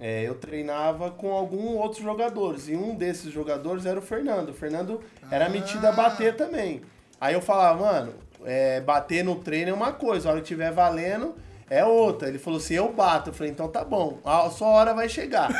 é, 0.00 0.22
eu 0.26 0.34
treinava 0.34 1.10
com 1.10 1.32
alguns 1.32 1.76
outros 1.80 2.02
jogadores. 2.02 2.68
E 2.68 2.74
um 2.76 2.94
desses 2.94 3.32
jogadores 3.32 3.86
era 3.86 3.98
o 3.98 4.02
Fernando. 4.02 4.50
O 4.50 4.54
Fernando 4.54 5.00
era 5.30 5.48
metido 5.48 5.86
a 5.86 5.92
bater 5.92 6.36
também. 6.36 6.82
Aí 7.20 7.34
eu 7.34 7.40
falava, 7.40 7.80
mano, 7.84 8.14
é, 8.44 8.80
bater 8.80 9.24
no 9.24 9.36
treino 9.36 9.70
é 9.70 9.74
uma 9.74 9.92
coisa, 9.92 10.28
a 10.28 10.32
hora 10.32 10.40
que 10.40 10.46
tiver 10.46 10.70
valendo 10.70 11.34
é 11.68 11.84
outra. 11.84 12.28
Ele 12.28 12.38
falou 12.38 12.58
assim, 12.58 12.74
eu 12.74 12.92
bato. 12.92 13.30
Eu 13.30 13.34
falei, 13.34 13.52
então 13.52 13.68
tá 13.68 13.84
bom, 13.84 14.18
a 14.24 14.48
sua 14.50 14.68
hora 14.68 14.94
vai 14.94 15.08
chegar. 15.08 15.48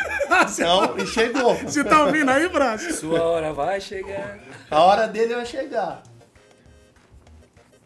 Então, 0.53 0.97
e 0.99 1.07
chegou. 1.07 1.55
Você 1.57 1.83
tá 1.83 2.05
ouvindo 2.05 2.31
aí, 2.31 2.49
Braço? 2.49 2.93
Sua 2.95 3.23
hora 3.23 3.53
vai 3.53 3.81
chegar. 3.81 4.39
A 4.71 4.83
hora 4.85 5.07
dele 5.09 5.35
vai 5.35 5.45
chegar. 5.47 6.03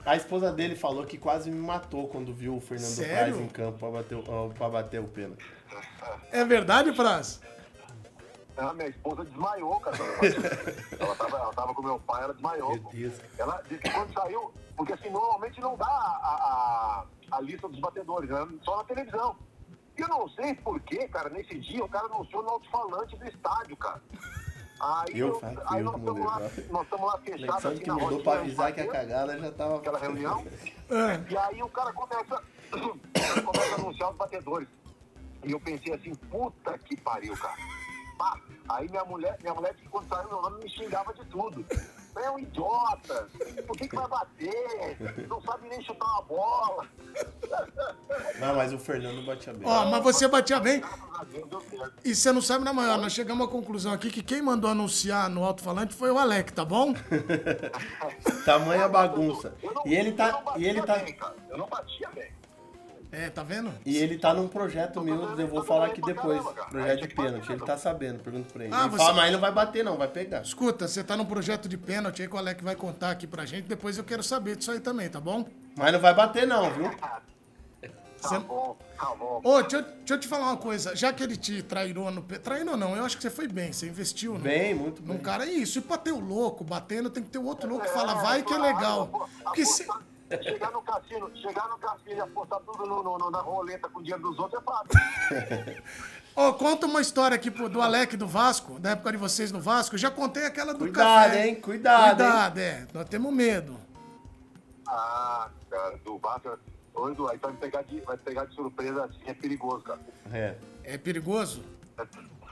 A 0.05 0.17
esposa 0.17 0.51
dele 0.53 0.75
falou 0.75 1.05
que 1.07 1.17
quase 1.17 1.49
me 1.51 1.57
matou 1.59 2.09
quando 2.09 2.33
viu 2.35 2.57
o 2.57 2.61
Fernando 2.61 2.89
Sério? 2.91 3.35
Praz 3.35 3.39
em 3.41 3.49
campo 3.49 3.79
pra 3.79 3.89
bater, 3.91 4.17
o- 4.17 4.53
pra 4.57 4.69
bater 4.69 5.01
o 5.01 5.05
pênalti. 5.05 5.45
É 6.33 6.45
verdade, 6.45 6.93
Praz? 6.93 7.41
A 8.57 8.73
minha 8.75 8.89
esposa 8.89 9.25
desmaiou, 9.25 9.81
cara. 9.81 9.97
ela, 10.99 11.15
tava, 11.17 11.37
ela 11.39 11.53
tava 11.53 11.75
com 11.75 11.83
meu 11.83 11.99
pai, 12.01 12.23
ela 12.23 12.35
desmaiou. 12.35 12.81
Ela 13.39 13.63
disse 13.69 13.81
que 13.83 13.91
quando 13.91 14.13
saiu, 14.13 14.53
porque 14.77 14.93
assim, 14.93 15.11
normalmente 15.11 15.61
não 15.61 15.77
dá 15.77 15.87
a, 15.87 17.05
a, 17.31 17.37
a 17.37 17.41
lista 17.41 17.69
dos 17.69 17.81
batedores, 17.81 18.29
né? 18.29 18.47
Só 18.63 18.77
na 18.77 18.85
televisão. 18.85 19.37
E 19.97 20.01
eu 20.01 20.09
não 20.09 20.29
sei 20.31 20.55
porquê, 20.55 21.09
cara, 21.09 21.29
nesse 21.29 21.59
dia 21.59 21.85
o 21.85 21.89
cara 21.89 22.07
anunciou 22.07 22.43
no 22.43 22.51
alto-falante 22.51 23.17
do 23.17 23.27
estádio, 23.27 23.77
cara. 23.77 24.03
Aí, 24.81 25.19
Eu 25.19 25.29
eu, 25.29 25.41
aí 25.67 25.81
eu 25.81 25.85
nós 25.85 25.97
estamos 25.97 26.27
lá, 26.27 26.39
nós 26.71 26.83
estamos 26.83 27.07
lá 27.07 27.19
fechados 27.19 27.67
assim 27.67 27.79
que 27.79 27.87
na 27.89 27.95
mudou 27.95 28.23
pra 28.23 28.41
avisar 28.41 28.73
que 28.73 28.81
a 28.81 28.89
cagada 28.89 29.39
já 29.39 29.53
tava. 29.53 29.77
aquela 29.77 29.99
reunião. 29.99 30.45
E 31.31 31.37
aí 31.37 31.63
o 31.63 31.69
cara 31.69 31.93
começa, 31.93 32.43
começa 33.45 33.75
a 33.75 33.75
anunciar 33.77 34.11
os 34.11 34.17
batedores. 34.17 34.69
E 35.45 35.53
eu 35.53 35.61
pensei 35.61 35.95
assim, 35.95 36.15
puta 36.15 36.77
que 36.79 36.97
pariu, 37.01 37.37
cara. 37.37 37.57
Pá. 38.19 38.39
Aí 38.69 38.89
minha 38.89 39.05
mulher, 39.05 39.37
minha 39.43 39.55
mulher 39.55 39.75
que 39.75 39.89
quando 39.89 40.09
saiu 40.09 40.29
meu 40.29 40.41
nome 40.43 40.63
me 40.65 40.71
xingava 40.71 41.13
de 41.15 41.25
tudo. 41.27 41.65
É 42.15 42.31
um 42.31 42.39
idiota, 42.39 43.27
por 43.67 43.75
que, 43.75 43.89
que 43.89 43.97
vai 43.97 44.07
bater? 44.07 44.99
Não 45.29 45.41
sabe 45.41 45.67
nem 45.69 45.83
chutar 45.83 46.05
uma 46.07 46.23
bola. 46.23 46.87
Não, 48.39 48.55
mas 48.55 48.71
o 48.73 48.79
Fernando 48.79 49.25
batia 49.25 49.55
bem. 49.55 49.67
Ó, 49.67 49.87
mas 49.87 50.03
você 50.03 50.29
batia 50.29 50.61
bem. 50.61 50.83
E 52.05 52.15
você 52.15 52.31
não 52.31 52.43
sabe 52.43 52.65
na 52.67 52.73
maior, 52.75 52.99
nós 52.99 53.13
chegamos 53.15 53.47
à 53.47 53.51
conclusão 53.51 53.93
aqui 53.95 54.11
que 54.11 54.23
quem 54.23 54.43
mandou 54.43 54.71
anunciar 54.71 55.31
no 55.31 55.43
alto-falante 55.43 55.95
foi 55.95 56.11
o 56.11 56.19
Alec, 56.19 56.53
tá 56.53 56.67
bom? 56.67 56.93
Tamanha 58.45 58.89
bagunça. 58.89 59.55
Eu 59.63 59.73
não- 59.73 59.83
E 59.87 59.95
ele 59.95 60.11
eu 60.11 60.17
tá. 60.17 60.33
não 60.33 60.41
E 60.41 60.45
batia 60.45 60.69
ele 60.69 60.83
tá. 60.83 60.97
bem, 60.99 61.15
cara. 61.15 61.35
Eu 61.49 61.59
não 61.59 61.67
batia 61.67 62.11
bem. 62.15 62.32
É, 63.15 63.29
tá 63.29 63.43
vendo? 63.43 63.71
E 63.85 63.99
ele 63.99 64.17
tá 64.17 64.33
num 64.33 64.49
projeto 64.49 65.03
meu, 65.03 65.39
eu 65.39 65.47
vou 65.47 65.63
falar 65.63 65.87
aqui 65.87 66.01
depois. 66.01 66.43
Projeto 66.71 67.01
de 67.03 67.15
pênalti. 67.15 67.53
Ele 67.53 67.61
tá 67.63 67.77
sabendo, 67.77 68.21
pergunta 68.21 68.51
pra 68.51 68.65
ele. 68.65 68.75
Ah, 68.75 68.81
ele 68.83 68.89
você- 68.91 68.97
fala, 68.97 69.13
mas 69.13 69.25
ele 69.25 69.33
não 69.35 69.41
vai 69.41 69.53
bater, 69.53 69.85
não, 69.85 69.99
vai 69.99 70.09
pegar. 70.09 70.41
Escuta, 70.41 70.89
você 70.89 71.05
tá 71.05 71.15
num 71.15 71.27
projeto 71.27 71.69
de 71.69 71.77
pênalti 71.77 72.23
aí 72.23 72.29
que 72.29 72.35
o 72.35 72.39
Alec 72.39 72.65
vai 72.65 72.75
contar 72.75 73.11
aqui 73.11 73.27
pra 73.27 73.45
gente, 73.45 73.67
depois 73.69 73.99
eu 73.99 74.05
quero 74.05 74.23
saber 74.23 74.57
disso 74.57 74.71
aí 74.71 74.81
também, 74.81 75.11
tá 75.11 75.21
bom? 75.21 75.45
Mas 75.77 75.93
não 75.93 76.01
vai 76.01 76.15
bater, 76.15 76.47
não, 76.47 76.71
viu? 76.71 76.91
Tá 76.91 77.21
Você- 78.29 78.39
bom, 78.39 78.77
tá 78.97 79.15
bom. 79.17 79.41
Ô, 79.45 79.61
deixa 79.63 79.77
eu, 79.79 79.83
deixa 79.83 80.15
eu 80.15 80.21
te 80.21 80.29
falar 80.29 80.45
uma 80.47 80.57
coisa, 80.57 80.95
já 80.97 81.13
que 81.13 81.23
ele 81.25 81.37
te 81.37 81.61
trairou 81.61 82.09
no... 82.11 82.23
Trairou 82.23 82.77
não, 82.77 82.97
eu 82.97 83.05
acho 83.05 83.17
que 83.17 83.23
você 83.23 83.31
foi 83.31 83.49
bem, 83.49 83.73
você 83.73 83.89
investiu 83.89 84.35
no, 84.35 84.41
Bem, 84.41 84.75
muito 84.75 85.03
num 85.03 85.15
bem. 85.15 85.23
cara, 85.23 85.45
é 85.45 85.51
isso, 85.51 85.81
e 85.81 85.83
pra 85.83 85.99
ter 85.99 86.13
o 86.13 86.21
louco 86.21 86.63
batendo, 86.65 87.11
tem 87.11 87.23
que 87.23 87.29
ter 87.29 87.39
o 87.39 87.45
outro 87.45 87.69
louco 87.69 87.85
que 87.85 87.91
É, 87.91 87.95
fala, 87.95 88.15
vai 88.15 88.43
que 88.43 88.55
é 88.55 88.59
legal. 88.59 89.29
Porque 89.43 89.67
se... 89.67 89.87
Chegar 90.43 90.71
no 90.71 90.83
cassino, 90.83 91.31
chegar 91.37 91.69
no 91.69 91.79
cassino 91.79 92.17
e 92.17 92.21
apostar 92.21 92.61
tudo 92.61 92.87
no, 92.87 93.03
no- 93.03 93.19
no- 93.19 93.31
na 93.31 93.41
roleta 93.41 93.89
com 93.89 93.99
o 94.01 94.03
dinheiro 94.03 94.23
dos 94.23 94.39
outros 94.39 94.61
é 94.61 94.65
fácil. 94.65 95.83
Ô, 96.35 96.55
conta 96.55 96.87
uma 96.87 97.01
história 97.03 97.35
aqui 97.35 97.51
pô, 97.51 97.69
do 97.69 97.83
Alec 97.83 98.17
do 98.17 98.27
Vasco, 98.27 98.79
da 98.79 98.91
época 98.91 99.13
de 99.13 99.19
vocês 99.19 99.53
no 99.53 99.61
Vasco. 99.61 99.95
Eu 99.97 99.99
já 99.99 100.11
contei 100.11 100.47
aquela 100.47 100.73
do 100.73 100.79
Cuidado, 100.79 101.05
café. 101.31 101.47
hein? 101.49 101.55
Cuidado, 101.61 102.17
Cuidado, 102.17 102.59
é. 102.59 102.87
Nós 102.95 103.07
temos 103.09 103.33
medo. 103.35 103.77
ah, 104.87 105.51
cara, 105.71 105.97
do 105.99 106.19
Vasco. 106.19 106.59
Aí 107.31 107.39
vai 107.39 107.53
me 107.53 107.57
pegar 107.59 107.83
de, 107.83 108.01
vai 108.01 108.17
pegar 108.19 108.45
de 108.47 108.55
surpresa 108.55 109.05
assim, 109.05 109.21
é 109.27 109.35
perigoso, 109.35 109.83
cara. 109.83 110.01
É. 110.33 110.57
É 110.85 110.99
perigoso? 110.99 111.63
É, 111.99 112.07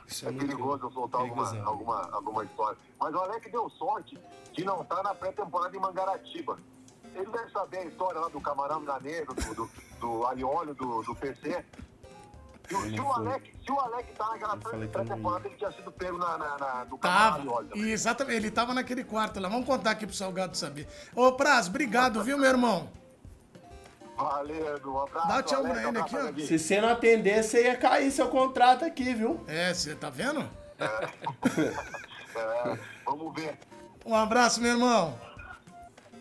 Isso 0.06 0.26
é 0.26 0.30
é 0.30 0.32
perigoso 0.32 0.86
eu 0.86 0.92
soltar 0.92 1.20
alguma, 1.20 1.62
alguma, 1.64 2.08
alguma 2.12 2.44
história. 2.44 2.78
Mas 2.98 3.14
o 3.14 3.18
Alec 3.18 3.50
deu 3.50 3.68
sorte 3.70 4.18
de 4.52 4.64
não 4.64 4.80
estar 4.82 5.02
na 5.02 5.14
pré-temporada 5.14 5.76
em 5.76 5.80
Mangaratiba. 5.80 6.58
Ele 7.14 7.26
deve 7.30 7.50
saber 7.50 7.78
a 7.78 7.84
história 7.86 8.20
lá 8.20 8.28
do 8.28 8.40
camarão 8.40 8.80
milaneiro, 8.80 9.34
do, 9.34 9.54
do, 9.54 9.70
do 10.00 10.26
alho 10.26 10.40
e 10.40 10.44
óleo, 10.44 10.74
do, 10.74 11.02
do 11.02 11.14
PC. 11.14 11.64
Se, 12.68 12.74
o- 12.74 12.82
se 12.90 13.00
o. 13.00 13.12
Alec, 13.12 13.52
se 13.64 13.72
o 13.72 13.80
Alec 13.80 14.12
tá 14.12 14.28
naquela 14.28 14.56
pré-temporada, 14.56 15.48
ele 15.48 15.56
tinha 15.56 15.72
sido 15.72 15.90
pego 15.90 16.16
na, 16.18 16.38
na, 16.38 16.58
na, 16.58 16.84
no 16.84 16.96
camarão 16.98 17.44
Tava. 17.46 17.68
e 17.78 17.90
exatamente. 17.90 18.36
Ele 18.36 18.50
tava 18.50 18.72
naquele 18.74 19.02
quarto 19.02 19.40
lá. 19.40 19.48
Vamos 19.48 19.66
contar 19.66 19.90
aqui 19.90 20.06
pro 20.06 20.14
Salgado 20.14 20.56
saber. 20.56 20.86
Ô, 21.14 21.32
Praz, 21.32 21.66
obrigado, 21.68 22.22
viu, 22.22 22.38
meu 22.38 22.48
irmão? 22.48 22.88
Valeu, 24.16 24.76
Edu. 24.76 24.92
Um 24.94 25.02
abraço. 25.02 25.28
Dá 25.28 25.42
tchau 25.42 25.62
pra 25.62 25.82
ele 25.88 25.98
aqui, 25.98 26.16
ó. 26.16 26.46
Se 26.46 26.58
você 26.58 26.80
não 26.80 26.90
atender, 26.90 27.42
você 27.42 27.64
ia 27.64 27.76
cair 27.76 28.10
seu 28.12 28.28
contrato 28.28 28.84
aqui, 28.84 29.14
viu? 29.14 29.42
É, 29.48 29.72
você 29.74 29.94
tá 29.96 30.10
vendo? 30.10 30.48
É, 30.78 31.08
vamos 33.04 33.34
ver. 33.34 33.58
Um 34.04 34.14
abraço, 34.14 34.60
meu 34.60 34.72
irmão. 34.72 35.18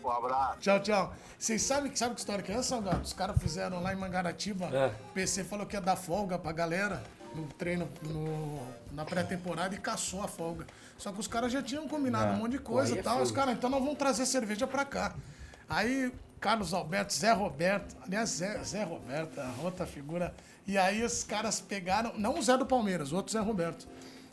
Um 0.04 0.10
abraço. 0.10 0.58
Tchau, 0.60 0.80
tchau. 0.80 1.14
Vocês 1.38 1.62
sabem, 1.62 1.94
sabe 1.94 2.14
que 2.14 2.20
história 2.20 2.42
que 2.42 2.50
é 2.52 2.54
essa, 2.56 2.70
Salgado? 2.70 3.02
Os 3.02 3.12
caras 3.12 3.36
fizeram 3.40 3.80
lá 3.82 3.92
em 3.92 3.96
Mangaratiba. 3.96 4.66
É. 4.66 4.86
O 5.10 5.12
PC 5.12 5.44
falou 5.44 5.66
que 5.66 5.76
ia 5.76 5.80
dar 5.80 5.96
folga 5.96 6.38
pra 6.38 6.52
galera 6.52 7.02
no 7.34 7.46
treino 7.46 7.88
no- 8.02 8.60
na 8.92 9.04
pré-temporada 9.04 9.74
e 9.74 9.78
caçou 9.78 10.22
a 10.22 10.28
folga. 10.28 10.66
Só 10.98 11.12
que 11.12 11.20
os 11.20 11.26
caras 11.28 11.52
já 11.52 11.62
tinham 11.62 11.86
combinado 11.88 12.32
Ah, 12.32 12.34
um 12.34 12.38
monte 12.38 12.52
de 12.52 12.58
coisa 12.58 12.92
aí 12.92 12.98
e 12.98 13.00
é 13.00 13.02
tal. 13.02 13.20
Os 13.22 13.30
caras, 13.30 13.54
então 13.54 13.70
nós 13.70 13.80
vamos 13.80 13.96
trazer 13.98 14.26
cerveja 14.26 14.66
pra 14.66 14.84
cá. 14.84 15.14
Aí, 15.68 16.12
Carlos 16.40 16.74
Alberto, 16.74 17.12
Zé 17.12 17.32
Roberto, 17.32 17.94
aliás, 18.04 18.30
Zé, 18.30 18.62
Zé 18.64 18.82
Roberto, 18.82 19.38
a 19.40 19.52
outra 19.62 19.86
figura. 19.86 20.34
E 20.66 20.76
aí 20.76 21.02
os 21.04 21.22
caras 21.24 21.60
pegaram, 21.60 22.12
não 22.18 22.38
o 22.38 22.42
Zé 22.42 22.56
do 22.56 22.66
Palmeiras, 22.66 23.12
o 23.12 23.16
outro 23.16 23.32
Zé 23.32 23.40
Roberto. 23.40 23.86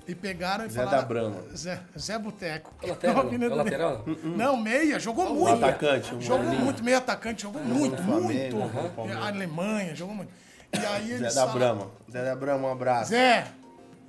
E 0.07 0.15
pegaram 0.15 0.65
e 0.65 0.69
Zé 0.69 0.79
falaram. 0.83 0.99
da 0.99 1.05
Brama. 1.05 1.35
Zé, 1.55 1.79
Zé 1.99 2.17
Boteco. 2.17 2.71
É 2.81 2.87
lateral, 2.87 3.15
Não, 3.15 3.21
não? 3.23 3.27
Avenida 3.29 3.53
É 3.53 3.57
lateral? 3.57 4.03
Meio. 4.05 4.37
Não, 4.37 4.57
meia, 4.57 4.99
jogou 4.99 5.33
muito. 5.33 5.65
atacante, 5.65 6.15
um 6.15 6.21
Jogou 6.21 6.45
meia. 6.45 6.59
muito, 6.61 6.83
meio 6.83 6.97
atacante, 6.97 7.41
jogou 7.43 7.61
muito, 7.61 8.01
Flamengo, 8.01 8.57
muito. 8.57 9.17
A 9.21 9.27
Alemanha, 9.27 9.93
jogou 9.95 10.15
muito. 10.15 10.31
E 10.73 10.85
aí 10.85 11.07
Zé 11.09 11.13
eles 11.15 11.35
da 11.35 11.45
Brama. 11.47 11.87
Zé 12.11 12.23
da 12.23 12.35
Brama, 12.35 12.67
um 12.67 12.71
abraço. 12.71 13.09
Zé, 13.11 13.47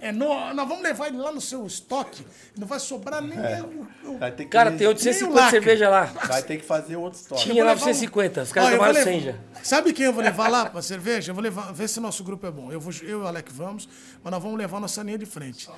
é 0.00 0.12
no- 0.12 0.54
nós 0.54 0.68
vamos 0.68 0.82
levar 0.82 1.08
ele 1.08 1.16
lá 1.18 1.32
no 1.32 1.40
seu 1.40 1.66
estoque. 1.66 2.24
Não 2.56 2.66
vai 2.66 2.78
sobrar 2.80 3.20
nem 3.22 3.38
É. 3.38 3.62
o- 3.62 4.10
o- 4.12 4.18
Vai 4.18 4.30
ter 4.32 4.44
que, 4.44 4.50
Cara, 4.50 4.70
tem 4.70 4.78
Nem 4.80 4.86
o 4.86 4.90
850 4.90 5.34
lacre. 5.34 5.50
cerveja 5.50 5.88
lá. 5.88 6.04
vai 6.04 6.42
ter 6.42 6.56
que 6.56 6.64
fazer 6.64 6.96
outro 6.96 7.18
estoque. 7.20 7.42
Tinha 7.42 7.54
vou 7.54 7.62
levar 7.64 7.80
950, 7.80 8.42
os 8.42 8.50
Ó, 8.50 8.54
caras 8.54 8.68
vou 8.70 8.78
tomaram 8.78 8.94
levar- 8.94 9.10
100 9.10 9.20
já. 9.20 9.34
Sabe 9.62 9.92
quem 9.92 10.06
eu 10.06 10.12
vou 10.12 10.22
levar 10.22 10.48
lá 10.48 10.66
pra 10.70 10.82
cerveja? 10.82 11.30
Eu 11.30 11.34
vou 11.34 11.42
levar, 11.42 11.72
ver 11.72 11.88
se 11.88 12.00
nosso 12.00 12.22
grupo 12.24 12.46
é 12.46 12.50
bom. 12.50 12.70
Eu, 12.72 12.80
vou, 12.80 12.92
eu 13.02 13.08
e 13.20 13.22
o 13.22 13.26
Alec 13.26 13.52
vamos, 13.52 13.88
mas 14.22 14.30
nós 14.30 14.42
vamos 14.42 14.58
levar 14.58 14.80
nossa 14.80 15.02
linha 15.02 15.18
de 15.18 15.26
frente. 15.26 15.68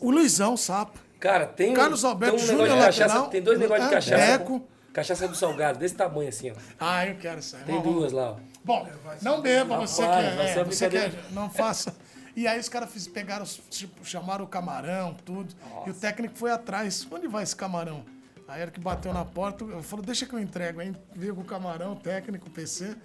O 0.00 0.10
Luizão, 0.10 0.56
sapo. 0.56 0.98
Cara, 1.18 1.46
tem, 1.46 1.70
um- 1.70 1.74
Carlos 1.74 2.04
Alberto 2.04 2.36
tem 2.36 2.44
um 2.44 2.48
negócio 2.48 2.66
Júnior, 2.70 2.78
de 2.92 2.98
cachaça, 2.98 3.22
tem 3.28 3.42
dois 3.42 3.58
negócios 3.58 3.88
de 3.88 3.94
Ah, 3.94 3.96
cachaça. 3.96 4.38
Deco. 4.38 4.66
Cachaça 4.92 5.28
do 5.28 5.36
salgado, 5.36 5.78
desse 5.78 5.94
tamanho 5.94 6.28
assim, 6.28 6.50
ó. 6.50 6.54
Ah, 6.80 7.06
eu 7.06 7.14
quero 7.16 7.40
sair. 7.40 7.62
Tem 7.64 7.80
duas 7.80 8.10
lá, 8.10 8.32
ó. 8.32 8.36
Bom, 8.64 8.88
não 9.22 9.40
beba, 9.40 9.76
você 9.78 10.02
Rapaz, 10.02 10.26
é, 10.26 10.64
você 10.64 10.88
quer, 10.88 10.98
brincadeira. 11.00 11.24
não 11.30 11.48
faça. 11.48 11.94
E 12.36 12.46
aí 12.46 12.58
os 12.58 12.68
caras 12.68 13.08
pegaram, 13.08 13.44
tipo, 13.44 14.04
chamaram 14.04 14.44
o 14.44 14.48
camarão, 14.48 15.14
tudo. 15.14 15.54
E 15.86 15.90
o 15.90 15.94
técnico 15.94 16.36
foi 16.36 16.50
atrás. 16.50 17.06
Onde 17.10 17.26
vai 17.26 17.42
esse 17.42 17.56
camarão? 17.56 18.04
Aí 18.46 18.62
era 18.62 18.70
que 18.70 18.80
bateu 18.80 19.12
na 19.12 19.24
porta, 19.24 19.62
eu 19.64 19.80
falou, 19.80 20.04
deixa 20.04 20.26
que 20.26 20.34
eu 20.34 20.38
entrego. 20.40 20.80
Aí 20.80 20.94
veio 21.14 21.34
com 21.34 21.42
o 21.42 21.44
camarão, 21.44 21.92
o 21.92 21.96
técnico, 21.96 22.48
o 22.48 22.50
PC. 22.50 22.96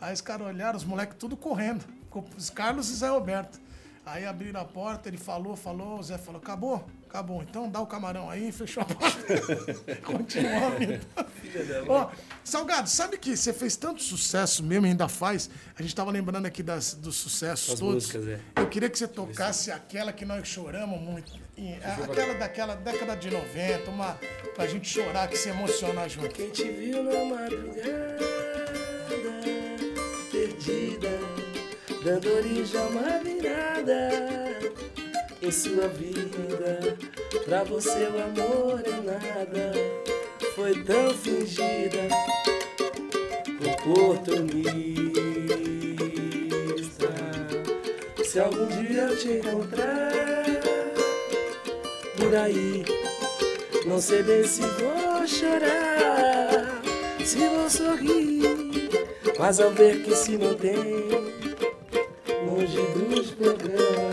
Aí 0.00 0.14
os 0.14 0.20
caras 0.20 0.46
olharam, 0.46 0.76
os 0.76 0.84
moleques 0.84 1.16
tudo 1.18 1.36
correndo. 1.36 1.84
Os 2.36 2.48
Carlos 2.48 2.88
e 2.90 2.94
Zé 2.94 3.08
Roberto. 3.08 3.60
Aí 4.06 4.24
abriram 4.24 4.60
a 4.60 4.64
porta, 4.64 5.08
ele 5.08 5.18
falou, 5.18 5.56
falou, 5.56 5.98
o 5.98 6.02
Zé 6.02 6.16
falou, 6.16 6.40
acabou? 6.40 6.86
Acabou. 7.14 7.44
Então 7.44 7.70
dá 7.70 7.80
o 7.80 7.86
camarão 7.86 8.28
aí, 8.28 8.50
fechou 8.50 8.82
a 8.82 8.86
porta. 8.86 9.16
Vida. 11.40 11.84
Ó, 11.86 12.10
Salgado, 12.42 12.88
sabe 12.88 13.16
que 13.18 13.36
você 13.36 13.52
fez 13.52 13.76
tanto 13.76 14.02
sucesso 14.02 14.64
mesmo 14.64 14.86
ainda 14.86 15.06
faz? 15.08 15.48
A 15.78 15.82
gente 15.82 15.94
tava 15.94 16.10
lembrando 16.10 16.46
aqui 16.46 16.60
das, 16.60 16.94
dos 16.94 17.14
sucessos 17.14 17.68
Das 17.68 17.78
todos. 17.78 17.94
músicas, 18.12 18.26
é. 18.26 18.40
Eu 18.56 18.68
queria 18.68 18.90
que 18.90 18.98
você 18.98 19.06
tocasse 19.06 19.70
aquela 19.70 20.12
que 20.12 20.24
nós 20.24 20.48
choramos 20.48 21.00
muito. 21.00 21.32
em- 21.56 21.76
aquela 21.76 22.34
daquela 22.34 22.74
década 22.74 23.14
de 23.16 23.30
90, 23.30 23.90
uma 23.92 24.18
pra 24.56 24.66
gente 24.66 24.88
chorar, 24.88 25.28
que 25.28 25.36
se 25.36 25.48
emocionar 25.50 26.08
junto. 26.08 26.30
Quem 26.30 26.50
te 26.50 26.64
viu 26.64 27.00
na 27.04 27.24
madrugada, 27.36 28.18
perdida, 30.32 31.10
dando 32.02 32.34
origem 32.34 32.80
a 32.80 32.84
uma 32.86 33.18
virada 33.20 34.53
em 35.44 35.50
sua 35.50 35.88
vida. 35.88 36.96
Pra 37.44 37.64
você 37.64 38.08
o 38.08 38.22
amor 38.22 38.82
é 38.86 39.00
nada, 39.02 39.72
foi 40.54 40.82
tão 40.84 41.10
fingida, 41.12 42.08
oportunista. 43.60 45.04
Se 48.24 48.40
algum 48.40 48.66
dia 48.66 49.02
eu 49.02 49.16
te 49.16 49.28
encontrar 49.32 50.12
por 52.16 52.34
aí. 52.34 52.84
Não 53.86 54.00
sei 54.00 54.22
bem 54.22 54.44
se 54.44 54.62
vou 54.62 55.26
chorar, 55.26 56.82
se 57.22 57.36
vou 57.36 57.68
sorrir, 57.68 58.88
mas 59.38 59.60
ao 59.60 59.70
ver 59.72 60.02
que 60.02 60.16
se 60.16 60.38
não 60.38 60.54
tem, 60.54 61.10
longe 62.46 62.80
dos 62.96 63.30
problemas, 63.32 64.03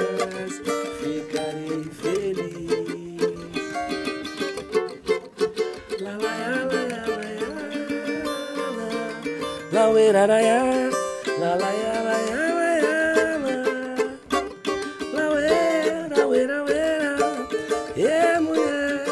mulher, 18.39 19.05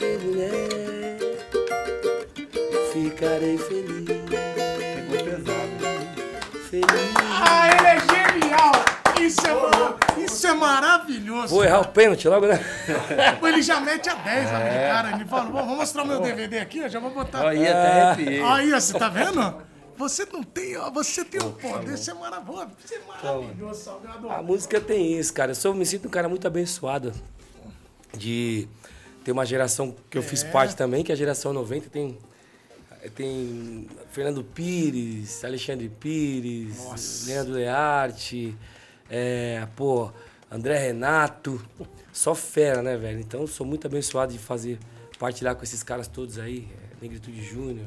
é 0.00 0.18
mulher. 0.18 1.16
Ficarei 2.92 3.58
feliz, 3.58 4.04
Pegou 4.06 5.24
pesado. 5.24 5.76
feliz. 6.70 7.14
Ah, 7.30 7.68
ele 7.68 7.86
é 7.86 7.98
genial! 8.00 8.72
Isso 9.20 9.40
é, 9.46 10.22
isso 10.24 10.46
é 10.46 10.54
maravilhoso. 10.54 11.54
Vou 11.54 11.64
errar 11.64 11.80
o 11.80 11.88
pênalti 11.88 12.28
logo, 12.28 12.46
né? 12.46 12.60
Ele 13.42 13.62
já 13.62 13.80
mete 13.80 14.08
a 14.08 14.14
10 14.14 14.52
na 14.52 14.58
minha 14.58 14.88
cara. 14.92 15.10
Ele 15.12 15.24
fala, 15.24 15.44
"Bom, 15.44 15.66
vou 15.66 15.76
mostrar 15.76 16.02
o 16.02 16.06
meu 16.06 16.20
DVD 16.20 16.58
aqui, 16.58 16.78
eu 16.80 16.88
já 16.88 16.98
vou 17.00 17.10
botar. 17.10 17.48
Aí 17.48 17.66
até 17.66 18.02
arrepiei. 18.02 18.42
Aí, 18.42 18.72
ó, 18.72 18.80
você 18.80 18.98
tá 18.98 19.08
vendo? 19.08 19.62
Você 19.96 20.26
não 20.26 20.42
tem, 20.42 20.76
ó, 20.76 20.90
você 20.90 21.24
tem 21.24 21.42
um 21.42 21.52
poder, 21.52 21.96
você 21.96 22.10
é 22.10 22.14
maravilhoso, 22.14 22.70
você 22.78 22.94
é 22.96 23.00
maravilhoso, 23.06 23.80
Salgado. 23.82 24.30
A 24.30 24.42
música 24.42 24.80
tem 24.80 25.18
isso, 25.18 25.32
cara. 25.32 25.52
Eu 25.52 25.54
sou, 25.54 25.74
me 25.74 25.86
sinto 25.86 26.08
um 26.08 26.10
cara 26.10 26.28
muito 26.28 26.46
abençoado 26.46 27.12
de 28.16 28.68
ter 29.24 29.32
uma 29.32 29.44
geração 29.44 29.94
que 30.08 30.16
eu 30.16 30.22
fiz 30.22 30.44
parte 30.44 30.76
também, 30.76 31.02
que 31.02 31.10
é 31.10 31.14
a 31.14 31.18
geração 31.18 31.52
90 31.52 31.90
tem 31.90 32.18
tem 33.14 33.88
Fernando 34.10 34.42
Pires, 34.42 35.44
Alexandre 35.44 35.88
Pires, 35.88 37.26
Leandro 37.26 37.54
Learte, 37.54 38.56
é, 39.08 39.66
pô, 39.76 40.10
André 40.50 40.78
Renato, 40.78 41.64
só 42.12 42.34
fera, 42.34 42.82
né, 42.82 42.96
velho? 42.96 43.20
Então 43.20 43.46
sou 43.46 43.66
muito 43.66 43.86
abençoado 43.86 44.32
de 44.32 44.38
fazer 44.38 44.78
parte 45.18 45.44
lá 45.44 45.54
com 45.54 45.62
esses 45.62 45.82
caras 45.82 46.08
todos 46.08 46.38
aí, 46.38 46.68
é, 46.72 47.02
Negritude 47.02 47.42
Júnior, 47.42 47.86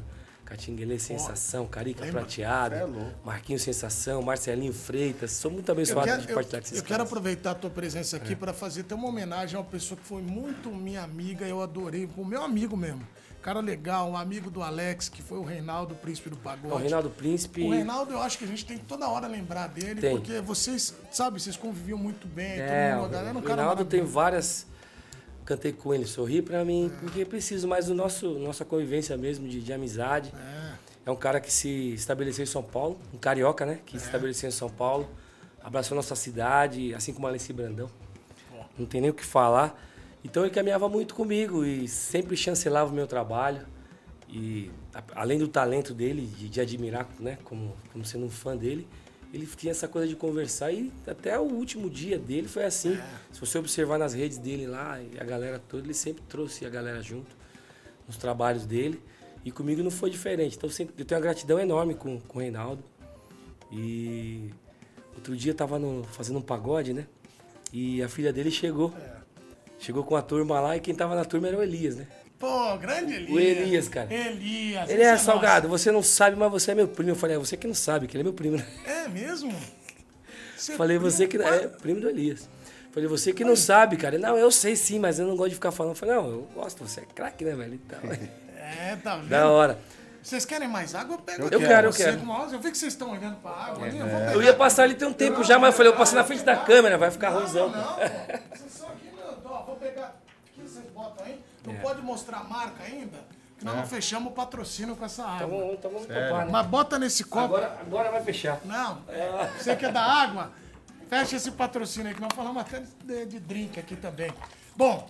Catinguelê 0.49 0.97
Sensação, 0.97 1.67
Carica 1.67 2.03
Prateado, 2.07 2.73
É. 2.75 2.87
Marquinhos 3.23 3.61
Sensação, 3.61 4.21
Marcelinho 4.23 4.73
Freitas, 4.73 5.31
sou 5.33 5.51
muito 5.51 5.71
abençoado 5.71 6.07
quero, 6.07 6.21
de 6.21 6.33
partilhar 6.33 6.61
com 6.61 6.67
esses 6.67 6.79
eu 6.79 6.83
quero 6.83 7.03
aproveitar 7.03 7.51
a 7.51 7.55
tua 7.55 7.69
presença 7.69 8.17
É. 8.17 8.19
aqui 8.19 8.35
para 8.35 8.51
fazer 8.51 8.81
até 8.81 8.95
uma 8.95 9.07
homenagem 9.07 9.55
a 9.55 9.59
uma 9.59 9.69
pessoa 9.69 9.99
que 9.99 10.05
foi 10.07 10.23
muito 10.23 10.71
minha 10.71 11.03
amiga, 11.03 11.45
eu 11.45 11.61
adorei, 11.61 12.09
o 12.17 12.25
meu 12.25 12.43
amigo 12.43 12.75
mesmo. 12.75 13.07
Cara 13.43 13.61
legal, 13.61 14.09
um 14.09 14.17
amigo 14.17 14.49
do 14.51 14.61
Alex, 14.61 15.07
que 15.07 15.21
foi 15.21 15.37
o 15.37 15.43
Reinaldo, 15.43 15.95
príncipe 15.95 16.29
do 16.29 16.35
pagode. 16.35 16.73
O 16.73 16.77
Reinaldo 16.77 17.09
Príncipe. 17.09 17.61
O 17.63 17.69
Reinaldo, 17.69 18.11
eu 18.11 18.19
acho 18.19 18.37
que 18.37 18.43
a 18.43 18.47
gente 18.47 18.65
tem 18.65 18.77
que 18.77 18.83
toda 18.83 19.07
hora 19.07 19.27
lembrar 19.27 19.67
dele, 19.67 20.01
Tem. 20.01 20.11
porque 20.17 20.41
vocês, 20.41 20.93
sabe, 21.09 21.39
vocês 21.41 21.55
conviviam 21.55 21.97
muito 21.97 22.27
bem, 22.27 22.59
É, 22.59 22.89
todo 22.89 22.95
mundo, 23.01 23.05
a 23.05 23.07
galera 23.17 23.37
é 23.37 23.41
o 23.41 23.45
Reinaldo 23.45 23.85
tem 23.85 24.03
várias. 24.03 24.65
Cantei 25.49 25.73
com 25.73 25.91
ele, 25.95 26.05
sorri 26.05 26.43
pra 26.43 26.63
mim, 26.63 26.91
porque 26.99 27.25
preciso 27.25 27.67
mais 27.67 27.87
do 27.87 27.95
nosso 27.95 28.37
nossa 28.37 28.63
convivência 28.63 29.17
mesmo, 29.17 29.47
de, 29.47 29.61
de 29.61 29.73
amizade. 29.73 30.31
É. 31.07 31.09
um 31.11 31.15
cara 31.15 31.39
que 31.41 31.51
se 31.51 31.91
estabeleceu 31.95 32.43
em 32.43 32.45
São 32.45 32.61
Paulo, 32.61 32.99
um 33.11 33.17
carioca, 33.17 33.65
né? 33.65 33.79
Que 33.83 33.97
se 33.99 34.05
estabeleceu 34.05 34.47
em 34.47 34.51
São 34.51 34.69
Paulo, 34.69 35.09
abraçou 35.63 35.95
nossa 35.95 36.13
cidade, 36.15 36.93
assim 36.93 37.11
como 37.11 37.25
Alessi 37.25 37.51
Brandão. 37.51 37.89
Não 38.77 38.85
tem 38.85 39.01
nem 39.01 39.09
o 39.09 39.13
que 39.13 39.25
falar. 39.25 39.75
Então 40.23 40.43
ele 40.43 40.53
caminhava 40.53 40.87
muito 40.87 41.15
comigo 41.15 41.65
e 41.65 41.87
sempre 41.87 42.37
chancelava 42.37 42.91
o 42.91 42.93
meu 42.93 43.07
trabalho. 43.07 43.65
E 44.29 44.69
a- 44.93 45.01
além 45.15 45.39
do 45.39 45.47
talento 45.47 45.95
dele, 45.95 46.27
de, 46.27 46.47
de 46.47 46.61
admirar, 46.61 47.07
né? 47.19 47.39
Como, 47.43 47.75
como 47.91 48.05
sendo 48.05 48.25
um 48.25 48.29
fã 48.29 48.55
dele, 48.55 48.87
ele 49.33 49.45
tinha 49.45 49.71
essa 49.71 49.87
coisa 49.87 50.07
de 50.07 50.15
conversar 50.15 50.71
e 50.71 50.91
até 51.05 51.37
o 51.39 51.43
último 51.43 51.89
dia 51.89 52.17
dele 52.17 52.47
foi 52.47 52.63
assim. 52.65 52.97
Se 53.31 53.39
você 53.39 53.57
observar 53.57 53.97
nas 53.99 54.13
redes 54.13 54.37
dele 54.37 54.65
lá, 54.67 54.99
e 55.01 55.19
a 55.19 55.23
galera 55.23 55.59
toda, 55.59 55.83
ele 55.85 55.93
sempre 55.93 56.23
trouxe 56.27 56.65
a 56.65 56.69
galera 56.69 57.01
junto 57.01 57.35
nos 58.07 58.17
trabalhos 58.17 58.65
dele. 58.65 58.99
E 59.45 59.51
comigo 59.51 59.81
não 59.83 59.91
foi 59.91 60.09
diferente. 60.09 60.57
Então 60.57 60.67
eu 60.69 60.73
sempre- 60.73 60.95
eu 60.97 61.05
tenho 61.05 61.19
uma 61.19 61.23
gratidão 61.23 61.59
enorme 61.59 61.93
com, 61.95 62.19
com 62.19 62.39
o 62.39 62.41
Reinaldo. 62.41 62.83
E 63.71 64.49
outro 65.15 65.35
dia 65.35 65.51
eu 65.51 65.55
tava 65.55 65.77
no- 65.77 66.03
fazendo 66.03 66.39
um 66.39 66.41
pagode, 66.41 66.93
né? 66.93 67.05
E 67.71 68.01
a 68.01 68.09
filha 68.09 68.33
dele 68.33 68.49
chegou. 68.51 68.93
Chegou 69.79 70.03
com 70.03 70.15
a 70.15 70.21
turma 70.21 70.59
lá 70.59 70.75
e 70.75 70.79
quem 70.79 70.93
tava 70.93 71.15
na 71.15 71.23
turma 71.23 71.47
era 71.47 71.57
o 71.57 71.61
Elias, 71.63 71.95
né? 71.95 72.07
Pô, 72.39 72.77
grande 72.77 73.13
Elias. 73.13 73.29
O 73.31 73.39
Elias, 73.39 73.89
cara. 73.89 74.13
Elias. 74.13 74.89
Ele 74.89 75.03
é 75.03 75.11
nosso. 75.11 75.25
salgado, 75.25 75.67
você 75.67 75.91
não 75.91 76.01
sabe, 76.01 76.37
mas 76.37 76.49
você 76.49 76.71
é 76.71 76.75
meu 76.75 76.87
primo. 76.87 77.11
Eu 77.11 77.15
falei, 77.15 77.35
é 77.35 77.39
você 77.39 77.57
que 77.57 77.67
não 77.67 77.73
sabe, 77.73 78.07
que 78.07 78.15
ele 78.15 78.21
é 78.21 78.23
meu 78.23 78.33
primo. 78.33 78.55
né? 78.57 78.65
É 78.85 79.07
mesmo? 79.09 79.53
Você 80.55 80.71
é 80.73 80.75
Falei, 80.77 80.97
primo, 80.97 81.11
você 81.11 81.27
que. 81.27 81.37
pai? 81.37 81.63
É, 81.63 81.67
primo 81.67 81.99
do 81.99 82.09
Elias. 82.09 82.47
Falei, 82.91 83.07
você 83.09 83.33
que 83.33 83.43
não 83.43 83.55
sabe, 83.55 83.97
cara. 83.97 84.17
Não, 84.17 84.37
eu 84.37 84.49
sei 84.51 84.75
sim, 84.75 84.99
mas 84.99 85.19
eu 85.19 85.27
não 85.27 85.35
gosto 85.35 85.49
de 85.49 85.55
ficar 85.55 85.71
falando. 85.71 85.95
Falei, 85.95 86.15
não, 86.15 86.27
eu 86.29 86.47
gosto, 86.55 86.87
você 86.87 87.01
é 87.01 87.05
craque, 87.13 87.43
né, 87.43 87.55
velho? 87.55 87.73
Então, 87.75 87.99
É, 88.57 88.95
tá 88.97 89.17
vendo? 89.17 89.29
da 89.29 89.49
hora. 89.49 89.77
Vocês 90.21 90.45
querem 90.45 90.67
mais 90.67 90.93
água? 90.93 91.15
Eu 91.15 91.19
pego 91.19 91.41
Eu 91.43 91.47
aqui 91.47 91.57
quero, 91.67 91.87
eu 91.87 91.93
quero. 91.93 92.21
Eu 92.51 92.59
vi 92.59 92.71
que 92.71 92.77
vocês 92.77 92.93
estão 92.93 93.11
olhando 93.11 93.37
pra 93.37 93.51
água 93.51 93.85
ali. 93.87 93.97
Eu 93.97 94.05
vou 94.07 94.19
Eu 94.19 94.43
ia 94.43 94.53
passar 94.53 94.83
ali 94.83 94.93
tem 94.93 95.07
um 95.07 95.13
tempo 95.13 95.43
já, 95.43 95.57
mas 95.57 95.71
eu 95.73 95.77
falei, 95.77 95.91
eu 95.91 95.95
passei 95.97 96.17
na 96.17 96.23
frente 96.23 96.43
da 96.43 96.55
câmera, 96.57 96.97
vai 96.97 97.09
ficar 97.09 97.29
ruimzão. 97.29 97.69
Não, 97.69 97.83
pô. 97.95 97.99
Vocês 98.53 98.71
são 98.71 98.87
aqui, 98.89 99.09
meu. 99.15 99.37
Ó, 99.45 99.63
vou 99.65 99.75
pegar. 99.77 100.21
O 100.45 100.61
que 100.61 100.69
vocês 100.69 100.85
botam 100.93 101.25
aí? 101.25 101.39
Não 101.65 101.73
É. 101.73 101.77
pode 101.77 102.01
mostrar 102.01 102.37
a 102.39 102.43
marca 102.43 102.83
ainda? 102.83 103.17
Que 103.57 103.65
nós 103.65 103.75
não 103.75 103.85
fechamos 103.85 104.31
o 104.31 104.35
patrocínio 104.35 104.95
com 104.95 105.03
essa 105.03 105.25
água. 105.25 105.45
Então 105.73 105.91
vamos, 105.91 106.07
vamos 106.07 106.07
topar, 106.07 106.45
né? 106.45 106.51
Mas 106.51 106.65
bota 106.67 106.97
nesse 106.97 107.23
copo. 107.25 107.45
Agora, 107.45 107.77
agora 107.81 108.11
vai 108.11 108.23
fechar. 108.23 108.59
Não, 108.63 109.01
é, 109.09 109.51
você 109.57 109.75
que 109.75 109.85
é 109.85 109.91
da 109.91 110.01
água, 110.01 110.51
fecha 111.09 111.35
esse 111.35 111.51
patrocínio 111.51 112.07
aí, 112.07 112.15
que 112.15 112.21
nós 112.21 112.31
falamos 112.33 112.61
até 112.61 112.81
de, 113.03 113.25
de 113.25 113.39
drink 113.39 113.77
aqui 113.77 113.97
também. 113.97 114.31
Bom, 114.77 115.09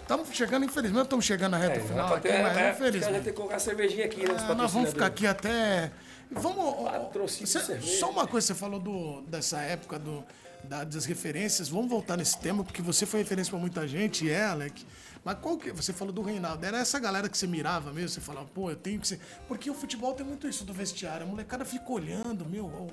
estamos 0.00 0.28
chegando, 0.32 0.64
infelizmente, 0.64 1.02
estamos 1.04 1.24
chegando 1.26 1.50
na 1.52 1.58
reta 1.58 1.76
É, 1.78 1.80
final 1.80 2.14
aqui, 2.14 2.28
mas 2.28 2.56
é, 2.56 2.70
infelizmente. 2.70 3.04
já 3.04 3.10
tem 3.12 3.22
que 3.22 3.32
colocar 3.32 3.56
a 3.56 3.60
cervejinha 3.60 4.06
aqui, 4.06 4.26
né? 4.26 4.34
É, 4.50 4.54
nós 4.54 4.72
vamos 4.72 4.90
ficar 4.90 5.06
aqui 5.06 5.26
até. 5.26 5.92
Vamos. 6.30 6.88
Patrocínio 6.90 7.46
Cê- 7.48 7.80
só 7.82 8.08
uma 8.08 8.26
coisa, 8.26 8.46
você 8.46 8.54
falou 8.54 8.80
do, 8.80 9.20
dessa 9.22 9.60
época 9.60 9.98
do, 9.98 10.24
da- 10.64 10.84
das 10.84 11.04
referências. 11.04 11.68
Vamos 11.68 11.90
voltar 11.90 12.16
nesse 12.16 12.38
tema, 12.38 12.64
porque 12.64 12.80
você 12.80 13.04
foi 13.04 13.20
referência 13.20 13.50
para 13.50 13.60
muita 13.60 13.86
gente, 13.86 14.24
e 14.24 14.30
é, 14.30 14.44
Alec. 14.46 14.86
Mas 15.24 15.38
qual 15.38 15.58
que. 15.58 15.70
Você 15.72 15.92
falou 15.92 16.12
do 16.12 16.22
Reinaldo. 16.22 16.64
Era 16.64 16.78
essa 16.78 16.98
galera 16.98 17.28
que 17.28 17.36
você 17.36 17.46
mirava 17.46 17.92
mesmo? 17.92 18.08
Você 18.08 18.20
falava, 18.20 18.46
pô, 18.54 18.70
eu 18.70 18.76
tenho 18.76 19.00
que 19.00 19.06
ser. 19.08 19.20
Porque 19.46 19.70
o 19.70 19.74
futebol 19.74 20.14
tem 20.14 20.24
muito 20.24 20.48
isso 20.48 20.64
do 20.64 20.72
vestiário. 20.72 21.24
A 21.24 21.28
molecada 21.28 21.64
fica 21.64 21.90
olhando, 21.92 22.44
meu. 22.46 22.64
O, 22.64 22.90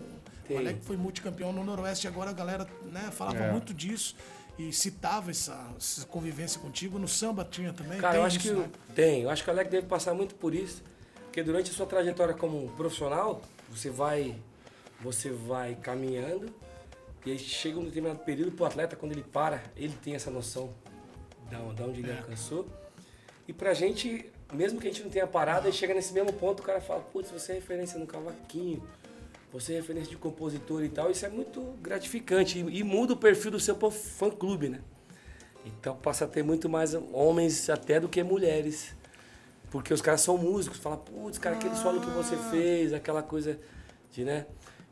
o 0.49 0.57
Alec 0.57 0.83
foi 0.85 0.97
multicampeão 0.97 1.51
no 1.53 1.63
Noroeste, 1.63 2.07
agora 2.07 2.29
a 2.29 2.33
galera 2.33 2.67
né, 2.91 3.09
falava 3.11 3.37
É. 3.37 3.51
muito 3.51 3.73
disso. 3.73 4.15
E 4.59 4.73
citava 4.73 5.29
essa, 5.29 5.69
essa 5.77 6.05
convivência 6.05 6.59
contigo. 6.59 6.97
No 6.97 7.07
samba 7.07 7.45
tinha 7.45 7.71
também. 7.71 7.99
Cara, 7.99 8.13
tem 8.13 8.21
eu 8.21 8.25
acho 8.25 8.37
isso, 8.37 8.47
que 8.53 8.59
né? 8.59 8.69
tem. 8.95 9.21
Eu 9.21 9.29
acho 9.29 9.43
que 9.43 9.49
o 9.49 9.53
Alec 9.53 9.69
deve 9.69 9.87
passar 9.87 10.13
muito 10.13 10.35
por 10.35 10.53
isso. 10.55 10.83
Porque 11.25 11.43
durante 11.43 11.69
a 11.71 11.73
sua 11.73 11.85
trajetória 11.85 12.33
como 12.33 12.67
profissional, 12.69 13.41
você 13.69 13.89
vai, 13.91 14.35
você 14.99 15.29
vai 15.29 15.75
caminhando 15.75 16.51
e 17.25 17.31
aí 17.31 17.37
chega 17.37 17.77
um 17.77 17.83
determinado 17.83 18.19
período 18.19 18.53
pro 18.53 18.65
atleta, 18.65 18.95
quando 18.95 19.11
ele 19.11 19.21
para, 19.23 19.61
ele 19.75 19.93
tem 20.01 20.15
essa 20.15 20.31
noção 20.31 20.73
da, 21.49 21.85
onde 21.85 22.01
ele 22.01 22.11
alcançou. 22.11 22.67
E 23.47 23.53
pra 23.53 23.73
gente, 23.73 24.29
mesmo 24.53 24.79
que 24.79 24.87
a 24.87 24.91
gente 24.91 25.03
não 25.03 25.09
tenha 25.09 25.27
parado, 25.27 25.67
aí 25.67 25.73
chega 25.73 25.93
nesse 25.93 26.13
mesmo 26.13 26.33
ponto, 26.33 26.59
o 26.59 26.63
cara 26.63 26.81
fala, 26.81 27.01
putz, 27.01 27.31
você 27.31 27.53
é 27.53 27.55
referência 27.55 27.97
no 27.97 28.05
cavaquinho, 28.05 28.83
você 29.51 29.73
é 29.73 29.75
referência 29.77 30.09
de 30.09 30.17
compositor 30.17 30.83
e 30.83 30.89
tal, 30.89 31.09
isso 31.09 31.25
é 31.25 31.29
muito 31.29 31.61
gratificante 31.81 32.59
e, 32.59 32.79
e 32.79 32.83
muda 32.83 33.13
o 33.13 33.17
perfil 33.17 33.51
do 33.51 33.59
seu 33.59 33.75
fã 33.91 34.29
clube, 34.29 34.69
né? 34.69 34.81
Então 35.65 35.95
passa 35.95 36.25
a 36.25 36.27
ter 36.27 36.43
muito 36.43 36.69
mais 36.69 36.93
homens 37.13 37.69
até 37.69 37.99
do 37.99 38.07
que 38.07 38.21
mulheres. 38.23 38.95
Porque 39.69 39.93
os 39.93 40.01
caras 40.01 40.21
são 40.21 40.37
músicos, 40.37 40.79
fala, 40.79 40.97
putz, 40.97 41.37
cara, 41.37 41.55
aquele 41.55 41.75
solo 41.75 41.99
que 41.99 42.09
você 42.09 42.37
fez, 42.49 42.93
aquela 42.93 43.21
coisa 43.21 43.59
de, 44.11 44.23
né? 44.23 44.45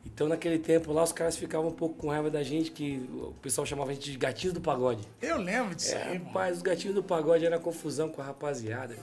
Então 0.05 0.27
naquele 0.27 0.59
tempo 0.59 0.93
lá 0.93 1.03
os 1.03 1.11
caras 1.11 1.35
ficavam 1.35 1.69
um 1.69 1.73
pouco 1.73 1.95
com 1.95 2.09
raiva 2.09 2.29
da 2.29 2.43
gente, 2.43 2.71
que 2.71 3.09
o 3.11 3.33
pessoal 3.41 3.65
chamava 3.65 3.91
a 3.91 3.93
gente 3.93 4.11
de 4.11 4.17
gatinhos 4.17 4.53
do 4.53 4.61
pagode. 4.61 5.05
Eu 5.21 5.37
lembro 5.37 5.75
disso 5.75 5.93
É, 5.95 6.03
aí, 6.03 6.17
rapaz, 6.17 6.57
os 6.57 6.61
gatinhos 6.61 6.95
do 6.95 7.03
pagode 7.03 7.45
era 7.45 7.59
confusão 7.59 8.07
com 8.09 8.21
a 8.21 8.25
rapaziada. 8.25 8.95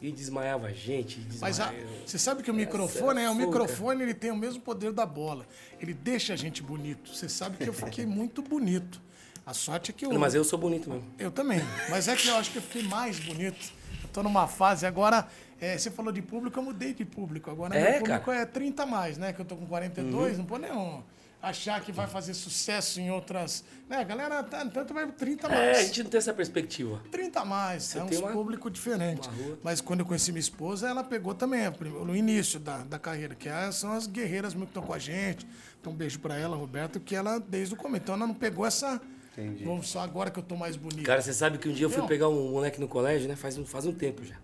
E 0.00 0.10
desmaiava 0.10 0.68
a 0.68 0.72
gente, 0.72 1.20
e 1.20 1.38
Mas 1.38 1.60
a- 1.60 1.66
desmaiava. 1.66 1.92
você 2.06 2.18
sabe 2.18 2.42
que 2.42 2.50
o 2.50 2.54
microfone, 2.54 3.20
é, 3.20 3.28
o 3.28 3.34
microfone 3.34 4.02
ele 4.02 4.14
tem 4.14 4.30
o 4.30 4.36
mesmo 4.36 4.60
poder 4.62 4.90
da 4.92 5.04
bola. 5.04 5.46
Ele 5.80 5.92
deixa 5.92 6.32
a 6.32 6.36
gente 6.36 6.62
bonito. 6.62 7.14
Você 7.14 7.28
sabe 7.28 7.58
que 7.58 7.68
eu 7.68 7.74
fiquei 7.74 8.06
muito 8.06 8.40
bonito. 8.40 9.02
A 9.44 9.52
sorte 9.52 9.90
é 9.90 9.94
que 9.94 10.06
eu. 10.06 10.10
Não, 10.10 10.18
mas 10.18 10.34
eu 10.34 10.42
sou 10.44 10.58
bonito 10.58 10.88
mesmo. 10.88 11.04
Eu 11.18 11.30
também. 11.30 11.60
Mas 11.90 12.08
é 12.08 12.16
que 12.16 12.26
eu 12.28 12.36
acho 12.36 12.50
que 12.52 12.56
eu 12.56 12.62
fiquei 12.62 12.82
mais 12.84 13.18
bonito. 13.20 13.70
Eu 14.02 14.08
tô 14.10 14.22
numa 14.22 14.46
fase 14.48 14.86
agora. 14.86 15.28
É, 15.60 15.76
você 15.78 15.90
falou 15.90 16.12
de 16.12 16.22
público, 16.22 16.58
eu 16.58 16.62
mudei 16.62 16.92
de 16.94 17.04
público. 17.04 17.50
Agora 17.50 17.74
É, 17.76 17.82
meu 17.92 18.00
público 18.00 18.24
cara? 18.26 18.38
é 18.40 18.46
30 18.46 18.82
a 18.82 18.86
mais, 18.86 19.18
né? 19.18 19.32
Que 19.32 19.40
eu 19.40 19.44
tô 19.44 19.56
com 19.56 19.66
42, 19.66 20.38
não 20.38 20.44
pode 20.44 20.62
nenhum 20.64 21.02
achar 21.42 21.78
que 21.82 21.92
vai 21.92 22.06
fazer 22.06 22.32
sucesso 22.32 22.98
em 23.00 23.10
outras. 23.10 23.64
Né? 23.86 23.98
A 23.98 24.02
galera 24.02 24.42
tá, 24.42 24.64
tanto 24.64 24.94
vai 24.94 25.06
30 25.12 25.46
a 25.46 25.50
mais. 25.50 25.60
É, 25.60 25.80
a 25.80 25.82
gente 25.82 26.02
não 26.02 26.10
tem 26.10 26.16
essa 26.16 26.32
perspectiva. 26.32 27.02
30 27.10 27.40
a 27.40 27.44
mais, 27.44 27.94
é 27.94 28.02
um 28.02 28.06
uma- 28.18 28.32
público 28.32 28.70
diferente. 28.70 29.28
Mas 29.62 29.80
quando 29.82 30.00
eu 30.00 30.06
conheci 30.06 30.32
minha 30.32 30.40
esposa, 30.40 30.88
ela 30.88 31.04
pegou 31.04 31.34
também, 31.34 31.60
no 31.80 32.16
início 32.16 32.58
da, 32.58 32.78
da 32.78 32.98
carreira, 32.98 33.34
que 33.34 33.46
é- 33.46 33.70
são 33.72 33.92
as 33.92 34.06
guerreiras 34.06 34.54
mesmo 34.54 34.66
que 34.66 34.70
estão 34.70 34.82
com 34.82 34.94
a 34.94 34.98
gente. 34.98 35.46
Então, 35.78 35.92
um 35.92 35.96
beijo 35.96 36.18
pra 36.18 36.34
ela, 36.34 36.56
Roberto, 36.56 36.98
que 36.98 37.14
ela, 37.14 37.38
desde 37.38 37.74
o 37.74 37.76
começo, 37.76 38.04
então 38.04 38.14
ela 38.14 38.26
não 38.26 38.34
pegou 38.34 38.64
essa. 38.64 38.98
Entendi. 39.36 39.64
Vamos 39.64 39.88
só 39.88 40.00
agora 40.00 40.30
que 40.30 40.38
eu 40.38 40.42
tô 40.42 40.56
mais 40.56 40.76
bonito. 40.76 41.04
Cara, 41.04 41.20
você 41.20 41.34
sabe 41.34 41.58
que 41.58 41.68
um 41.68 41.72
dia 41.72 41.84
eu 41.84 41.90
fui 41.90 42.00
Não. 42.00 42.06
pegar 42.06 42.28
um 42.30 42.52
moleque 42.52 42.80
no 42.80 42.88
colégio, 42.88 43.28
né? 43.28 43.36
Faz 43.36 43.58
um, 43.58 43.66
faz 43.66 43.84
um 43.84 43.92
tempo 43.92 44.24
já. 44.24 44.36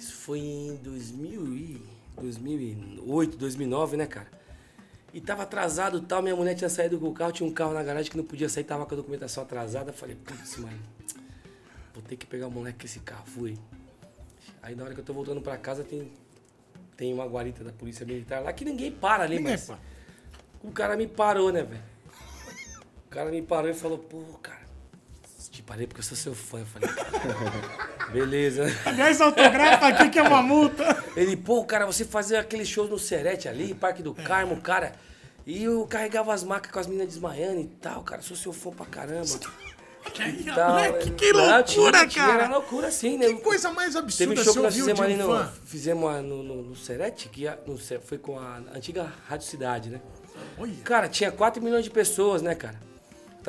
Isso 0.00 0.14
foi 0.14 0.38
em 0.38 0.76
2000 0.76 1.46
e 1.54 1.82
2008, 2.16 3.36
2009, 3.36 3.96
né, 3.98 4.06
cara? 4.06 4.28
E 5.12 5.20
tava 5.20 5.42
atrasado 5.42 5.98
e 5.98 6.00
tal, 6.00 6.22
minha 6.22 6.34
mulher 6.34 6.54
tinha 6.54 6.70
saído 6.70 6.98
com 6.98 7.08
o 7.08 7.12
carro, 7.12 7.32
tinha 7.32 7.46
um 7.46 7.52
carro 7.52 7.74
na 7.74 7.82
garagem 7.82 8.10
que 8.10 8.16
não 8.16 8.24
podia 8.24 8.48
sair, 8.48 8.64
tava 8.64 8.86
com 8.86 8.94
a 8.94 8.96
documentação 8.96 9.42
atrasada. 9.42 9.92
Falei, 9.92 10.16
putz, 10.16 10.56
mano, 10.56 10.78
vou 11.92 12.02
ter 12.02 12.16
que 12.16 12.24
pegar 12.24 12.46
o 12.46 12.50
moleque 12.50 12.78
com 12.78 12.86
esse 12.86 13.00
carro. 13.00 13.26
Fui. 13.26 13.58
Aí 14.62 14.74
na 14.74 14.84
hora 14.84 14.94
que 14.94 15.00
eu 15.00 15.04
tô 15.04 15.12
voltando 15.12 15.42
pra 15.42 15.58
casa 15.58 15.84
tem, 15.84 16.10
tem 16.96 17.12
uma 17.12 17.26
guarita 17.26 17.62
da 17.62 17.72
polícia 17.72 18.06
militar 18.06 18.42
lá 18.42 18.54
que 18.54 18.64
ninguém 18.64 18.90
para 18.90 19.24
ali, 19.24 19.36
Ninguém 19.36 19.52
mas. 19.52 19.66
para. 19.66 19.78
O 20.64 20.72
cara 20.72 20.96
me 20.96 21.06
parou, 21.06 21.52
né, 21.52 21.62
velho? 21.62 21.82
O 23.06 23.10
cara 23.10 23.30
me 23.30 23.42
parou 23.42 23.70
e 23.70 23.74
falou, 23.74 23.98
pô, 23.98 24.22
cara, 24.40 24.62
te 25.48 25.62
parei 25.62 25.86
porque 25.86 26.00
eu 26.00 26.04
sou 26.04 26.16
seu 26.16 26.34
fã. 26.34 26.58
Eu 26.58 26.66
falei, 26.66 26.88
beleza? 28.12 28.64
Aliás, 28.84 29.20
autografa 29.20 29.86
aqui 29.88 30.10
que 30.10 30.18
é 30.18 30.22
uma 30.22 30.42
multa. 30.42 31.04
Ele, 31.16 31.36
pô, 31.36 31.64
cara, 31.64 31.86
você 31.86 32.04
fazia 32.04 32.40
aqueles 32.40 32.68
shows 32.68 32.90
no 32.90 32.98
Serete 32.98 33.48
ali, 33.48 33.74
Parque 33.74 34.02
do 34.02 34.12
Carmo, 34.14 34.60
cara. 34.60 34.92
E 35.46 35.64
eu 35.64 35.86
carregava 35.86 36.32
as 36.34 36.44
macas 36.44 36.70
com 36.70 36.78
as 36.78 36.86
meninas 36.86 37.08
desmaiando 37.08 37.60
e 37.60 37.66
tal, 37.66 38.02
cara. 38.02 38.20
Sou 38.22 38.36
seu 38.36 38.52
fã 38.52 38.70
pra 38.70 38.86
caramba. 38.86 39.26
E 40.26 40.44
tal, 40.44 40.70
Moleque, 40.70 41.10
né? 41.10 41.16
que 41.16 41.32
loucura, 41.32 41.62
tinha, 41.62 42.08
tinha, 42.08 42.24
cara. 42.26 42.44
Era 42.44 42.52
loucura, 42.52 42.90
sim, 42.90 43.18
né? 43.18 43.26
Que 43.26 43.34
coisa 43.40 43.70
mais 43.70 43.92
Teve 43.94 44.32
absurda 44.32 44.40
um 44.40 44.44
show 44.44 44.54
que 44.54 44.60
nós 44.60 44.74
fizemos 44.74 45.00
ali 45.00 45.14
um 45.14 45.26
no, 45.26 45.48
fizemos 45.66 46.22
no, 46.24 46.42
no, 46.42 46.62
no 46.62 46.76
Serete, 46.76 47.28
que 47.28 47.46
a- 47.46 47.58
no 47.66 47.76
foi 47.78 48.16
com 48.16 48.38
a 48.38 48.62
antiga 48.74 49.12
Rádio 49.28 49.46
Cidade, 49.46 49.90
né? 49.90 50.00
Olha. 50.58 50.72
Cara, 50.84 51.08
tinha 51.08 51.30
4 51.30 51.62
milhões 51.62 51.84
de 51.84 51.90
pessoas, 51.90 52.40
né, 52.40 52.54
cara? 52.54 52.80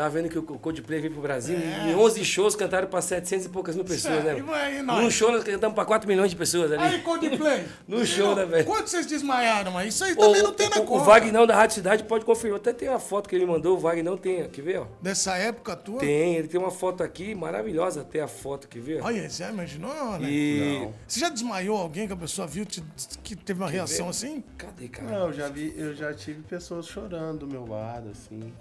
Tava 0.01 0.09
vendo 0.19 0.29
que 0.29 0.39
o 0.39 0.41
Coldplay 0.41 0.99
veio 0.99 1.13
pro 1.13 1.21
Brasil 1.21 1.55
É. 1.55 1.91
e 1.91 1.93
11 1.93 2.25
shows 2.25 2.55
cantaram 2.55 2.87
pra 2.87 3.03
700 3.03 3.45
e 3.45 3.49
poucas 3.49 3.75
mil 3.75 3.85
pessoas, 3.85 4.23
né? 4.23 4.35
E 4.35 4.79
e 4.79 4.81
nós? 4.81 5.03
Num 5.03 5.11
show 5.11 5.31
nós 5.31 5.43
cantamos 5.43 5.75
pra 5.75 5.85
4 5.85 6.07
milhões 6.07 6.31
de 6.31 6.35
pessoas 6.35 6.71
ali. 6.71 6.81
Aí, 6.81 7.01
Coldplay. 7.03 7.67
No 7.87 8.03
show, 8.03 8.35
né, 8.35 8.43
velho? 8.43 8.65
Quantos 8.65 8.89
vocês 8.89 9.05
desmaiaram 9.05 9.77
aí? 9.77 9.89
Isso 9.89 10.03
aí 10.03 10.13
O, 10.13 10.15
também 10.15 10.41
não 10.41 10.53
tem 10.53 10.69
na 10.71 10.77
o, 10.77 10.81
o 10.81 10.85
conta. 10.87 11.03
Vagnão 11.05 11.45
da 11.45 11.55
Rádio 11.55 11.75
Cidade 11.75 12.03
pode 12.05 12.25
confirmar. 12.25 12.57
Até 12.59 12.73
tem 12.73 12.89
uma 12.89 12.99
foto 12.99 13.29
que 13.29 13.35
ele 13.35 13.45
mandou, 13.45 13.77
o 13.77 13.79
Vagnão 13.79 14.17
tem, 14.17 14.41
ó, 14.43 14.47
quer 14.47 14.61
ver, 14.63 14.79
ó? 14.79 14.87
Dessa 14.99 15.35
época 15.37 15.75
tua? 15.75 15.99
Tem, 15.99 16.35
ele 16.35 16.47
tem 16.47 16.59
uma 16.59 16.71
foto 16.71 17.03
aqui, 17.03 17.35
maravilhosa 17.35 18.01
até 18.01 18.21
a 18.21 18.27
foto, 18.27 18.67
quer 18.67 18.81
ver? 18.81 19.03
Olha, 19.03 19.29
você 19.29 19.43
imaginou, 19.43 20.17
né? 20.17 20.27
E... 20.31 20.79
Não. 20.81 20.93
Você 21.07 21.19
já 21.19 21.29
desmaiou 21.29 21.77
alguém 21.77 22.07
que 22.07 22.13
a 22.13 22.17
pessoa 22.17 22.47
viu 22.47 22.65
te- 22.65 22.83
que 23.21 23.35
teve 23.35 23.61
uma 23.61 23.69
reação 23.69 24.09
assim? 24.09 24.43
Cadê, 24.57 24.87
cara? 24.87 25.07
Não, 25.11 25.27
eu 25.27 25.33
já 25.33 25.47
vi, 25.47 25.71
eu 25.77 25.93
já 25.93 26.11
tive 26.11 26.41
pessoas 26.41 26.87
chorando 26.87 27.45
do 27.45 27.47
meu 27.47 27.67
lado, 27.67 28.09
assim. 28.09 28.51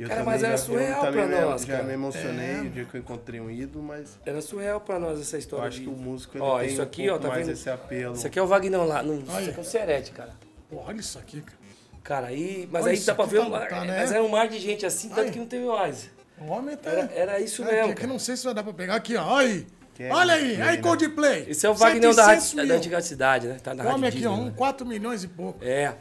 Eu 0.00 0.08
Cara, 0.08 0.24
mas 0.24 0.42
era 0.42 0.56
já- 0.56 0.62
eu 0.62 0.66
surreal 0.66 1.12
me- 1.12 1.26
nós, 1.26 1.62
Já 1.62 1.72
cara. 1.74 1.84
me 1.84 1.92
emocionei 1.92 2.50
É. 2.56 2.60
o 2.62 2.70
dia 2.70 2.84
que 2.86 2.94
eu 2.96 3.00
encontrei 3.00 3.38
um 3.40 3.50
ídolo, 3.50 3.84
mas 3.84 4.18
Era 4.24 4.40
surreal 4.40 4.80
pra 4.80 4.98
nós 4.98 5.20
essa 5.20 5.36
eu 5.36 5.40
história. 5.40 5.68
acho 5.68 5.78
de- 5.78 5.84
que 5.84 5.90
o 5.90 5.92
músico 5.92 6.36
ele 6.38 6.44
Ó, 6.44 6.58
tem 6.58 6.68
isso 6.68 6.80
um 6.80 6.84
aqui, 6.84 7.02
pouco 7.06 7.16
ó, 7.16 7.18
tá 7.22 7.28
mais 7.28 7.46
vendo? 7.46 7.54
esse 7.54 7.68
apelo. 7.70 8.14
Isso 8.14 8.26
aqui 8.26 8.38
é 8.38 8.42
o 8.42 8.46
Vagnão 8.46 8.86
lá, 8.86 9.02
no, 9.02 9.20
isso 9.20 9.30
aqui 9.50 9.58
é 9.58 9.60
o 9.60 9.64
Serete, 9.64 10.10
cara. 10.12 10.30
Pô, 10.70 10.82
olha 10.86 10.98
isso 11.00 11.18
aqui, 11.18 11.42
cara. 11.42 11.58
Cara, 12.02 12.26
aí. 12.28 12.66
Mas 12.72 12.82
Olha, 12.84 12.92
aí 12.92 12.96
isso 12.96 13.06
dá 13.06 13.14
pra 13.14 13.24
aqui 13.26 13.34
ver 13.34 13.40
tá- 13.40 13.46
um 13.46 13.50
mar. 13.50 13.68
tá, 13.68 13.84
né? 13.84 13.98
Mas 14.00 14.10
era 14.12 14.22
um 14.22 14.28
mar 14.28 14.48
de 14.48 14.58
gente 14.58 14.86
assim, 14.86 15.08
tanto 15.10 15.20
Aí. 15.20 15.30
que 15.30 15.38
não 15.38 15.46
teve 15.46 15.66
mais. 15.66 16.08
O 16.40 16.46
homem 16.50 16.74
tá... 16.76 16.90
Era, 16.90 17.12
era 17.14 17.40
isso 17.40 17.62
É, 17.62 17.66
mesmo. 17.72 17.88
que 17.94 18.00
cara. 18.00 18.08
não 18.08 18.18
sei 18.18 18.36
se 18.38 18.44
vai 18.44 18.54
dar 18.54 18.62
pra 18.64 18.72
pegar 18.72 18.94
aqui, 18.94 19.16
ó. 19.16 19.24
Olha 19.26 19.46
aí. 19.48 19.66
É 19.98 20.10
Olha 20.10 20.32
aí, 20.32 20.52
aí 20.62 20.76
né? 20.76 20.76
Coldplay. 20.78 21.44
Esse 21.46 21.66
é 21.66 21.68
o 21.68 21.74
Vagnão 21.74 22.14
da, 22.14 22.24
700 22.24 22.26
rádio, 22.46 22.56
mil. 22.56 22.68
da 22.68 22.74
antiga 22.74 23.00
cidade, 23.02 23.46
né? 23.48 23.58
Tá 23.62 23.74
na 23.74 23.84
O 23.84 23.88
homem 23.88 24.04
rádio 24.04 24.18
aqui, 24.20 24.26
ó, 24.26 24.30
Disney, 24.30 24.44
um 24.44 24.48
né? 24.48 24.54
4 24.56 24.86
milhões 24.86 25.22
e 25.24 25.28
pouco. 25.28 25.62
É. 25.62 25.92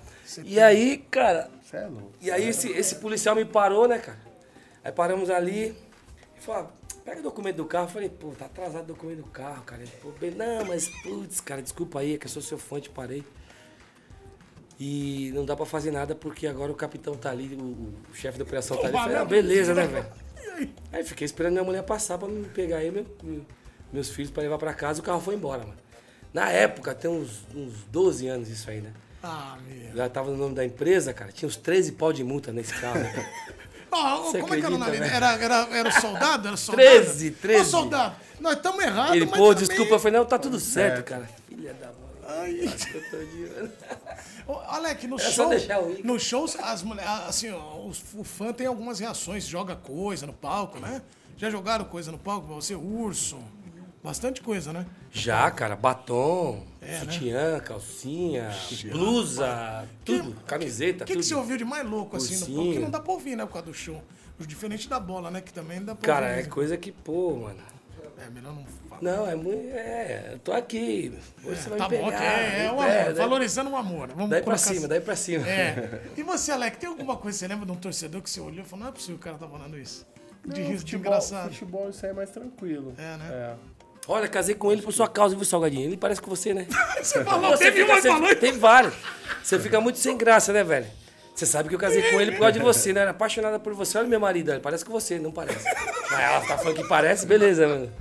E 0.45 0.57
aí, 0.57 1.03
cara, 1.11 1.49
Você 1.69 1.77
é 1.77 1.85
louco. 1.85 2.11
E 2.19 2.31
aí 2.31 2.47
esse, 2.49 2.69
esse 2.71 2.95
policial 2.95 3.35
me 3.35 3.45
parou, 3.45 3.87
né, 3.87 3.99
cara? 3.99 4.17
Aí 4.83 4.91
paramos 4.91 5.29
ali 5.29 5.75
e 6.35 6.41
falou, 6.41 6.63
ah, 6.63 6.97
pega 7.05 7.19
o 7.19 7.23
documento 7.23 7.57
do 7.57 7.65
carro. 7.65 7.85
Eu 7.85 7.89
falei, 7.89 8.09
pô, 8.09 8.29
tá 8.31 8.45
atrasado 8.45 8.85
o 8.85 8.87
documento 8.87 9.17
do 9.19 9.27
carro, 9.29 9.61
cara. 9.63 9.83
Ele, 9.83 9.91
bem, 10.19 10.31
não, 10.31 10.65
mas, 10.65 10.89
putz, 11.03 11.39
cara, 11.39 11.61
desculpa 11.61 11.99
aí, 11.99 12.15
é 12.15 12.17
que 12.17 12.25
eu 12.25 12.29
sou 12.29 12.41
seu 12.41 12.57
fã, 12.57 12.79
te 12.79 12.89
parei. 12.89 13.23
E 14.79 15.31
não 15.35 15.45
dá 15.45 15.55
pra 15.55 15.65
fazer 15.65 15.91
nada 15.91 16.15
porque 16.15 16.47
agora 16.47 16.71
o 16.71 16.75
capitão 16.75 17.13
tá 17.15 17.29
ali, 17.29 17.53
o, 17.53 17.93
o 18.11 18.15
chefe 18.15 18.37
da 18.39 18.43
operação 18.45 18.77
tá 18.77 18.87
ali. 18.87 18.95
Eu 18.95 19.03
falei, 19.03 19.17
ah, 19.17 19.25
beleza, 19.25 19.75
né, 19.75 19.85
velho? 19.87 20.07
Aí? 20.91 21.03
Fiquei 21.03 21.25
esperando 21.25 21.51
minha 21.53 21.63
mulher 21.63 21.83
passar 21.83 22.17
pra 22.17 22.27
me 22.27 22.47
pegar 22.47 22.77
aí 22.77 22.89
meu- 22.89 23.05
meus 23.93 24.09
filhos 24.09 24.31
pra 24.31 24.41
levar 24.41 24.57
pra 24.57 24.73
casa. 24.73 25.01
O 25.01 25.03
carro 25.03 25.19
foi 25.21 25.35
embora, 25.35 25.63
mano. 25.63 25.77
Na 26.33 26.49
época, 26.49 26.95
tem 26.95 27.11
uns, 27.11 27.43
uns 27.53 27.83
12 27.91 28.27
anos 28.27 28.49
isso 28.49 28.69
aí, 28.69 28.81
né? 28.81 28.93
Ah, 29.23 29.57
meu. 29.67 29.95
Já 29.95 30.09
tava 30.09 30.31
no 30.31 30.37
nome 30.37 30.55
da 30.55 30.63
empresa, 30.65 31.13
cara. 31.13 31.31
Tinha 31.31 31.47
uns 31.47 31.55
13 31.57 31.93
pau 31.93 32.13
de 32.13 32.23
multa 32.23 32.51
nesse 32.51 32.73
carro. 32.73 32.99
né? 32.99 33.29
Você 34.23 34.39
como 34.39 34.53
é 34.53 34.59
que 34.59 34.65
era 34.65 34.75
o 34.75 34.77
nome? 34.77 34.91
acredita, 34.91 35.15
Era, 35.15 35.31
era, 35.43 35.67
era 35.75 35.91
soldado? 35.91 36.47
Era 36.47 36.55
soldado? 36.57 36.87
13, 36.87 37.31
13. 37.31 37.61
Ô, 37.61 37.65
soldado, 37.65 38.15
nós 38.39 38.53
estamos 38.53 38.83
errados, 38.83 39.15
Ele, 39.15 39.25
mas 39.25 39.39
pô, 39.39 39.49
também- 39.53 39.67
desculpa, 39.67 39.95
eu 39.95 39.99
falei, 39.99 40.19
não, 40.19 40.25
tá 40.25 40.37
tudo 40.37 40.59
certo, 40.59 41.03
cara. 41.03 41.27
Filha 41.47 41.73
da 41.73 41.87
mãe. 41.87 41.95
Ai. 42.27 42.67
Acho 42.67 42.85
que 42.87 42.95
eu 42.97 43.09
tô 43.09 43.17
de... 43.17 43.71
Ô, 44.47 44.53
Alec, 44.67 45.07
no 45.07 45.17
só 45.17 45.31
show, 45.31 45.49
o 45.49 46.03
no 46.05 46.19
shows, 46.19 46.55
as 46.61 46.83
mulheres, 46.83 47.09
assim, 47.27 47.49
ó, 47.51 47.79
os- 47.87 48.03
o 48.13 48.23
fã 48.23 48.53
tem 48.53 48.67
algumas 48.67 48.99
reações, 48.99 49.45
joga 49.47 49.75
coisa 49.75 50.27
no 50.27 50.33
palco, 50.33 50.77
né? 50.79 51.01
Já 51.35 51.49
jogaram 51.49 51.83
coisa 51.85 52.11
no 52.11 52.17
palco 52.19 52.45
pra 52.45 52.55
você? 52.55 52.75
Urso, 52.75 53.39
bastante 54.03 54.41
coisa, 54.41 54.71
né? 54.73 54.85
Já, 55.11 55.49
cara, 55.51 55.75
batom, 55.75 56.63
É, 56.81 56.99
sutiã, 56.99 57.59
calcinha, 57.59 58.49
blusa, 58.91 59.87
tudo, 60.05 60.33
camiseta, 60.45 61.03
O 61.03 61.07
que, 61.07 61.13
tudo. 61.13 61.21
que 61.21 61.27
você 61.27 61.35
ouviu 61.35 61.57
de 61.57 61.65
mais 61.65 61.85
louco, 61.87 62.17
assim, 62.17 62.33
no 62.35 62.39
palco? 62.41 62.53
Ursinho. 62.55 62.73
Que 62.73 62.79
não 62.79 62.89
dá 62.89 62.99
pra 62.99 63.11
ouvir, 63.13 63.35
né, 63.35 63.45
por 63.45 63.53
causa 63.53 63.67
do 63.67 63.73
show. 63.73 64.01
Diferente 64.39 64.87
da 64.87 64.99
bola, 64.99 65.29
né, 65.29 65.41
que 65.41 65.51
também 65.51 65.83
dá 65.83 65.93
pra 65.95 66.05
Cara, 66.05 66.29
ouvir. 66.29 66.41
é 66.41 66.45
coisa 66.45 66.77
que, 66.77 66.91
pô, 66.91 67.35
mano. 67.35 67.59
É, 68.25 68.29
melhor 68.29 68.53
não 68.53 68.65
falar. 68.89 69.01
Não, 69.01 69.27
é 69.29 69.33
muito. 69.35 69.73
É, 69.73 70.31
eu 70.33 70.39
tô 70.39 70.51
aqui. 70.51 71.17
Hoje 71.43 71.61
você 71.61 71.69
vai 71.69 71.77
Tá 71.77 71.87
me 71.87 71.97
bom, 71.97 72.05
pegar. 72.05 72.17
que 72.17 72.23
é, 72.25 72.65
é 72.65 72.71
o 72.71 72.75
me 72.75 72.81
amor, 72.83 72.85
daí- 73.05 73.13
valorizando 73.13 73.69
o 73.69 73.75
amor. 73.77 74.07
Vamos 74.09 74.29
Daí 74.29 74.41
pra 74.41 74.57
cima, 74.57 74.77
assim. 74.79 74.87
daí 74.89 74.99
pra 74.99 75.15
cima. 75.15 75.47
É. 75.47 76.01
E 76.17 76.23
você, 76.23 76.51
Alec, 76.51 76.77
tem 76.77 76.89
alguma 76.89 77.15
coisa, 77.15 77.37
você 77.37 77.47
lembra 77.47 77.65
de 77.65 77.71
um 77.71 77.75
torcedor 77.75 78.21
que 78.21 78.29
você 78.29 78.41
olhou 78.41 78.61
e 78.65 78.67
falou, 78.67 78.83
não 78.83 78.89
é 78.91 78.93
possível 78.93 79.15
que 79.15 79.21
o 79.21 79.23
cara 79.23 79.37
tá 79.37 79.47
falando 79.47 79.77
isso? 79.77 80.05
De 80.45 80.49
Não, 80.61 80.67
riso 80.69 80.83
de 80.83 80.91
futebol, 80.91 80.99
engraçado. 81.13 81.49
Futebol 81.49 81.89
isso 81.89 82.05
aí 82.05 82.11
é 82.11 82.15
mais 82.15 82.29
tranquilo. 82.29 82.93
É, 82.97 83.17
né? 83.17 83.25
É. 83.31 83.55
Olha, 84.11 84.27
casei 84.27 84.55
com 84.55 84.71
ele 84.71 84.81
por 84.81 84.91
sua 84.91 85.07
causa, 85.07 85.35
viu, 85.35 85.45
Salgadinho? 85.45 85.85
Ele 85.85 85.95
parece 85.95 86.19
com 86.19 86.31
você, 86.31 86.51
né? 86.51 86.65
Você 86.99 87.23
falou, 87.23 87.51
Você 87.51 87.65
teve 87.65 87.81
fica, 87.81 87.91
uma 87.93 88.01
você, 88.01 88.07
falou. 88.07 88.35
Teve 88.35 88.57
vários. 88.57 88.93
Você 89.43 89.59
fica 89.59 89.79
muito 89.79 89.99
sem 89.99 90.17
graça, 90.17 90.51
né, 90.51 90.63
velho? 90.63 90.87
Você 91.35 91.45
sabe 91.45 91.69
que 91.69 91.75
eu 91.75 91.79
casei 91.79 92.01
com 92.11 92.19
ele 92.19 92.31
por 92.31 92.39
causa 92.39 92.53
de 92.53 92.59
você, 92.59 92.91
né? 92.91 93.01
Era 93.01 93.11
apaixonada 93.11 93.59
por 93.59 93.73
você. 93.73 93.99
Olha 93.99 94.07
meu 94.07 94.19
marido, 94.19 94.51
ele 94.51 94.59
parece 94.59 94.83
com 94.83 94.91
você, 94.91 95.19
não 95.19 95.31
parece. 95.31 95.63
Mas 96.09 96.19
ela 96.19 96.41
tá 96.41 96.57
falando 96.57 96.75
que 96.75 96.87
parece, 96.87 97.27
beleza, 97.27 97.67
mano. 97.67 97.91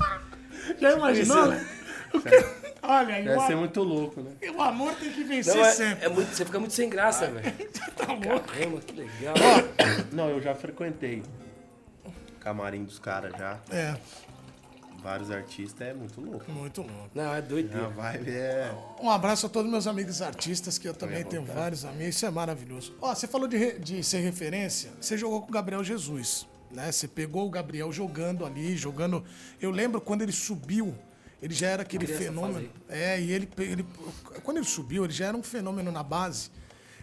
Já 0.80 0.92
imaginou, 0.92 1.46
né? 1.46 1.68
Olha, 2.82 3.14
aí, 3.14 3.24
Deve 3.24 3.36
o, 3.36 3.46
ser 3.46 3.56
muito 3.56 3.82
louco, 3.82 4.22
né? 4.22 4.30
o 4.50 4.62
amor 4.62 4.94
tem 4.94 5.12
que 5.12 5.22
vencer 5.22 5.54
Não, 5.54 5.64
é, 5.64 5.72
sempre. 5.72 6.06
é 6.06 6.08
muito, 6.08 6.34
você 6.34 6.44
fica 6.44 6.58
muito 6.58 6.72
sem 6.72 6.88
graça, 6.88 7.26
velho. 7.26 7.54
Tá 7.94 8.06
louco? 8.06 8.48
Caramba, 8.48 8.80
que 8.80 8.94
legal. 8.94 9.34
Não, 10.10 10.30
eu 10.30 10.40
já 10.40 10.54
frequentei 10.54 11.22
camarim 12.40 12.84
dos 12.84 12.98
caras 12.98 13.32
já. 13.38 13.58
É, 13.70 13.94
Vários 15.02 15.30
artistas, 15.30 15.86
é 15.88 15.94
muito 15.94 16.20
louco. 16.20 16.50
muito 16.50 16.80
louco. 16.82 17.10
Não, 17.14 17.32
é 17.32 17.38
A 17.38 17.40
doideira. 17.40 17.88
vibe 17.88 18.30
é. 18.30 18.74
Um 19.00 19.08
abraço 19.10 19.46
a 19.46 19.48
todos 19.48 19.70
meus 19.70 19.86
amigos 19.86 20.20
artistas, 20.20 20.76
que 20.76 20.88
eu 20.88 20.94
também 20.94 21.24
tenho 21.24 21.44
vários 21.44 21.84
amigos, 21.84 22.16
isso 22.16 22.26
é 22.26 22.30
maravilhoso. 22.30 22.94
Ó, 23.00 23.14
você 23.14 23.26
falou 23.28 23.46
de, 23.46 23.56
re- 23.56 23.78
de 23.78 24.02
ser 24.02 24.18
referência, 24.18 24.90
você 25.00 25.16
jogou 25.16 25.40
com 25.42 25.48
o 25.48 25.52
Gabriel 25.52 25.84
Jesus, 25.84 26.46
né? 26.72 26.90
Você 26.90 27.06
pegou 27.06 27.46
o 27.46 27.50
Gabriel 27.50 27.92
jogando 27.92 28.44
ali, 28.44 28.76
jogando. 28.76 29.24
Eu 29.60 29.70
lembro 29.70 30.00
quando 30.00 30.22
ele 30.22 30.32
subiu, 30.32 30.94
ele 31.40 31.54
já 31.54 31.68
era 31.68 31.82
aquele 31.82 32.06
fenômeno. 32.06 32.68
É, 32.88 33.20
e 33.20 33.30
ele, 33.32 33.48
ele. 33.58 33.86
Quando 34.42 34.56
ele 34.56 34.66
subiu, 34.66 35.04
ele 35.04 35.12
já 35.12 35.26
era 35.26 35.36
um 35.36 35.42
fenômeno 35.42 35.92
na 35.92 36.02
base. 36.02 36.50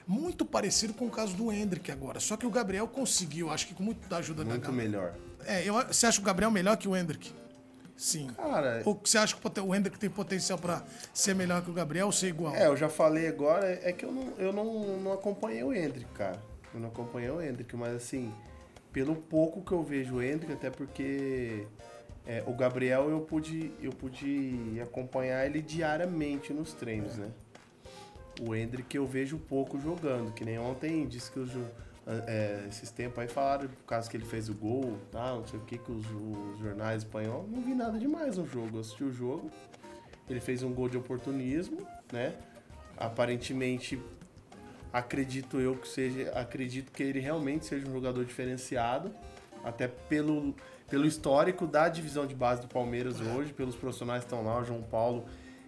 Muito 0.05 0.45
parecido 0.45 0.93
com 0.93 1.07
o 1.07 1.09
caso 1.09 1.33
do 1.35 1.51
Hendrick 1.51 1.89
agora. 1.91 2.19
Só 2.19 2.35
que 2.37 2.45
o 2.45 2.49
Gabriel 2.51 2.87
conseguiu, 2.87 3.49
acho 3.49 3.65
que 3.67 3.73
com 3.73 3.81
muita 3.83 4.17
ajuda 4.17 4.43
da 4.43 4.51
Muito 4.51 4.71
melhor. 4.71 5.15
É, 5.45 5.63
eu, 5.67 5.73
você 5.87 6.05
acha 6.05 6.19
o 6.19 6.23
Gabriel 6.23 6.51
melhor 6.51 6.75
que 6.77 6.87
o 6.87 6.95
Hendrick? 6.95 7.33
Sim. 7.97 8.27
Cara, 8.35 8.81
Ou 8.85 8.99
você 9.03 9.17
acha 9.17 9.35
que 9.35 9.59
o 9.59 9.65
o 9.65 9.73
Hendrick 9.75 9.97
tem 9.97 10.09
potencial 10.09 10.57
pra 10.59 10.83
ser 11.13 11.33
melhor 11.33 11.61
que 11.63 11.69
o 11.69 11.73
Gabriel 11.73 12.07
ou 12.07 12.11
ser 12.11 12.27
igual? 12.27 12.53
é, 12.55 12.67
eu 12.67 12.75
já 12.75 12.89
falei 12.89 13.27
agora, 13.27 13.67
é 13.83 13.91
que 13.93 14.03
eu 14.05 14.11
não, 14.11 14.33
eu 14.37 14.51
não, 14.51 14.97
não 14.97 15.13
acompanhei 15.13 15.63
o 15.63 15.73
Hendrick, 15.73 16.11
cara. 16.13 16.41
Eu 16.73 16.79
não 16.81 16.89
acompanhei 16.89 17.29
o 17.29 17.41
Hendrick, 17.41 17.73
mas 17.77 17.95
assim, 17.95 18.33
pelo 18.91 19.15
pouco 19.15 19.61
que 19.61 19.71
eu 19.71 19.81
vejo 19.81 20.15
o 20.15 20.21
Hendrick, 20.21 20.51
até 20.51 20.69
porque 20.69 21.65
é, 22.25 22.43
o 22.45 22.53
Gabriel 22.53 23.09
eu 23.09 23.21
pude, 23.21 23.71
eu 23.81 23.91
pude 23.91 24.79
acompanhar 24.83 25.45
ele 25.45 25.61
diariamente 25.61 26.51
nos 26.51 26.73
treinos, 26.73 27.15
né? 27.15 27.29
O 28.41 28.53
Hendrick 28.53 28.93
eu 28.97 29.07
vejo 29.07 29.37
pouco 29.37 29.79
jogando, 29.79 30.33
que 30.33 30.43
nem 30.43 30.59
ontem 30.59 31.07
disse 31.07 31.31
que 31.31 31.41
jo- 31.45 31.65
é, 32.07 32.65
esses 32.69 32.91
tempos 32.91 33.19
aí 33.19 33.27
falaram 33.27 33.67
por 33.67 33.83
causa 33.85 34.09
que 34.09 34.15
ele 34.15 34.25
fez 34.25 34.47
o 34.49 34.53
gol, 34.53 34.97
tal, 35.11 35.39
não 35.39 35.47
sei 35.47 35.59
o 35.59 35.63
que, 35.63 35.77
que 35.77 35.91
os, 35.91 36.05
os 36.05 36.59
jornais 36.59 37.03
espanhóis. 37.03 37.49
Não 37.49 37.61
vi 37.61 37.73
nada 37.73 37.97
demais 37.97 38.37
no 38.37 38.45
jogo. 38.45 38.77
Eu 38.77 38.81
assisti 38.81 39.03
o 39.03 39.11
jogo, 39.11 39.49
ele 40.29 40.39
fez 40.39 40.61
um 40.61 40.73
gol 40.73 40.87
de 40.87 40.97
oportunismo, 40.97 41.85
né? 42.11 42.33
Aparentemente, 42.97 43.99
acredito 44.93 45.59
eu 45.59 45.75
que 45.75 45.87
seja, 45.87 46.31
acredito 46.31 46.91
que 46.91 47.03
ele 47.03 47.19
realmente 47.19 47.65
seja 47.65 47.87
um 47.87 47.91
jogador 47.91 48.23
diferenciado, 48.23 49.11
até 49.63 49.87
pelo, 49.87 50.55
pelo 50.87 51.05
histórico 51.05 51.65
da 51.65 51.89
divisão 51.89 52.27
de 52.27 52.35
base 52.35 52.61
do 52.61 52.67
Palmeiras 52.67 53.19
hoje, 53.19 53.51
pelos 53.51 53.75
profissionais 53.75 54.23
que 54.23 54.27
estão 54.27 54.45
lá, 54.45 54.61
o 54.61 54.63
João 54.63 54.83
Paulo, 54.83 55.25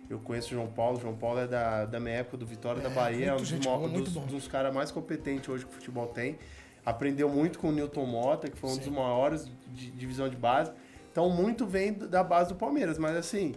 Eu 0.09 0.19
conheço 0.19 0.47
o 0.47 0.51
João 0.51 0.67
Paulo. 0.67 0.97
O 0.97 1.01
João 1.01 1.15
Paulo 1.15 1.39
é 1.39 1.47
da, 1.47 1.85
da 1.85 1.99
minha 1.99 2.15
época 2.15 2.37
do 2.37 2.45
Vitória 2.45 2.81
da 2.81 2.89
É, 2.89 2.93
Bahia. 2.93 3.25
É 3.27 3.33
um 3.33 3.37
dos, 3.37 3.51
boa, 3.51 3.89
dos, 3.89 4.13
dos 4.13 4.47
caras 4.47 4.73
mais 4.73 4.91
competentes 4.91 5.49
hoje 5.49 5.65
que 5.65 5.71
o 5.71 5.73
futebol 5.73 6.07
tem. 6.07 6.37
Aprendeu 6.85 7.27
muito 7.29 7.59
com 7.59 7.69
o 7.69 7.71
Newton 7.71 8.05
Mota, 8.05 8.49
que 8.49 8.57
foi 8.57 8.69
um 8.69 8.73
Sim. 8.73 8.79
dos 8.79 8.89
maiores 8.89 9.51
de 9.73 9.91
divisão 9.91 10.29
de 10.29 10.37
base. 10.37 10.71
Então, 11.11 11.29
muito 11.29 11.65
vem 11.65 11.93
da 11.93 12.23
base 12.23 12.49
do 12.49 12.55
Palmeiras. 12.55 12.97
Mas, 12.97 13.17
assim, 13.17 13.55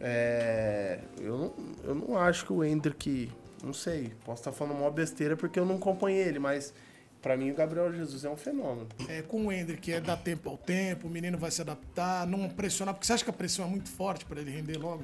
é, 0.00 1.00
eu, 1.20 1.38
não, 1.38 1.54
eu 1.82 1.94
não 1.94 2.16
acho 2.16 2.44
que 2.46 2.52
o 2.52 2.62
Hendrick... 2.62 3.30
Não 3.62 3.72
sei, 3.72 4.12
posso 4.26 4.42
estar 4.42 4.52
falando 4.52 4.78
uma 4.78 4.90
besteira 4.90 5.36
porque 5.36 5.58
eu 5.58 5.64
não 5.64 5.76
acompanhei 5.76 6.20
ele, 6.20 6.38
mas 6.38 6.74
pra 7.22 7.34
mim 7.34 7.50
o 7.50 7.54
Gabriel 7.54 7.90
Jesus 7.90 8.22
é 8.22 8.28
um 8.28 8.36
fenômeno. 8.36 8.86
É, 9.08 9.22
com 9.22 9.46
o 9.46 9.50
Hendrick 9.50 9.90
é 9.90 10.02
dar 10.02 10.18
tempo 10.18 10.50
ao 10.50 10.58
tempo, 10.58 11.06
o 11.06 11.10
menino 11.10 11.38
vai 11.38 11.50
se 11.50 11.62
adaptar, 11.62 12.26
não 12.26 12.46
pressionar, 12.50 12.92
porque 12.92 13.06
você 13.06 13.14
acha 13.14 13.24
que 13.24 13.30
a 13.30 13.32
pressão 13.32 13.64
é 13.64 13.68
muito 13.68 13.88
forte 13.88 14.26
para 14.26 14.38
ele 14.38 14.50
render 14.50 14.76
logo? 14.76 15.02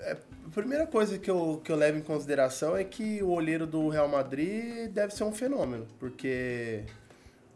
A 0.00 0.50
primeira 0.50 0.86
coisa 0.86 1.18
que 1.18 1.30
eu, 1.30 1.60
que 1.64 1.70
eu 1.72 1.76
levo 1.76 1.98
em 1.98 2.02
consideração 2.02 2.76
é 2.76 2.84
que 2.84 3.22
o 3.22 3.30
olheiro 3.30 3.66
do 3.66 3.88
Real 3.88 4.08
Madrid 4.08 4.90
deve 4.90 5.14
ser 5.14 5.24
um 5.24 5.32
fenômeno, 5.32 5.86
porque 5.98 6.84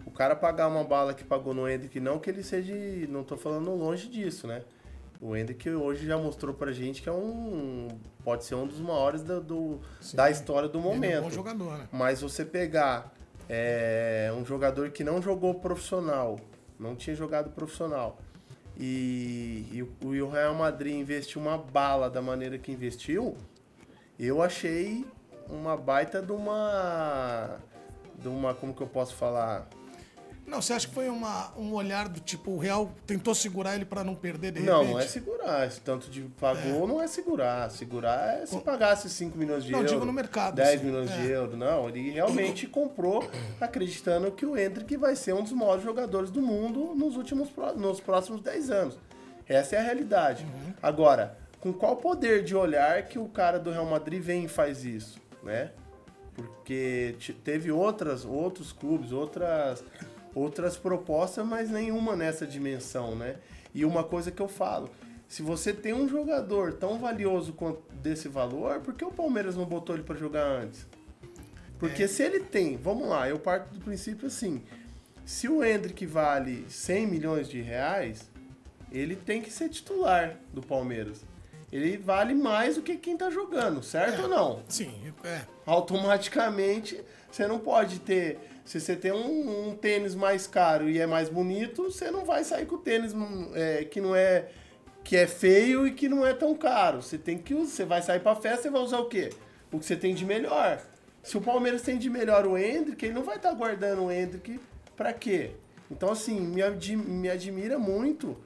o 0.06 0.10
cara 0.10 0.34
pagar 0.34 0.68
uma 0.68 0.82
bala 0.84 1.12
que 1.12 1.22
pagou 1.22 1.52
no 1.52 1.68
Hendrick, 1.68 2.00
não 2.00 2.18
que 2.18 2.30
ele 2.30 2.42
seja. 2.42 2.74
Não 3.08 3.22
tô 3.22 3.36
falando 3.36 3.74
longe 3.74 4.08
disso, 4.08 4.46
né? 4.46 4.62
O 5.20 5.36
Hendrick 5.36 5.68
hoje 5.68 6.06
já 6.06 6.16
mostrou 6.16 6.54
pra 6.54 6.72
gente 6.72 7.02
que 7.02 7.08
é 7.08 7.12
um. 7.12 7.88
Pode 8.24 8.44
ser 8.44 8.54
um 8.54 8.66
dos 8.66 8.80
maiores 8.80 9.22
da, 9.22 9.38
do, 9.38 9.80
da 10.14 10.30
história 10.30 10.68
do 10.68 10.78
Ele 10.78 10.86
é 10.86 10.90
um 10.90 10.94
momento. 10.94 11.22
bom 11.22 11.30
jogador, 11.30 11.76
né? 11.76 11.88
Mas 11.92 12.20
você 12.20 12.44
pegar 12.44 13.12
é, 13.48 14.32
um 14.36 14.44
jogador 14.44 14.90
que 14.90 15.02
não 15.02 15.20
jogou 15.20 15.54
profissional, 15.54 16.38
não 16.78 16.94
tinha 16.94 17.16
jogado 17.16 17.50
profissional, 17.50 18.18
e, 18.78 19.66
e 19.72 19.78
e 20.14 20.22
o 20.22 20.28
Real 20.28 20.54
Madrid 20.54 20.94
investiu 20.94 21.40
uma 21.40 21.58
bala 21.58 22.08
da 22.08 22.22
maneira 22.22 22.58
que 22.58 22.70
investiu, 22.70 23.36
eu 24.18 24.40
achei 24.40 25.04
uma 25.48 25.76
baita 25.76 26.20
de 26.22 26.32
uma. 26.32 27.58
De 28.16 28.28
uma. 28.28 28.54
Como 28.54 28.74
que 28.74 28.82
eu 28.82 28.86
posso 28.86 29.14
falar? 29.14 29.68
Não, 30.48 30.62
você 30.62 30.72
acha 30.72 30.88
que 30.88 30.94
foi 30.94 31.08
uma, 31.08 31.52
um 31.56 31.72
olhar 31.74 32.08
do 32.08 32.20
tipo, 32.20 32.50
o 32.52 32.58
Real 32.58 32.90
tentou 33.06 33.34
segurar 33.34 33.74
ele 33.74 33.84
para 33.84 34.02
não 34.02 34.14
perder 34.14 34.52
de 34.52 34.60
Não, 34.60 34.78
repente? 34.78 34.92
não 34.92 34.98
é 35.00 35.06
segurar. 35.06 35.66
Esse 35.66 35.80
tanto 35.80 36.10
de 36.10 36.22
pagou 36.40 36.86
não 36.88 37.00
é 37.02 37.06
segurar. 37.06 37.70
Segurar 37.70 38.38
é 38.42 38.46
se 38.46 38.52
Com- 38.54 38.60
pagasse 38.60 39.08
5 39.10 39.36
milhões 39.36 39.62
de 39.64 39.70
Não, 39.72 39.80
euros. 39.80 39.92
digo 39.92 40.04
no 40.04 40.12
mercado, 40.12 40.54
10 40.56 40.76
assim, 40.76 40.84
milhões 40.86 41.10
é. 41.10 41.16
de 41.16 41.30
euros. 41.30 41.58
Não, 41.58 41.88
ele 41.88 42.10
realmente 42.10 42.66
comprou 42.66 43.28
acreditando 43.60 44.30
que 44.32 44.46
o 44.46 44.56
Hendrick 44.56 44.96
vai 44.96 45.14
ser 45.14 45.34
um 45.34 45.42
dos 45.42 45.52
maiores 45.52 45.82
jogadores 45.84 46.30
do 46.30 46.40
mundo 46.40 46.94
nos 46.94 47.16
últimos 47.16 47.48
nos 47.76 48.00
próximos 48.00 48.40
10 48.40 48.70
anos. 48.70 48.98
Essa 49.46 49.76
é 49.76 49.78
a 49.78 49.82
realidade. 49.82 50.44
Uhum. 50.44 50.72
Agora, 50.82 51.36
com 51.60 51.72
qual 51.72 51.96
poder 51.96 52.42
de 52.44 52.54
olhar 52.54 53.02
que 53.04 53.18
o 53.18 53.26
cara 53.28 53.58
do 53.58 53.70
Real 53.70 53.86
Madrid 53.86 54.22
vem 54.22 54.44
e 54.44 54.48
faz 54.48 54.84
isso, 54.84 55.20
né? 55.42 55.70
Porque 56.34 57.16
te- 57.18 57.32
teve 57.32 57.72
outras, 57.72 58.24
outros 58.24 58.72
clubes, 58.72 59.10
outras, 59.10 59.82
outras 60.34 60.76
propostas, 60.76 61.46
mas 61.46 61.70
nenhuma 61.70 62.16
nessa 62.16 62.46
dimensão, 62.46 63.14
né? 63.14 63.36
E 63.74 63.84
uma 63.84 64.02
coisa 64.04 64.30
que 64.30 64.40
eu 64.40 64.48
falo, 64.48 64.90
se 65.28 65.42
você 65.42 65.72
tem 65.72 65.92
um 65.92 66.08
jogador 66.08 66.72
tão 66.74 66.98
valioso 66.98 67.52
quanto 67.52 67.82
desse 67.96 68.28
valor, 68.28 68.80
por 68.80 68.94
que 68.94 69.04
o 69.04 69.10
Palmeiras 69.10 69.56
não 69.56 69.64
botou 69.64 69.94
ele 69.94 70.04
para 70.04 70.16
jogar 70.16 70.44
antes? 70.44 70.86
Porque 71.78 72.08
se 72.08 72.22
ele 72.22 72.40
tem, 72.40 72.76
vamos 72.76 73.08
lá, 73.08 73.28
eu 73.28 73.38
parto 73.38 73.72
do 73.72 73.80
princípio 73.80 74.26
assim, 74.26 74.62
se 75.24 75.48
o 75.48 75.62
Hendrick 75.62 76.04
vale 76.06 76.64
100 76.68 77.06
milhões 77.06 77.48
de 77.48 77.60
reais, 77.60 78.28
ele 78.90 79.14
tem 79.14 79.42
que 79.42 79.50
ser 79.50 79.68
titular 79.68 80.36
do 80.52 80.62
Palmeiras. 80.62 81.24
Ele 81.70 81.98
vale 81.98 82.34
mais 82.34 82.76
do 82.76 82.82
que 82.82 82.96
quem 82.96 83.16
tá 83.16 83.30
jogando, 83.30 83.82
certo 83.82 84.22
ou 84.22 84.28
não? 84.28 84.62
Sim, 84.66 85.12
é. 85.22 85.42
automaticamente 85.66 86.98
você 87.30 87.46
não 87.46 87.58
pode 87.58 87.98
ter. 88.00 88.38
Se 88.68 88.78
você 88.78 88.94
tem 88.94 89.10
um, 89.10 89.70
um 89.70 89.74
tênis 89.74 90.14
mais 90.14 90.46
caro 90.46 90.90
e 90.90 90.98
é 90.98 91.06
mais 91.06 91.30
bonito, 91.30 91.84
você 91.84 92.10
não 92.10 92.26
vai 92.26 92.44
sair 92.44 92.66
com 92.66 92.74
o 92.74 92.78
tênis 92.78 93.14
hum, 93.14 93.50
é, 93.54 93.82
que 93.84 93.98
não 93.98 94.14
é 94.14 94.50
que 95.02 95.16
é 95.16 95.26
feio 95.26 95.86
e 95.86 95.92
que 95.92 96.06
não 96.06 96.26
é 96.26 96.34
tão 96.34 96.54
caro. 96.54 97.00
Você 97.00 97.16
tem 97.16 97.38
que 97.38 97.54
usar, 97.54 97.70
você 97.70 97.84
vai 97.86 98.02
sair 98.02 98.20
pra 98.20 98.34
festa, 98.34 98.64
você 98.64 98.70
vai 98.70 98.82
usar 98.82 98.98
o 98.98 99.08
quê? 99.08 99.30
O 99.72 99.78
que 99.78 99.86
você 99.86 99.96
tem 99.96 100.14
de 100.14 100.26
melhor. 100.26 100.82
Se 101.22 101.38
o 101.38 101.40
Palmeiras 101.40 101.80
tem 101.80 101.96
de 101.96 102.10
melhor 102.10 102.46
o 102.46 102.58
Hendrick, 102.58 103.06
ele 103.06 103.14
não 103.14 103.22
vai 103.22 103.36
estar 103.36 103.54
guardando 103.54 104.04
o 104.04 104.12
Hendrick 104.12 104.60
pra 104.94 105.14
quê? 105.14 105.52
Então 105.90 106.12
assim, 106.12 106.38
me, 106.38 106.60
me 106.94 107.30
admira 107.30 107.78
muito 107.78 108.36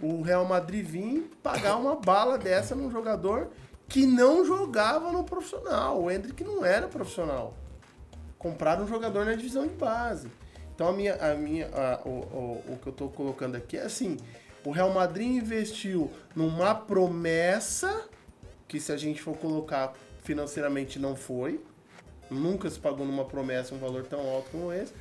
o 0.00 0.22
Real 0.22 0.44
Madrid 0.44 0.86
vir 0.86 1.28
pagar 1.42 1.74
uma 1.74 1.96
bala 1.96 2.38
dessa 2.38 2.76
num 2.76 2.88
jogador 2.88 3.50
que 3.88 4.06
não 4.06 4.44
jogava 4.44 5.10
no 5.10 5.24
profissional. 5.24 6.00
O 6.00 6.08
Hendrick 6.08 6.44
não 6.44 6.64
era 6.64 6.86
profissional. 6.86 7.56
Compraram 8.42 8.84
um 8.84 8.88
jogador 8.88 9.24
na 9.24 9.34
divisão 9.34 9.66
de 9.66 9.74
base. 9.74 10.28
Então 10.74 10.88
a 10.88 10.92
minha, 10.92 11.14
a 11.14 11.34
minha, 11.34 11.68
a- 11.68 12.00
o, 12.04 12.10
o, 12.10 12.72
o 12.72 12.78
que 12.82 12.88
eu 12.88 12.92
estou 12.92 13.08
colocando 13.08 13.56
aqui 13.56 13.76
é 13.76 13.82
assim: 13.82 14.16
o 14.64 14.70
Real 14.72 14.90
Madrid 14.92 15.28
investiu 15.28 16.10
numa 16.34 16.74
promessa 16.74 18.08
que 18.66 18.80
se 18.80 18.90
a 18.90 18.96
gente 18.96 19.22
for 19.22 19.36
colocar 19.36 19.92
financeiramente 20.22 20.98
não 20.98 21.14
foi. 21.14 21.60
Nunca 22.30 22.68
se 22.70 22.78
pagou 22.78 23.04
numa 23.06 23.24
promessa 23.26 23.74
um 23.74 23.78
valor 23.78 24.04
tão 24.06 24.20
alto 24.28 24.50
como 24.50 24.72
esse. 24.72 24.92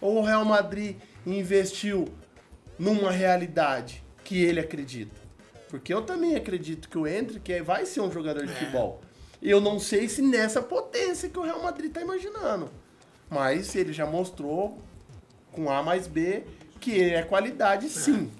Ou 0.00 0.18
o 0.18 0.22
Real 0.22 0.44
Madrid 0.44 0.96
investiu 1.26 2.06
numa 2.78 3.10
realidade 3.10 4.02
que 4.22 4.42
ele 4.42 4.60
acredita. 4.60 5.16
Porque 5.68 5.92
eu 5.92 6.02
também 6.02 6.36
acredito 6.36 6.88
que 6.88 6.96
o 6.96 7.06
Hendrick 7.06 7.60
vai 7.62 7.84
ser 7.84 8.00
um 8.00 8.10
jogador 8.12 8.46
de 8.46 8.52
futebol. 8.52 9.00
Eu 9.42 9.60
não 9.60 9.80
sei 9.80 10.08
se 10.08 10.22
nessa 10.22 10.62
potência 10.62 11.28
que 11.28 11.38
o 11.38 11.42
Real 11.42 11.60
Madrid 11.62 11.88
está 11.88 12.00
imaginando. 12.00 12.70
Mas 13.30 13.74
ele 13.74 13.92
já 13.92 14.06
mostrou 14.06 14.78
com 15.52 15.70
A 15.70 15.82
mais 15.82 16.06
B 16.06 16.44
que 16.80 16.90
ele 16.92 17.14
é 17.14 17.22
qualidade 17.22 17.88
sim. 17.88 18.30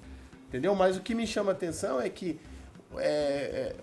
Entendeu? 0.49 0.75
Mas 0.75 0.97
o 0.97 1.01
que 1.01 1.15
me 1.15 1.27
chama 1.27 1.51
a 1.51 1.55
atenção 1.55 2.01
é 2.01 2.09
que 2.09 2.39
é, 2.97 3.05
é, 3.05 3.77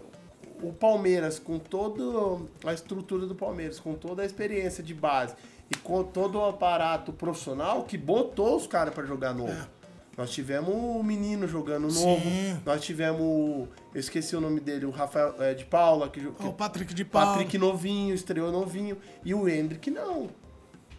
o 0.61 0.71
Palmeiras, 0.71 1.37
com 1.39 1.59
toda 1.59 2.41
a 2.65 2.73
estrutura 2.73 3.25
do 3.25 3.35
Palmeiras, 3.35 3.79
com 3.79 3.93
toda 3.95 4.21
a 4.21 4.25
experiência 4.25 4.81
de 4.83 4.93
base 4.93 5.35
e 5.69 5.75
com 5.75 6.03
todo 6.03 6.37
o 6.39 6.45
aparato 6.45 7.11
profissional 7.11 7.83
que 7.83 7.97
botou 7.97 8.55
os 8.55 8.65
caras 8.65 8.93
para 8.93 9.05
jogar 9.05 9.33
novo. 9.33 9.67
Nós 10.15 10.29
tivemos 10.29 10.69
o 10.73 11.01
menino 11.03 11.47
jogando 11.47 11.91
novo, 11.91 12.21
Sim. 12.21 12.59
nós 12.63 12.83
tivemos, 12.83 13.67
eu 13.93 13.99
esqueci 13.99 14.35
o 14.35 14.39
nome 14.41 14.59
dele, 14.59 14.85
o 14.85 14.91
Rafael 14.91 15.33
é, 15.39 15.55
de 15.55 15.65
Paula, 15.65 16.07
que, 16.07 16.21
jo- 16.21 16.33
que 16.33 16.45
O 16.45 16.53
Patrick 16.53 16.93
de 16.93 17.03
Paula. 17.03 17.31
Patrick 17.31 17.57
novinho, 17.57 18.13
estreou 18.13 18.51
novinho, 18.51 18.95
e 19.25 19.33
o 19.33 19.49
Hendrick 19.49 19.89
não. 19.89 20.27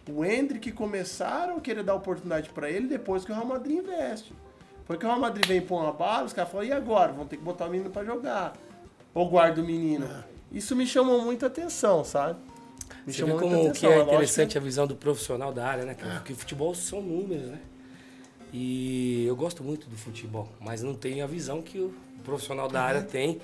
O 0.09 0.23
Hendrick 0.23 0.71
começaram 0.71 1.57
a 1.57 1.61
querer 1.61 1.83
dar 1.83 1.95
oportunidade 1.95 2.49
pra 2.49 2.69
ele 2.69 2.87
depois 2.87 3.25
que 3.25 3.31
o 3.31 3.35
Real 3.35 3.47
Madrid 3.47 3.77
investe. 3.79 4.33
Porque 4.85 5.05
o 5.05 5.09
Real 5.09 5.19
Madrid 5.19 5.45
vem 5.47 5.61
pôr 5.61 5.81
uma 5.81 5.91
bala, 5.91 6.25
os 6.25 6.33
caras 6.33 6.51
falam, 6.51 6.67
e 6.67 6.71
agora? 6.71 7.11
Vão 7.11 7.25
ter 7.25 7.37
que 7.37 7.43
botar 7.43 7.65
o 7.65 7.69
menino 7.69 7.89
pra 7.89 8.03
jogar. 8.03 8.53
Ou 9.13 9.27
guarda 9.27 9.61
o 9.61 9.65
menino. 9.65 10.07
Isso 10.51 10.75
me 10.75 10.85
chamou 10.85 11.21
muita 11.21 11.47
atenção, 11.47 12.03
sabe? 12.03 12.39
Me 13.05 13.11
Você 13.13 13.23
vê 13.23 13.31
como 13.31 13.71
que 13.73 13.85
É 13.85 13.89
é 13.89 14.01
interessante 14.01 14.57
a 14.57 14.61
visão 14.61 14.85
do 14.85 14.95
profissional 14.95 15.51
da 15.51 15.65
área, 15.65 15.85
né? 15.85 15.95
Que, 15.95 16.23
que 16.25 16.33
o 16.33 16.35
futebol 16.35 16.73
são 16.75 17.01
números, 17.01 17.47
né? 17.47 17.59
E 18.53 19.25
eu 19.27 19.35
gosto 19.35 19.63
muito 19.63 19.87
do 19.89 19.97
futebol, 19.97 20.47
mas 20.59 20.81
não 20.81 20.93
tenho 20.93 21.23
a 21.23 21.27
visão 21.27 21.61
que 21.61 21.79
o 21.79 21.93
profissional 22.23 22.67
da 22.67 22.81
área 22.81 23.01
tem 23.01 23.41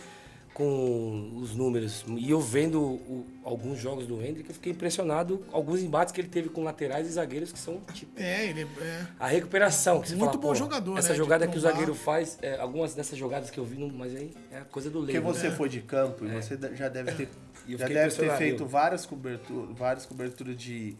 com 0.53 1.31
os 1.37 1.55
números. 1.55 2.03
E 2.17 2.29
eu 2.29 2.39
vendo 2.41 2.81
o- 2.81 3.25
alguns 3.43 3.79
jogos 3.79 4.05
do 4.05 4.21
Hendrick, 4.21 4.49
eu 4.49 4.53
fiquei 4.55 4.71
impressionado 4.71 5.43
alguns 5.51 5.81
embates 5.81 6.13
que 6.13 6.19
ele 6.19 6.27
teve 6.27 6.49
com 6.49 6.63
laterais 6.63 7.07
e 7.07 7.11
zagueiros 7.11 7.51
que 7.51 7.59
são 7.59 7.79
tipo 7.93 8.11
É, 8.21 8.47
ele 8.49 8.67
é. 8.81 9.05
a 9.19 9.27
recuperação 9.27 10.01
que 10.01 10.09
você 10.09 10.15
Muito 10.15 10.31
fala, 10.31 10.41
bom 10.41 10.53
jogador, 10.55 10.97
Essa 10.97 11.09
né, 11.09 11.13
de 11.13 11.17
jogada 11.19 11.47
que 11.47 11.57
o 11.57 11.61
zagueiro 11.61 11.95
faz, 11.95 12.37
é, 12.41 12.57
algumas 12.59 12.93
dessas 12.93 13.17
jogadas 13.17 13.49
que 13.49 13.57
eu 13.57 13.65
vi, 13.65 13.77
não- 13.77 13.89
mas 13.89 14.13
aí 14.15 14.33
é 14.51 14.57
a 14.59 14.65
coisa 14.65 14.89
do 14.89 14.99
Porque 14.99 15.13
leigo. 15.13 15.33
você 15.33 15.49
né? 15.49 15.55
foi 15.55 15.69
de 15.69 15.81
campo 15.81 16.25
e 16.25 16.29
você 16.29 16.57
já 16.75 16.89
deve 16.89 17.11
ter, 17.13 17.29
E 17.67 17.73
eu 17.73 17.77
já 17.79 17.87
deve 17.87 18.15
ter 18.15 18.37
feito 18.37 18.65
várias 18.65 19.05
coberturas, 19.05 19.77
várias 19.77 20.05
coberturas 20.05 20.57
de 20.57 20.95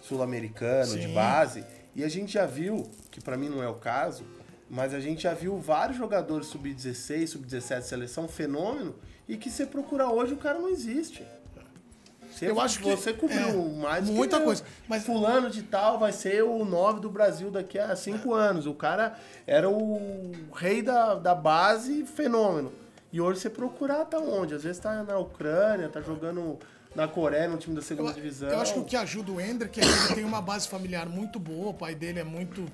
sul-americano, 0.00 0.98
de 0.98 1.08
base, 1.08 1.64
e 1.94 2.02
a 2.02 2.08
gente 2.08 2.32
já 2.32 2.46
viu, 2.46 2.88
que 3.10 3.20
pra 3.20 3.36
mim 3.36 3.48
não 3.48 3.62
é 3.62 3.68
o 3.68 3.74
caso, 3.74 4.24
mas 4.70 4.92
a 4.94 5.00
gente 5.00 5.22
já 5.22 5.34
viu 5.34 5.58
vários 5.58 5.96
jogadores 5.96 6.46
sub-16, 6.48 7.26
sub-17 7.28 7.82
seleção 7.82 8.28
fenômeno 8.28 8.94
e 9.28 9.36
que 9.36 9.50
você 9.50 9.64
procurar 9.66 10.10
hoje 10.10 10.34
o 10.34 10.36
cara 10.36 10.58
não 10.58 10.68
existe. 10.68 11.24
Você, 12.30 12.50
Eu 12.50 12.60
acho 12.60 12.78
que- 12.80 12.84
você 12.90 13.12
cobriu 13.12 13.38
é, 13.48 13.80
mais 13.80 14.08
muita 14.08 14.38
coisa, 14.40 14.62
mas- 14.86 15.04
fulano 15.04 15.50
de 15.50 15.62
tal 15.62 15.98
vai 15.98 16.12
ser 16.12 16.44
o 16.44 16.64
9 16.64 17.00
do 17.00 17.08
Brasil 17.10 17.50
daqui 17.50 17.78
a 17.78 17.96
cinco 17.96 18.34
anos. 18.34 18.66
O 18.66 18.74
cara 18.74 19.18
era 19.46 19.68
o 19.68 20.30
rei 20.54 20.82
da, 20.82 21.14
da 21.14 21.34
base, 21.34 22.04
fenômeno. 22.04 22.70
E 23.10 23.20
hoje 23.20 23.40
você 23.40 23.48
procurar 23.50 24.04
tá 24.04 24.18
onde? 24.18 24.54
Às 24.54 24.62
vezes 24.62 24.78
tá 24.78 25.02
na 25.02 25.18
Ucrânia, 25.18 25.88
tá 25.88 26.00
jogando 26.02 26.58
na 26.94 27.08
Coreia, 27.08 27.48
no 27.48 27.56
time 27.56 27.74
da 27.74 27.82
segunda 27.82 28.10
Eu, 28.10 28.14
divisão. 28.14 28.50
eu 28.50 28.60
acho 28.60 28.74
que 28.74 28.80
o 28.80 28.84
que 28.84 28.96
ajuda 28.96 29.32
o 29.32 29.40
Hendrick 29.40 29.80
é 29.80 29.82
que 29.82 29.88
ele 29.88 30.14
tem 30.14 30.24
uma 30.24 30.42
base 30.42 30.68
familiar 30.68 31.08
muito 31.08 31.38
boa, 31.40 31.70
o 31.70 31.74
pai 31.74 31.94
dele 31.94 32.20
é 32.20 32.24
muito 32.24 32.66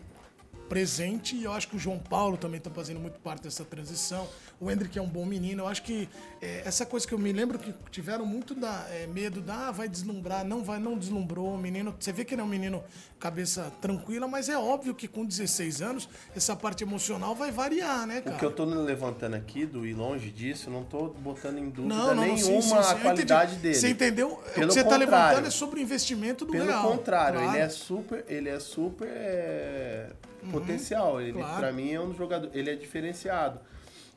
presente 0.69 1.37
e 1.37 1.45
eu 1.45 1.53
acho 1.53 1.69
que 1.69 1.77
o 1.77 1.79
João 1.79 1.99
Paulo 1.99 2.37
também 2.37 2.59
está 2.59 2.71
fazendo 2.71 2.99
muito 3.01 3.19
parte 3.21 3.43
dessa 3.43 3.65
transição. 3.65 4.29
O 4.61 4.71
Hendrick 4.71 4.99
é 4.99 5.03
um 5.03 5.09
bom 5.09 5.25
menino. 5.27 5.63
Eu 5.65 5.69
acho 5.69 5.83
que 5.83 6.09
é, 6.41 6.63
essa 6.65 6.87
coisa 6.87 7.07
que 7.07 7.13
eu 7.13 7.19
me 7.19 7.33
lembro 7.33 7.59
que 7.59 7.75
tiveram 7.91 8.25
muito 8.25 8.55
da, 8.55 8.87
é, 8.91 9.07
medo 9.07 9.41
da 9.41 9.69
ah, 9.69 9.71
vai 9.71 9.89
deslumbrar, 9.89 10.45
não 10.45 10.63
vai, 10.65 10.79
não 10.79 10.97
deslumbrou. 10.97 11.55
O 11.55 11.59
menino, 11.59 11.95
você 11.99 12.13
vê 12.13 12.25
que 12.25 12.35
ele 12.35 12.41
é 12.41 12.45
um 12.45 12.49
menino 12.49 12.83
cabeça 13.19 13.73
tranquila, 13.81 14.29
mas 14.29 14.49
é 14.49 14.59
óbvio 14.59 14.95
que 14.95 15.09
com 15.09 15.25
16 15.25 15.81
anos 15.83 16.09
essa 16.37 16.55
parte 16.55 16.85
emocional 16.85 17.35
vai 17.35 17.51
variar, 17.51 18.07
né, 18.07 18.21
cara? 18.21 18.37
O 18.37 18.39
que 18.39 18.45
eu 18.45 18.51
tô 18.53 18.65
levantando 18.65 19.35
aqui, 19.35 19.65
do 19.65 19.87
ir 19.87 19.95
longe 19.95 20.31
disso, 20.31 20.71
não 20.71 20.85
tô 20.85 21.09
botando 21.09 21.59
em 21.59 21.71
dúvida 21.71 21.95
Não, 21.95 22.15
não, 22.15 22.23
nenhuma 22.23 22.39
sim, 22.39 22.61
sim, 22.61 22.69
sim. 22.69 22.75
a 22.75 22.95
qualidade 22.97 23.57
dele. 23.57 23.75
Você 23.75 23.89
entendeu? 23.89 24.33
o 24.33 24.37
Pelo 24.53 24.69
que 24.69 24.75
você 24.75 24.81
está 24.81 24.97
levantando 24.97 25.47
é 25.47 25.51
sobre 25.51 25.81
o 25.81 25.83
investimento 25.83 26.45
do 26.45 26.53
Pelo 26.53 26.67
real. 26.67 26.89
contrário, 26.91 27.41
Claro. 27.41 27.57
ele 27.57 27.65
é 27.65 27.69
super, 27.69 28.25
ele 28.29 28.49
é 28.49 28.61
super 28.61 29.09
é, 29.09 30.11
potencial. 30.51 31.21
Ele 31.21 31.33
claro. 31.33 31.59
para 31.59 31.73
mim 31.73 31.93
é 31.93 32.01
um 32.01 32.15
jogador, 32.15 32.51
ele 32.53 32.71
é 32.71 32.75
diferenciado. 32.75 33.61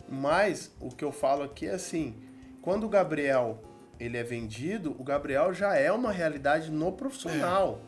Mas 0.09 0.71
o 0.79 0.89
que 0.89 1.03
eu 1.03 1.11
falo 1.11 1.43
aqui 1.43 1.67
é 1.67 1.71
assim, 1.71 2.15
quando 2.61 2.85
o 2.85 2.89
Gabriel 2.89 3.61
ele 3.99 4.17
é 4.17 4.23
vendido, 4.23 4.95
o 4.97 5.03
Gabriel 5.03 5.53
já 5.53 5.75
é 5.75 5.91
uma 5.91 6.11
realidade 6.11 6.71
no 6.71 6.91
profissional. 6.91 7.81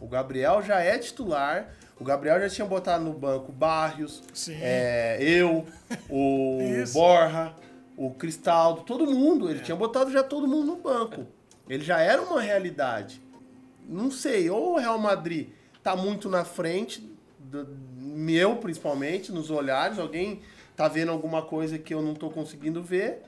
O 0.00 0.06
Gabriel 0.06 0.62
já 0.62 0.80
é 0.80 0.96
titular. 0.98 1.74
O 1.98 2.04
Gabriel 2.04 2.40
já 2.40 2.48
tinha 2.48 2.66
botado 2.66 3.04
no 3.04 3.12
banco 3.12 3.50
Barrios, 3.50 4.22
é, 4.48 5.18
eu, 5.20 5.66
o. 6.08 6.58
Borja, 6.94 7.52
o 7.96 8.12
Cristaldo, 8.12 8.82
todo 8.82 9.04
mundo. 9.10 9.50
Ele 9.50 9.60
tinha 9.60 9.76
botado 9.76 10.12
já 10.12 10.22
todo 10.22 10.46
mundo 10.46 10.66
no 10.66 10.76
banco. 10.76 11.26
Ele 11.68 11.84
já 11.84 12.00
era 12.00 12.22
uma 12.22 12.40
realidade. 12.40 13.20
Não 13.88 14.10
sei, 14.10 14.48
ou 14.48 14.74
o 14.74 14.78
Real 14.78 14.98
Madrid 14.98 15.48
tá 15.82 15.96
muito 15.96 16.28
na 16.28 16.44
frente, 16.44 17.07
do, 17.50 17.66
meu 17.96 18.56
principalmente, 18.56 19.32
nos 19.32 19.50
olhares, 19.50 19.98
alguém 19.98 20.40
tá 20.76 20.86
vendo 20.88 21.10
alguma 21.10 21.42
coisa 21.42 21.78
que 21.78 21.92
eu 21.92 22.00
não 22.02 22.14
tô 22.14 22.30
conseguindo 22.30 22.82
ver, 22.82 23.22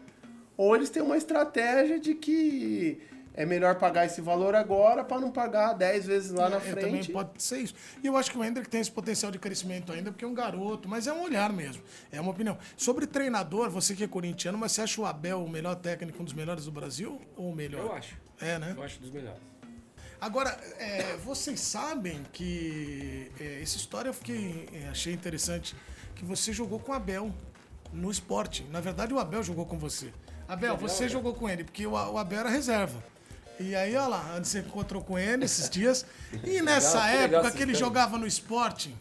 ou 0.56 0.74
eles 0.76 0.90
têm 0.90 1.02
uma 1.02 1.16
estratégia 1.16 1.98
de 1.98 2.14
que 2.14 3.00
é 3.32 3.46
melhor 3.46 3.76
pagar 3.76 4.04
esse 4.06 4.20
valor 4.20 4.54
agora 4.54 5.02
para 5.04 5.20
não 5.20 5.30
pagar 5.30 5.72
10 5.72 6.06
vezes 6.06 6.30
lá 6.32 6.48
na 6.50 6.56
É, 6.56 6.60
Também 6.60 6.90
frente. 6.90 7.12
pode 7.12 7.42
ser 7.42 7.58
isso. 7.60 7.74
E 8.02 8.06
eu 8.06 8.16
acho 8.16 8.30
que 8.30 8.36
o 8.36 8.44
Hendrick 8.44 8.68
tem 8.68 8.80
esse 8.80 8.90
potencial 8.90 9.30
de 9.32 9.38
crescimento 9.38 9.92
ainda, 9.92 10.10
porque 10.10 10.24
é 10.24 10.28
um 10.28 10.34
garoto, 10.34 10.88
mas 10.88 11.06
é 11.06 11.12
um 11.12 11.22
olhar 11.22 11.52
mesmo. 11.52 11.82
É 12.12 12.20
uma 12.20 12.32
opinião. 12.32 12.58
Sobre 12.76 13.06
treinador, 13.06 13.70
você 13.70 13.94
que 13.94 14.04
é 14.04 14.08
corintiano, 14.08 14.58
mas 14.58 14.72
você 14.72 14.82
acha 14.82 15.00
o 15.00 15.06
Abel 15.06 15.42
o 15.44 15.48
melhor 15.48 15.76
técnico, 15.76 16.20
um 16.20 16.24
dos 16.24 16.34
melhores 16.34 16.64
do 16.66 16.72
Brasil? 16.72 17.20
Ou 17.36 17.50
o 17.50 17.54
melhor? 17.56 17.80
Eu 17.86 17.92
acho. 17.92 18.16
É, 18.40 18.58
né? 18.58 18.74
Eu 18.76 18.82
acho 18.82 19.00
dos 19.00 19.10
melhores. 19.10 19.40
Agora, 20.20 20.50
é, 20.78 21.16
vocês 21.24 21.60
sabem 21.60 22.26
que 22.32 23.32
é, 23.40 23.62
essa 23.62 23.76
história 23.76 24.10
eu 24.10 24.14
fiquei, 24.14 24.68
é, 24.72 24.88
achei 24.88 25.14
interessante, 25.14 25.74
que 26.14 26.24
você 26.24 26.52
jogou 26.52 26.78
com 26.78 26.92
o 26.92 26.94
Abel 26.94 27.34
no 27.90 28.10
esporte. 28.10 28.62
Na 28.70 28.80
verdade, 28.80 29.14
o 29.14 29.18
Abel 29.18 29.42
jogou 29.42 29.64
com 29.64 29.78
você. 29.78 30.12
Abel, 30.46 30.76
você 30.76 31.08
jogou 31.08 31.32
com 31.32 31.48
ele, 31.48 31.64
porque 31.64 31.86
o, 31.86 31.92
o 31.92 32.18
Abel 32.18 32.40
era 32.40 32.50
reserva. 32.50 33.02
E 33.58 33.74
aí, 33.74 33.96
olha 33.96 34.08
lá, 34.08 34.40
você 34.42 34.60
encontrou 34.60 35.02
com 35.02 35.18
ele 35.18 35.44
esses 35.44 35.70
dias. 35.70 36.04
E 36.44 36.60
nessa 36.62 37.04
legal 37.06 37.40
época 37.40 37.56
que 37.56 37.62
ele 37.62 37.74
jogava 37.74 38.18
no 38.18 38.26
esporte, 38.26 38.94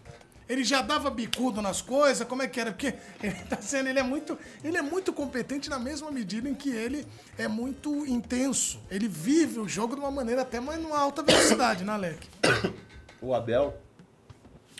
ele 0.50 0.64
já 0.64 0.82
dava 0.82 1.12
bicudo 1.12 1.62
nas 1.62 1.80
coisas, 1.80 2.28
como 2.28 2.42
é 2.42 2.48
que 2.48 2.60
era? 2.60 2.72
Porque 2.72 2.96
ele 3.22 3.36
tá 3.48 3.62
sendo, 3.62 3.88
ele 3.88 4.00
é 4.00 4.04
muito, 4.04 4.36
ele 4.64 4.78
é 4.78 4.82
muito 4.82 5.14
competente 5.14 5.70
na 5.70 5.78
mesma 5.78 6.10
medida 6.10 6.50
em 6.50 6.56
que 6.56 6.72
ele 6.72 7.06
é 7.38 7.48
muito 7.48 8.04
intenso. 8.08 8.80
Ele 8.90 9.08
vive 9.08 9.60
o 9.60 9.70
jogo 9.70 9.94
de 9.94 10.02
uma 10.02 10.10
maneira 10.10 10.42
até 10.42 10.60
mais 10.60 10.82
numa 10.82 10.98
alta 10.98 11.22
velocidade, 11.22 11.84
né, 11.84 11.94
Alec? 11.94 12.28
O 13.22 13.36
Abel, 13.36 13.78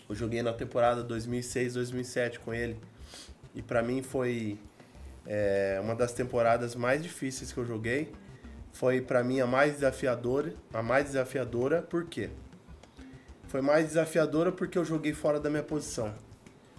eu 0.08 0.16
joguei 0.16 0.42
na 0.42 0.54
temporada 0.54 1.04
2006, 1.04 1.74
2007 1.74 2.40
com 2.40 2.54
ele. 2.54 2.80
E 3.54 3.62
pra 3.62 3.84
mim 3.84 4.02
foi 4.02 4.58
é, 5.28 5.78
uma 5.84 5.94
das 5.94 6.14
temporadas 6.14 6.74
mais 6.74 7.04
difíceis 7.04 7.52
que 7.52 7.60
eu 7.60 7.66
joguei. 7.66 8.10
Foi 8.72 9.02
pra 9.02 9.26
mim 9.26 9.42
a 9.42 9.46
mais 9.46 9.74
desafiadora, 9.74 10.54
a 10.74 10.82
mais 10.82 11.08
desafiadora, 11.08 11.82
por 11.82 12.06
quê? 12.06 12.30
Foi 13.50 13.62
mais 13.62 13.88
desafiadora 13.88 14.52
porque 14.52 14.78
eu 14.78 14.86
joguei 14.86 15.12
fora 15.14 15.40
da 15.40 15.50
minha 15.50 15.64
posição. 15.64 16.14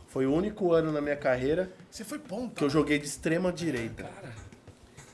Foi 0.07 0.25
o 0.25 0.33
único 0.33 0.73
ano 0.73 0.91
na 0.93 1.01
minha 1.01 1.17
carreira 1.17 1.71
Você 1.91 2.05
foi 2.05 2.19
ponta. 2.19 2.55
que 2.55 2.65
eu 2.65 2.71
joguei 2.71 2.99
de 2.99 3.07
extrema 3.07 3.53
direita. 3.53 4.05
Cara, 4.05 4.33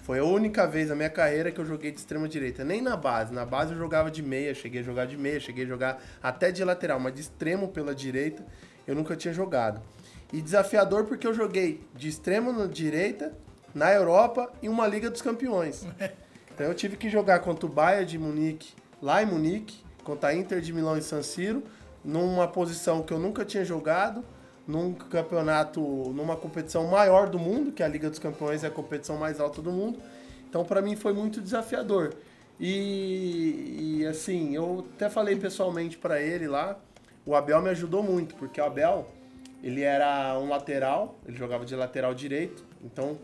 Foi 0.03 0.19
a 0.19 0.25
única 0.25 0.67
vez 0.67 0.91
na 0.91 0.95
minha 0.95 1.09
carreira 1.11 1.51
que 1.51 1.59
eu 1.59 1.65
joguei 1.67 1.91
de 1.91 1.99
extrema 1.99 2.29
direita. 2.29 2.63
Nem 2.63 2.81
na 2.83 2.95
base. 2.97 3.33
Na 3.33 3.45
base 3.45 3.73
eu 3.73 3.79
jogava 3.79 4.11
de 4.11 4.23
meia, 4.23 4.55
cheguei 4.55 4.81
a 4.83 4.85
jogar 4.85 5.07
de 5.07 5.17
meia, 5.17 5.41
cheguei 5.41 5.65
a 5.65 5.67
jogar 5.67 6.03
até 6.23 6.53
de 6.53 6.63
lateral, 6.63 7.01
mas 7.01 7.15
de 7.15 7.23
extremo 7.23 7.69
pela 7.69 7.95
direita 7.95 8.45
eu 8.87 8.95
nunca 8.95 9.17
tinha 9.17 9.33
jogado. 9.35 9.81
E 10.33 10.41
desafiador 10.43 11.05
porque 11.05 11.27
eu 11.27 11.33
joguei 11.35 11.83
de 11.95 12.09
extremo 12.09 12.53
na 12.53 12.67
direita, 12.67 13.33
na 13.75 13.93
Europa 13.93 14.53
e 14.63 14.69
uma 14.69 14.87
Liga 14.87 15.09
dos 15.11 15.23
Campeões. 15.23 15.87
Então 16.55 16.67
eu 16.67 16.73
tive 16.75 16.97
que 16.97 17.11
jogar 17.11 17.41
contra 17.41 17.67
o 17.67 17.69
Bayern 17.69 18.07
de 18.07 18.19
Munique, 18.19 18.73
lá 19.03 19.23
em 19.23 19.27
Munique, 19.27 19.85
contra 20.07 20.29
a 20.29 20.35
Inter 20.35 20.61
de 20.61 20.73
Milão 20.73 20.97
em 20.97 21.01
San 21.01 21.21
Siro, 21.21 21.65
numa 22.05 22.47
posição 22.47 23.03
que 23.03 23.13
eu 23.13 23.19
nunca 23.19 23.45
tinha 23.45 23.65
jogado, 23.65 24.25
num 24.67 24.95
campeonato, 24.95 25.81
numa 25.81 26.37
competição 26.37 26.87
maior 26.87 27.29
do 27.29 27.41
mundo, 27.41 27.73
que 27.73 27.83
a 27.83 27.89
Liga 27.89 28.09
dos 28.09 28.21
Campeões 28.21 28.63
é 28.63 28.69
a 28.69 28.71
competição 28.71 29.17
mais 29.17 29.41
alta 29.41 29.61
do 29.61 29.73
mundo. 29.73 29.99
Então 30.49 30.65
para 30.65 30.81
mim 30.81 30.95
foi 30.95 31.13
muito 31.13 31.41
desafiador. 31.41 32.15
E, 32.59 33.99
e, 34.01 34.07
assim, 34.07 34.55
eu 34.55 34.87
até 34.95 35.11
falei 35.11 35.37
pessoalmente 35.37 35.99
para 35.99 36.23
ele 36.23 36.47
lá, 36.47 36.79
o 37.27 37.35
Abel 37.35 37.61
me 37.61 37.69
ajudou 37.71 38.03
muito, 38.03 38.35
porque 38.37 38.61
o 38.61 38.65
Abel, 38.65 39.07
ele 39.63 39.83
era 39.83 40.39
um 40.39 40.49
lateral, 40.49 41.19
ele 41.27 41.37
jogava 41.37 41.67
de 41.67 41.75
lateral 41.75 42.15
direito, 42.15 42.65
então 42.83 43.19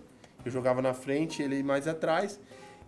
eu 0.44 0.50
jogava 0.50 0.82
na 0.82 0.92
frente, 0.92 1.42
ele 1.42 1.62
mais 1.62 1.86
atrás. 1.86 2.38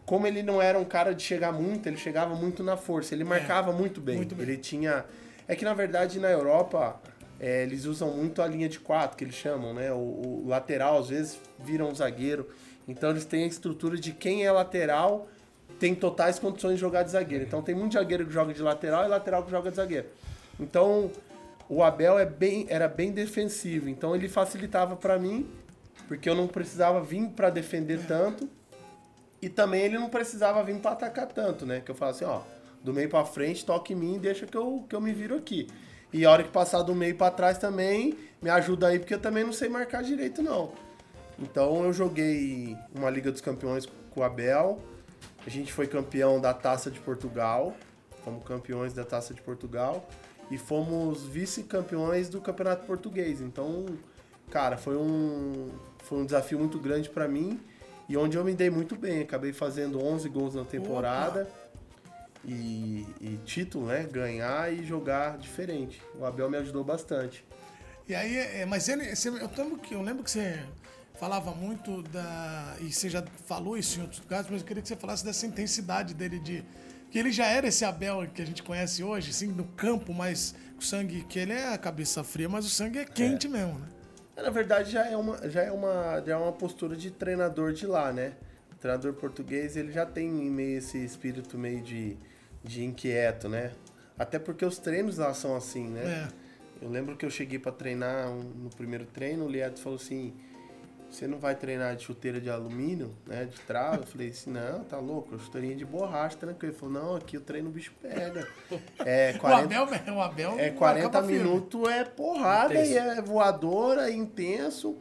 Como 0.06 0.26
ele 0.26 0.42
não 0.42 0.60
era 0.60 0.78
um 0.78 0.84
cara 0.84 1.14
de 1.14 1.22
chegar 1.22 1.52
muito, 1.52 1.88
ele 1.88 1.96
chegava 1.96 2.34
muito 2.34 2.62
na 2.62 2.76
força, 2.76 3.14
ele 3.14 3.24
marcava 3.24 3.72
muito 3.72 4.00
bem. 4.00 4.16
muito 4.16 4.34
bem. 4.34 4.46
Ele 4.46 4.56
tinha. 4.58 5.04
É 5.48 5.54
que 5.54 5.64
na 5.64 5.74
verdade 5.74 6.18
na 6.18 6.30
Europa 6.30 7.00
é, 7.40 7.62
eles 7.62 7.84
usam 7.84 8.10
muito 8.10 8.42
a 8.42 8.46
linha 8.46 8.68
de 8.68 8.78
quatro, 8.78 9.16
que 9.16 9.24
eles 9.24 9.34
chamam, 9.34 9.72
né? 9.74 9.92
O, 9.92 9.96
o 9.96 10.44
lateral 10.46 10.98
às 10.98 11.08
vezes 11.08 11.38
vira 11.58 11.84
um 11.84 11.94
zagueiro. 11.94 12.48
Então 12.86 13.10
eles 13.10 13.24
têm 13.24 13.44
a 13.44 13.46
estrutura 13.46 13.96
de 13.96 14.12
quem 14.12 14.44
é 14.44 14.52
lateral 14.52 15.28
tem 15.78 15.94
totais 15.94 16.38
condições 16.38 16.74
de 16.74 16.80
jogar 16.80 17.02
de 17.02 17.10
zagueiro. 17.10 17.44
Então 17.44 17.62
tem 17.62 17.74
muito 17.74 17.94
zagueiro 17.94 18.26
que 18.26 18.32
joga 18.32 18.52
de 18.52 18.62
lateral 18.62 19.04
e 19.04 19.08
lateral 19.08 19.42
que 19.42 19.50
joga 19.50 19.70
de 19.70 19.76
zagueiro. 19.76 20.06
Então 20.58 21.10
o 21.68 21.82
Abel 21.82 22.18
é 22.18 22.26
bem, 22.26 22.66
era 22.68 22.88
bem 22.88 23.10
defensivo. 23.10 23.88
Então 23.88 24.14
ele 24.14 24.28
facilitava 24.28 24.96
pra 24.96 25.18
mim, 25.18 25.48
porque 26.06 26.28
eu 26.28 26.34
não 26.34 26.46
precisava 26.46 27.02
vir 27.02 27.28
pra 27.30 27.50
defender 27.50 28.00
tanto. 28.06 28.48
E 29.44 29.48
também 29.50 29.82
ele 29.82 29.98
não 29.98 30.08
precisava 30.08 30.64
vir 30.64 30.78
pra 30.78 30.92
atacar 30.92 31.26
tanto, 31.26 31.66
né? 31.66 31.82
Que 31.84 31.90
eu 31.90 31.94
falo 31.94 32.12
assim, 32.12 32.24
ó, 32.24 32.40
do 32.82 32.94
meio 32.94 33.10
pra 33.10 33.26
frente, 33.26 33.62
toque 33.62 33.92
em 33.92 33.96
mim 33.96 34.14
e 34.16 34.18
deixa 34.18 34.46
que 34.46 34.56
eu, 34.56 34.86
que 34.88 34.96
eu 34.96 35.02
me 35.02 35.12
viro 35.12 35.36
aqui. 35.36 35.68
E 36.10 36.24
a 36.24 36.30
hora 36.30 36.42
que 36.42 36.48
passar 36.48 36.80
do 36.80 36.94
meio 36.94 37.14
pra 37.14 37.30
trás 37.30 37.58
também, 37.58 38.16
me 38.40 38.48
ajuda 38.48 38.86
aí, 38.86 38.98
porque 38.98 39.12
eu 39.12 39.18
também 39.18 39.44
não 39.44 39.52
sei 39.52 39.68
marcar 39.68 40.02
direito, 40.02 40.42
não. 40.42 40.72
Então 41.38 41.84
eu 41.84 41.92
joguei 41.92 42.74
uma 42.94 43.10
Liga 43.10 43.30
dos 43.30 43.42
Campeões 43.42 43.84
com 43.84 44.20
o 44.20 44.22
Abel. 44.22 44.80
A 45.46 45.50
gente 45.50 45.74
foi 45.74 45.86
campeão 45.86 46.40
da 46.40 46.54
Taça 46.54 46.90
de 46.90 46.98
Portugal. 46.98 47.76
Fomos 48.24 48.44
campeões 48.44 48.94
da 48.94 49.04
Taça 49.04 49.34
de 49.34 49.42
Portugal. 49.42 50.08
E 50.50 50.56
fomos 50.56 51.22
vice-campeões 51.24 52.30
do 52.30 52.40
Campeonato 52.40 52.86
Português. 52.86 53.42
Então, 53.42 53.84
cara, 54.48 54.78
foi 54.78 54.96
um, 54.96 55.68
foi 55.98 56.16
um 56.16 56.24
desafio 56.24 56.58
muito 56.58 56.78
grande 56.78 57.10
pra 57.10 57.28
mim. 57.28 57.60
E 58.08 58.16
onde 58.16 58.36
eu 58.36 58.44
me 58.44 58.54
dei 58.54 58.70
muito 58.70 58.96
bem. 58.96 59.22
Acabei 59.22 59.52
fazendo 59.52 60.02
11 60.02 60.28
gols 60.28 60.54
na 60.54 60.64
temporada. 60.64 61.48
E, 62.44 63.06
e 63.20 63.40
título, 63.44 63.86
né? 63.86 64.06
Ganhar 64.10 64.72
e 64.72 64.84
jogar 64.84 65.38
diferente. 65.38 66.02
O 66.18 66.24
Abel 66.24 66.50
me 66.50 66.58
ajudou 66.58 66.84
bastante. 66.84 67.44
E 68.06 68.14
aí, 68.14 68.36
é, 68.36 68.66
mas 68.66 68.88
ele, 68.88 69.02
eu, 69.06 69.50
lembro 69.56 69.78
que, 69.78 69.94
eu 69.94 70.02
lembro 70.02 70.22
que 70.22 70.30
você 70.30 70.62
falava 71.14 71.52
muito 71.52 72.02
da. 72.02 72.76
E 72.80 72.92
você 72.92 73.08
já 73.08 73.24
falou 73.46 73.78
isso 73.78 73.98
em 73.98 74.02
outros 74.02 74.20
lugares, 74.20 74.46
mas 74.50 74.60
eu 74.60 74.66
queria 74.66 74.82
que 74.82 74.88
você 74.88 74.96
falasse 74.96 75.24
dessa 75.24 75.46
intensidade 75.46 76.12
dele 76.12 76.38
de. 76.38 76.62
Que 77.10 77.18
ele 77.18 77.32
já 77.32 77.46
era 77.46 77.68
esse 77.68 77.84
Abel 77.84 78.26
que 78.26 78.42
a 78.42 78.46
gente 78.46 78.62
conhece 78.62 79.02
hoje, 79.02 79.30
assim, 79.30 79.46
no 79.46 79.64
campo, 79.64 80.12
mas 80.12 80.54
o 80.76 80.82
sangue, 80.82 81.24
que 81.24 81.38
ele 81.38 81.52
é 81.52 81.72
a 81.72 81.78
cabeça 81.78 82.24
fria, 82.24 82.48
mas 82.48 82.66
o 82.66 82.68
sangue 82.68 82.98
é 82.98 83.04
quente 83.04 83.48
mesmo, 83.48 83.78
né? 83.78 83.86
Na 84.36 84.50
verdade, 84.50 84.90
já 84.90 85.06
é 85.06 85.16
uma, 85.16 85.48
já 85.48 85.62
é 85.62 85.70
uma, 85.70 86.22
já 86.26 86.32
é 86.34 86.36
uma 86.36 86.52
postura 86.52 86.96
de 86.96 87.10
treinador 87.10 87.72
de 87.72 87.86
lá, 87.86 88.12
né? 88.12 88.32
O 88.72 88.76
treinador 88.76 89.12
português, 89.14 89.76
ele 89.76 89.92
já 89.92 90.04
tem 90.04 90.28
meio 90.28 90.78
esse 90.78 91.02
espírito 91.04 91.56
meio 91.56 91.80
de, 91.82 92.16
de 92.62 92.84
inquieto, 92.84 93.48
né? 93.48 93.72
Até 94.18 94.38
porque 94.38 94.64
os 94.64 94.78
treinos 94.78 95.18
lá 95.18 95.32
são 95.34 95.54
assim, 95.56 95.88
né? 95.88 96.28
É. 96.80 96.84
Eu 96.84 96.90
lembro 96.90 97.16
que 97.16 97.24
eu 97.24 97.30
cheguei 97.30 97.58
pra 97.58 97.70
treinar 97.72 98.28
um- 98.30 98.42
no 98.42 98.70
primeiro 98.70 99.06
treino, 99.06 99.44
o 99.46 99.48
Liados 99.48 99.80
falou 99.80 99.96
assim: 99.96 100.34
você 101.14 101.26
não 101.26 101.38
vai 101.38 101.54
treinar 101.54 101.94
de 101.96 102.04
chuteira 102.04 102.40
de 102.40 102.50
alumínio, 102.50 103.14
né? 103.26 103.44
De 103.44 103.58
trava. 103.60 103.96
Eu 103.96 104.06
falei 104.06 104.28
assim, 104.28 104.50
não, 104.50 104.84
tá 104.84 104.98
louco, 104.98 105.38
chuteirinha 105.38 105.76
de 105.76 105.84
borracha, 105.84 106.36
tranquilo. 106.36 106.72
Ele 106.72 106.78
falou, 106.78 106.94
não, 106.94 107.16
aqui 107.16 107.36
o 107.36 107.40
treino 107.40 107.68
o 107.68 107.72
bicho 107.72 107.92
pega. 108.02 108.46
É 109.04 109.34
40, 109.34 109.66
O 109.68 109.84
Abel, 109.84 110.14
o 110.14 110.20
Abel 110.20 110.58
é 110.58 110.70
40 110.70 111.06
acaba 111.06 111.26
firme. 111.26 111.42
minutos 111.44 111.88
é 111.88 112.04
porrada 112.04 112.74
Intenso. 112.74 112.92
e 112.92 112.96
é 112.96 113.22
voadora, 113.22 114.10
é 114.10 114.12
intenso. 114.12 114.96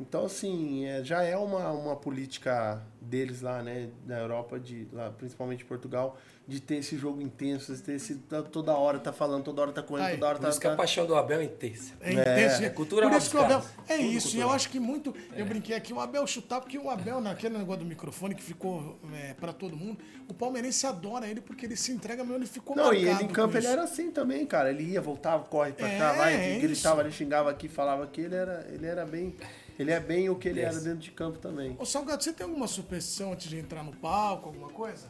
Então, 0.00 0.24
assim, 0.24 0.84
é, 0.86 1.04
já 1.04 1.22
é 1.22 1.36
uma, 1.36 1.70
uma 1.70 1.96
política 1.96 2.82
deles 3.12 3.42
lá, 3.42 3.62
né, 3.62 3.90
na 4.06 4.18
Europa, 4.18 4.58
de, 4.58 4.88
lá, 4.90 5.10
principalmente 5.10 5.66
Portugal, 5.66 6.16
de 6.48 6.60
ter 6.60 6.76
esse 6.76 6.96
jogo 6.96 7.20
intenso, 7.20 7.74
de 7.76 7.82
ter 7.82 7.92
esse, 7.92 8.14
tá- 8.14 8.42
toda 8.42 8.72
hora 8.72 8.98
tá 8.98 9.12
falando, 9.12 9.44
toda 9.44 9.60
hora 9.60 9.70
tá 9.72 9.82
correndo, 9.82 10.06
Aí, 10.06 10.14
toda 10.14 10.26
hora 10.28 10.36
Por 10.38 10.42
tá... 10.44 10.48
isso 10.48 10.58
que 10.58 10.66
a 10.66 10.70
tá- 10.70 10.76
paixão 10.76 11.04
do 11.04 11.14
Abel 11.14 11.40
é 11.40 11.44
intensa. 11.44 11.92
É 12.00 12.10
intenso. 12.14 12.64
É 12.64 12.70
cultural 12.70 13.10
Por 13.10 13.18
isso 13.18 13.30
que 13.30 13.36
o 13.36 13.40
Abel. 13.42 13.62
É 13.86 13.96
Tudo 13.98 14.08
isso. 14.08 14.34
E 14.36 14.40
eu 14.40 14.50
acho 14.50 14.70
que 14.70 14.80
muito. 14.80 15.14
Eu 15.36 15.44
brinquei 15.44 15.76
aqui, 15.76 15.92
o 15.92 16.00
Abel 16.00 16.26
chutar, 16.26 16.62
porque 16.62 16.78
o 16.78 16.88
Abel, 16.88 17.20
naquele 17.20 17.58
negócio 17.58 17.80
do 17.80 17.86
microfone 17.86 18.34
que 18.34 18.42
ficou 18.42 18.98
é, 19.12 19.34
pra 19.34 19.52
todo 19.52 19.76
mundo, 19.76 19.98
o 20.26 20.32
palmeirense 20.32 20.86
adora 20.86 21.28
ele 21.28 21.42
porque 21.42 21.66
ele 21.66 21.76
se 21.76 21.92
entrega 21.92 22.24
mesmo, 22.24 22.38
ele 22.38 22.46
ficou 22.46 22.74
Não, 22.74 22.94
e 22.94 23.06
ele 23.06 23.24
em 23.24 23.28
campo 23.28 23.58
ele 23.58 23.66
era 23.66 23.82
assim 23.82 24.10
também, 24.10 24.46
cara. 24.46 24.70
Ele 24.70 24.84
ia, 24.84 25.02
voltava, 25.02 25.44
corre 25.44 25.72
pra 25.72 25.86
É, 25.86 25.98
cá, 25.98 26.12
vai, 26.14 26.56
é 26.56 26.58
gritava, 26.58 27.02
ele 27.02 27.12
xingava 27.12 27.50
aqui, 27.50 27.68
falava 27.68 28.04
aqui. 28.04 28.22
Ele 28.22 28.34
era, 28.34 28.66
ele 28.72 28.86
era 28.86 29.04
bem. 29.04 29.36
Ele 29.78 29.90
é 29.90 29.98
bem 30.00 30.28
o 30.28 30.36
que 30.36 30.48
ele 30.48 30.60
era 30.60 30.74
Yes. 30.74 30.84
dentro 30.84 30.98
de 31.00 31.10
campo 31.10 31.38
também. 31.38 31.76
Ô, 31.78 31.84
Salgado, 31.86 32.22
você 32.22 32.32
tem 32.32 32.44
alguma 32.46 32.66
superstição 32.66 33.32
antes 33.32 33.48
de 33.48 33.58
entrar 33.58 33.82
no 33.82 33.92
palco, 33.96 34.48
alguma 34.48 34.68
coisa? 34.68 35.06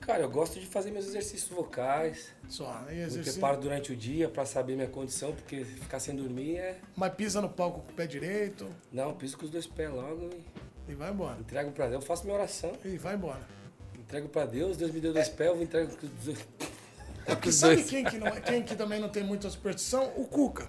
Cara, 0.00 0.22
eu 0.22 0.30
gosto 0.30 0.58
de 0.58 0.64
fazer 0.66 0.90
meus 0.90 1.06
exercícios 1.06 1.50
vocais. 1.50 2.32
Só, 2.48 2.80
Me 2.88 2.94
exercício. 3.00 3.32
preparo 3.34 3.60
durante 3.60 3.92
o 3.92 3.96
dia 3.96 4.28
pra 4.28 4.46
saber 4.46 4.74
minha 4.74 4.88
condição, 4.88 5.32
porque 5.34 5.64
ficar 5.64 6.00
sem 6.00 6.16
dormir 6.16 6.56
é. 6.56 6.78
Mas 6.96 7.12
pisa 7.14 7.40
no 7.42 7.48
palco 7.50 7.80
com 7.82 7.90
o 7.92 7.94
pé 7.94 8.06
direito 8.06 8.66
Não, 8.90 9.12
piso 9.14 9.36
com 9.36 9.44
os 9.44 9.50
dois 9.50 9.66
pés 9.66 9.90
logo 9.90 10.30
e 10.88 10.92
e 10.92 10.94
vai 10.94 11.10
embora. 11.10 11.38
entrego 11.38 11.70
pra 11.72 11.86
Deus. 11.88 12.00
Eu 12.02 12.06
faço 12.06 12.24
minha 12.24 12.34
oração. 12.34 12.72
E 12.82 12.96
vai 12.96 13.14
embora. 13.16 13.46
Entrego 13.98 14.28
pra 14.30 14.46
Deus, 14.46 14.78
Deus 14.78 14.90
me 14.90 15.00
deu 15.00 15.12
dois 15.12 15.28
pés, 15.28 15.50
eu 15.50 15.54
vou 15.56 15.64
entrego 15.64 15.94
com 15.94 16.06
os 16.06 16.12
dois. 16.24 16.38
É 17.26 17.34
porque 17.34 17.52
sabe 17.52 17.82
quem 17.84 18.02
que, 18.04 18.16
não, 18.16 18.28
é- 18.28 18.40
quem 18.40 18.62
que 18.62 18.74
também 18.74 18.98
não 18.98 19.10
tem 19.10 19.22
muita 19.22 19.50
superstição? 19.50 20.10
O 20.16 20.24
Cuca. 20.24 20.66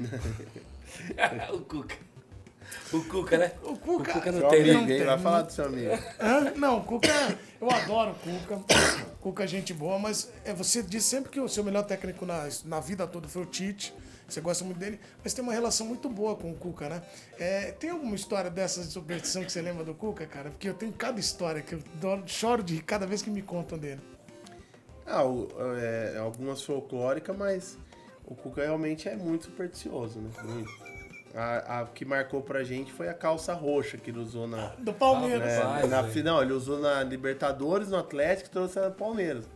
o 1.54 1.60
Cuca. 1.60 1.96
O 2.92 3.00
Cuca, 3.04 3.38
né? 3.38 3.52
O 3.62 3.76
Cuca. 3.76 4.10
O 4.10 4.12
Cuca 4.14 4.32
não 4.32 4.48
tem, 4.48 4.60
amigo, 4.62 4.86
né? 4.86 5.04
Vai 5.04 5.18
falar 5.18 5.42
do 5.42 5.52
seu 5.52 5.66
amigo. 5.66 5.92
Hã? 6.20 6.52
Não, 6.56 6.78
o 6.78 6.84
Cuca, 6.84 7.08
eu 7.60 7.70
adoro 7.70 8.10
o 8.12 8.14
Cuca. 8.14 8.60
Cuca 9.20 9.44
é 9.44 9.46
gente 9.46 9.72
boa, 9.74 9.98
mas 9.98 10.30
é, 10.44 10.52
você 10.52 10.82
diz 10.82 11.04
sempre 11.04 11.30
que 11.30 11.40
o 11.40 11.48
seu 11.48 11.62
melhor 11.62 11.84
técnico 11.84 12.24
na, 12.26 12.48
na 12.64 12.80
vida 12.80 13.06
toda 13.06 13.28
foi 13.28 13.42
o 13.42 13.46
Tite. 13.46 13.94
Você 14.28 14.40
gosta 14.40 14.64
muito 14.64 14.78
dele, 14.78 15.00
mas 15.24 15.34
tem 15.34 15.42
uma 15.42 15.52
relação 15.52 15.84
muito 15.86 16.08
boa 16.08 16.36
com 16.36 16.52
o 16.52 16.54
Cuca, 16.54 16.88
né? 16.88 17.02
É, 17.38 17.72
tem 17.72 17.90
alguma 17.90 18.14
história 18.14 18.48
dessas 18.48 18.86
de 18.86 18.92
superstição 18.92 19.44
que 19.44 19.50
você 19.50 19.60
lembra 19.60 19.82
do 19.84 19.92
Cuca, 19.92 20.24
cara? 20.24 20.50
Porque 20.50 20.68
eu 20.68 20.74
tenho 20.74 20.92
cada 20.92 21.18
história 21.18 21.60
que 21.62 21.74
eu 21.74 21.82
choro 22.26 22.62
de 22.62 22.80
cada 22.80 23.06
vez 23.06 23.22
que 23.22 23.30
me 23.30 23.42
contam 23.42 23.76
dele. 23.76 24.00
Ah, 25.04 25.24
o- 25.24 25.48
é, 25.80 26.16
algumas 26.18 26.62
folclóricas, 26.62 27.36
mas 27.36 27.76
o 28.24 28.34
Cuca 28.36 28.62
realmente 28.62 29.08
é 29.08 29.16
muito 29.16 29.46
supersticioso, 29.46 30.20
né? 30.20 30.30
Muito. 30.44 30.70
A, 31.34 31.80
a 31.80 31.86
que 31.86 32.04
marcou 32.04 32.42
pra 32.42 32.64
gente 32.64 32.92
foi 32.92 33.08
a 33.08 33.14
calça 33.14 33.54
roxa 33.54 33.96
que 33.96 34.10
ele 34.10 34.18
usou 34.18 34.48
na. 34.48 34.68
Do 34.78 34.92
Palmeiras. 34.92 35.52
É, 35.52 35.62
Vai, 35.62 35.86
na 35.86 36.04
final, 36.04 36.42
ele 36.42 36.52
usou 36.52 36.78
na 36.80 37.02
Libertadores, 37.02 37.88
no 37.88 37.98
Atlético 37.98 38.48
e 38.48 38.52
trouxe 38.52 38.80
na 38.80 38.90
Palmeiras. 38.90 39.48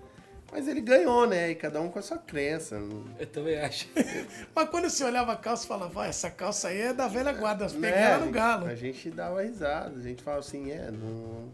Mas 0.53 0.69
ele 0.69 0.81
ganhou, 0.81 1.27
né? 1.27 1.51
E 1.51 1.55
cada 1.57 1.81
um 1.81 1.89
com 1.89 1.99
a 1.99 2.03
sua 2.03 2.19
crença. 2.19 2.81
Eu 3.19 3.27
também 3.27 3.59
acho. 3.59 3.89
Mas 4.55 4.69
quando 4.69 4.89
você 4.89 5.03
olhava 5.03 5.33
a 5.33 5.37
calça, 5.37 5.67
falava, 5.67 5.93
vai, 5.93 6.09
essa 6.09 6.31
calça 6.31 6.69
aí 6.69 6.81
é 6.81 6.93
da 6.93 7.09
velha 7.09 7.33
guarda, 7.33 7.67
peguei 7.67 7.91
Né? 7.91 8.03
ela 8.03 8.25
no 8.25 8.31
galo. 8.31 8.67
A 8.67 8.75
gente 8.77 9.11
dava 9.11 9.43
risada, 9.43 9.99
a 9.99 10.03
gente 10.03 10.23
fala 10.23 10.39
assim, 10.39 10.71
é, 10.71 10.93
não... 10.93 11.49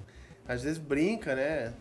às 0.46 0.62
vezes 0.62 0.76
brinca, 0.76 1.34
né? 1.34 1.72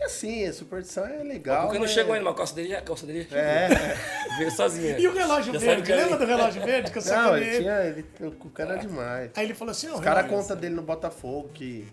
É 0.00 0.02
que 0.02 0.04
assim, 0.06 0.46
a 0.46 0.52
superstição 0.52 1.04
é 1.06 1.22
legal. 1.22 1.64
Porque 1.64 1.74
não 1.78 1.82
mas- 1.84 1.90
chegou 1.92 2.14
ainda, 2.14 2.24
mas 2.24 2.32
a 2.34 2.36
calça 2.38 2.54
dele, 2.54 2.74
a 2.74 2.80
calça 2.80 3.06
dele 3.06 3.28
É. 3.30 3.68
chegou. 3.68 4.36
Veio 4.38 4.50
sozinha. 4.50 4.98
E 4.98 5.06
o 5.06 5.12
relógio 5.14 5.52
Já 5.52 5.58
verde, 5.58 5.92
é 5.92 5.96
lembra 5.96 6.16
do 6.16 6.24
relógio 6.24 6.62
verde 6.64 6.90
que 6.90 6.98
eu 6.98 7.04
Não, 7.04 7.36
ele 7.36 7.58
tinha. 7.58 7.80
Ele, 7.82 8.04
o 8.20 8.50
cara 8.50 8.72
era 8.74 8.80
demais. 8.80 9.30
Aí 9.36 9.44
ele 9.44 9.54
falou 9.54 9.72
assim, 9.72 9.88
ó, 9.90 9.94
Os 9.94 10.00
caras 10.00 10.26
contam 10.30 10.56
dele 10.56 10.74
no 10.74 10.82
Botafogo 10.82 11.50
que, 11.52 11.86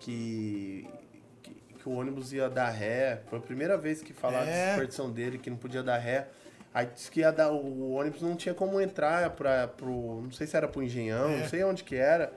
que, 0.00 0.86
que, 1.42 1.54
que 1.78 1.88
o 1.88 1.92
ônibus 1.92 2.32
ia 2.32 2.48
dar 2.48 2.70
ré. 2.70 3.20
Foi 3.28 3.38
a 3.38 3.42
primeira 3.42 3.76
vez 3.78 4.02
que 4.02 4.12
falaram 4.12 4.48
É. 4.48 4.64
de 4.66 4.70
superstição 4.72 5.10
dele, 5.10 5.38
que 5.38 5.48
não 5.50 5.56
podia 5.56 5.82
dar 5.82 5.98
ré. 5.98 6.26
Aí 6.74 6.86
disse 6.92 7.10
que 7.10 7.20
ia 7.20 7.30
dar, 7.32 7.50
o 7.50 7.92
ônibus 7.92 8.20
não 8.20 8.36
tinha 8.36 8.54
como 8.54 8.80
entrar 8.80 9.30
pra, 9.30 9.68
pro. 9.68 10.20
Não 10.22 10.30
sei 10.32 10.46
se 10.46 10.56
era 10.56 10.68
pro 10.68 10.82
engenhão, 10.82 11.30
É. 11.30 11.36
não 11.38 11.48
sei 11.48 11.64
onde 11.64 11.82
que 11.82 11.96
era. 11.96 12.32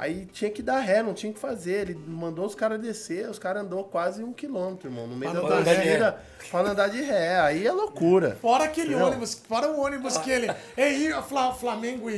Aí 0.00 0.24
tinha 0.32 0.50
que 0.50 0.62
dar 0.62 0.78
ré, 0.80 1.02
não 1.02 1.12
tinha 1.12 1.30
o 1.30 1.34
que 1.34 1.38
fazer. 1.38 1.90
Ele 1.90 1.94
mandou 1.94 2.46
os 2.46 2.54
caras 2.54 2.80
descer, 2.80 3.28
os 3.28 3.38
caras 3.38 3.62
andou 3.64 3.84
quase 3.84 4.24
um 4.24 4.32
quilômetro, 4.32 4.88
irmão, 4.88 5.06
no 5.06 5.14
meio 5.14 5.30
Pra 5.32 5.42
da 5.42 5.48
torcida, 5.62 6.18
pra 6.50 6.62
não 6.62 6.70
andar 6.70 6.88
de 6.88 7.02
ré. 7.02 7.38
Aí 7.38 7.66
é 7.66 7.70
loucura. 7.70 8.34
Fora 8.40 8.64
aquele 8.64 8.96
Não. 8.96 9.08
ônibus, 9.08 9.34
fora 9.46 9.70
o 9.70 9.78
ônibus 9.78 10.16
que 10.16 10.30
ele. 10.30 10.50
Ei, 10.74 11.12
Fla- 11.28 11.52
Flamengo 11.52 12.08
e, 12.08 12.14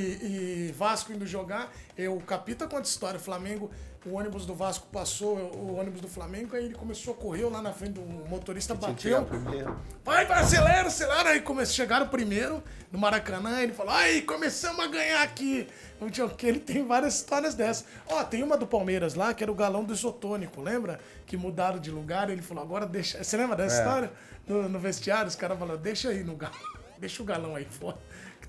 e 0.68 0.74
Vasco 0.78 1.12
indo 1.12 1.26
jogar. 1.26 1.72
Eu, 1.98 2.16
o 2.16 2.20
Capita 2.22 2.68
conta 2.68 2.82
história. 2.88 3.18
Flamengo, 3.18 3.68
o 4.04 4.14
ônibus 4.14 4.44
do 4.44 4.54
Vasco 4.54 4.86
passou, 4.90 5.36
o 5.36 5.76
ônibus 5.78 6.00
do 6.00 6.08
Flamengo, 6.08 6.56
aí 6.56 6.64
ele 6.64 6.74
começou, 6.74 7.14
correu 7.14 7.48
lá 7.48 7.62
na 7.62 7.72
frente 7.72 7.92
do 7.92 8.00
motorista, 8.28 8.74
Tinha 8.96 9.20
bateu. 9.20 9.76
Vai, 10.04 10.26
vai, 10.26 10.42
acelera, 10.42 10.88
acelera. 10.88 11.30
Aí 11.30 11.40
come... 11.40 11.64
chegaram 11.64 12.08
primeiro 12.08 12.62
no 12.90 12.98
Maracanã, 12.98 13.60
ele 13.60 13.72
falou, 13.72 13.92
aí, 13.94 14.22
começamos 14.22 14.84
a 14.84 14.88
ganhar 14.88 15.22
aqui. 15.22 15.68
Não 16.00 16.12
sei 16.12 16.24
o 16.24 16.28
que, 16.30 16.46
ele 16.46 16.58
tem 16.58 16.84
várias 16.84 17.14
histórias 17.16 17.54
dessas. 17.54 17.84
Ó, 18.08 18.22
tem 18.24 18.42
uma 18.42 18.56
do 18.56 18.66
Palmeiras 18.66 19.14
lá, 19.14 19.32
que 19.32 19.42
era 19.42 19.52
o 19.52 19.54
galão 19.54 19.84
do 19.84 19.92
isotônico, 19.92 20.60
lembra? 20.60 20.98
Que 21.24 21.36
mudaram 21.36 21.78
de 21.78 21.90
lugar, 21.90 22.28
ele 22.28 22.42
falou, 22.42 22.64
agora 22.64 22.86
deixa... 22.86 23.22
Você 23.22 23.36
lembra 23.36 23.56
dessa 23.56 23.76
É. 23.76 23.78
história? 23.78 24.12
No, 24.46 24.68
no 24.68 24.78
vestiário, 24.80 25.28
os 25.28 25.36
caras 25.36 25.56
falaram, 25.58 25.80
deixa 25.80 26.08
aí 26.08 26.24
no 26.24 26.34
galão, 26.34 26.58
deixa 26.98 27.22
o 27.22 27.26
galão 27.26 27.54
aí 27.54 27.64
fora, 27.64 27.96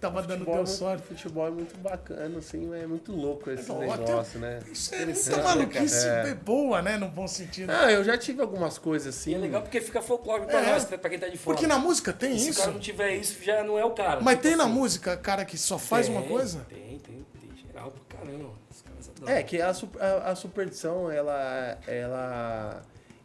tava 0.04 0.22
dando 0.22 0.40
Futebol, 0.40 0.54
deu 0.56 0.64
é 0.64 0.66
sorte. 0.68 1.04
futebol 1.08 1.48
é 1.48 1.52
muito 1.52 1.78
bacana, 1.80 2.38
assim, 2.40 2.74
é 2.76 2.86
muito 2.86 3.12
louco 3.14 3.50
esse 3.50 3.72
Ó, 3.72 3.80
negócio, 3.80 4.04
até- 4.04 4.38
né? 4.40 4.60
Isso 4.72 4.94
é 4.96 5.06
muita 5.06 5.38
maluquice 5.44 6.06
cara? 6.06 6.36
boa, 6.36 6.82
né? 6.82 6.98
No 6.98 7.08
bom 7.08 7.28
sentido. 7.28 7.70
Ah, 7.72 7.92
eu 7.92 8.04
já 8.04 8.18
tive 8.18 8.42
algumas 8.42 8.78
coisas 8.78 9.16
assim. 9.16 9.32
E 9.32 9.36
é 9.36 9.38
legal 9.38 9.62
porque 9.62 9.80
fica 9.80 10.02
folclórico 10.02 10.48
pra 10.48 10.60
É. 10.62 10.72
nós, 10.72 10.86
pra 10.86 11.10
quem 11.10 11.18
tá 11.20 11.28
de 11.30 11.38
fora. 11.38 11.56
Porque 11.56 11.68
na 11.68 11.80
música 11.80 12.12
tem 12.12 12.36
E 12.36 12.40
Se 12.40 12.48
o 12.48 12.50
isso. 12.52 12.60
cara 12.60 12.72
não 12.74 12.80
tiver 12.80 13.16
isso, 13.16 13.42
já 13.44 13.64
não 13.64 13.78
é 13.80 13.86
o 13.86 13.92
cara. 13.92 14.20
Mas 14.22 14.36
Tipo 14.36 14.48
tem 14.50 14.56
na 14.58 14.66
assim, 14.66 14.74
música, 14.74 15.16
cara, 15.18 15.46
que 15.46 15.58
só 15.58 15.78
faz 15.80 16.10
uma 16.10 16.20
tem, 16.22 16.30
coisa? 16.30 16.66
Tem, 16.70 17.00
tem, 17.00 17.26
tem 17.40 17.50
geral 17.66 17.92
pra 17.92 18.18
caramba. 18.20 18.50
Os 18.70 18.82
caras 18.82 19.10
adoram. 19.16 19.34
É, 19.34 19.44
que 19.44 19.62
a, 19.62 19.70
a, 20.00 20.32
a 20.32 20.36
superstição, 20.36 21.10
ela, 21.12 21.78
ela, 21.88 22.82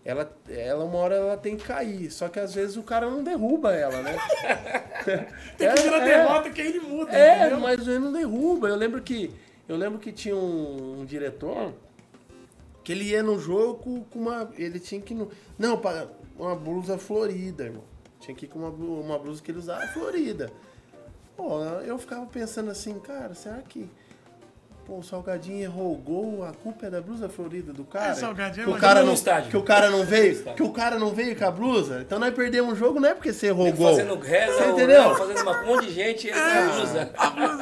ela, 0.09 0.33
ela, 0.49 0.85
uma 0.87 0.97
hora 0.99 1.15
ela 1.17 1.37
tem 1.37 1.55
que 1.55 1.65
cair. 1.67 2.11
Só 2.11 2.29
que 2.29 2.41
às 2.41 2.55
vezes 2.55 2.79
o 2.79 2.83
cara 2.83 3.11
não 3.11 3.23
derruba 3.23 3.75
ela, 3.75 4.01
né? 4.01 4.17
Tem 5.59 5.69
que 5.75 5.83
virar 5.83 5.99
É, 5.99 6.05
derrota 6.05 6.49
que 6.51 6.61
aí 6.63 6.69
ele 6.69 6.81
muda, 6.81 7.13
É, 7.13 7.41
entendeu? 7.41 7.61
mas 7.61 7.87
ele 7.87 7.99
não 7.99 8.13
derruba. 8.13 8.69
Eu 8.69 8.77
lembro 8.77 9.03
que, 9.03 9.31
eu 9.69 9.77
lembro 9.77 9.99
que 9.99 10.11
tinha 10.11 10.35
um, 10.35 11.01
um 11.01 11.05
diretor 11.05 11.75
que 12.83 12.93
ele 12.93 13.05
ia 13.05 13.23
no 13.23 13.39
jogo 13.39 14.07
com 14.11 14.19
uma. 14.19 14.51
Ele 14.57 14.81
tinha 14.81 14.99
que. 15.01 15.13
no- 15.13 15.31
Não, 15.59 15.79
uma 16.39 16.57
blusa 16.57 16.97
florida, 16.97 17.65
irmão. 17.65 17.85
Tinha 18.19 18.35
que 18.35 18.47
ir 18.47 18.49
com 18.49 18.61
uma, 18.61 18.71
uma 18.71 19.19
blusa 19.19 19.43
que 19.43 19.51
ele 19.51 19.59
usava 19.59 19.87
florida. 19.89 20.51
Pô, 21.37 21.63
eu 21.87 21.99
ficava 21.99 22.25
pensando 22.27 22.71
assim, 22.71 22.99
cara, 22.99 23.35
será 23.35 23.59
que. 23.59 23.89
Pô, 24.89 25.01
o 25.01 25.03
Salgadinho 25.03 25.63
errou 25.63 25.93
o 25.93 25.97
gol, 25.97 26.45
a 26.47 26.53
culpa 26.55 26.87
é 26.87 26.91
da 26.91 26.99
blusa 26.99 27.29
florida 27.29 27.75
do 27.75 27.85
cara. 27.85 28.13
É, 28.13 28.15
Salgadinho, 28.15 28.65
que 28.65 28.73
o 28.73 28.79
cara 28.79 29.03
não, 29.03 29.13
estádio. 29.13 29.51
que 29.51 29.57
o 29.59 29.63
cara 29.63 29.91
não 29.91 30.03
veio, 30.03 30.43
que 30.55 30.63
o 30.63 30.71
cara 30.73 30.99
não 30.99 31.11
veio 31.11 31.37
com 31.37 31.45
a 31.45 31.51
blusa. 31.51 32.01
Então 32.01 32.19
nós 32.19 32.33
perdemos 32.33 32.73
o 32.73 32.75
jogo 32.75 32.99
não 32.99 33.11
é 33.11 33.13
porque 33.13 33.31
você 33.31 33.49
errou 33.49 33.69
o 33.69 33.73
gol. 33.75 33.91
Fazendo 33.95 34.19
reza, 34.19 34.53
Você 34.55 34.65
ou 34.65 34.71
entendeu? 34.73 35.03
não, 35.03 35.15
fazendo 35.15 35.43
uma, 35.43 35.63
um 35.63 35.67
monte 35.67 35.89
de 35.89 35.93
gente, 35.93 36.27
ele 36.29 36.39
usa. 36.83 37.11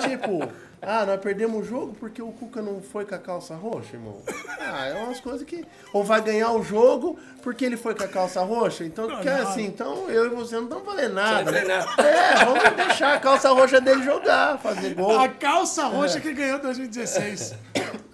Tipo, 0.08 0.48
ah, 0.88 1.04
nós 1.04 1.20
perdemos 1.20 1.60
o 1.60 1.64
jogo 1.64 1.96
porque 1.98 2.22
o 2.22 2.30
Cuca 2.30 2.62
não 2.62 2.80
foi 2.80 3.04
com 3.04 3.14
a 3.16 3.18
calça 3.18 3.56
roxa, 3.56 3.94
irmão. 3.96 4.22
Ah, 4.60 4.86
é 4.86 4.94
umas 4.94 5.18
coisas 5.18 5.42
que. 5.42 5.64
Ou 5.92 6.04
vai 6.04 6.20
ganhar 6.22 6.52
o 6.52 6.62
jogo 6.62 7.18
porque 7.42 7.64
ele 7.64 7.76
foi 7.76 7.92
com 7.92 8.04
a 8.04 8.08
calça 8.08 8.40
roxa. 8.42 8.84
Então, 8.84 9.08
Não, 9.08 9.20
que 9.20 9.28
é 9.28 9.38
não. 9.42 9.48
assim, 9.48 9.64
então 9.64 10.08
eu 10.08 10.26
e 10.26 10.28
você 10.28 10.54
não 10.54 10.62
estamos 10.64 10.84
valendo 10.84 11.14
nada. 11.14 11.50
Né? 11.50 11.64
É, 11.98 12.44
vamos 12.44 12.62
deixar 12.76 13.14
a 13.14 13.18
calça 13.20 13.50
roxa 13.50 13.80
dele 13.80 14.04
jogar, 14.04 14.58
fazer 14.58 14.94
gol. 14.94 15.18
A 15.18 15.28
calça 15.28 15.84
roxa 15.86 16.20
que 16.20 16.32
ganhou 16.32 16.58
em 16.58 16.62
2016. 16.62 17.54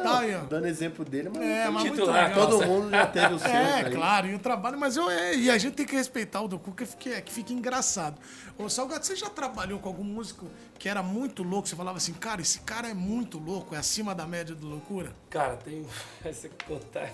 Tá 0.03 0.19
aí, 0.21 0.35
ó. 0.35 0.41
Dando 0.41 0.67
exemplo 0.67 1.05
dele, 1.05 1.31
mas, 1.35 1.43
É, 1.43 1.69
mas 1.71 1.83
muito 1.83 1.95
Titular, 1.97 2.29
legal. 2.29 2.49
todo 2.49 2.67
mundo 2.67 2.91
já 2.91 3.07
teve 3.07 3.35
o 3.35 3.39
seu. 3.39 3.49
É, 3.49 3.75
aí. 3.85 3.93
claro, 3.93 4.27
e 4.29 4.35
o 4.35 4.39
trabalho, 4.39 4.79
mas 4.79 4.97
eu, 4.97 5.09
é, 5.11 5.35
e 5.37 5.51
a 5.51 5.59
gente 5.59 5.75
tem 5.75 5.87
que 5.87 5.95
respeitar 5.97 6.41
o 6.43 6.49
do 6.49 6.59
Cuca, 6.59 6.85
que 6.85 6.91
fica, 6.91 7.21
que 7.21 7.33
fica 7.33 7.53
engraçado. 7.53 8.21
Ô, 8.59 8.69
Salgado, 8.69 9.05
você 9.05 9.17
já 9.17 9.29
trabalhou 9.31 9.79
com 9.79 9.89
algum 9.89 10.05
músico 10.05 10.47
que 10.79 10.89
era 10.89 11.03
muito 11.03 11.43
louco? 11.43 11.69
Você 11.69 11.77
falava 11.77 11.99
assim, 11.99 12.13
cara, 12.13 12.41
esse 12.43 12.61
cara 12.61 12.89
é 12.89 12.95
muito 12.95 13.39
louco, 13.39 13.75
é 13.75 13.79
acima 13.79 14.15
da 14.15 14.27
média 14.27 14.55
de 14.55 14.65
loucura? 14.65 15.15
Cara, 15.31 15.57
tem. 15.57 15.87
Essa 16.25 16.49
contar. 16.67 17.11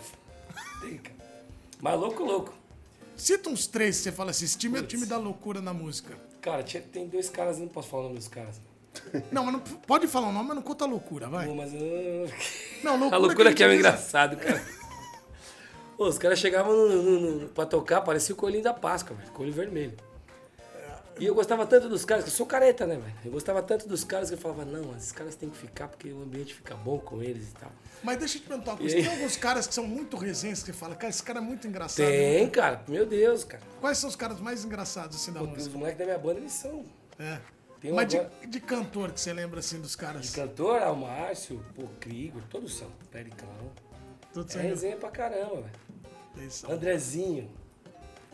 Tem, 0.81 0.99
cara. 0.99 1.19
Mas 1.81 1.99
louco, 1.99 2.25
louco. 2.25 2.55
Cita 3.17 3.51
uns 3.51 3.67
três 3.67 3.97
que 3.97 4.03
você 4.05 4.13
fala 4.13 4.31
assim, 4.31 4.45
esse 4.45 4.57
time 4.57 4.79
é 4.79 4.81
o 4.81 4.87
time 4.87 5.05
da 5.05 5.17
loucura 5.19 5.61
na 5.61 5.73
música. 5.73 6.17
Cara, 6.41 6.63
tinha, 6.63 6.83
tem 6.83 7.09
dois 7.09 7.29
caras, 7.29 7.59
não 7.59 7.67
posso 7.69 7.89
falar 7.89 8.03
o 8.05 8.07
nome 8.07 8.19
dos 8.19 8.29
caras. 8.29 8.61
Não, 9.33 9.45
mas 9.45 9.53
não, 9.55 9.61
pode 9.61 10.07
falar 10.07 10.29
o 10.29 10.33
nome, 10.33 10.49
mas 10.49 10.57
não 10.57 10.63
conta 10.63 10.85
loucura, 10.87 11.29
vai. 11.29 11.47
Pô, 11.47 11.55
mas 11.55 11.73
eu... 11.75 11.81
Não, 12.83 12.93
loucura, 12.97 13.17
A 13.17 13.19
loucura 13.19 13.55
que 13.55 13.63
é 13.63 13.67
o 13.67 13.71
gente 13.71 13.79
diz- 13.83 13.87
engraçado, 13.87 14.37
cara. 14.37 14.63
Pô, 15.97 16.07
os 16.09 16.19
caras 16.19 16.39
chegavam 16.39 16.75
no, 16.77 17.03
no, 17.03 17.21
no- 17.41 17.49
pra 17.49 17.67
tocar, 17.67 18.01
parecia 18.03 18.35
o 18.35 18.39
coelhinho 18.39 18.63
da 18.63 18.73
Páscoa, 18.75 19.17
velho. 19.17 19.31
Coelho 19.33 19.53
vermelho. 19.53 19.97
E 21.21 21.27
eu 21.27 21.35
gostava 21.35 21.67
tanto 21.67 21.89
dos 21.89 22.05
caras, 22.05 22.23
que 22.23 22.31
eu 22.31 22.35
sou 22.35 22.47
careta, 22.47 22.87
né, 22.87 22.95
velho? 22.95 23.13
Eu 23.25 23.33
gostava 23.33 23.61
tanto 23.61 23.89
dos 23.89 24.05
caras 24.05 24.29
que 24.29 24.35
eu 24.37 24.39
falava, 24.39 24.65
não, 24.65 24.97
esses 24.97 25.11
caras 25.11 25.35
têm 25.35 25.51
que 25.51 25.57
ficar 25.59 25.89
porque 25.89 26.13
o 26.13 26.23
ambiente 26.23 26.55
fica 26.55 26.77
bom 26.77 26.97
com 27.01 27.21
eles 27.21 27.49
e 27.49 27.55
tal. 27.55 27.73
Mas 28.05 28.19
deixa 28.19 28.37
eu 28.39 28.43
te 28.43 28.47
perguntar 28.47 28.71
uma 28.71 28.77
coisa. 28.79 28.95
Tem 28.95 29.07
alguns 29.09 29.37
caras 29.37 29.67
que 29.67 29.75
são 29.75 29.83
muito 29.85 30.17
resenhas 30.17 30.63
que 30.63 30.73
fala, 30.73 30.95
cara, 30.95 31.11
esse 31.11 31.21
cara 31.25 31.41
é 31.41 31.43
muito 31.43 31.67
engraçado. 31.67 32.07
Tem, 32.07 32.49
cara. 32.49 32.83
Meu 32.87 33.05
Deus, 33.05 33.43
cara. 33.43 33.61
Quais 33.81 33.99
são 33.99 34.09
os 34.09 34.15
caras 34.15 34.39
mais 34.39 34.65
engraçados 34.65 35.17
assim 35.17 35.33
da 35.33 35.43
Os 35.43 35.49
música? 35.49 35.77
moleques 35.77 35.99
da 35.99 36.05
minha 36.05 36.19
banda, 36.19 36.39
eles 36.39 36.53
são. 36.53 36.85
É. 37.19 37.39
Tem 37.81 37.93
Mas 37.93 38.09
de, 38.09 38.17
agora- 38.19 38.33
de 38.47 38.61
cantor 38.61 39.13
que 39.13 39.21
você 39.21 39.33
lembra 39.33 39.61
assim 39.61 39.81
dos 39.81 39.95
caras? 39.95 40.23
De 40.27 40.33
cantor, 40.33 40.83
ah, 40.83 40.91
o 40.91 40.97
Márcio, 40.97 41.65
pô, 41.77 41.85
Krigor, 42.01 42.43
todos 42.51 42.77
são. 42.77 42.89
Pericão. 43.11 43.49
Todos 44.33 44.55
É 44.55 44.59
são 44.59 44.63
resenha 44.69 44.97
pra 44.97 45.11
caramba, 45.11 45.65
velho. 46.35 46.51
são. 46.51 46.73
Andrezinho. 46.73 47.49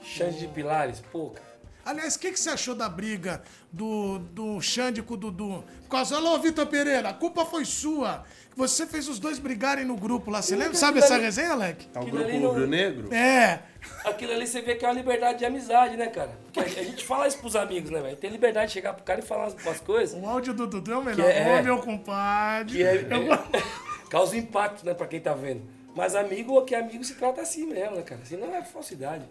Xande 0.02 0.38
de 0.40 0.48
Pilares, 0.48 1.00
pô, 1.12 1.30
cara. 1.30 1.54
Aliás, 1.84 2.14
o 2.14 2.18
que, 2.18 2.32
que 2.32 2.40
você 2.40 2.48
achou 2.48 2.74
da 2.74 2.88
briga 2.88 3.42
do, 3.70 4.18
do 4.18 4.60
Xande 4.62 5.02
com 5.02 5.14
o 5.14 5.16
Dudu? 5.18 5.62
Por 5.82 5.88
causa, 5.90 6.16
alô, 6.16 6.38
Vitor 6.38 6.66
Pereira, 6.66 7.10
a 7.10 7.14
culpa 7.14 7.44
foi 7.44 7.66
sua. 7.66 8.24
Você 8.56 8.86
fez 8.86 9.06
os 9.08 9.18
dois 9.18 9.38
brigarem 9.38 9.84
no 9.84 9.94
grupo 9.96 10.30
lá. 10.30 10.40
Você 10.40 10.56
lembra? 10.56 10.74
Sabe 10.74 11.00
essa 11.00 11.18
resenha, 11.18 11.52
Alec? 11.52 11.86
Tá 11.88 12.00
o 12.00 12.06
grupo 12.06 12.24
ali 12.24 12.38
não- 12.38 12.48
Rubro 12.48 12.66
Negro? 12.66 13.12
É. 13.14 13.62
Aquilo 14.04 14.32
ali 14.32 14.46
você 14.46 14.60
vê 14.60 14.74
que 14.74 14.84
é 14.84 14.88
uma 14.88 14.94
liberdade 14.94 15.38
de 15.38 15.44
amizade, 15.46 15.96
né, 15.96 16.08
cara? 16.08 16.30
Porque 16.44 16.60
a 16.60 16.62
a 16.62 16.84
gente 16.84 17.04
fala 17.04 17.26
isso 17.26 17.38
pros 17.38 17.56
amigos, 17.56 17.90
né, 17.90 18.00
velho? 18.00 18.16
Tem 18.16 18.30
liberdade 18.30 18.66
de 18.68 18.72
chegar 18.74 18.92
pro 18.92 19.02
cara 19.04 19.20
e 19.20 19.22
falar 19.22 19.48
umas, 19.48 19.80
coisas 19.80 20.20
O 20.22 20.26
áudio 20.26 20.52
do 20.52 20.66
Dudu 20.66 20.92
é 20.92 20.96
o 20.98 21.02
melhor. 21.02 21.30
É- 21.30 21.60
Ô, 21.60 21.62
meu 21.62 21.78
compadre. 21.78 22.76
que 22.76 22.82
é, 22.82 22.96
é- 22.96 23.62
causa 24.10 24.36
impacto, 24.36 24.84
né, 24.84 24.92
pra 24.94 25.06
quem 25.06 25.20
tá 25.20 25.32
vendo. 25.34 25.62
Mas 25.94 26.14
amigo, 26.14 26.60
que 26.64 26.74
amigo 26.74 27.02
se 27.04 27.14
trata 27.14 27.40
assim 27.40 27.66
mesmo, 27.66 27.96
né, 27.96 28.02
cara? 28.02 28.20
Assim 28.22 28.36
não 28.36 28.54
é 28.54 28.62
falsidade. 28.62 29.24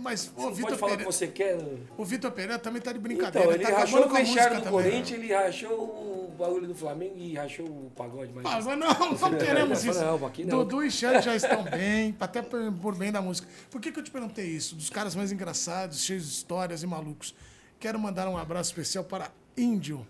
Mas 0.00 0.26
Você 0.34 0.46
o 0.46 0.50
Vitor 0.52 0.70
pode 0.70 0.80
falar 0.80 0.92
o 0.92 0.96
que 0.96 1.04
Pereira, 1.04 1.12
você 1.12 1.26
quer. 1.28 1.58
o 1.96 2.04
Vitor 2.04 2.30
Pereira 2.32 2.58
também 2.58 2.80
tá 2.82 2.92
de 2.92 2.98
brincadeira. 2.98 3.46
Então, 3.46 3.54
ele 3.54 3.64
tá 3.64 3.78
rachou 3.78 4.04
o 4.06 4.08
vestiário 4.08 4.56
do 4.56 4.62
também. 4.64 4.82
Corinthians, 4.82 5.10
ele 5.22 5.32
rachou 5.32 5.72
o 5.78 6.34
bagulho 6.38 6.66
do 6.66 6.74
Flamengo 6.74 7.14
e 7.16 7.34
rachou 7.34 7.66
o 7.66 7.92
pagode. 7.94 8.32
Mas 8.34 8.44
mas 8.44 8.78
não, 8.78 8.78
não 8.78 9.30
queremos 9.38 9.84
isso. 9.84 10.00
não, 10.00 10.26
aqui 10.26 10.44
não. 10.44 10.58
Dudu 10.64 10.82
e 10.82 10.90
Xande 10.90 11.24
já 11.24 11.36
estão 11.36 11.62
bem, 11.64 12.16
até 12.18 12.40
por, 12.42 12.94
bem 12.96 13.12
da 13.12 13.20
música. 13.20 13.46
Por 13.70 13.80
que, 13.80 13.92
que 13.92 13.98
eu 13.98 14.02
te 14.04 14.10
perguntei 14.10 14.46
isso? 14.46 14.74
Dos 14.74 14.88
caras 14.90 15.14
mais 15.14 15.30
engraçados, 15.32 16.02
cheios 16.02 16.24
de 16.24 16.30
histórias 16.32 16.82
e 16.82 16.86
malucos. 16.86 17.34
Quero 17.78 17.98
mandar 17.98 18.28
um 18.28 18.36
abraço 18.36 18.70
especial 18.70 19.04
para 19.04 19.30
Índio. 19.56 20.06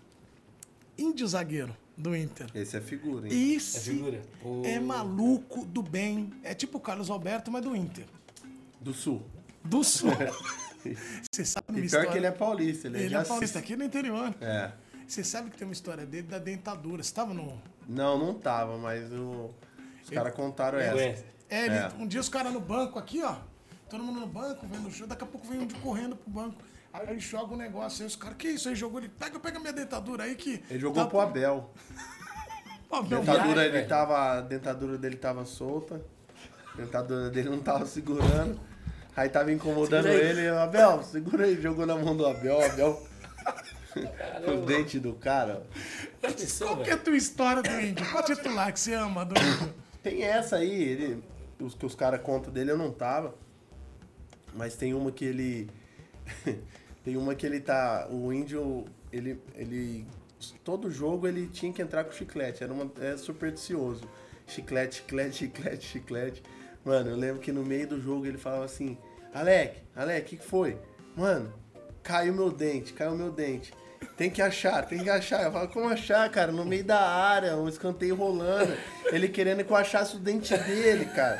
Índio 0.97 1.27
zagueiro 1.27 1.75
do 1.97 2.15
Inter. 2.15 2.47
Esse 2.53 2.77
é 2.77 2.81
figura, 2.81 3.27
hein? 3.27 3.55
Esse 3.55 3.77
É 3.77 3.81
figura. 3.81 4.21
É 4.65 4.79
maluco 4.79 5.65
do 5.65 5.81
bem. 5.81 6.31
É 6.43 6.53
tipo 6.53 6.77
o 6.77 6.81
Carlos 6.81 7.09
Alberto, 7.09 7.51
mas 7.51 7.61
do 7.61 7.75
Inter. 7.75 8.05
Do 8.79 8.93
Sul. 8.93 9.21
Do 9.63 9.83
Sul. 9.83 10.11
Você 11.31 11.45
sabe 11.45 11.65
uma 11.69 11.77
E 11.77 11.81
pior 11.81 11.85
história... 11.85 12.11
que 12.11 12.17
ele 12.17 12.25
é 12.25 12.31
paulista, 12.31 12.87
ele, 12.87 12.97
Ele 12.99 13.09
de 13.09 13.15
é 13.15 13.23
paulista, 13.23 13.59
aqui 13.59 13.75
no 13.75 13.83
interior. 13.83 14.33
É. 14.41 14.71
Você 15.07 15.23
sabe 15.23 15.49
que 15.51 15.57
tem 15.57 15.67
uma 15.67 15.73
história 15.73 16.05
dele 16.05 16.27
da 16.27 16.39
dentadura. 16.39 17.03
Você 17.03 17.13
tava 17.13 17.33
no... 17.33 17.61
Não, 17.87 18.17
não 18.17 18.33
tava, 18.33 18.77
mas 18.77 19.11
o- 19.13 19.53
os 20.03 20.09
caras 20.09 20.33
contaram 20.33 20.79
essa. 20.79 20.93
Conhece? 20.93 21.25
É, 21.49 21.65
ele- 21.65 21.75
É. 21.75 21.91
um 21.99 22.07
dia 22.07 22.19
os 22.21 22.29
caras 22.29 22.51
no 22.51 22.59
banco 22.59 22.97
aqui, 22.97 23.21
ó. 23.23 23.35
Todo 23.89 24.03
mundo 24.03 24.21
no 24.21 24.27
banco, 24.27 24.65
vendo 24.65 24.87
o 24.87 24.91
show, 24.91 25.05
daqui 25.05 25.23
a 25.23 25.27
pouco 25.27 25.45
vem 25.47 25.59
um 25.59 25.67
de 25.67 25.75
correndo 25.75 26.15
pro 26.15 26.31
banco. 26.31 26.61
Aí 26.93 27.09
ele 27.09 27.19
joga 27.19 27.53
um 27.53 27.57
negócio, 27.57 28.01
aí 28.03 28.07
os 28.07 28.15
caras, 28.15 28.37
que 28.37 28.47
isso? 28.49 28.67
Aí 28.69 28.75
jogou 28.75 28.99
ele, 28.99 29.09
pega, 29.09 29.39
pega 29.39 29.59
minha 29.59 29.73
dentadura 29.73 30.23
aí 30.23 30.35
que. 30.35 30.63
Ele 30.69 30.79
jogou 30.79 31.03
tá- 31.03 31.09
pro 31.09 31.19
Abel. 31.19 31.69
Ó, 32.89 33.01
meu, 33.03 33.19
Dentadura, 33.19 33.43
viagem, 33.45 33.63
ele 33.63 33.71
velho. 33.71 33.87
tava, 33.87 34.37
a 34.37 34.41
dentadura 34.41 34.97
dele 34.97 35.15
tava 35.15 35.45
solta. 35.45 36.01
A 36.73 36.77
dentadura 36.77 37.29
dele 37.29 37.49
não 37.49 37.59
tava 37.59 37.85
segurando. 37.85 38.59
Aí 39.15 39.29
tava 39.29 39.51
incomodando 39.51 40.03
Segura 40.03 40.23
ele. 40.23 40.47
Abel, 40.49 41.03
segura 41.03 41.45
aí. 41.45 41.61
Jogou 41.61 41.85
na 41.85 41.95
mão 41.95 42.15
do 42.15 42.25
Abel. 42.25 42.63
Abel. 42.63 43.07
o 44.47 44.65
dente 44.65 44.99
do 44.99 45.13
cara. 45.13 45.63
Pensou, 46.21 46.67
Qual 46.67 46.83
que 46.83 46.89
é 46.89 46.93
a 46.93 46.97
tua 46.97 47.17
história 47.17 47.61
do 47.61 47.81
índio? 47.81 48.05
Qual 48.09 48.23
titular 48.23 48.71
que 48.71 48.79
você 48.79 48.93
ama 48.93 49.25
do 49.25 49.39
índio? 49.39 49.73
Tem 50.01 50.23
essa 50.23 50.57
aí, 50.57 50.83
ele, 50.83 51.23
os 51.59 51.75
que 51.75 51.85
os 51.85 51.93
caras 51.93 52.21
contam 52.21 52.51
dele 52.51 52.71
eu 52.71 52.77
não 52.77 52.91
tava. 52.91 53.35
Mas 54.53 54.75
tem 54.75 54.93
uma 54.93 55.11
que 55.11 55.25
ele. 55.25 55.69
tem 57.03 57.17
uma 57.17 57.35
que 57.35 57.45
ele 57.45 57.59
tá. 57.59 58.07
O 58.09 58.31
índio, 58.31 58.85
ele. 59.11 59.41
ele 59.55 60.05
todo 60.63 60.89
jogo 60.89 61.27
ele 61.27 61.47
tinha 61.47 61.71
que 61.71 61.81
entrar 61.81 62.03
com 62.03 62.11
chiclete. 62.11 62.63
Era 62.63 62.73
uma, 62.73 62.89
é 62.99 63.15
supersticioso. 63.17 64.03
Chiclete, 64.47 64.97
chiclete, 64.97 65.35
chiclete, 65.35 65.85
chiclete. 65.85 66.43
Mano, 66.83 67.09
eu 67.11 67.15
lembro 67.15 67.39
que 67.39 67.51
no 67.51 67.63
meio 67.63 67.87
do 67.87 68.01
jogo 68.01 68.25
ele 68.25 68.37
falava 68.37 68.65
assim: 68.65 68.97
Alec, 69.33 69.77
Alec, 69.95 70.21
o 70.21 70.25
que, 70.29 70.37
que 70.37 70.45
foi? 70.45 70.77
Mano, 71.15 71.53
caiu 72.03 72.33
meu 72.33 72.51
dente, 72.51 72.93
caiu 72.93 73.11
meu 73.15 73.31
dente. 73.31 73.73
Tem 74.17 74.29
que 74.29 74.41
achar, 74.41 74.85
tem 74.85 74.99
que 75.03 75.09
achar. 75.09 75.43
Eu 75.43 75.51
falo, 75.51 75.67
como 75.67 75.87
achar, 75.87 76.29
cara? 76.29 76.51
No 76.51 76.65
meio 76.65 76.83
da 76.83 76.99
área, 76.99 77.55
o 77.55 77.67
escanteio 77.69 78.15
rolando. 78.15 78.73
Ele 79.11 79.27
querendo 79.27 79.63
que 79.63 79.71
eu 79.71 79.75
achasse 79.75 80.15
o 80.15 80.19
dente 80.19 80.55
dele, 80.57 81.05
cara. 81.05 81.39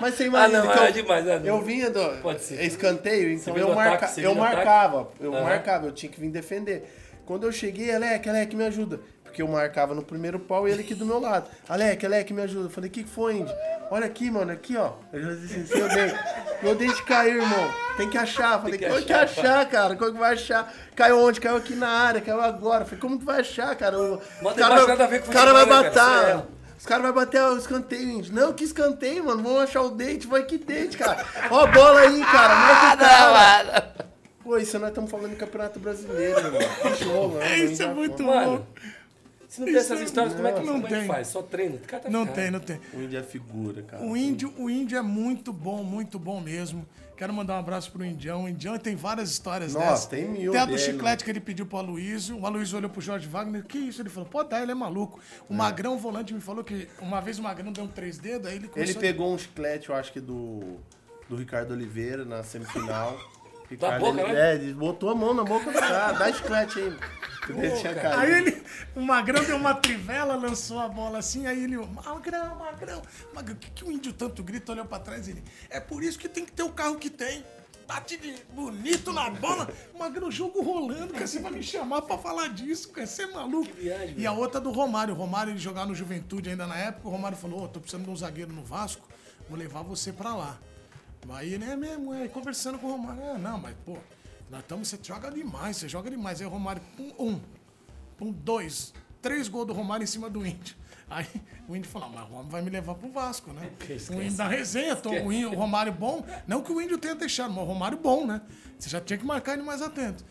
Mas 0.00 0.14
você 0.14 0.26
imagina 0.26 0.60
Ah, 0.60 0.64
não, 0.64 0.72
que 0.72 0.78
é 0.78 0.88
eu, 0.88 0.92
demais, 0.92 1.24
né? 1.24 1.40
eu 1.44 1.60
vinha 1.62 1.90
do 1.90 2.20
Pode 2.22 2.42
ser. 2.42 2.62
escanteio, 2.64 3.32
então 3.32 3.56
eu, 3.56 3.74
marca, 3.74 4.06
ataque, 4.06 4.22
eu 4.22 4.34
marcava. 4.34 5.08
Eu 5.20 5.32
Aham. 5.34 5.42
marcava, 5.42 5.86
eu 5.86 5.92
tinha 5.92 6.10
que 6.10 6.20
vir 6.20 6.30
defender. 6.30 6.84
Quando 7.26 7.44
eu 7.44 7.52
cheguei, 7.52 7.94
Alec, 7.94 8.28
Alec, 8.28 8.54
me 8.54 8.64
ajuda. 8.64 9.00
Porque 9.32 9.40
eu 9.40 9.48
marcava 9.48 9.94
no 9.94 10.02
primeiro 10.02 10.38
pau 10.38 10.68
e 10.68 10.72
ele 10.72 10.82
aqui 10.82 10.94
do 10.94 11.06
meu 11.06 11.18
lado. 11.18 11.48
Alec, 11.66 12.04
Alec, 12.04 12.34
me 12.34 12.42
ajuda. 12.42 12.66
Eu 12.66 12.70
falei, 12.70 12.90
o 12.90 12.92
que, 12.92 13.02
que 13.02 13.08
foi, 13.08 13.38
Indy? 13.38 13.50
Olha 13.90 14.04
aqui, 14.04 14.30
mano, 14.30 14.52
aqui, 14.52 14.76
ó. 14.76 14.92
Eu 15.10 15.36
disse 15.36 15.54
assim, 15.54 15.66
seu 15.68 15.88
dente. 15.88 16.14
Meu 16.62 16.74
dente 16.74 17.02
caiu, 17.04 17.40
irmão. 17.40 17.70
Tem 17.96 18.10
que 18.10 18.18
achar. 18.18 18.60
Falei, 18.60 18.78
Tem 18.78 18.86
que 18.86 18.94
como 18.94 19.06
que 19.06 19.12
achar, 19.14 19.42
achar, 19.44 19.70
cara? 19.70 19.96
Como 19.96 20.12
que 20.12 20.18
vai 20.18 20.34
achar? 20.34 20.70
Caiu 20.94 21.18
onde? 21.18 21.40
Caiu 21.40 21.56
aqui 21.56 21.74
na 21.74 21.88
área, 21.88 22.20
caiu 22.20 22.42
agora. 22.42 22.84
Falei, 22.84 23.00
como 23.00 23.18
que 23.18 23.24
vai 23.24 23.40
achar, 23.40 23.74
cara? 23.74 23.98
O 23.98 24.18
cara, 24.54 24.86
nada 24.86 25.04
a 25.04 25.06
ver 25.06 25.22
com 25.22 25.30
o 25.30 25.32
cara 25.32 25.50
vai 25.54 25.64
né, 25.64 25.70
cara? 25.70 25.84
matar. 25.84 26.28
Isso 26.28 26.48
Os 26.80 26.86
caras 26.86 27.02
vão 27.04 27.14
bater 27.14 27.42
o 27.42 27.56
escanteio, 27.56 28.10
Indy. 28.10 28.32
Não, 28.32 28.52
que 28.52 28.64
escanteio, 28.64 29.24
mano. 29.24 29.42
Vamos 29.42 29.62
achar 29.62 29.80
o 29.80 29.92
dente. 29.92 30.26
Vai 30.26 30.42
que 30.42 30.58
dente, 30.58 30.98
cara. 30.98 31.24
Ó 31.50 31.60
a 31.60 31.66
bola 31.68 32.00
aí, 32.00 32.22
cara. 32.22 32.54
Marca 32.54 32.94
o 32.94 32.98
cara. 32.98 33.92
Pô, 34.42 34.58
isso 34.58 34.78
nós 34.78 34.88
estamos 34.88 35.10
falando 35.10 35.30
de 35.30 35.36
campeonato 35.36 35.78
brasileiro, 35.78 36.38
irmão. 36.38 36.60
Bicho 36.82 37.08
rolando. 37.10 37.46
Isso 37.54 37.82
é 37.82 37.86
muito 37.86 38.24
fala. 38.24 38.66
Se 39.52 39.60
não 39.60 39.66
tem 39.66 39.76
essas 39.76 40.00
histórias, 40.00 40.32
como 40.32 40.48
é 40.48 40.52
que, 40.52 40.60
Não 40.60 40.66
como 40.80 40.86
é 40.86 40.88
que 40.88 40.94
tem. 40.96 41.06
faz? 41.06 41.28
Só 41.28 41.42
cara 41.42 42.02
tá 42.04 42.08
Não 42.08 42.20
ferrado. 42.24 42.40
tem, 42.40 42.50
não 42.50 42.58
tem. 42.58 42.80
O 42.94 43.02
índio 43.02 43.18
é 43.18 43.22
figura, 43.22 43.82
cara. 43.82 44.02
O 44.02 44.16
índio, 44.16 44.54
o 44.56 44.70
índio 44.70 44.96
é 44.96 45.02
muito 45.02 45.52
bom, 45.52 45.84
muito 45.84 46.18
bom 46.18 46.40
mesmo. 46.40 46.86
Quero 47.18 47.34
mandar 47.34 47.56
um 47.56 47.58
abraço 47.58 47.92
pro 47.92 48.02
Indião. 48.02 48.44
O 48.44 48.48
Indião 48.48 48.78
tem 48.78 48.96
várias 48.96 49.30
histórias 49.30 49.74
Nossa, 49.74 49.86
dessas. 49.90 50.06
tem 50.06 50.26
mil 50.26 50.52
Tem 50.52 50.60
a 50.62 50.64
do 50.64 50.70
dele. 50.72 50.82
chiclete 50.82 51.22
que 51.22 51.30
ele 51.30 51.38
pediu 51.38 51.66
pro 51.66 51.76
Aloysio. 51.76 52.40
O 52.40 52.46
Aloysio 52.46 52.78
olhou 52.78 52.88
pro 52.88 53.02
Jorge 53.02 53.28
Wagner. 53.28 53.62
Que 53.66 53.76
isso? 53.76 54.00
Ele 54.00 54.08
falou, 54.08 54.26
pode 54.26 54.48
dar, 54.48 54.62
ele 54.62 54.72
é 54.72 54.74
maluco. 54.74 55.20
O 55.46 55.52
Magrão, 55.52 55.96
o 55.96 55.98
volante, 55.98 56.32
me 56.32 56.40
falou 56.40 56.64
que 56.64 56.88
uma 56.98 57.20
vez 57.20 57.38
o 57.38 57.42
Magrão 57.42 57.70
deu 57.72 57.84
um 57.84 57.88
três 57.88 58.16
dedos, 58.16 58.46
aí 58.48 58.54
ele 58.54 58.64
Ele 58.64 58.72
começou... 58.72 59.00
pegou 59.02 59.34
um 59.34 59.36
chiclete, 59.36 59.90
eu 59.90 59.94
acho 59.94 60.14
que 60.14 60.20
do, 60.20 60.78
do 61.28 61.36
Ricardo 61.36 61.72
Oliveira 61.72 62.24
na 62.24 62.42
semifinal. 62.42 63.18
Ricardo, 63.68 64.00
boca, 64.00 64.18
ele, 64.22 64.32
né? 64.32 64.50
É, 64.50 64.54
ele 64.54 64.72
botou 64.72 65.10
a 65.10 65.14
mão 65.14 65.34
na 65.34 65.44
boca 65.44 65.70
do 65.70 65.78
cara. 65.78 66.12
Dá 66.12 66.32
chiclete 66.32 66.78
aí. 66.78 66.96
Ele 67.48 67.70
tinha 67.72 67.94
caído. 67.94 68.20
Aí 68.20 68.32
ele, 68.32 68.62
o 68.94 69.00
Magrão 69.00 69.42
deu 69.44 69.56
uma 69.56 69.74
trivela, 69.74 70.36
lançou 70.36 70.78
a 70.78 70.88
bola 70.88 71.18
assim, 71.18 71.46
aí 71.46 71.64
ele, 71.64 71.76
Magrão, 71.76 72.54
Magrão, 72.56 73.02
Magrão, 73.34 73.56
o 73.56 73.58
que, 73.58 73.70
que 73.70 73.84
o 73.84 73.90
índio 73.90 74.12
tanto 74.12 74.42
grita, 74.42 74.72
olhou 74.72 74.84
pra 74.84 74.98
trás 74.98 75.26
ele, 75.26 75.42
é 75.68 75.80
por 75.80 76.02
isso 76.02 76.18
que 76.18 76.28
tem 76.28 76.44
que 76.44 76.52
ter 76.52 76.62
o 76.62 76.70
carro 76.70 76.96
que 76.96 77.10
tem. 77.10 77.44
Bate 77.86 78.16
de 78.16 78.34
bonito 78.54 79.12
na 79.12 79.28
bola, 79.28 79.68
Magrão, 79.98 80.30
jogo 80.30 80.62
rolando, 80.62 81.12
cara, 81.12 81.26
você 81.26 81.40
vai 81.40 81.50
me 81.50 81.62
chamar 81.62 82.02
pra 82.02 82.16
falar 82.16 82.48
disso, 82.48 82.90
cara, 82.90 83.06
você 83.06 83.24
é 83.24 83.26
maluco. 83.26 83.72
viagem, 83.74 84.14
e 84.16 84.24
a 84.24 84.32
outra 84.32 84.60
do 84.60 84.70
Romário, 84.70 85.12
o 85.12 85.16
Romário 85.16 85.50
ele 85.50 85.58
jogava 85.58 85.86
no 85.86 85.94
Juventude 85.94 86.48
ainda 86.48 86.66
na 86.66 86.76
época, 86.76 87.08
o 87.08 87.10
Romário 87.10 87.36
falou, 87.36 87.64
ô, 87.64 87.68
tô 87.68 87.80
precisando 87.80 88.04
de 88.04 88.10
um 88.10 88.16
zagueiro 88.16 88.52
no 88.52 88.62
Vasco, 88.62 89.06
vou 89.48 89.58
levar 89.58 89.82
você 89.82 90.12
pra 90.12 90.34
lá. 90.34 90.58
Aí 91.30 91.54
ele 91.54 91.64
é 91.64 91.76
mesmo, 91.76 92.14
é, 92.14 92.28
conversando 92.28 92.78
com 92.78 92.86
o 92.86 92.90
Romário, 92.92 93.22
ah, 93.24 93.38
não, 93.38 93.58
mas 93.58 93.74
pô, 93.84 93.98
nós 94.52 94.60
estamos, 94.60 94.86
você 94.88 94.98
joga 95.02 95.30
demais, 95.30 95.78
você 95.78 95.88
joga 95.88 96.10
demais. 96.10 96.40
Aí 96.42 96.46
o 96.46 96.50
Romário, 96.50 96.82
um, 96.98 97.26
um, 97.26 97.40
um, 98.20 98.30
dois, 98.32 98.92
três 99.22 99.48
gols 99.48 99.66
do 99.66 99.72
Romário 99.72 100.04
em 100.04 100.06
cima 100.06 100.28
do 100.28 100.46
Índio. 100.46 100.76
Aí 101.08 101.26
o 101.66 101.74
Índio 101.74 101.90
falou, 101.90 102.10
mas 102.10 102.20
o 102.20 102.26
Romário 102.26 102.50
vai 102.50 102.60
me 102.62 102.68
levar 102.70 102.94
pro 102.94 103.10
Vasco, 103.10 103.50
né? 103.52 103.70
O 104.10 104.22
Índio 104.22 104.36
da 104.36 104.46
resenha, 104.48 104.94
tô, 104.94 105.08
o, 105.10 105.32
Índio- 105.32 105.52
o 105.52 105.54
Romário 105.56 105.92
bom. 105.92 106.22
Não 106.46 106.62
que 106.62 106.70
o 106.70 106.80
Índio 106.82 106.98
tenha 106.98 107.14
deixado, 107.14 107.50
mas 107.50 107.64
o 107.64 107.66
Romário 107.66 107.96
bom, 107.96 108.26
né? 108.26 108.42
Você 108.78 108.90
já 108.90 109.00
tinha 109.00 109.18
que 109.18 109.24
marcar 109.24 109.54
ele 109.54 109.62
mais 109.62 109.80
atento. 109.80 110.22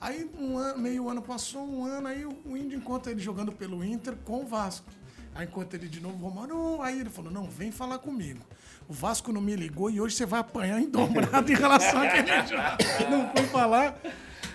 Aí 0.00 0.28
um 0.38 0.58
ano, 0.58 0.78
meio 0.80 1.08
ano 1.08 1.22
passou, 1.22 1.64
um 1.64 1.84
ano, 1.84 2.08
aí 2.08 2.24
o 2.24 2.56
Índio 2.56 2.76
encontra 2.78 3.12
ele 3.12 3.20
jogando 3.20 3.52
pelo 3.52 3.84
Inter 3.84 4.16
com 4.24 4.42
o 4.42 4.46
Vasco. 4.46 4.90
Aí 5.34 5.46
encontra 5.46 5.78
ele 5.78 5.88
de 5.88 6.00
novo, 6.00 6.16
o 6.16 6.28
Romário, 6.28 6.82
aí 6.82 6.98
ele 7.00 7.10
falou, 7.10 7.30
não, 7.30 7.44
vem 7.48 7.70
falar 7.70 7.98
comigo. 7.98 8.40
O 8.88 8.92
Vasco 8.92 9.32
não 9.32 9.40
me 9.40 9.54
ligou 9.54 9.90
e 9.90 10.00
hoje 10.00 10.16
você 10.16 10.24
vai 10.24 10.40
apanhar 10.40 10.80
em 10.80 10.88
dobrado 10.88 11.50
em 11.52 11.54
relação 11.54 12.00
àquele 12.00 12.26
jogo. 12.46 13.10
Não 13.10 13.30
fui 13.36 13.46
falar. 13.48 13.98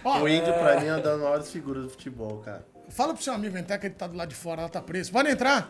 Ó, 0.03 0.21
O 0.21 0.27
índio, 0.27 0.51
pra 0.53 0.79
mim, 0.81 0.87
é 0.87 0.93
uma 0.93 1.01
das 1.01 1.19
maiores 1.21 1.51
figuras 1.51 1.83
do 1.83 1.89
futebol, 1.91 2.39
cara. 2.39 2.65
Fala 2.89 3.13
pro 3.13 3.23
seu 3.23 3.33
amigo 3.33 3.57
entrar, 3.57 3.77
que 3.77 3.87
ele 3.87 3.93
tá 3.95 4.07
do 4.07 4.15
lado 4.17 4.29
de 4.29 4.35
fora, 4.35 4.61
ela 4.61 4.69
tá 4.69 4.81
preso. 4.81 5.11
Pode 5.11 5.29
entrar. 5.29 5.69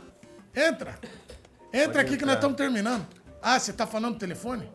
Entra. 0.55 0.97
Entra 1.73 2.01
aqui 2.01 2.17
que 2.17 2.25
nós 2.25 2.35
entrar. 2.35 2.49
estamos 2.49 2.57
terminando. 2.57 3.05
Ah, 3.41 3.59
você 3.59 3.73
tá 3.73 3.85
falando 3.85 4.13
no 4.13 4.19
telefone? 4.19 4.69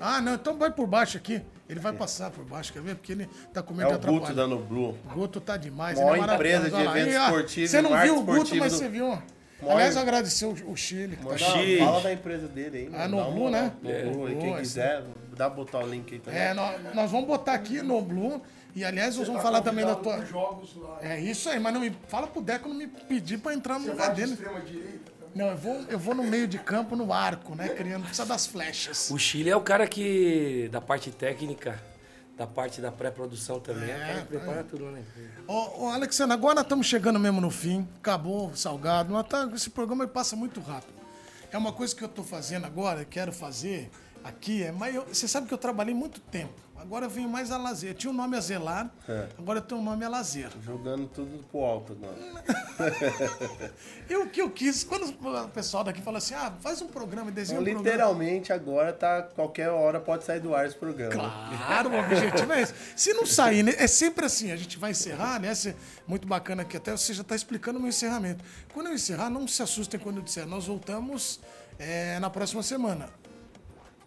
Ah, 0.00 0.20
não, 0.20 0.34
então 0.34 0.56
vai 0.58 0.70
por 0.70 0.86
baixo 0.86 1.16
aqui. 1.16 1.40
Ele 1.68 1.80
vai 1.80 1.92
passar 1.92 2.30
por 2.30 2.44
baixo, 2.44 2.72
quer 2.72 2.82
ver? 2.82 2.94
Porque 2.96 3.12
ele 3.12 3.28
tá 3.52 3.62
com 3.62 3.72
É 3.74 3.76
medo 3.78 3.88
de 3.90 3.94
o 3.94 3.98
Guto 3.98 4.08
atrapalhar. 4.24 4.34
dando 4.34 4.58
Blue. 4.58 4.90
O 5.06 5.14
Guto 5.14 5.40
tá 5.40 5.56
demais. 5.56 5.98
Maior 5.98 6.16
ele 6.18 6.30
é 6.30 6.34
empresa 6.34 6.70
de 6.70 6.82
eventos 6.82 7.14
esportivos 7.14 7.70
Você 7.70 7.80
não 7.82 8.00
viu 8.02 8.18
o 8.18 8.22
Guto, 8.22 8.56
mas 8.56 8.72
do- 8.72 8.78
você 8.78 8.88
viu. 8.88 9.22
Maior- 9.64 9.76
Aliás, 9.76 9.96
agradecer 9.96 10.44
o, 10.46 10.52
o 10.70 10.76
Chile. 10.76 11.18
Tá 11.28 11.36
Xi. 11.38 11.78
fala 11.78 12.00
da 12.00 12.12
empresa 12.12 12.46
dele 12.48 12.78
aí. 12.78 12.90
Ah, 12.94 13.08
mano. 13.08 13.24
no 13.24 13.32
Blue, 13.32 13.50
né? 13.50 13.72
No 13.82 13.90
É. 13.90 14.02
Blue, 14.04 14.26
aí, 14.26 14.36
quem 14.36 14.48
Boa, 14.48 14.58
quiser, 14.60 15.02
dá 15.36 15.46
pra 15.50 15.56
botar 15.56 15.78
o 15.78 15.86
link 15.86 16.12
aí 16.12 16.20
também. 16.20 16.40
É, 16.40 16.54
nós, 16.54 16.94
nós 16.94 17.10
vamos 17.10 17.26
botar 17.26 17.54
aqui 17.54 17.82
no 17.82 18.00
Blue. 18.00 18.40
E 18.76 18.84
aliás, 18.84 19.16
nós 19.16 19.26
vamos 19.28 19.40
falar 19.42 19.60
também 19.62 19.84
da 19.86 19.94
tua. 19.94 20.24
jogos 20.26 20.74
lá. 20.76 20.98
É 21.00 21.20
isso 21.20 21.48
aí, 21.48 21.60
mas 21.60 21.72
não 21.72 21.80
me 21.80 21.96
fala 22.08 22.26
pro 22.26 22.42
Deco 22.42 22.68
não 22.68 22.74
me 22.76 22.88
pedir 22.88 23.38
pra 23.38 23.54
entrar 23.54 23.78
no 23.78 23.86
lugar 23.86 24.12
de 24.14 24.20
dele. 24.26 24.38
Não, 25.34 25.46
eu 25.48 25.56
vou, 25.56 25.80
eu 25.88 25.98
vou 25.98 26.14
no 26.14 26.22
meio 26.24 26.46
de 26.46 26.58
campo, 26.58 26.94
no 26.96 27.12
arco, 27.12 27.54
né? 27.54 27.68
Criando 27.68 28.02
precisa 28.04 28.24
das 28.26 28.46
flechas. 28.46 29.10
O 29.10 29.18
Chile 29.18 29.50
é 29.50 29.56
o 29.56 29.60
cara 29.60 29.86
que, 29.86 30.68
da 30.72 30.80
parte 30.80 31.10
técnica, 31.10 31.80
da 32.36 32.46
parte 32.46 32.80
da 32.80 32.90
pré-produção 32.90 33.60
também, 33.60 33.90
é, 33.90 33.98
cara 33.98 34.20
que 34.22 34.26
prepara 34.26 34.64
tudo 34.64 34.84
lá 34.86 34.90
na 34.92 35.00
empresa. 35.00 35.30
Ô, 35.46 35.84
ô, 35.84 35.88
Alexandre, 35.88 36.34
agora 36.34 36.60
estamos 36.62 36.86
chegando 36.86 37.18
mesmo 37.20 37.40
no 37.40 37.50
fim. 37.50 37.86
Acabou 37.98 38.48
o 38.50 38.56
salgado. 38.56 39.12
Nós 39.12 39.26
tá- 39.28 39.48
esse 39.54 39.70
programa 39.70 40.06
passa 40.08 40.34
muito 40.34 40.60
rápido. 40.60 40.94
É 41.52 41.56
uma 41.58 41.72
coisa 41.72 41.94
que 41.94 42.02
eu 42.02 42.06
estou 42.08 42.24
fazendo 42.24 42.64
agora, 42.66 43.04
quero 43.04 43.32
fazer 43.32 43.88
aqui. 44.24 44.64
É, 44.64 44.72
mas 44.72 44.94
eu- 44.94 45.04
você 45.06 45.28
sabe 45.28 45.46
que 45.46 45.54
eu 45.54 45.58
trabalhei 45.58 45.94
muito 45.94 46.20
tempo. 46.20 46.52
Agora 46.84 47.06
eu 47.06 47.10
venho 47.10 47.28
mais 47.30 47.50
a 47.50 47.56
lazer. 47.56 47.90
Eu 47.90 47.94
tinha 47.94 48.10
o 48.10 48.14
nome 48.14 48.36
a 48.36 48.40
zelar, 48.40 48.90
É. 49.08 49.26
agora 49.38 49.58
eu 49.58 49.62
tenho 49.62 49.80
o 49.80 49.84
nome 49.84 50.04
a 50.04 50.08
lazer. 50.08 50.50
Jogando 50.62 51.08
tudo 51.08 51.42
pro 51.50 51.60
alto, 51.60 51.96
mano. 51.96 52.14
E 54.08 54.16
o 54.16 54.28
que 54.28 54.42
eu 54.42 54.50
quis, 54.50 54.84
quando 54.84 55.06
o 55.08 55.48
pessoal 55.48 55.82
daqui 55.82 56.02
fala 56.02 56.18
assim, 56.18 56.34
ah, 56.34 56.52
faz 56.60 56.82
um 56.82 56.86
programa, 56.88 57.30
desenha 57.30 57.58
Então, 57.58 57.72
um 57.72 57.74
programa. 57.76 57.90
literalmente, 57.96 58.52
agora 58.52 58.92
tá. 58.92 59.22
Qualquer 59.22 59.70
hora 59.70 59.98
pode 59.98 60.24
sair 60.24 60.40
do 60.40 60.54
ar 60.54 60.66
esse 60.66 60.76
programa. 60.76 61.12
Claro, 61.56 61.90
o 61.90 61.98
objetivo 61.98 62.52
é 62.52 62.60
esse. 62.62 62.74
Se 62.94 63.14
não 63.14 63.24
sair, 63.24 63.62
né, 63.62 63.72
é 63.78 63.86
sempre 63.86 64.26
assim, 64.26 64.52
a 64.52 64.56
gente 64.56 64.76
vai 64.78 64.90
encerrar, 64.90 65.40
né? 65.40 65.50
Muito 66.06 66.28
bacana 66.28 66.64
que 66.64 66.76
até 66.76 66.92
você 66.92 67.14
já 67.14 67.22
está 67.22 67.34
explicando 67.34 67.78
o 67.78 67.80
meu 67.80 67.88
encerramento. 67.88 68.44
Quando 68.74 68.88
eu 68.88 68.94
encerrar, 68.94 69.30
não 69.30 69.48
se 69.48 69.62
assustem 69.62 69.98
quando 69.98 70.18
eu 70.18 70.22
disser, 70.22 70.46
nós 70.46 70.66
voltamos 70.66 71.40
é, 71.78 72.18
na 72.18 72.28
próxima 72.28 72.62
semana. 72.62 73.08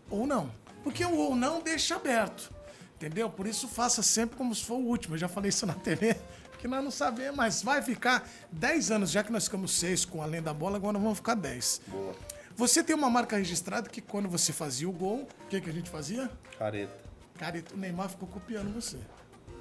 Ou 0.09 0.27
não. 0.27 0.51
Porque 0.83 1.03
o 1.03 1.15
ou 1.17 1.35
não 1.35 1.59
deixa 1.61 1.95
aberto. 1.95 2.53
Entendeu? 2.98 3.30
Por 3.30 3.45
isso 3.45 3.68
faça 3.68 4.02
sempre 4.02 4.36
como 4.36 4.53
se 4.53 4.65
for 4.65 4.76
o 4.76 4.86
último. 4.86 5.14
Eu 5.14 5.19
já 5.19 5.28
falei 5.28 5.49
isso 5.49 5.68
na 5.68 5.74
TV, 5.76 6.15
porque 6.49 6.68
nós 6.68 6.84
não 6.84 6.90
sabemos, 6.90 7.38
mas 7.38 7.61
vai 7.61 7.82
ficar 7.82 8.28
10 8.52 8.91
anos, 8.91 9.11
já 9.11 9.24
que 9.24 9.32
nós 9.32 9.44
ficamos 9.45 9.72
6 9.80 10.06
com 10.06 10.22
Além 10.22 10.41
da 10.41 10.52
Bola, 10.52 10.78
agora 10.78 10.98
vamos 10.98 11.19
ficar 11.19 11.36
10. 11.36 11.82
Boa. 11.88 12.15
Você 12.56 12.84
tem 12.84 12.95
uma 12.95 13.07
marca 13.07 13.38
registrada 13.38 13.88
que 13.88 14.02
quando 14.02 14.28
você 14.28 14.52
fazia 14.52 14.90
o 14.90 14.91
gol, 14.91 15.28
o 15.45 15.48
que, 15.48 15.61
que 15.61 15.69
a 15.69 15.74
gente 15.74 15.91
fazia? 15.91 16.28
Careta. 16.57 16.98
Cara, 17.38 17.64
o 17.72 17.78
Neymar 17.78 18.10
ficou 18.10 18.28
copiando 18.28 18.74
você. 18.74 18.98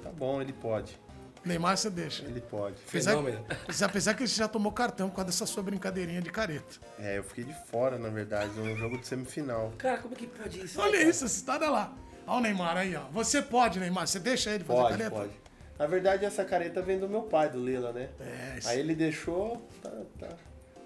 Tá 0.01 0.09
bom, 0.09 0.41
ele 0.41 0.51
pode. 0.51 0.99
Neymar 1.45 1.77
você 1.77 1.91
deixa. 1.91 2.25
Ele 2.25 2.41
pode. 2.41 2.77
Apesar, 2.87 3.11
Fenômeno. 3.11 3.45
apesar 3.85 4.15
que 4.15 4.27
você 4.27 4.35
já 4.35 4.47
tomou 4.47 4.71
cartão 4.71 5.09
por 5.09 5.17
causa 5.17 5.27
dessa 5.27 5.45
sua 5.45 5.61
brincadeirinha 5.61 6.23
de 6.23 6.31
careta. 6.31 6.79
É, 6.97 7.19
eu 7.19 7.23
fiquei 7.23 7.43
de 7.43 7.53
fora, 7.67 7.99
na 7.99 8.09
verdade, 8.09 8.51
no 8.59 8.75
jogo 8.75 8.97
de 8.97 9.05
semifinal. 9.05 9.71
Cara, 9.77 9.99
como 9.99 10.15
é 10.15 10.17
que 10.17 10.25
pode 10.25 10.65
isso? 10.65 10.81
Olha 10.81 10.93
cara? 10.93 11.03
isso, 11.03 11.25
essa 11.25 11.35
história 11.35 11.69
lá. 11.69 11.93
Olha 12.27 12.37
o 12.37 12.41
Neymar 12.41 12.77
aí, 12.77 12.95
ó. 12.95 13.03
Você 13.11 13.41
pode, 13.41 13.79
Neymar. 13.79 14.05
Você 14.05 14.19
deixa 14.19 14.51
ele 14.51 14.63
fazer 14.63 14.81
Pode, 14.81 14.97
careta? 14.97 15.15
pode. 15.15 15.31
Na 15.79 15.87
verdade, 15.87 16.25
essa 16.25 16.43
careta 16.43 16.81
vem 16.81 16.99
do 16.99 17.07
meu 17.07 17.21
pai, 17.21 17.49
do 17.49 17.63
Lila, 17.63 17.93
né? 17.93 18.09
É, 18.19 18.57
isso. 18.57 18.67
Aí 18.67 18.79
ele 18.79 18.93
deixou, 18.93 19.65
tá, 19.81 19.91
tá. 20.19 20.29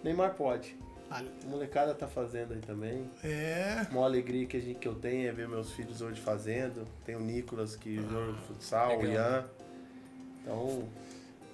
Neymar 0.04 0.36
pode. 0.36 0.78
A 1.10 1.22
molecada 1.46 1.94
tá 1.94 2.08
fazendo 2.08 2.54
aí 2.54 2.60
também. 2.60 3.10
É. 3.24 3.86
Uma 3.92 4.06
alegria 4.06 4.46
que, 4.46 4.56
a 4.56 4.60
gente, 4.62 4.80
que 4.80 4.88
eu 4.88 4.96
tenho 4.96 5.28
é 5.28 5.32
ver 5.32 5.48
meus 5.48 5.72
filhos 5.74 6.02
hoje 6.02 6.22
fazendo. 6.22 6.88
Tem 7.04 7.16
o 7.16 7.20
Nicolas 7.20 7.76
que 7.76 7.98
joga 7.98 8.34
futsal, 8.48 8.98
o 8.98 9.02
Legal. 9.02 9.14
Ian. 9.14 9.46
Então, 10.42 10.84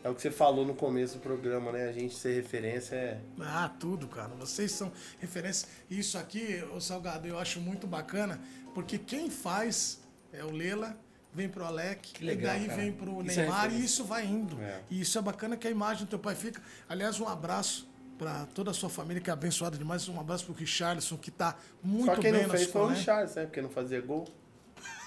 é 0.03 0.09
o 0.09 0.15
que 0.15 0.21
você 0.21 0.31
falou 0.31 0.65
no 0.65 0.73
começo 0.73 1.15
do 1.15 1.21
programa, 1.21 1.71
né? 1.71 1.87
A 1.87 1.91
gente 1.91 2.15
ser 2.15 2.33
referência 2.35 2.95
é. 2.95 3.19
Ah, 3.39 3.69
tudo, 3.79 4.07
cara. 4.07 4.29
Vocês 4.39 4.71
são 4.71 4.91
referência. 5.19 5.67
Isso 5.89 6.17
aqui, 6.17 6.63
o 6.73 6.79
Salgado, 6.79 7.27
eu 7.27 7.37
acho 7.37 7.59
muito 7.59 7.85
bacana, 7.87 8.39
porque 8.73 8.97
quem 8.97 9.29
faz 9.29 9.99
é 10.31 10.43
o 10.43 10.51
Lela, 10.51 10.95
vem 11.33 11.49
pro 11.49 11.65
Alec, 11.65 12.23
legal, 12.23 12.55
e 12.55 12.59
daí 12.59 12.67
cara. 12.67 12.81
vem 12.81 12.91
pro 12.91 13.21
Isso 13.23 13.39
é 13.39 13.43
Neymar 13.43 13.59
e 13.59 13.63
referência. 13.63 13.85
isso 13.85 14.03
vai 14.05 14.25
indo. 14.25 14.61
É. 14.61 14.81
E 14.89 15.01
isso 15.01 15.17
é 15.17 15.21
bacana 15.21 15.57
que 15.57 15.67
a 15.67 15.71
imagem 15.71 16.05
do 16.05 16.09
teu 16.09 16.19
pai 16.19 16.35
fica. 16.35 16.61
Aliás, 16.87 17.19
um 17.19 17.27
abraço 17.27 17.87
para 18.17 18.45
toda 18.47 18.71
a 18.71 18.73
sua 18.73 18.89
família 18.89 19.21
que 19.21 19.29
é 19.29 19.33
abençoada 19.33 19.77
demais. 19.77 20.07
Um 20.09 20.19
abraço 20.19 20.45
pro 20.45 20.53
Richarlison, 20.53 21.17
que 21.17 21.29
tá 21.29 21.55
muito 21.83 22.15
Só 22.15 22.21
quem 22.21 22.31
bem 22.31 22.43
não 22.43 22.49
fez 22.49 22.65
foi 22.67 22.81
o? 22.81 22.87
Richard, 22.87 23.35
né? 23.35 23.45
Porque 23.45 23.61
não 23.61 23.69
fazia 23.69 24.01
gol. 24.01 24.27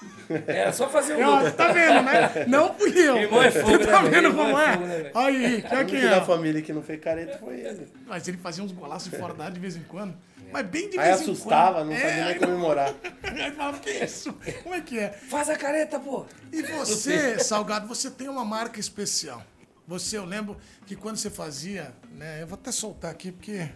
É, 0.47 0.71
só 0.71 0.89
fazer 0.89 1.17
um 1.17 1.25
gol. 1.25 1.51
tá 1.51 1.73
vendo, 1.73 2.03
né? 2.05 2.45
Não 2.47 2.73
fui 2.75 2.97
eu. 2.97 3.17
Irmão 3.17 3.43
é 3.43 3.51
fogo, 3.51 3.67
Você 3.73 3.79
tá 3.87 4.03
né, 4.03 4.11
vendo 4.11 4.33
como 4.35 4.57
é 4.59 4.65
é? 4.65 4.73
fogo, 4.73 4.87
né, 4.87 4.97
velho? 4.99 5.11
Aí, 5.19 5.57
O 5.59 5.63
quem 5.69 5.79
é 5.79 5.85
quem 5.85 6.01
da 6.03 6.17
é? 6.17 6.21
família 6.25 6.63
que 6.63 6.73
não 6.73 6.83
fez 6.83 7.01
careta 7.01 7.37
foi 7.39 7.61
ele. 7.61 7.89
Mas 8.07 8.29
ele 8.29 8.37
fazia 8.39 8.63
uns 8.63 8.71
golaços 8.71 9.13
fora 9.19 9.35
da 9.35 9.45
área 9.45 9.55
de 9.55 9.61
vez 9.61 9.75
em 9.75 9.83
quando. 9.83 10.17
Mas 10.53 10.67
bem 10.67 10.89
de 10.89 10.99
Aí 11.01 11.09
vez 11.09 11.21
em 11.21 11.25
quando. 11.25 11.33
assustava, 11.37 11.85
não 11.85 11.93
É, 11.93 11.99
sabia 11.99 12.15
nem 12.15 12.25
aí 12.33 12.39
comemorar. 12.39 12.95
Aí 13.25 13.51
falava, 13.53 13.79
que 13.81 13.91
isso? 13.91 14.33
Como 14.63 14.75
é 14.75 14.81
que 14.81 14.99
é? 15.01 15.09
Faz 15.11 15.51
a 15.51 15.57
careta, 15.57 15.99
pô. 15.99 16.25
E 16.53 16.63
você, 16.63 17.39
Salgado, 17.41 17.89
você 17.89 18.09
tem 18.09 18.29
uma 18.29 18.45
marca 18.45 18.79
especial. 18.79 19.43
Você, 19.87 20.17
eu 20.17 20.25
lembro 20.25 20.57
que 20.87 20.95
quando 20.95 21.17
você 21.17 21.29
fazia, 21.31 21.93
né? 22.13 22.41
Eu 22.41 22.47
vou 22.47 22.55
até 22.55 22.71
soltar 22.71 23.11
aqui, 23.11 23.33
porque 23.33 23.69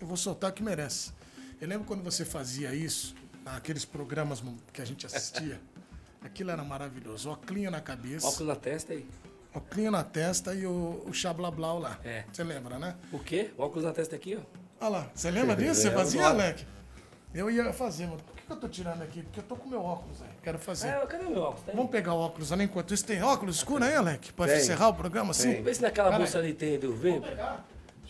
eu 0.00 0.06
vou 0.06 0.16
soltar 0.16 0.48
o 0.50 0.52
que 0.54 0.62
merece. 0.62 1.12
Eu 1.60 1.68
lembro 1.68 1.86
quando 1.86 2.02
você 2.02 2.24
fazia 2.24 2.74
isso, 2.74 3.14
aqueles 3.46 3.84
programas 3.84 4.42
que 4.72 4.80
a 4.80 4.84
gente 4.84 5.06
assistia. 5.06 5.60
Aquilo 6.22 6.50
era 6.50 6.62
maravilhoso. 6.62 7.30
Oclinho 7.30 7.70
na 7.70 7.80
cabeça, 7.80 8.26
Óculos 8.26 8.48
na 8.48 8.54
testa 8.56 8.92
aí. 8.92 9.06
oclinho 9.54 9.90
na 9.90 10.04
testa 10.04 10.54
e 10.54 10.66
o, 10.66 11.02
o 11.06 11.12
xablablau 11.14 11.78
lá. 11.78 11.98
É. 12.04 12.24
Você 12.30 12.44
lembra, 12.44 12.78
né? 12.78 12.94
O 13.10 13.18
quê? 13.18 13.50
Óculos 13.56 13.84
na 13.84 13.92
testa 13.92 14.16
aqui, 14.16 14.36
ó. 14.36 14.84
Olha 14.84 14.88
lá, 14.98 15.06
você 15.14 15.30
lembra 15.30 15.56
disso? 15.56 15.80
Você 15.80 15.88
Lembro. 15.88 15.98
fazia, 16.04 16.26
Alec? 16.26 16.66
Eu 17.32 17.50
ia 17.50 17.72
fazer, 17.72 18.06
mano. 18.06 18.18
Por 18.20 18.34
que 18.36 18.42
que 18.42 18.52
eu 18.52 18.56
tô 18.56 18.68
tirando 18.68 19.00
aqui? 19.02 19.22
Porque 19.22 19.40
eu 19.40 19.44
tô 19.44 19.56
com 19.56 19.68
meu 19.68 19.80
óculos 19.82 20.20
aí. 20.20 20.28
Quero 20.42 20.58
fazer. 20.58 20.88
É, 20.88 21.06
cadê 21.06 21.24
meu 21.24 21.40
óculos? 21.42 21.62
Tá? 21.64 21.72
Vamos 21.74 21.90
pegar 21.90 22.12
o 22.12 22.18
óculos 22.18 22.52
ali 22.52 22.64
enquanto 22.64 22.92
isso. 22.92 23.06
Tem 23.06 23.22
óculos 23.22 23.56
escuro 23.56 23.82
aí, 23.84 23.94
Alec? 23.94 24.32
Pra 24.34 24.46
Tem. 24.46 24.56
encerrar 24.58 24.88
o 24.88 24.94
programa 24.94 25.30
assim? 25.30 25.62
Vê 25.62 25.72
se 25.72 25.80
naquela 25.80 26.16
bolsa 26.18 26.38
ali 26.38 26.52
tem 26.52 26.78
do 26.78 26.88
Vou 26.94 27.20
V. 27.20 27.20
pegar. 27.20 27.64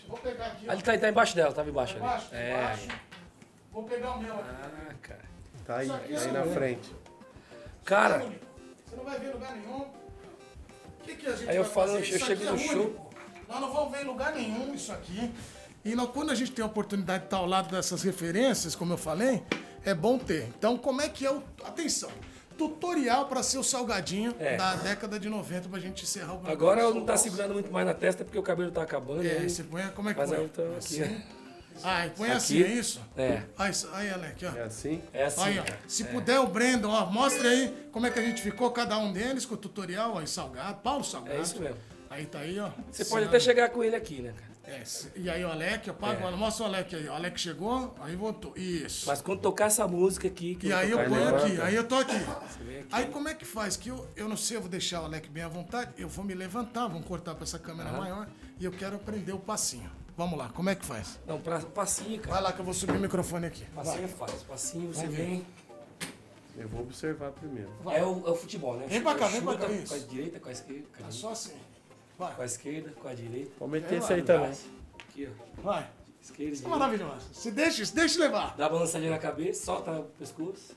Vou 0.09 0.19
pegar 0.19 0.47
aqui. 0.47 0.67
ó. 0.67 0.73
Ali 0.73 0.83
tá, 0.83 0.99
tá 0.99 1.09
embaixo 1.09 1.37
dela, 1.37 1.53
tava 1.53 1.69
embaixo 1.71 1.95
ali. 1.97 2.03
Embaixo, 2.05 2.29
É. 2.35 2.51
embaixo. 2.61 2.89
Vou 3.73 3.85
pegar 3.85 4.13
o 4.13 4.23
meu 4.23 4.35
aqui. 4.35 4.51
Ah, 4.51 4.95
cara. 5.03 5.21
Tá 5.67 5.77
aí, 5.79 5.91
aqui 5.91 6.13
tá 6.15 6.21
aí 6.21 6.29
é 6.29 6.33
na 6.33 6.45
frente. 6.45 6.95
Cara, 7.85 8.19
Você 8.19 8.97
não 8.97 9.05
vai 9.05 9.19
ver 9.19 9.29
em 9.29 9.33
lugar 9.33 9.57
nenhum. 9.57 9.81
O 9.83 11.03
que, 11.05 11.15
que 11.17 11.27
a 11.27 11.37
gente 11.37 11.49
Aí 11.49 11.57
eu 11.57 11.65
vai 11.65 11.73
falo, 11.73 11.87
fazer? 11.93 11.99
eu 11.99 12.03
Isso 12.17 12.27
chego 12.27 12.33
aqui 12.33 12.43
é 12.43 12.47
no 12.51 12.53
único. 12.57 12.73
show. 12.75 13.11
Nós 13.49 13.61
não 13.61 13.73
vamos 13.73 13.93
ver 13.93 14.03
em 14.03 14.07
lugar 14.07 14.33
nenhum 14.35 14.75
isso 14.75 14.93
aqui. 14.93 15.33
E 15.85 15.95
nós- 15.95 16.11
quando 16.11 16.31
a 16.31 16.35
gente 16.35 16.53
tem 16.53 16.63
a 16.63 16.67
oportunidade 16.67 17.21
de 17.21 17.25
estar 17.27 17.39
ao 17.39 17.47
lado 17.47 17.71
dessas 17.71 18.03
referências, 18.03 18.75
como 18.75 18.93
eu 18.93 18.99
falei, 18.99 19.43
é 19.85 19.95
bom 19.95 20.19
ter. 20.19 20.45
Então, 20.49 20.77
como 20.77 21.01
é 21.01 21.09
que 21.09 21.25
é 21.25 21.31
o. 21.33 21.43
Atenção! 21.65 22.11
Tutorial 22.59 23.27
para 23.27 23.43
ser 23.43 23.57
o 23.57 23.65
salgadinho 23.65 24.35
É. 24.39 24.57
da 24.59 24.75
década 24.75 25.19
de 25.19 25.31
90 25.31 25.69
pra 25.71 25.79
gente 25.81 26.03
encerrar 26.05 26.35
o 26.35 26.37
programa. 26.37 26.53
agora 26.53 26.81
eu 26.83 26.95
não 26.95 27.07
tá 27.07 27.17
segurando 27.17 27.55
muito 27.55 27.73
mais 27.73 27.87
na 27.87 27.95
testa 27.95 28.23
porque 28.23 28.39
o 28.39 28.43
cabelo 28.43 28.71
tá 28.71 28.83
acabando. 28.83 29.25
É, 29.27 29.39
aí- 29.39 29.49
você 29.49 29.65
põe. 29.65 29.83
Como 29.93 30.11
é 30.11 30.13
que 30.13 30.21
Mas 30.21 30.29
põe? 30.29 30.39
eu 30.39 30.49
tô 30.51 30.63
aqui, 30.63 30.77
Assim? 30.77 31.23
Ah, 31.85 32.07
e 32.07 32.11
põe 32.11 32.29
Aqui. 32.29 32.37
assim, 32.37 32.63
é 32.63 32.69
isso? 32.69 33.01
É. 33.17 33.43
Aí, 33.59 33.73
aí 33.93 34.11
Alec, 34.11 34.47
ó. 34.47 34.57
É 34.57 34.63
assim? 34.63 35.03
É 35.13 35.25
assim, 35.25 35.43
Aí, 35.43 35.59
ó. 35.59 35.65
Se 35.87 36.05
puder, 36.05 36.41
o 36.41 36.47
Brandon, 36.47 36.91
ó, 36.91 37.07
mostra 37.07 37.49
aí 37.49 37.89
como 37.93 38.07
é 38.07 38.11
que 38.11 38.19
a 38.19 38.23
gente 38.23 38.43
ficou, 38.43 38.71
cada 38.71 38.99
um 38.99 39.13
deles, 39.13 39.47
com 39.47 39.55
o 39.55 39.59
tutorial, 39.59 40.19
aí, 40.19 40.27
Salgado, 40.27 40.81
Paulo 40.81 41.05
Salgado. 41.05 41.37
É 41.37 41.43
isso 41.43 41.61
mesmo. 41.61 41.77
Aí 42.09 42.27
tá 42.27 42.41
aí, 42.41 42.59
ó. 42.59 42.71
Você 42.91 43.05
pode 43.05 43.27
até 43.27 43.39
chegar 43.39 43.69
com 43.71 43.85
ele 43.85 43.95
aqui, 43.95 44.21
né, 44.21 44.33
cara? 44.33 44.51
É, 44.65 44.83
e 45.17 45.29
aí 45.29 45.45
o 45.45 45.51
Alec, 45.51 45.89
eu 45.89 45.95
pago, 45.95 46.25
olha, 46.25 46.37
mostra 46.37 46.65
o 46.65 46.69
Alec 46.69 46.95
aí. 46.95 47.09
O 47.09 47.13
Alec 47.13 47.41
chegou, 47.41 47.95
aí 48.01 48.15
voltou. 48.15 48.53
Isso. 48.57 49.07
Mas 49.07 49.21
quando 49.21 49.41
tocar 49.41 49.67
essa 49.67 49.87
música 49.89 50.29
aqui... 50.29 50.55
que 50.55 50.69
E 50.69 50.73
aí 50.73 50.91
eu 50.91 50.99
ponho 51.09 51.35
aqui, 51.35 51.61
aí 51.61 51.75
eu 51.75 51.89
tô 51.89 51.97
aqui. 51.97 52.15
aqui. 52.15 52.87
Aí 52.93 53.07
como 53.07 53.29
é 53.29 53.35
que 53.35 53.45
faz? 53.45 53.77
Que 53.77 53.89
eu, 53.89 54.07
eu 54.15 54.29
não 54.29 54.37
sei, 54.37 54.57
eu 54.57 54.61
vou 54.61 54.71
deixar 54.71 55.03
o 55.03 55.07
Alec 55.07 55.29
bem 55.29 55.43
à 55.43 55.49
vontade, 55.49 55.91
eu 55.99 56.09
vou 56.09 56.25
me 56.25 56.35
levantar, 56.35 56.87
vamos 56.87 57.07
cortar 57.07 57.35
pra 57.35 57.43
essa 57.43 57.59
câmera 57.59 57.91
maior 57.91 58.29
e 58.61 58.65
eu 58.65 58.71
quero 58.71 58.97
aprender 58.97 59.33
o 59.33 59.39
passinho. 59.41 59.91
Vamos 60.21 60.39
lá, 60.39 60.51
como 60.51 60.69
é 60.69 60.75
que 60.75 60.85
faz? 60.85 61.19
Não, 61.27 61.41
pra, 61.41 61.61
passinho, 61.61 62.21
cara. 62.21 62.35
Vai 62.35 62.43
lá 62.43 62.53
que 62.53 62.61
eu 62.61 62.65
vou 62.67 62.75
subir 62.75 62.95
o 62.95 63.01
microfone 63.01 63.47
aqui. 63.47 63.65
Passinho 63.75 64.05
é 64.05 64.09
fácil. 64.09 64.39
Passinho 64.47 64.93
você 64.93 65.07
vem... 65.07 65.47
Eu 66.59 66.69
vou 66.69 66.83
observar 66.83 67.31
primeiro. 67.33 67.71
Vai. 67.83 68.01
É 68.01 68.05
o, 68.05 68.27
é 68.27 68.31
o 68.31 68.35
futebol, 68.37 68.77
né? 68.77 68.85
Vem 68.87 69.01
pra 69.01 69.15
cá, 69.15 69.29
vem 69.29 69.41
pra 69.41 69.57
cá, 69.57 69.67
isso. 69.69 69.87
Com 69.87 69.95
a 69.95 70.07
direita, 70.07 70.39
com 70.39 70.49
a 70.51 70.53
esquerda, 70.53 70.87
com 70.95 71.05
a, 71.05 71.09
É 71.09 71.11
só 71.11 71.31
assim. 71.31 71.55
Vai, 72.19 72.35
com 72.35 72.43
a 72.43 72.45
esquerda, 72.45 72.91
com 72.91 73.09
a 73.09 73.15
direita. 73.15 73.51
Vou 73.59 73.67
meter 73.67 73.95
É, 73.95 73.97
esse 73.97 74.13
aí 74.13 74.23
também. 74.23 74.53
Aqui, 75.09 75.27
ó. 75.57 75.63
vai. 75.63 75.89
Esquerda, 76.21 76.53
Isso 76.53 76.67
é 76.67 76.69
maravilhoso. 76.69 77.27
Se 77.33 77.51
deixa, 77.51 77.87
se 77.87 77.95
deixa 77.95 78.21
levar. 78.21 78.55
Dá 78.59 78.65
uma 78.65 78.73
balançadinha 78.75 79.13
na 79.13 79.19
cabeça, 79.19 79.65
solta 79.65 79.91
o 80.01 80.05
pescoço. 80.19 80.77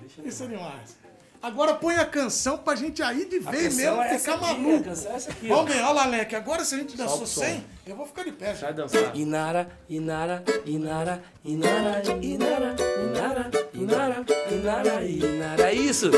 Deixa 0.00 0.20
Isso 0.22 0.42
é 0.42 0.46
levar. 0.48 0.70
demais. 0.70 0.96
Agora 1.40 1.74
põe 1.74 1.94
a 1.96 2.04
canção 2.04 2.58
pra 2.58 2.74
gente 2.74 3.00
aí 3.00 3.24
de 3.24 3.38
A 3.46 3.50
vez 3.50 3.76
mesmo 3.76 4.02
é 4.02 4.14
essa 4.14 4.32
ficar 4.32 4.50
aqui, 4.50 4.60
maluco. 4.60 4.80
a 4.80 4.82
canção 4.82 5.12
é 5.12 5.14
essa 5.14 5.30
aqui. 5.30 5.46
Vamos 5.48 5.72
ver, 5.72 5.80
olha 5.82 5.92
lá, 5.92 6.06
Leque. 6.06 6.34
Agora 6.34 6.64
se 6.64 6.74
a 6.74 6.78
gente 6.78 6.96
dançou 6.96 7.18
Solta 7.18 7.24
o 7.24 7.34
som. 7.34 7.40
100, 7.42 7.64
eu 7.86 7.96
vou 7.96 8.06
ficar 8.06 8.24
de 8.24 8.32
pé. 8.32 8.52
Vai 8.54 8.74
dançar. 8.74 9.16
Inara, 9.16 9.68
Inara, 9.88 10.42
Inara, 10.66 11.22
Inara, 11.44 12.02
Inara, 12.20 12.76
Inara, 13.02 13.50
Inara, 13.72 14.24
Inara, 14.50 15.04
Inara. 15.04 15.62
É 15.70 15.74
isso! 15.74 16.10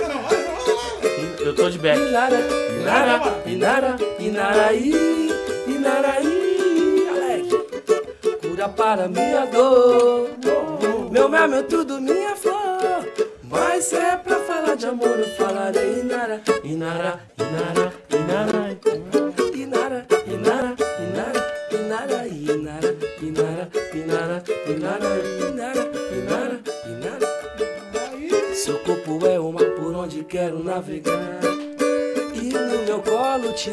Eu 1.39 1.55
tô 1.55 1.69
de 1.69 1.79
back. 1.79 2.01
Inara, 2.01 2.37
Inara, 2.81 3.43
Inara, 3.47 3.97
Inaraí, 4.19 5.31
Inaraí, 5.67 7.09
Alex. 7.09 7.49
Cura 8.41 8.69
para 8.71 9.07
minha 9.09 9.45
dor. 9.47 10.31
Meu 11.11 11.29
mel, 11.29 11.49
meu 11.49 11.63
tudo, 11.67 12.01
minha 12.01 12.35
flor. 12.37 12.70
Mas 13.51 13.87
se 13.87 13.97
é 13.97 14.17
pra 14.17 14.39
falar 14.41 14.77
de 14.77 14.87
amor, 14.87 15.19
eu 15.19 15.29
falarei 15.31 16.01
Inara, 16.01 16.41
Inara, 16.63 17.21
Inara, 17.37 17.93
Inara, 18.09 18.79
Inara, 18.95 19.35
Inara, 19.57 20.07
Inara, 20.29 20.77
Inara, 21.73 22.17
Inara, 22.23 23.09
Inara, 23.21 23.71
Inara, 23.93 24.43
Inara, 24.69 25.13
Inara, 25.49 25.91
Inara, 26.15 26.61
Inara. 26.87 28.55
Seu 28.55 28.79
corpo 28.79 29.27
é 29.27 29.41
o 29.41 29.51
mar 29.51 29.69
por 29.71 29.97
onde 29.97 30.23
quero 30.23 30.63
navegar. 30.63 31.41
E 32.35 32.53
no 32.53 32.85
meu 32.85 33.03
colo 33.03 33.53
te. 33.53 33.73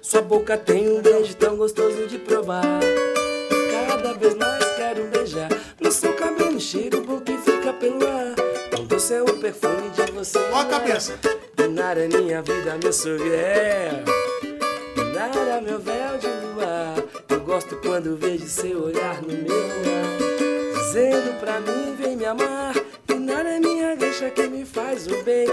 Sua 0.00 0.22
boca 0.22 0.56
tem 0.56 0.90
um 0.90 1.02
beijo 1.02 1.36
tão 1.36 1.56
gostoso 1.56 2.06
de 2.06 2.18
provar. 2.18 2.80
Doce 9.12 9.14
é 9.14 9.22
o 9.22 9.36
perfume 9.36 9.90
de 9.90 10.12
você. 10.12 10.38
Ó 10.38 10.60
a 10.60 10.64
cabeça. 10.64 11.18
Inara 11.58 12.04
é 12.04 12.08
minha 12.08 12.40
vida, 12.40 12.78
meu 12.82 12.92
sorriso. 12.92 13.26
Inara, 14.96 15.60
meu 15.60 15.78
véu 15.78 16.18
de 16.18 16.28
luar. 16.28 16.96
Eu 17.28 17.40
gosto 17.40 17.76
quando 17.76 18.16
vejo 18.16 18.46
seu 18.46 18.84
olhar 18.84 19.20
no 19.20 19.28
meu 19.28 19.54
olhar. 19.54 20.72
Dizendo 20.74 21.38
pra 21.40 21.60
mim, 21.60 21.94
vem 21.98 22.16
me 22.16 22.24
amar. 22.24 22.74
Inara 23.10 23.50
é 23.50 23.60
minha 23.60 23.94
gueixa 23.96 24.30
que 24.30 24.48
me 24.48 24.64
faz 24.64 25.06
o 25.06 25.22
bem. 25.22 25.46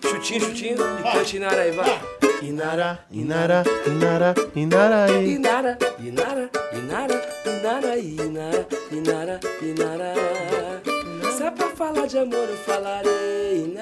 Chutinho, 0.00 0.40
chutinho, 0.46 0.78
e 1.00 1.12
cante 1.12 1.36
Inara 1.36 1.62
aí, 1.62 1.72
vai. 1.72 2.00
Inara, 2.42 2.98
Inara, 3.10 3.64
Inara, 3.86 4.34
Inaraí. 4.54 5.34
Inara, 5.34 5.78
Inara, 5.98 6.50
Inara, 6.72 7.20
Inara, 7.44 7.98
Inara, 7.98 8.66
Inara, 8.90 9.40
Inara. 9.60 10.86
Se 10.86 10.95
é 11.46 11.50
pra 11.50 11.68
falar 11.70 12.06
de 12.06 12.18
amor, 12.18 12.48
eu 12.48 12.56
falarei. 12.58 13.74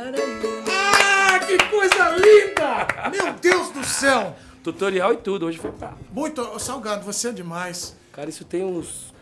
Ah, 0.68 1.38
que 1.40 1.58
coisa 1.68 2.08
linda! 2.10 3.10
Meu 3.10 3.32
Deus 3.34 3.70
do 3.70 3.84
céu! 3.84 4.34
Tutorial 4.62 5.12
e 5.12 5.16
tudo, 5.18 5.46
hoje 5.46 5.58
foi 5.58 5.72
pra. 5.72 5.94
Muito, 6.10 6.58
Salgado, 6.58 7.04
você 7.04 7.28
é 7.28 7.32
demais. 7.32 7.94
Cara, 8.12 8.30
isso 8.30 8.44
tem 8.44 8.64
uns 8.64 9.12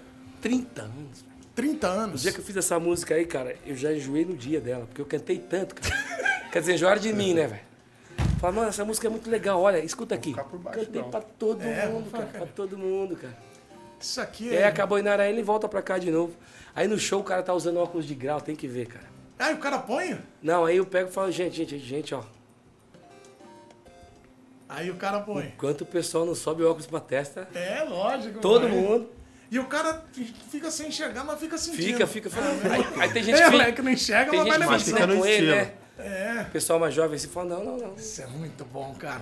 30 0.40 0.82
anos. 0.82 1.24
30 1.54 1.86
O 1.86 1.90
anos. 1.90 2.22
dia 2.22 2.32
que 2.32 2.38
eu 2.38 2.44
fiz 2.44 2.56
essa 2.56 2.78
música 2.78 3.14
aí, 3.14 3.26
cara, 3.26 3.56
eu 3.66 3.74
já 3.76 3.92
enjoei 3.92 4.24
no 4.24 4.36
dia 4.36 4.60
dela, 4.60 4.86
porque 4.86 5.00
eu 5.00 5.06
cantei 5.06 5.38
tanto, 5.38 5.74
cara. 5.74 5.94
Quer 6.52 6.60
dizer, 6.60 6.74
enjoaram 6.74 7.00
de 7.00 7.12
mim, 7.12 7.34
né, 7.34 7.46
velho? 7.46 7.60
Fala, 8.38 8.52
mano, 8.52 8.68
essa 8.68 8.84
música 8.84 9.06
é 9.06 9.10
muito 9.10 9.28
legal, 9.30 9.60
olha, 9.60 9.78
escuta 9.84 10.14
aqui. 10.14 10.34
baixo, 10.34 10.80
Cantei 10.80 11.02
não. 11.02 11.10
pra 11.10 11.20
todo 11.20 11.62
É, 11.62 11.86
mundo, 11.86 12.10
cara, 12.10 12.24
cara. 12.26 12.38
pra 12.38 12.46
todo 12.54 12.78
mundo, 12.78 13.16
cara. 13.16 13.36
Isso 14.00 14.20
aqui 14.20 14.46
E 14.46 14.50
aí 14.56 14.62
é. 14.62 14.66
acabou 14.66 14.98
em 14.98 15.02
Naraí, 15.02 15.32
ele 15.32 15.42
volta 15.42 15.68
pra 15.68 15.80
cá 15.82 15.98
de 15.98 16.10
novo. 16.10 16.34
Aí 16.74 16.88
no 16.88 16.98
show 16.98 17.20
o 17.20 17.24
cara 17.24 17.42
tá 17.42 17.52
usando 17.52 17.78
óculos 17.78 18.06
de 18.06 18.14
grau, 18.14 18.40
tem 18.40 18.56
que 18.56 18.66
ver, 18.66 18.86
cara. 18.86 19.04
Ah, 19.38 19.50
o 19.50 19.58
cara 19.58 19.78
põe? 19.78 20.18
Não, 20.42 20.64
aí 20.64 20.76
eu 20.76 20.86
pego 20.86 21.08
e 21.10 21.12
falo, 21.12 21.30
gente, 21.30 21.56
gente, 21.56 21.78
gente, 21.78 22.14
ó. 22.14 22.22
Aí 24.68 24.90
o 24.90 24.94
cara 24.96 25.20
põe. 25.20 25.46
Enquanto 25.48 25.82
o 25.82 25.86
pessoal 25.86 26.24
não 26.24 26.34
sobe 26.34 26.62
o 26.62 26.66
óculos 26.70 26.86
pra 26.86 27.00
testa, 27.00 27.46
É, 27.54 27.82
lógico. 27.82 28.38
todo 28.38 28.62
vai. 28.62 28.70
mundo 28.70 29.10
E 29.50 29.58
o 29.58 29.64
cara 29.66 30.02
fica 30.50 30.70
sem 30.70 30.88
enxergar, 30.88 31.24
mas 31.24 31.38
fica 31.38 31.58
sentindo. 31.58 31.82
fica, 31.82 32.06
fica 32.06 32.30
falando. 32.30 32.64
Aí, 32.72 33.00
aí 33.02 33.12
tem 33.12 33.22
gente 33.22 33.34
É, 33.40 33.50
que, 33.50 33.56
o 33.70 33.74
que 33.74 33.82
não 33.82 33.90
enxerga, 33.90 34.30
tem 34.30 34.40
mas 34.40 34.48
vai 34.48 34.58
levar. 34.58 34.78
fica 34.80 34.96
Fica 35.00 35.06
no 35.06 35.18
com 35.18 35.26
ele, 35.26 35.50
né? 35.54 35.72
É. 35.98 36.46
O 36.48 36.50
pessoal 36.52 36.78
mais 36.78 36.94
jovem 36.94 37.16
assim 37.16 37.28
fala, 37.28 37.50
não, 37.56 37.64
não, 37.64 37.76
não. 37.76 37.94
Isso 37.96 38.22
é 38.22 38.26
muito 38.28 38.64
bom, 38.64 38.94
cara. 38.98 39.20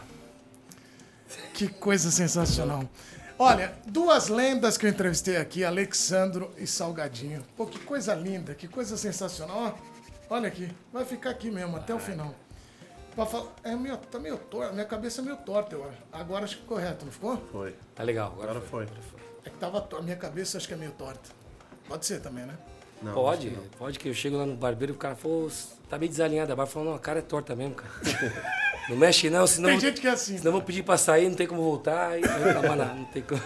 Que 1.52 1.66
coisa 1.68 2.10
sensacional. 2.12 2.88
Olha, 3.42 3.72
duas 3.86 4.28
lendas 4.28 4.76
que 4.76 4.84
eu 4.84 4.90
entrevistei 4.90 5.38
aqui, 5.38 5.64
Alexandro 5.64 6.50
e 6.58 6.66
Salgadinho. 6.66 7.42
Pô, 7.56 7.64
que 7.64 7.78
coisa 7.78 8.14
linda, 8.14 8.54
que 8.54 8.68
coisa 8.68 8.98
sensacional. 8.98 9.78
Ó, 10.28 10.34
olha 10.34 10.46
aqui, 10.46 10.68
vai 10.92 11.06
ficar 11.06 11.30
aqui 11.30 11.50
mesmo, 11.50 11.74
até 11.74 11.94
o 11.94 11.98
final. 11.98 12.34
Pra 13.14 13.24
falar, 13.24 13.50
é 13.64 13.74
meio, 13.74 13.96
tá 13.96 14.18
meio 14.18 14.36
torto, 14.36 14.74
minha 14.74 14.84
cabeça 14.84 15.22
é 15.22 15.24
meio 15.24 15.38
torta, 15.38 15.74
eu 15.74 15.88
acho. 15.88 15.96
Agora 16.12 16.44
acho 16.44 16.58
que 16.58 16.64
correto, 16.64 17.06
não 17.06 17.12
ficou? 17.12 17.38
Foi. 17.50 17.74
Tá 17.94 18.02
legal, 18.02 18.30
agora, 18.30 18.50
Agora 18.50 18.66
foi. 18.66 18.86
É 19.42 19.48
que 19.48 19.56
tava, 19.56 19.88
a 19.90 20.02
minha 20.02 20.16
cabeça 20.16 20.58
acho 20.58 20.68
que 20.68 20.74
é 20.74 20.76
meio 20.76 20.92
torta. 20.92 21.30
Pode 21.88 22.04
ser 22.04 22.20
também, 22.20 22.44
né? 22.44 22.58
Não, 23.00 23.14
Pode, 23.14 23.48
que 23.48 23.76
pode 23.78 23.98
que 23.98 24.08
eu 24.10 24.12
chego 24.12 24.36
lá 24.36 24.44
no 24.44 24.54
barbeiro 24.54 24.92
e 24.92 24.96
o 24.96 24.98
cara 24.98 25.16
falou, 25.16 25.50
tá 25.88 25.96
meio 25.96 26.10
desalinhado. 26.10 26.52
A 26.52 26.56
barba 26.56 26.70
falou, 26.70 26.90
não, 26.90 26.94
a 26.94 27.00
cara 27.00 27.20
é 27.20 27.22
torta 27.22 27.56
mesmo, 27.56 27.74
cara. 27.74 27.90
Não 28.90 28.96
mexe 28.96 29.30
não, 29.30 29.46
senão, 29.46 29.70
Tem 29.70 29.78
gente 29.78 30.00
que 30.00 30.08
é 30.08 30.10
assim. 30.10 30.36
senão 30.36 30.50
vou 30.50 30.62
pedir 30.62 30.82
pra 30.82 30.98
sair, 30.98 31.28
não 31.28 31.36
tem 31.36 31.46
como 31.46 31.62
voltar. 31.62 32.08
Aí 32.08 32.20
não, 32.20 32.76
não, 32.76 32.94
não 32.96 33.04
tem 33.04 33.22
como. 33.22 33.40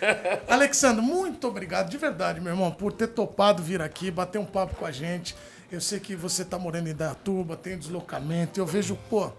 Alexandre, 0.46 1.02
muito 1.02 1.48
obrigado 1.48 1.88
de 1.88 1.96
verdade, 1.96 2.38
meu 2.38 2.52
irmão, 2.52 2.70
por 2.70 2.92
ter 2.92 3.08
topado 3.08 3.62
vir 3.62 3.80
aqui, 3.80 4.10
bater 4.10 4.38
um 4.38 4.44
papo 4.44 4.76
com 4.76 4.84
a 4.84 4.92
gente. 4.92 5.34
Eu 5.72 5.80
sei 5.80 6.00
que 6.00 6.14
você 6.14 6.44
tá 6.44 6.58
morando 6.58 6.88
em 6.88 6.94
Dayatuba, 6.94 7.56
tem 7.56 7.78
deslocamento. 7.78 8.60
Eu 8.60 8.66
vejo, 8.66 8.98
pô, 9.08 9.32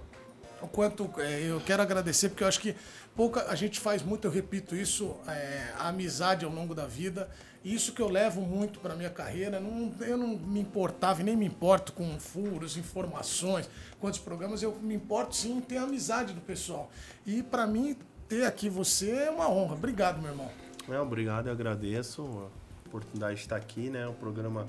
quanto. 0.67 1.09
é, 1.17 1.41
eu 1.41 1.59
quero 1.61 1.81
agradecer, 1.81 2.29
porque 2.29 2.43
eu 2.43 2.47
acho 2.47 2.59
que 2.59 2.75
pouca 3.15 3.49
a 3.49 3.55
gente 3.55 3.79
faz 3.79 4.01
muito, 4.01 4.25
eu 4.25 4.31
repito 4.31 4.75
isso, 4.75 5.15
é, 5.27 5.73
a 5.77 5.89
amizade 5.89 6.45
ao 6.45 6.51
longo 6.51 6.73
da 6.73 6.85
vida. 6.87 7.29
E 7.63 7.75
Isso 7.75 7.93
que 7.93 8.01
eu 8.01 8.09
levo 8.09 8.41
muito 8.41 8.79
para 8.79 8.95
minha 8.95 9.09
carreira. 9.09 9.59
Não, 9.59 9.93
eu 10.01 10.17
não 10.17 10.29
me 10.29 10.59
importava 10.59 11.21
e 11.21 11.23
nem 11.23 11.35
me 11.35 11.45
importo 11.45 11.93
com 11.93 12.19
furos, 12.19 12.75
informações, 12.75 13.69
quantos 13.99 14.19
programas. 14.19 14.63
Eu 14.63 14.75
me 14.81 14.95
importo 14.95 15.35
sim 15.35 15.57
em 15.57 15.61
ter 15.61 15.77
a 15.77 15.83
amizade 15.83 16.33
do 16.33 16.41
pessoal. 16.41 16.89
E 17.23 17.43
para 17.43 17.67
mim, 17.67 17.95
ter 18.27 18.45
aqui 18.45 18.67
você 18.67 19.11
é 19.11 19.29
uma 19.29 19.47
honra. 19.47 19.75
Obrigado, 19.75 20.19
meu 20.19 20.31
irmão. 20.31 20.49
É, 20.89 20.99
obrigado, 20.99 21.47
eu 21.47 21.53
agradeço 21.53 22.23
a 22.23 22.87
oportunidade 22.87 23.35
de 23.35 23.41
estar 23.41 23.57
aqui, 23.57 23.89
né? 23.89 24.07
O 24.07 24.13
programa 24.13 24.65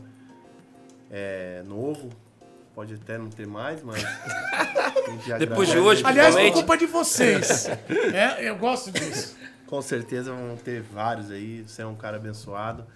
é 1.10 1.62
novo, 1.66 2.10
pode 2.74 2.94
até 2.94 3.16
não 3.16 3.30
ter 3.30 3.46
mais, 3.46 3.82
mas. 3.82 4.02
Depois 5.38 5.68
de 5.68 5.78
hoje, 5.78 6.02
Aliás, 6.04 6.34
por 6.34 6.52
culpa 6.52 6.76
de 6.76 6.86
vocês. 6.86 7.68
é, 8.12 8.48
eu 8.48 8.56
gosto 8.56 8.90
disso. 8.90 9.36
Com 9.66 9.80
certeza 9.80 10.32
vão 10.32 10.56
ter 10.56 10.82
vários 10.82 11.30
aí. 11.30 11.62
Você 11.66 11.82
é 11.82 11.86
um 11.86 11.94
cara 11.94 12.16
abençoado. 12.16 12.86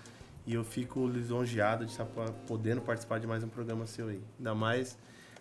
E 0.47 0.55
eu 0.55 0.63
fico 0.63 1.07
lisonjeado 1.09 1.85
de 1.85 1.91
estar 1.91 2.07
podendo 2.47 2.81
participar 2.81 3.19
de 3.19 3.27
mais 3.27 3.43
um 3.43 3.49
programa 3.49 3.87
seu 3.87 4.09
aí. 4.09 4.21
Ainda 4.39 4.55
mais 4.55 4.97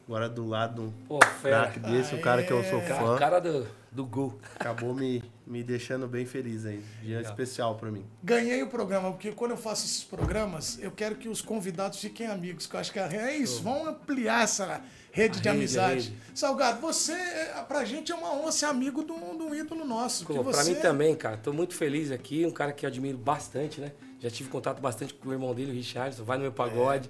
agora 0.07 0.29
do 0.29 0.47
lado 0.47 0.75
de 0.75 0.81
um 0.81 0.91
Pô, 1.07 1.19
fera. 1.41 1.63
craque 1.63 1.79
desse, 1.79 2.15
um 2.15 2.21
cara 2.21 2.43
que 2.43 2.51
eu 2.51 2.63
sou 2.63 2.81
fã. 2.81 3.17
cara 3.17 3.39
do, 3.39 3.67
do 3.91 4.05
gol. 4.05 4.39
Acabou 4.59 4.93
me, 4.93 5.23
me 5.45 5.63
deixando 5.63 6.07
bem 6.07 6.25
feliz 6.25 6.65
aí. 6.65 6.83
Dia 7.01 7.21
especial 7.21 7.75
pra 7.75 7.91
mim. 7.91 8.05
Ganhei 8.23 8.63
o 8.63 8.67
programa, 8.67 9.11
porque 9.11 9.31
quando 9.31 9.51
eu 9.51 9.57
faço 9.57 9.85
esses 9.85 10.03
programas, 10.03 10.79
eu 10.81 10.91
quero 10.91 11.15
que 11.15 11.29
os 11.29 11.41
convidados 11.41 11.99
fiquem 11.99 12.27
amigos, 12.27 12.65
que 12.67 12.75
eu 12.75 12.79
acho 12.79 12.91
que 12.91 12.99
é 12.99 13.15
é 13.15 13.35
isso, 13.37 13.61
vamos 13.61 13.87
ampliar 13.87 14.43
essa 14.43 14.81
rede 15.11 15.37
A 15.39 15.41
de 15.41 15.47
rede, 15.47 15.49
amizade. 15.49 16.17
Salgado, 16.33 16.81
você, 16.81 17.13
é, 17.13 17.63
pra 17.67 17.85
gente 17.85 18.11
é 18.11 18.15
uma 18.15 18.33
honra 18.33 18.51
ser 18.51 18.65
amigo 18.65 19.03
de 19.03 19.11
um, 19.11 19.37
de 19.37 19.43
um 19.43 19.55
ídolo 19.55 19.85
nosso. 19.85 20.25
Pô, 20.25 20.33
que 20.33 20.43
Pra 20.43 20.51
você... 20.51 20.73
mim 20.73 20.79
também, 20.81 21.15
cara. 21.15 21.37
Tô 21.37 21.53
muito 21.53 21.73
feliz 21.73 22.11
aqui. 22.11 22.45
Um 22.45 22.51
cara 22.51 22.73
que 22.73 22.85
eu 22.85 22.89
admiro 22.89 23.17
bastante, 23.17 23.79
né? 23.79 23.91
Já 24.19 24.29
tive 24.29 24.49
contato 24.49 24.81
bastante 24.81 25.13
com 25.13 25.29
o 25.29 25.31
irmão 25.31 25.53
dele, 25.53 25.71
o 25.71 25.73
Richardson. 25.73 26.23
Vai 26.23 26.37
no 26.37 26.43
meu 26.43 26.51
pagode. 26.51 27.09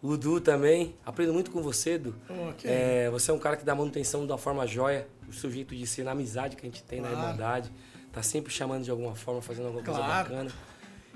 O 0.00 0.16
Du 0.16 0.40
também. 0.40 0.94
Aprendo 1.06 1.32
muito 1.32 1.50
com 1.50 1.62
você, 1.62 1.96
Du. 1.98 2.14
Que 2.58 2.68
É, 2.68 3.08
você 3.10 3.30
é 3.30 3.34
um 3.34 3.38
cara 3.38 3.56
que 3.56 3.64
dá 3.64 3.74
manutenção 3.74 4.26
de 4.26 4.30
uma 4.30 4.38
forma 4.38 4.66
joia. 4.66 5.06
O 5.32 5.34
seu 5.34 5.50
jeito 5.50 5.74
de 5.74 5.86
ser, 5.86 6.04
na 6.04 6.12
amizade 6.12 6.54
que 6.56 6.62
a 6.66 6.68
gente 6.68 6.82
tem, 6.84 7.00
na 7.00 7.08
Claro. 7.08 7.22
irmandade. 7.24 7.72
Tá 8.12 8.22
sempre 8.22 8.52
chamando 8.52 8.84
de 8.84 8.90
alguma 8.90 9.14
forma, 9.14 9.40
fazendo 9.40 9.66
alguma 9.66 9.82
coisa 9.84 9.98
Claro. 10.00 10.28
bacana. 10.28 10.52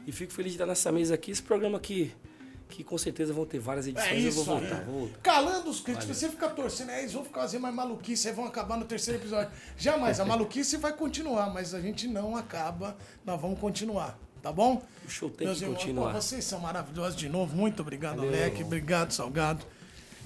E 0.06 0.12
fico 0.12 0.32
feliz 0.32 0.52
de 0.52 0.56
estar 0.56 0.66
nessa 0.66 0.90
mesa 0.90 1.14
aqui. 1.14 1.30
Esse 1.30 1.42
programa 1.42 1.76
aqui, 1.76 2.14
que 2.70 2.82
com 2.82 2.96
certeza 2.96 3.32
vão 3.34 3.44
ter 3.44 3.58
várias 3.58 3.86
edições. 3.86 4.10
É 4.10 4.16
isso 4.16 4.38
eu 4.40 4.44
vou 4.44 4.58
voltar, 4.58 4.84
vou 4.84 4.98
voltar. 5.00 5.18
Calando 5.20 5.68
os 5.68 5.80
críticos, 5.80 6.16
você 6.16 6.28
fica 6.30 6.48
torcendo, 6.48 6.90
é, 6.90 7.00
eles 7.00 7.12
vão 7.12 7.24
ficar 7.24 7.42
fazendo 7.42 7.60
mais 7.62 7.74
maluquice, 7.74 8.28
aí 8.28 8.34
vão 8.34 8.46
acabar 8.46 8.76
no 8.78 8.84
terceiro 8.86 9.20
episódio. 9.20 9.52
Jamais, 9.76 10.18
a 10.18 10.24
maluquice 10.24 10.76
vai 10.78 10.92
continuar, 10.94 11.52
mas 11.52 11.74
a 11.74 11.80
gente 11.80 12.08
não 12.08 12.34
acaba, 12.36 12.96
nós 13.24 13.40
vamos 13.40 13.60
continuar, 13.60 14.18
tá 14.42 14.50
bom? 14.50 14.82
O 15.04 15.10
show 15.10 15.28
tem 15.28 15.46
Meus 15.46 15.58
que 15.58 15.64
irmãos, 15.64 15.78
continuar. 15.78 16.12
pô, 16.14 16.20
vocês 16.22 16.44
são 16.44 16.58
maravilhosos 16.60 17.16
de 17.16 17.28
novo, 17.28 17.54
muito 17.54 17.82
obrigado, 17.82 18.16
Valeu, 18.16 18.30
Alec, 18.30 18.54
irmão. 18.54 18.66
obrigado, 18.66 19.12
Salgado. 19.12 19.64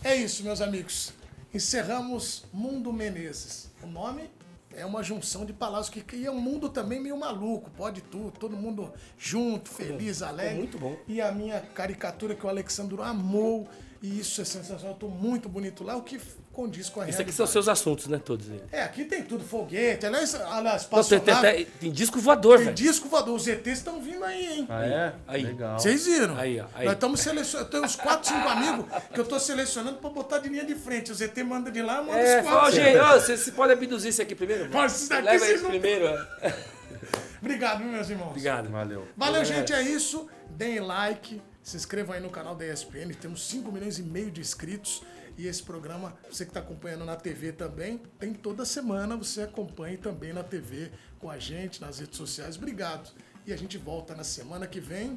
É 0.04 0.14
isso, 0.14 0.42
meus 0.44 0.60
amigos. 0.60 1.12
Encerramos 1.52 2.44
Mundo 2.52 2.92
Menezes. 2.92 3.72
O 3.82 3.86
nome 3.88 4.30
é 4.72 4.86
uma 4.86 5.02
junção 5.02 5.44
de 5.44 5.52
palavras 5.52 5.88
que 5.90 6.00
cria 6.00 6.30
um 6.30 6.40
mundo 6.40 6.68
também 6.68 7.00
meio 7.00 7.18
maluco, 7.18 7.68
pode 7.70 8.02
tudo, 8.02 8.30
todo 8.30 8.56
mundo 8.56 8.92
junto, 9.18 9.68
feliz, 9.68 10.22
alegre. 10.22 10.58
muito 10.58 10.78
bom. 10.78 10.96
E 11.08 11.20
a 11.20 11.32
minha 11.32 11.60
caricatura 11.60 12.36
que 12.36 12.46
o 12.46 12.48
Alexandro 12.48 13.02
amou 13.02 13.68
E 14.02 14.18
isso 14.18 14.40
é 14.40 14.44
sensacional. 14.46 14.94
Eu 14.94 14.98
tô 14.98 15.08
muito 15.08 15.46
bonito 15.46 15.84
lá, 15.84 15.94
o 15.94 16.02
que 16.02 16.18
condiz 16.54 16.88
com 16.88 17.02
a 17.02 17.08
Isso 17.08 17.20
aqui 17.20 17.30
são 17.32 17.46
seus 17.46 17.68
assuntos, 17.68 18.06
né? 18.06 18.18
Todos 18.18 18.48
eles. 18.48 18.62
É, 18.72 18.82
aqui 18.82 19.04
tem 19.04 19.22
tudo, 19.22 19.44
foguete, 19.44 20.06
aliás, 20.06 20.34
aliás 20.34 20.88
Não, 20.90 21.02
tem, 21.02 21.18
tem, 21.20 21.34
espaçonave, 21.34 21.56
tem- 21.56 21.66
tem 21.80 21.92
disco 21.92 22.18
voador, 22.18 22.56
tem 22.56 22.64
velho. 22.66 22.76
disco 22.76 23.08
voador, 23.10 23.34
os 23.36 23.46
ETs 23.46 23.66
estão 23.78 24.00
vindo 24.00 24.24
aí, 24.24 24.46
hein? 24.60 24.66
Ah, 24.70 24.86
é? 24.86 25.12
Aí. 25.28 25.42
Legal. 25.42 25.78
Vocês 25.78 26.06
viram? 26.06 26.34
Aí, 26.38 26.58
ó, 26.60 26.64
aí. 26.74 26.86
Nós 26.86 26.94
estamos 26.94 27.20
selecionando. 27.20 27.66
Eu 27.66 27.70
tenho 27.70 27.84
uns 27.84 27.96
4, 27.96 28.28
5 28.30 28.48
amigos 28.48 28.86
que 29.12 29.20
eu 29.20 29.24
tô 29.26 29.38
selecionando 29.38 29.98
pra 29.98 30.08
botar 30.08 30.38
de 30.38 30.48
linha 30.48 30.64
de 30.64 30.74
frente. 30.74 31.12
O 31.12 31.14
ZT 31.14 31.44
manda 31.44 31.70
de 31.70 31.82
lá, 31.82 31.98
eu 31.98 32.04
mando 32.04 32.18
É, 32.18 32.40
os 32.40 32.46
fala, 32.46 32.60
quatro. 32.62 32.76
gente, 32.76 32.96
ó, 32.98 33.20
você, 33.20 33.36
você 33.36 33.52
pode 33.52 33.72
abduzir 33.74 34.08
esse 34.08 34.22
aqui 34.22 34.34
primeiro? 34.34 34.70
Mas 34.72 34.96
isso 34.98 35.08
daqui 35.10 35.22
Leva 35.24 35.46
esse 35.46 35.62
não- 35.62 35.70
primeiro. 35.70 36.06
ó. 36.06 36.50
Obrigado, 37.40 37.78
viu, 37.82 37.88
meus 37.88 38.08
irmãos. 38.10 38.28
Obrigado. 38.30 38.70
Valeu. 38.70 39.06
Valeu, 39.16 39.44
gente. 39.44 39.72
É 39.74 39.82
isso. 39.82 40.26
Deem 40.50 40.80
like. 40.80 41.40
Se 41.70 41.76
inscrevam 41.76 42.16
aí 42.16 42.20
no 42.20 42.30
canal 42.30 42.56
da 42.56 42.66
ESPN. 42.66 43.14
Temos 43.20 43.46
5 43.46 43.70
milhões 43.70 43.96
e 43.96 44.02
meio 44.02 44.28
de 44.28 44.40
inscritos. 44.40 45.04
E 45.38 45.46
esse 45.46 45.62
programa, 45.62 46.18
você 46.28 46.44
que 46.44 46.50
está 46.50 46.58
acompanhando 46.58 47.04
na 47.04 47.14
TV 47.14 47.52
também, 47.52 47.98
tem 48.18 48.34
toda 48.34 48.64
semana. 48.64 49.16
Você 49.16 49.42
acompanhe 49.42 49.96
também 49.96 50.32
na 50.32 50.42
TV 50.42 50.90
com 51.20 51.30
a 51.30 51.38
gente, 51.38 51.80
nas 51.80 52.00
redes 52.00 52.16
sociais. 52.16 52.56
Obrigado. 52.56 53.12
E 53.46 53.52
a 53.52 53.56
gente 53.56 53.78
volta 53.78 54.16
na 54.16 54.24
semana 54.24 54.66
que 54.66 54.80
vem. 54.80 55.16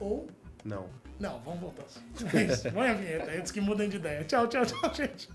Ou. 0.00 0.28
Não. 0.64 0.90
Não, 1.20 1.40
vamos 1.42 1.60
voltar. 1.60 1.86
É 2.34 2.42
isso. 2.52 2.68
Põe 2.72 2.88
a 2.88 2.94
vinheta 2.94 3.30
antes 3.30 3.52
que 3.52 3.60
mudem 3.60 3.88
de 3.88 3.98
ideia. 3.98 4.24
Tchau, 4.24 4.48
tchau, 4.48 4.66
tchau, 4.66 4.94
gente. 4.96 5.28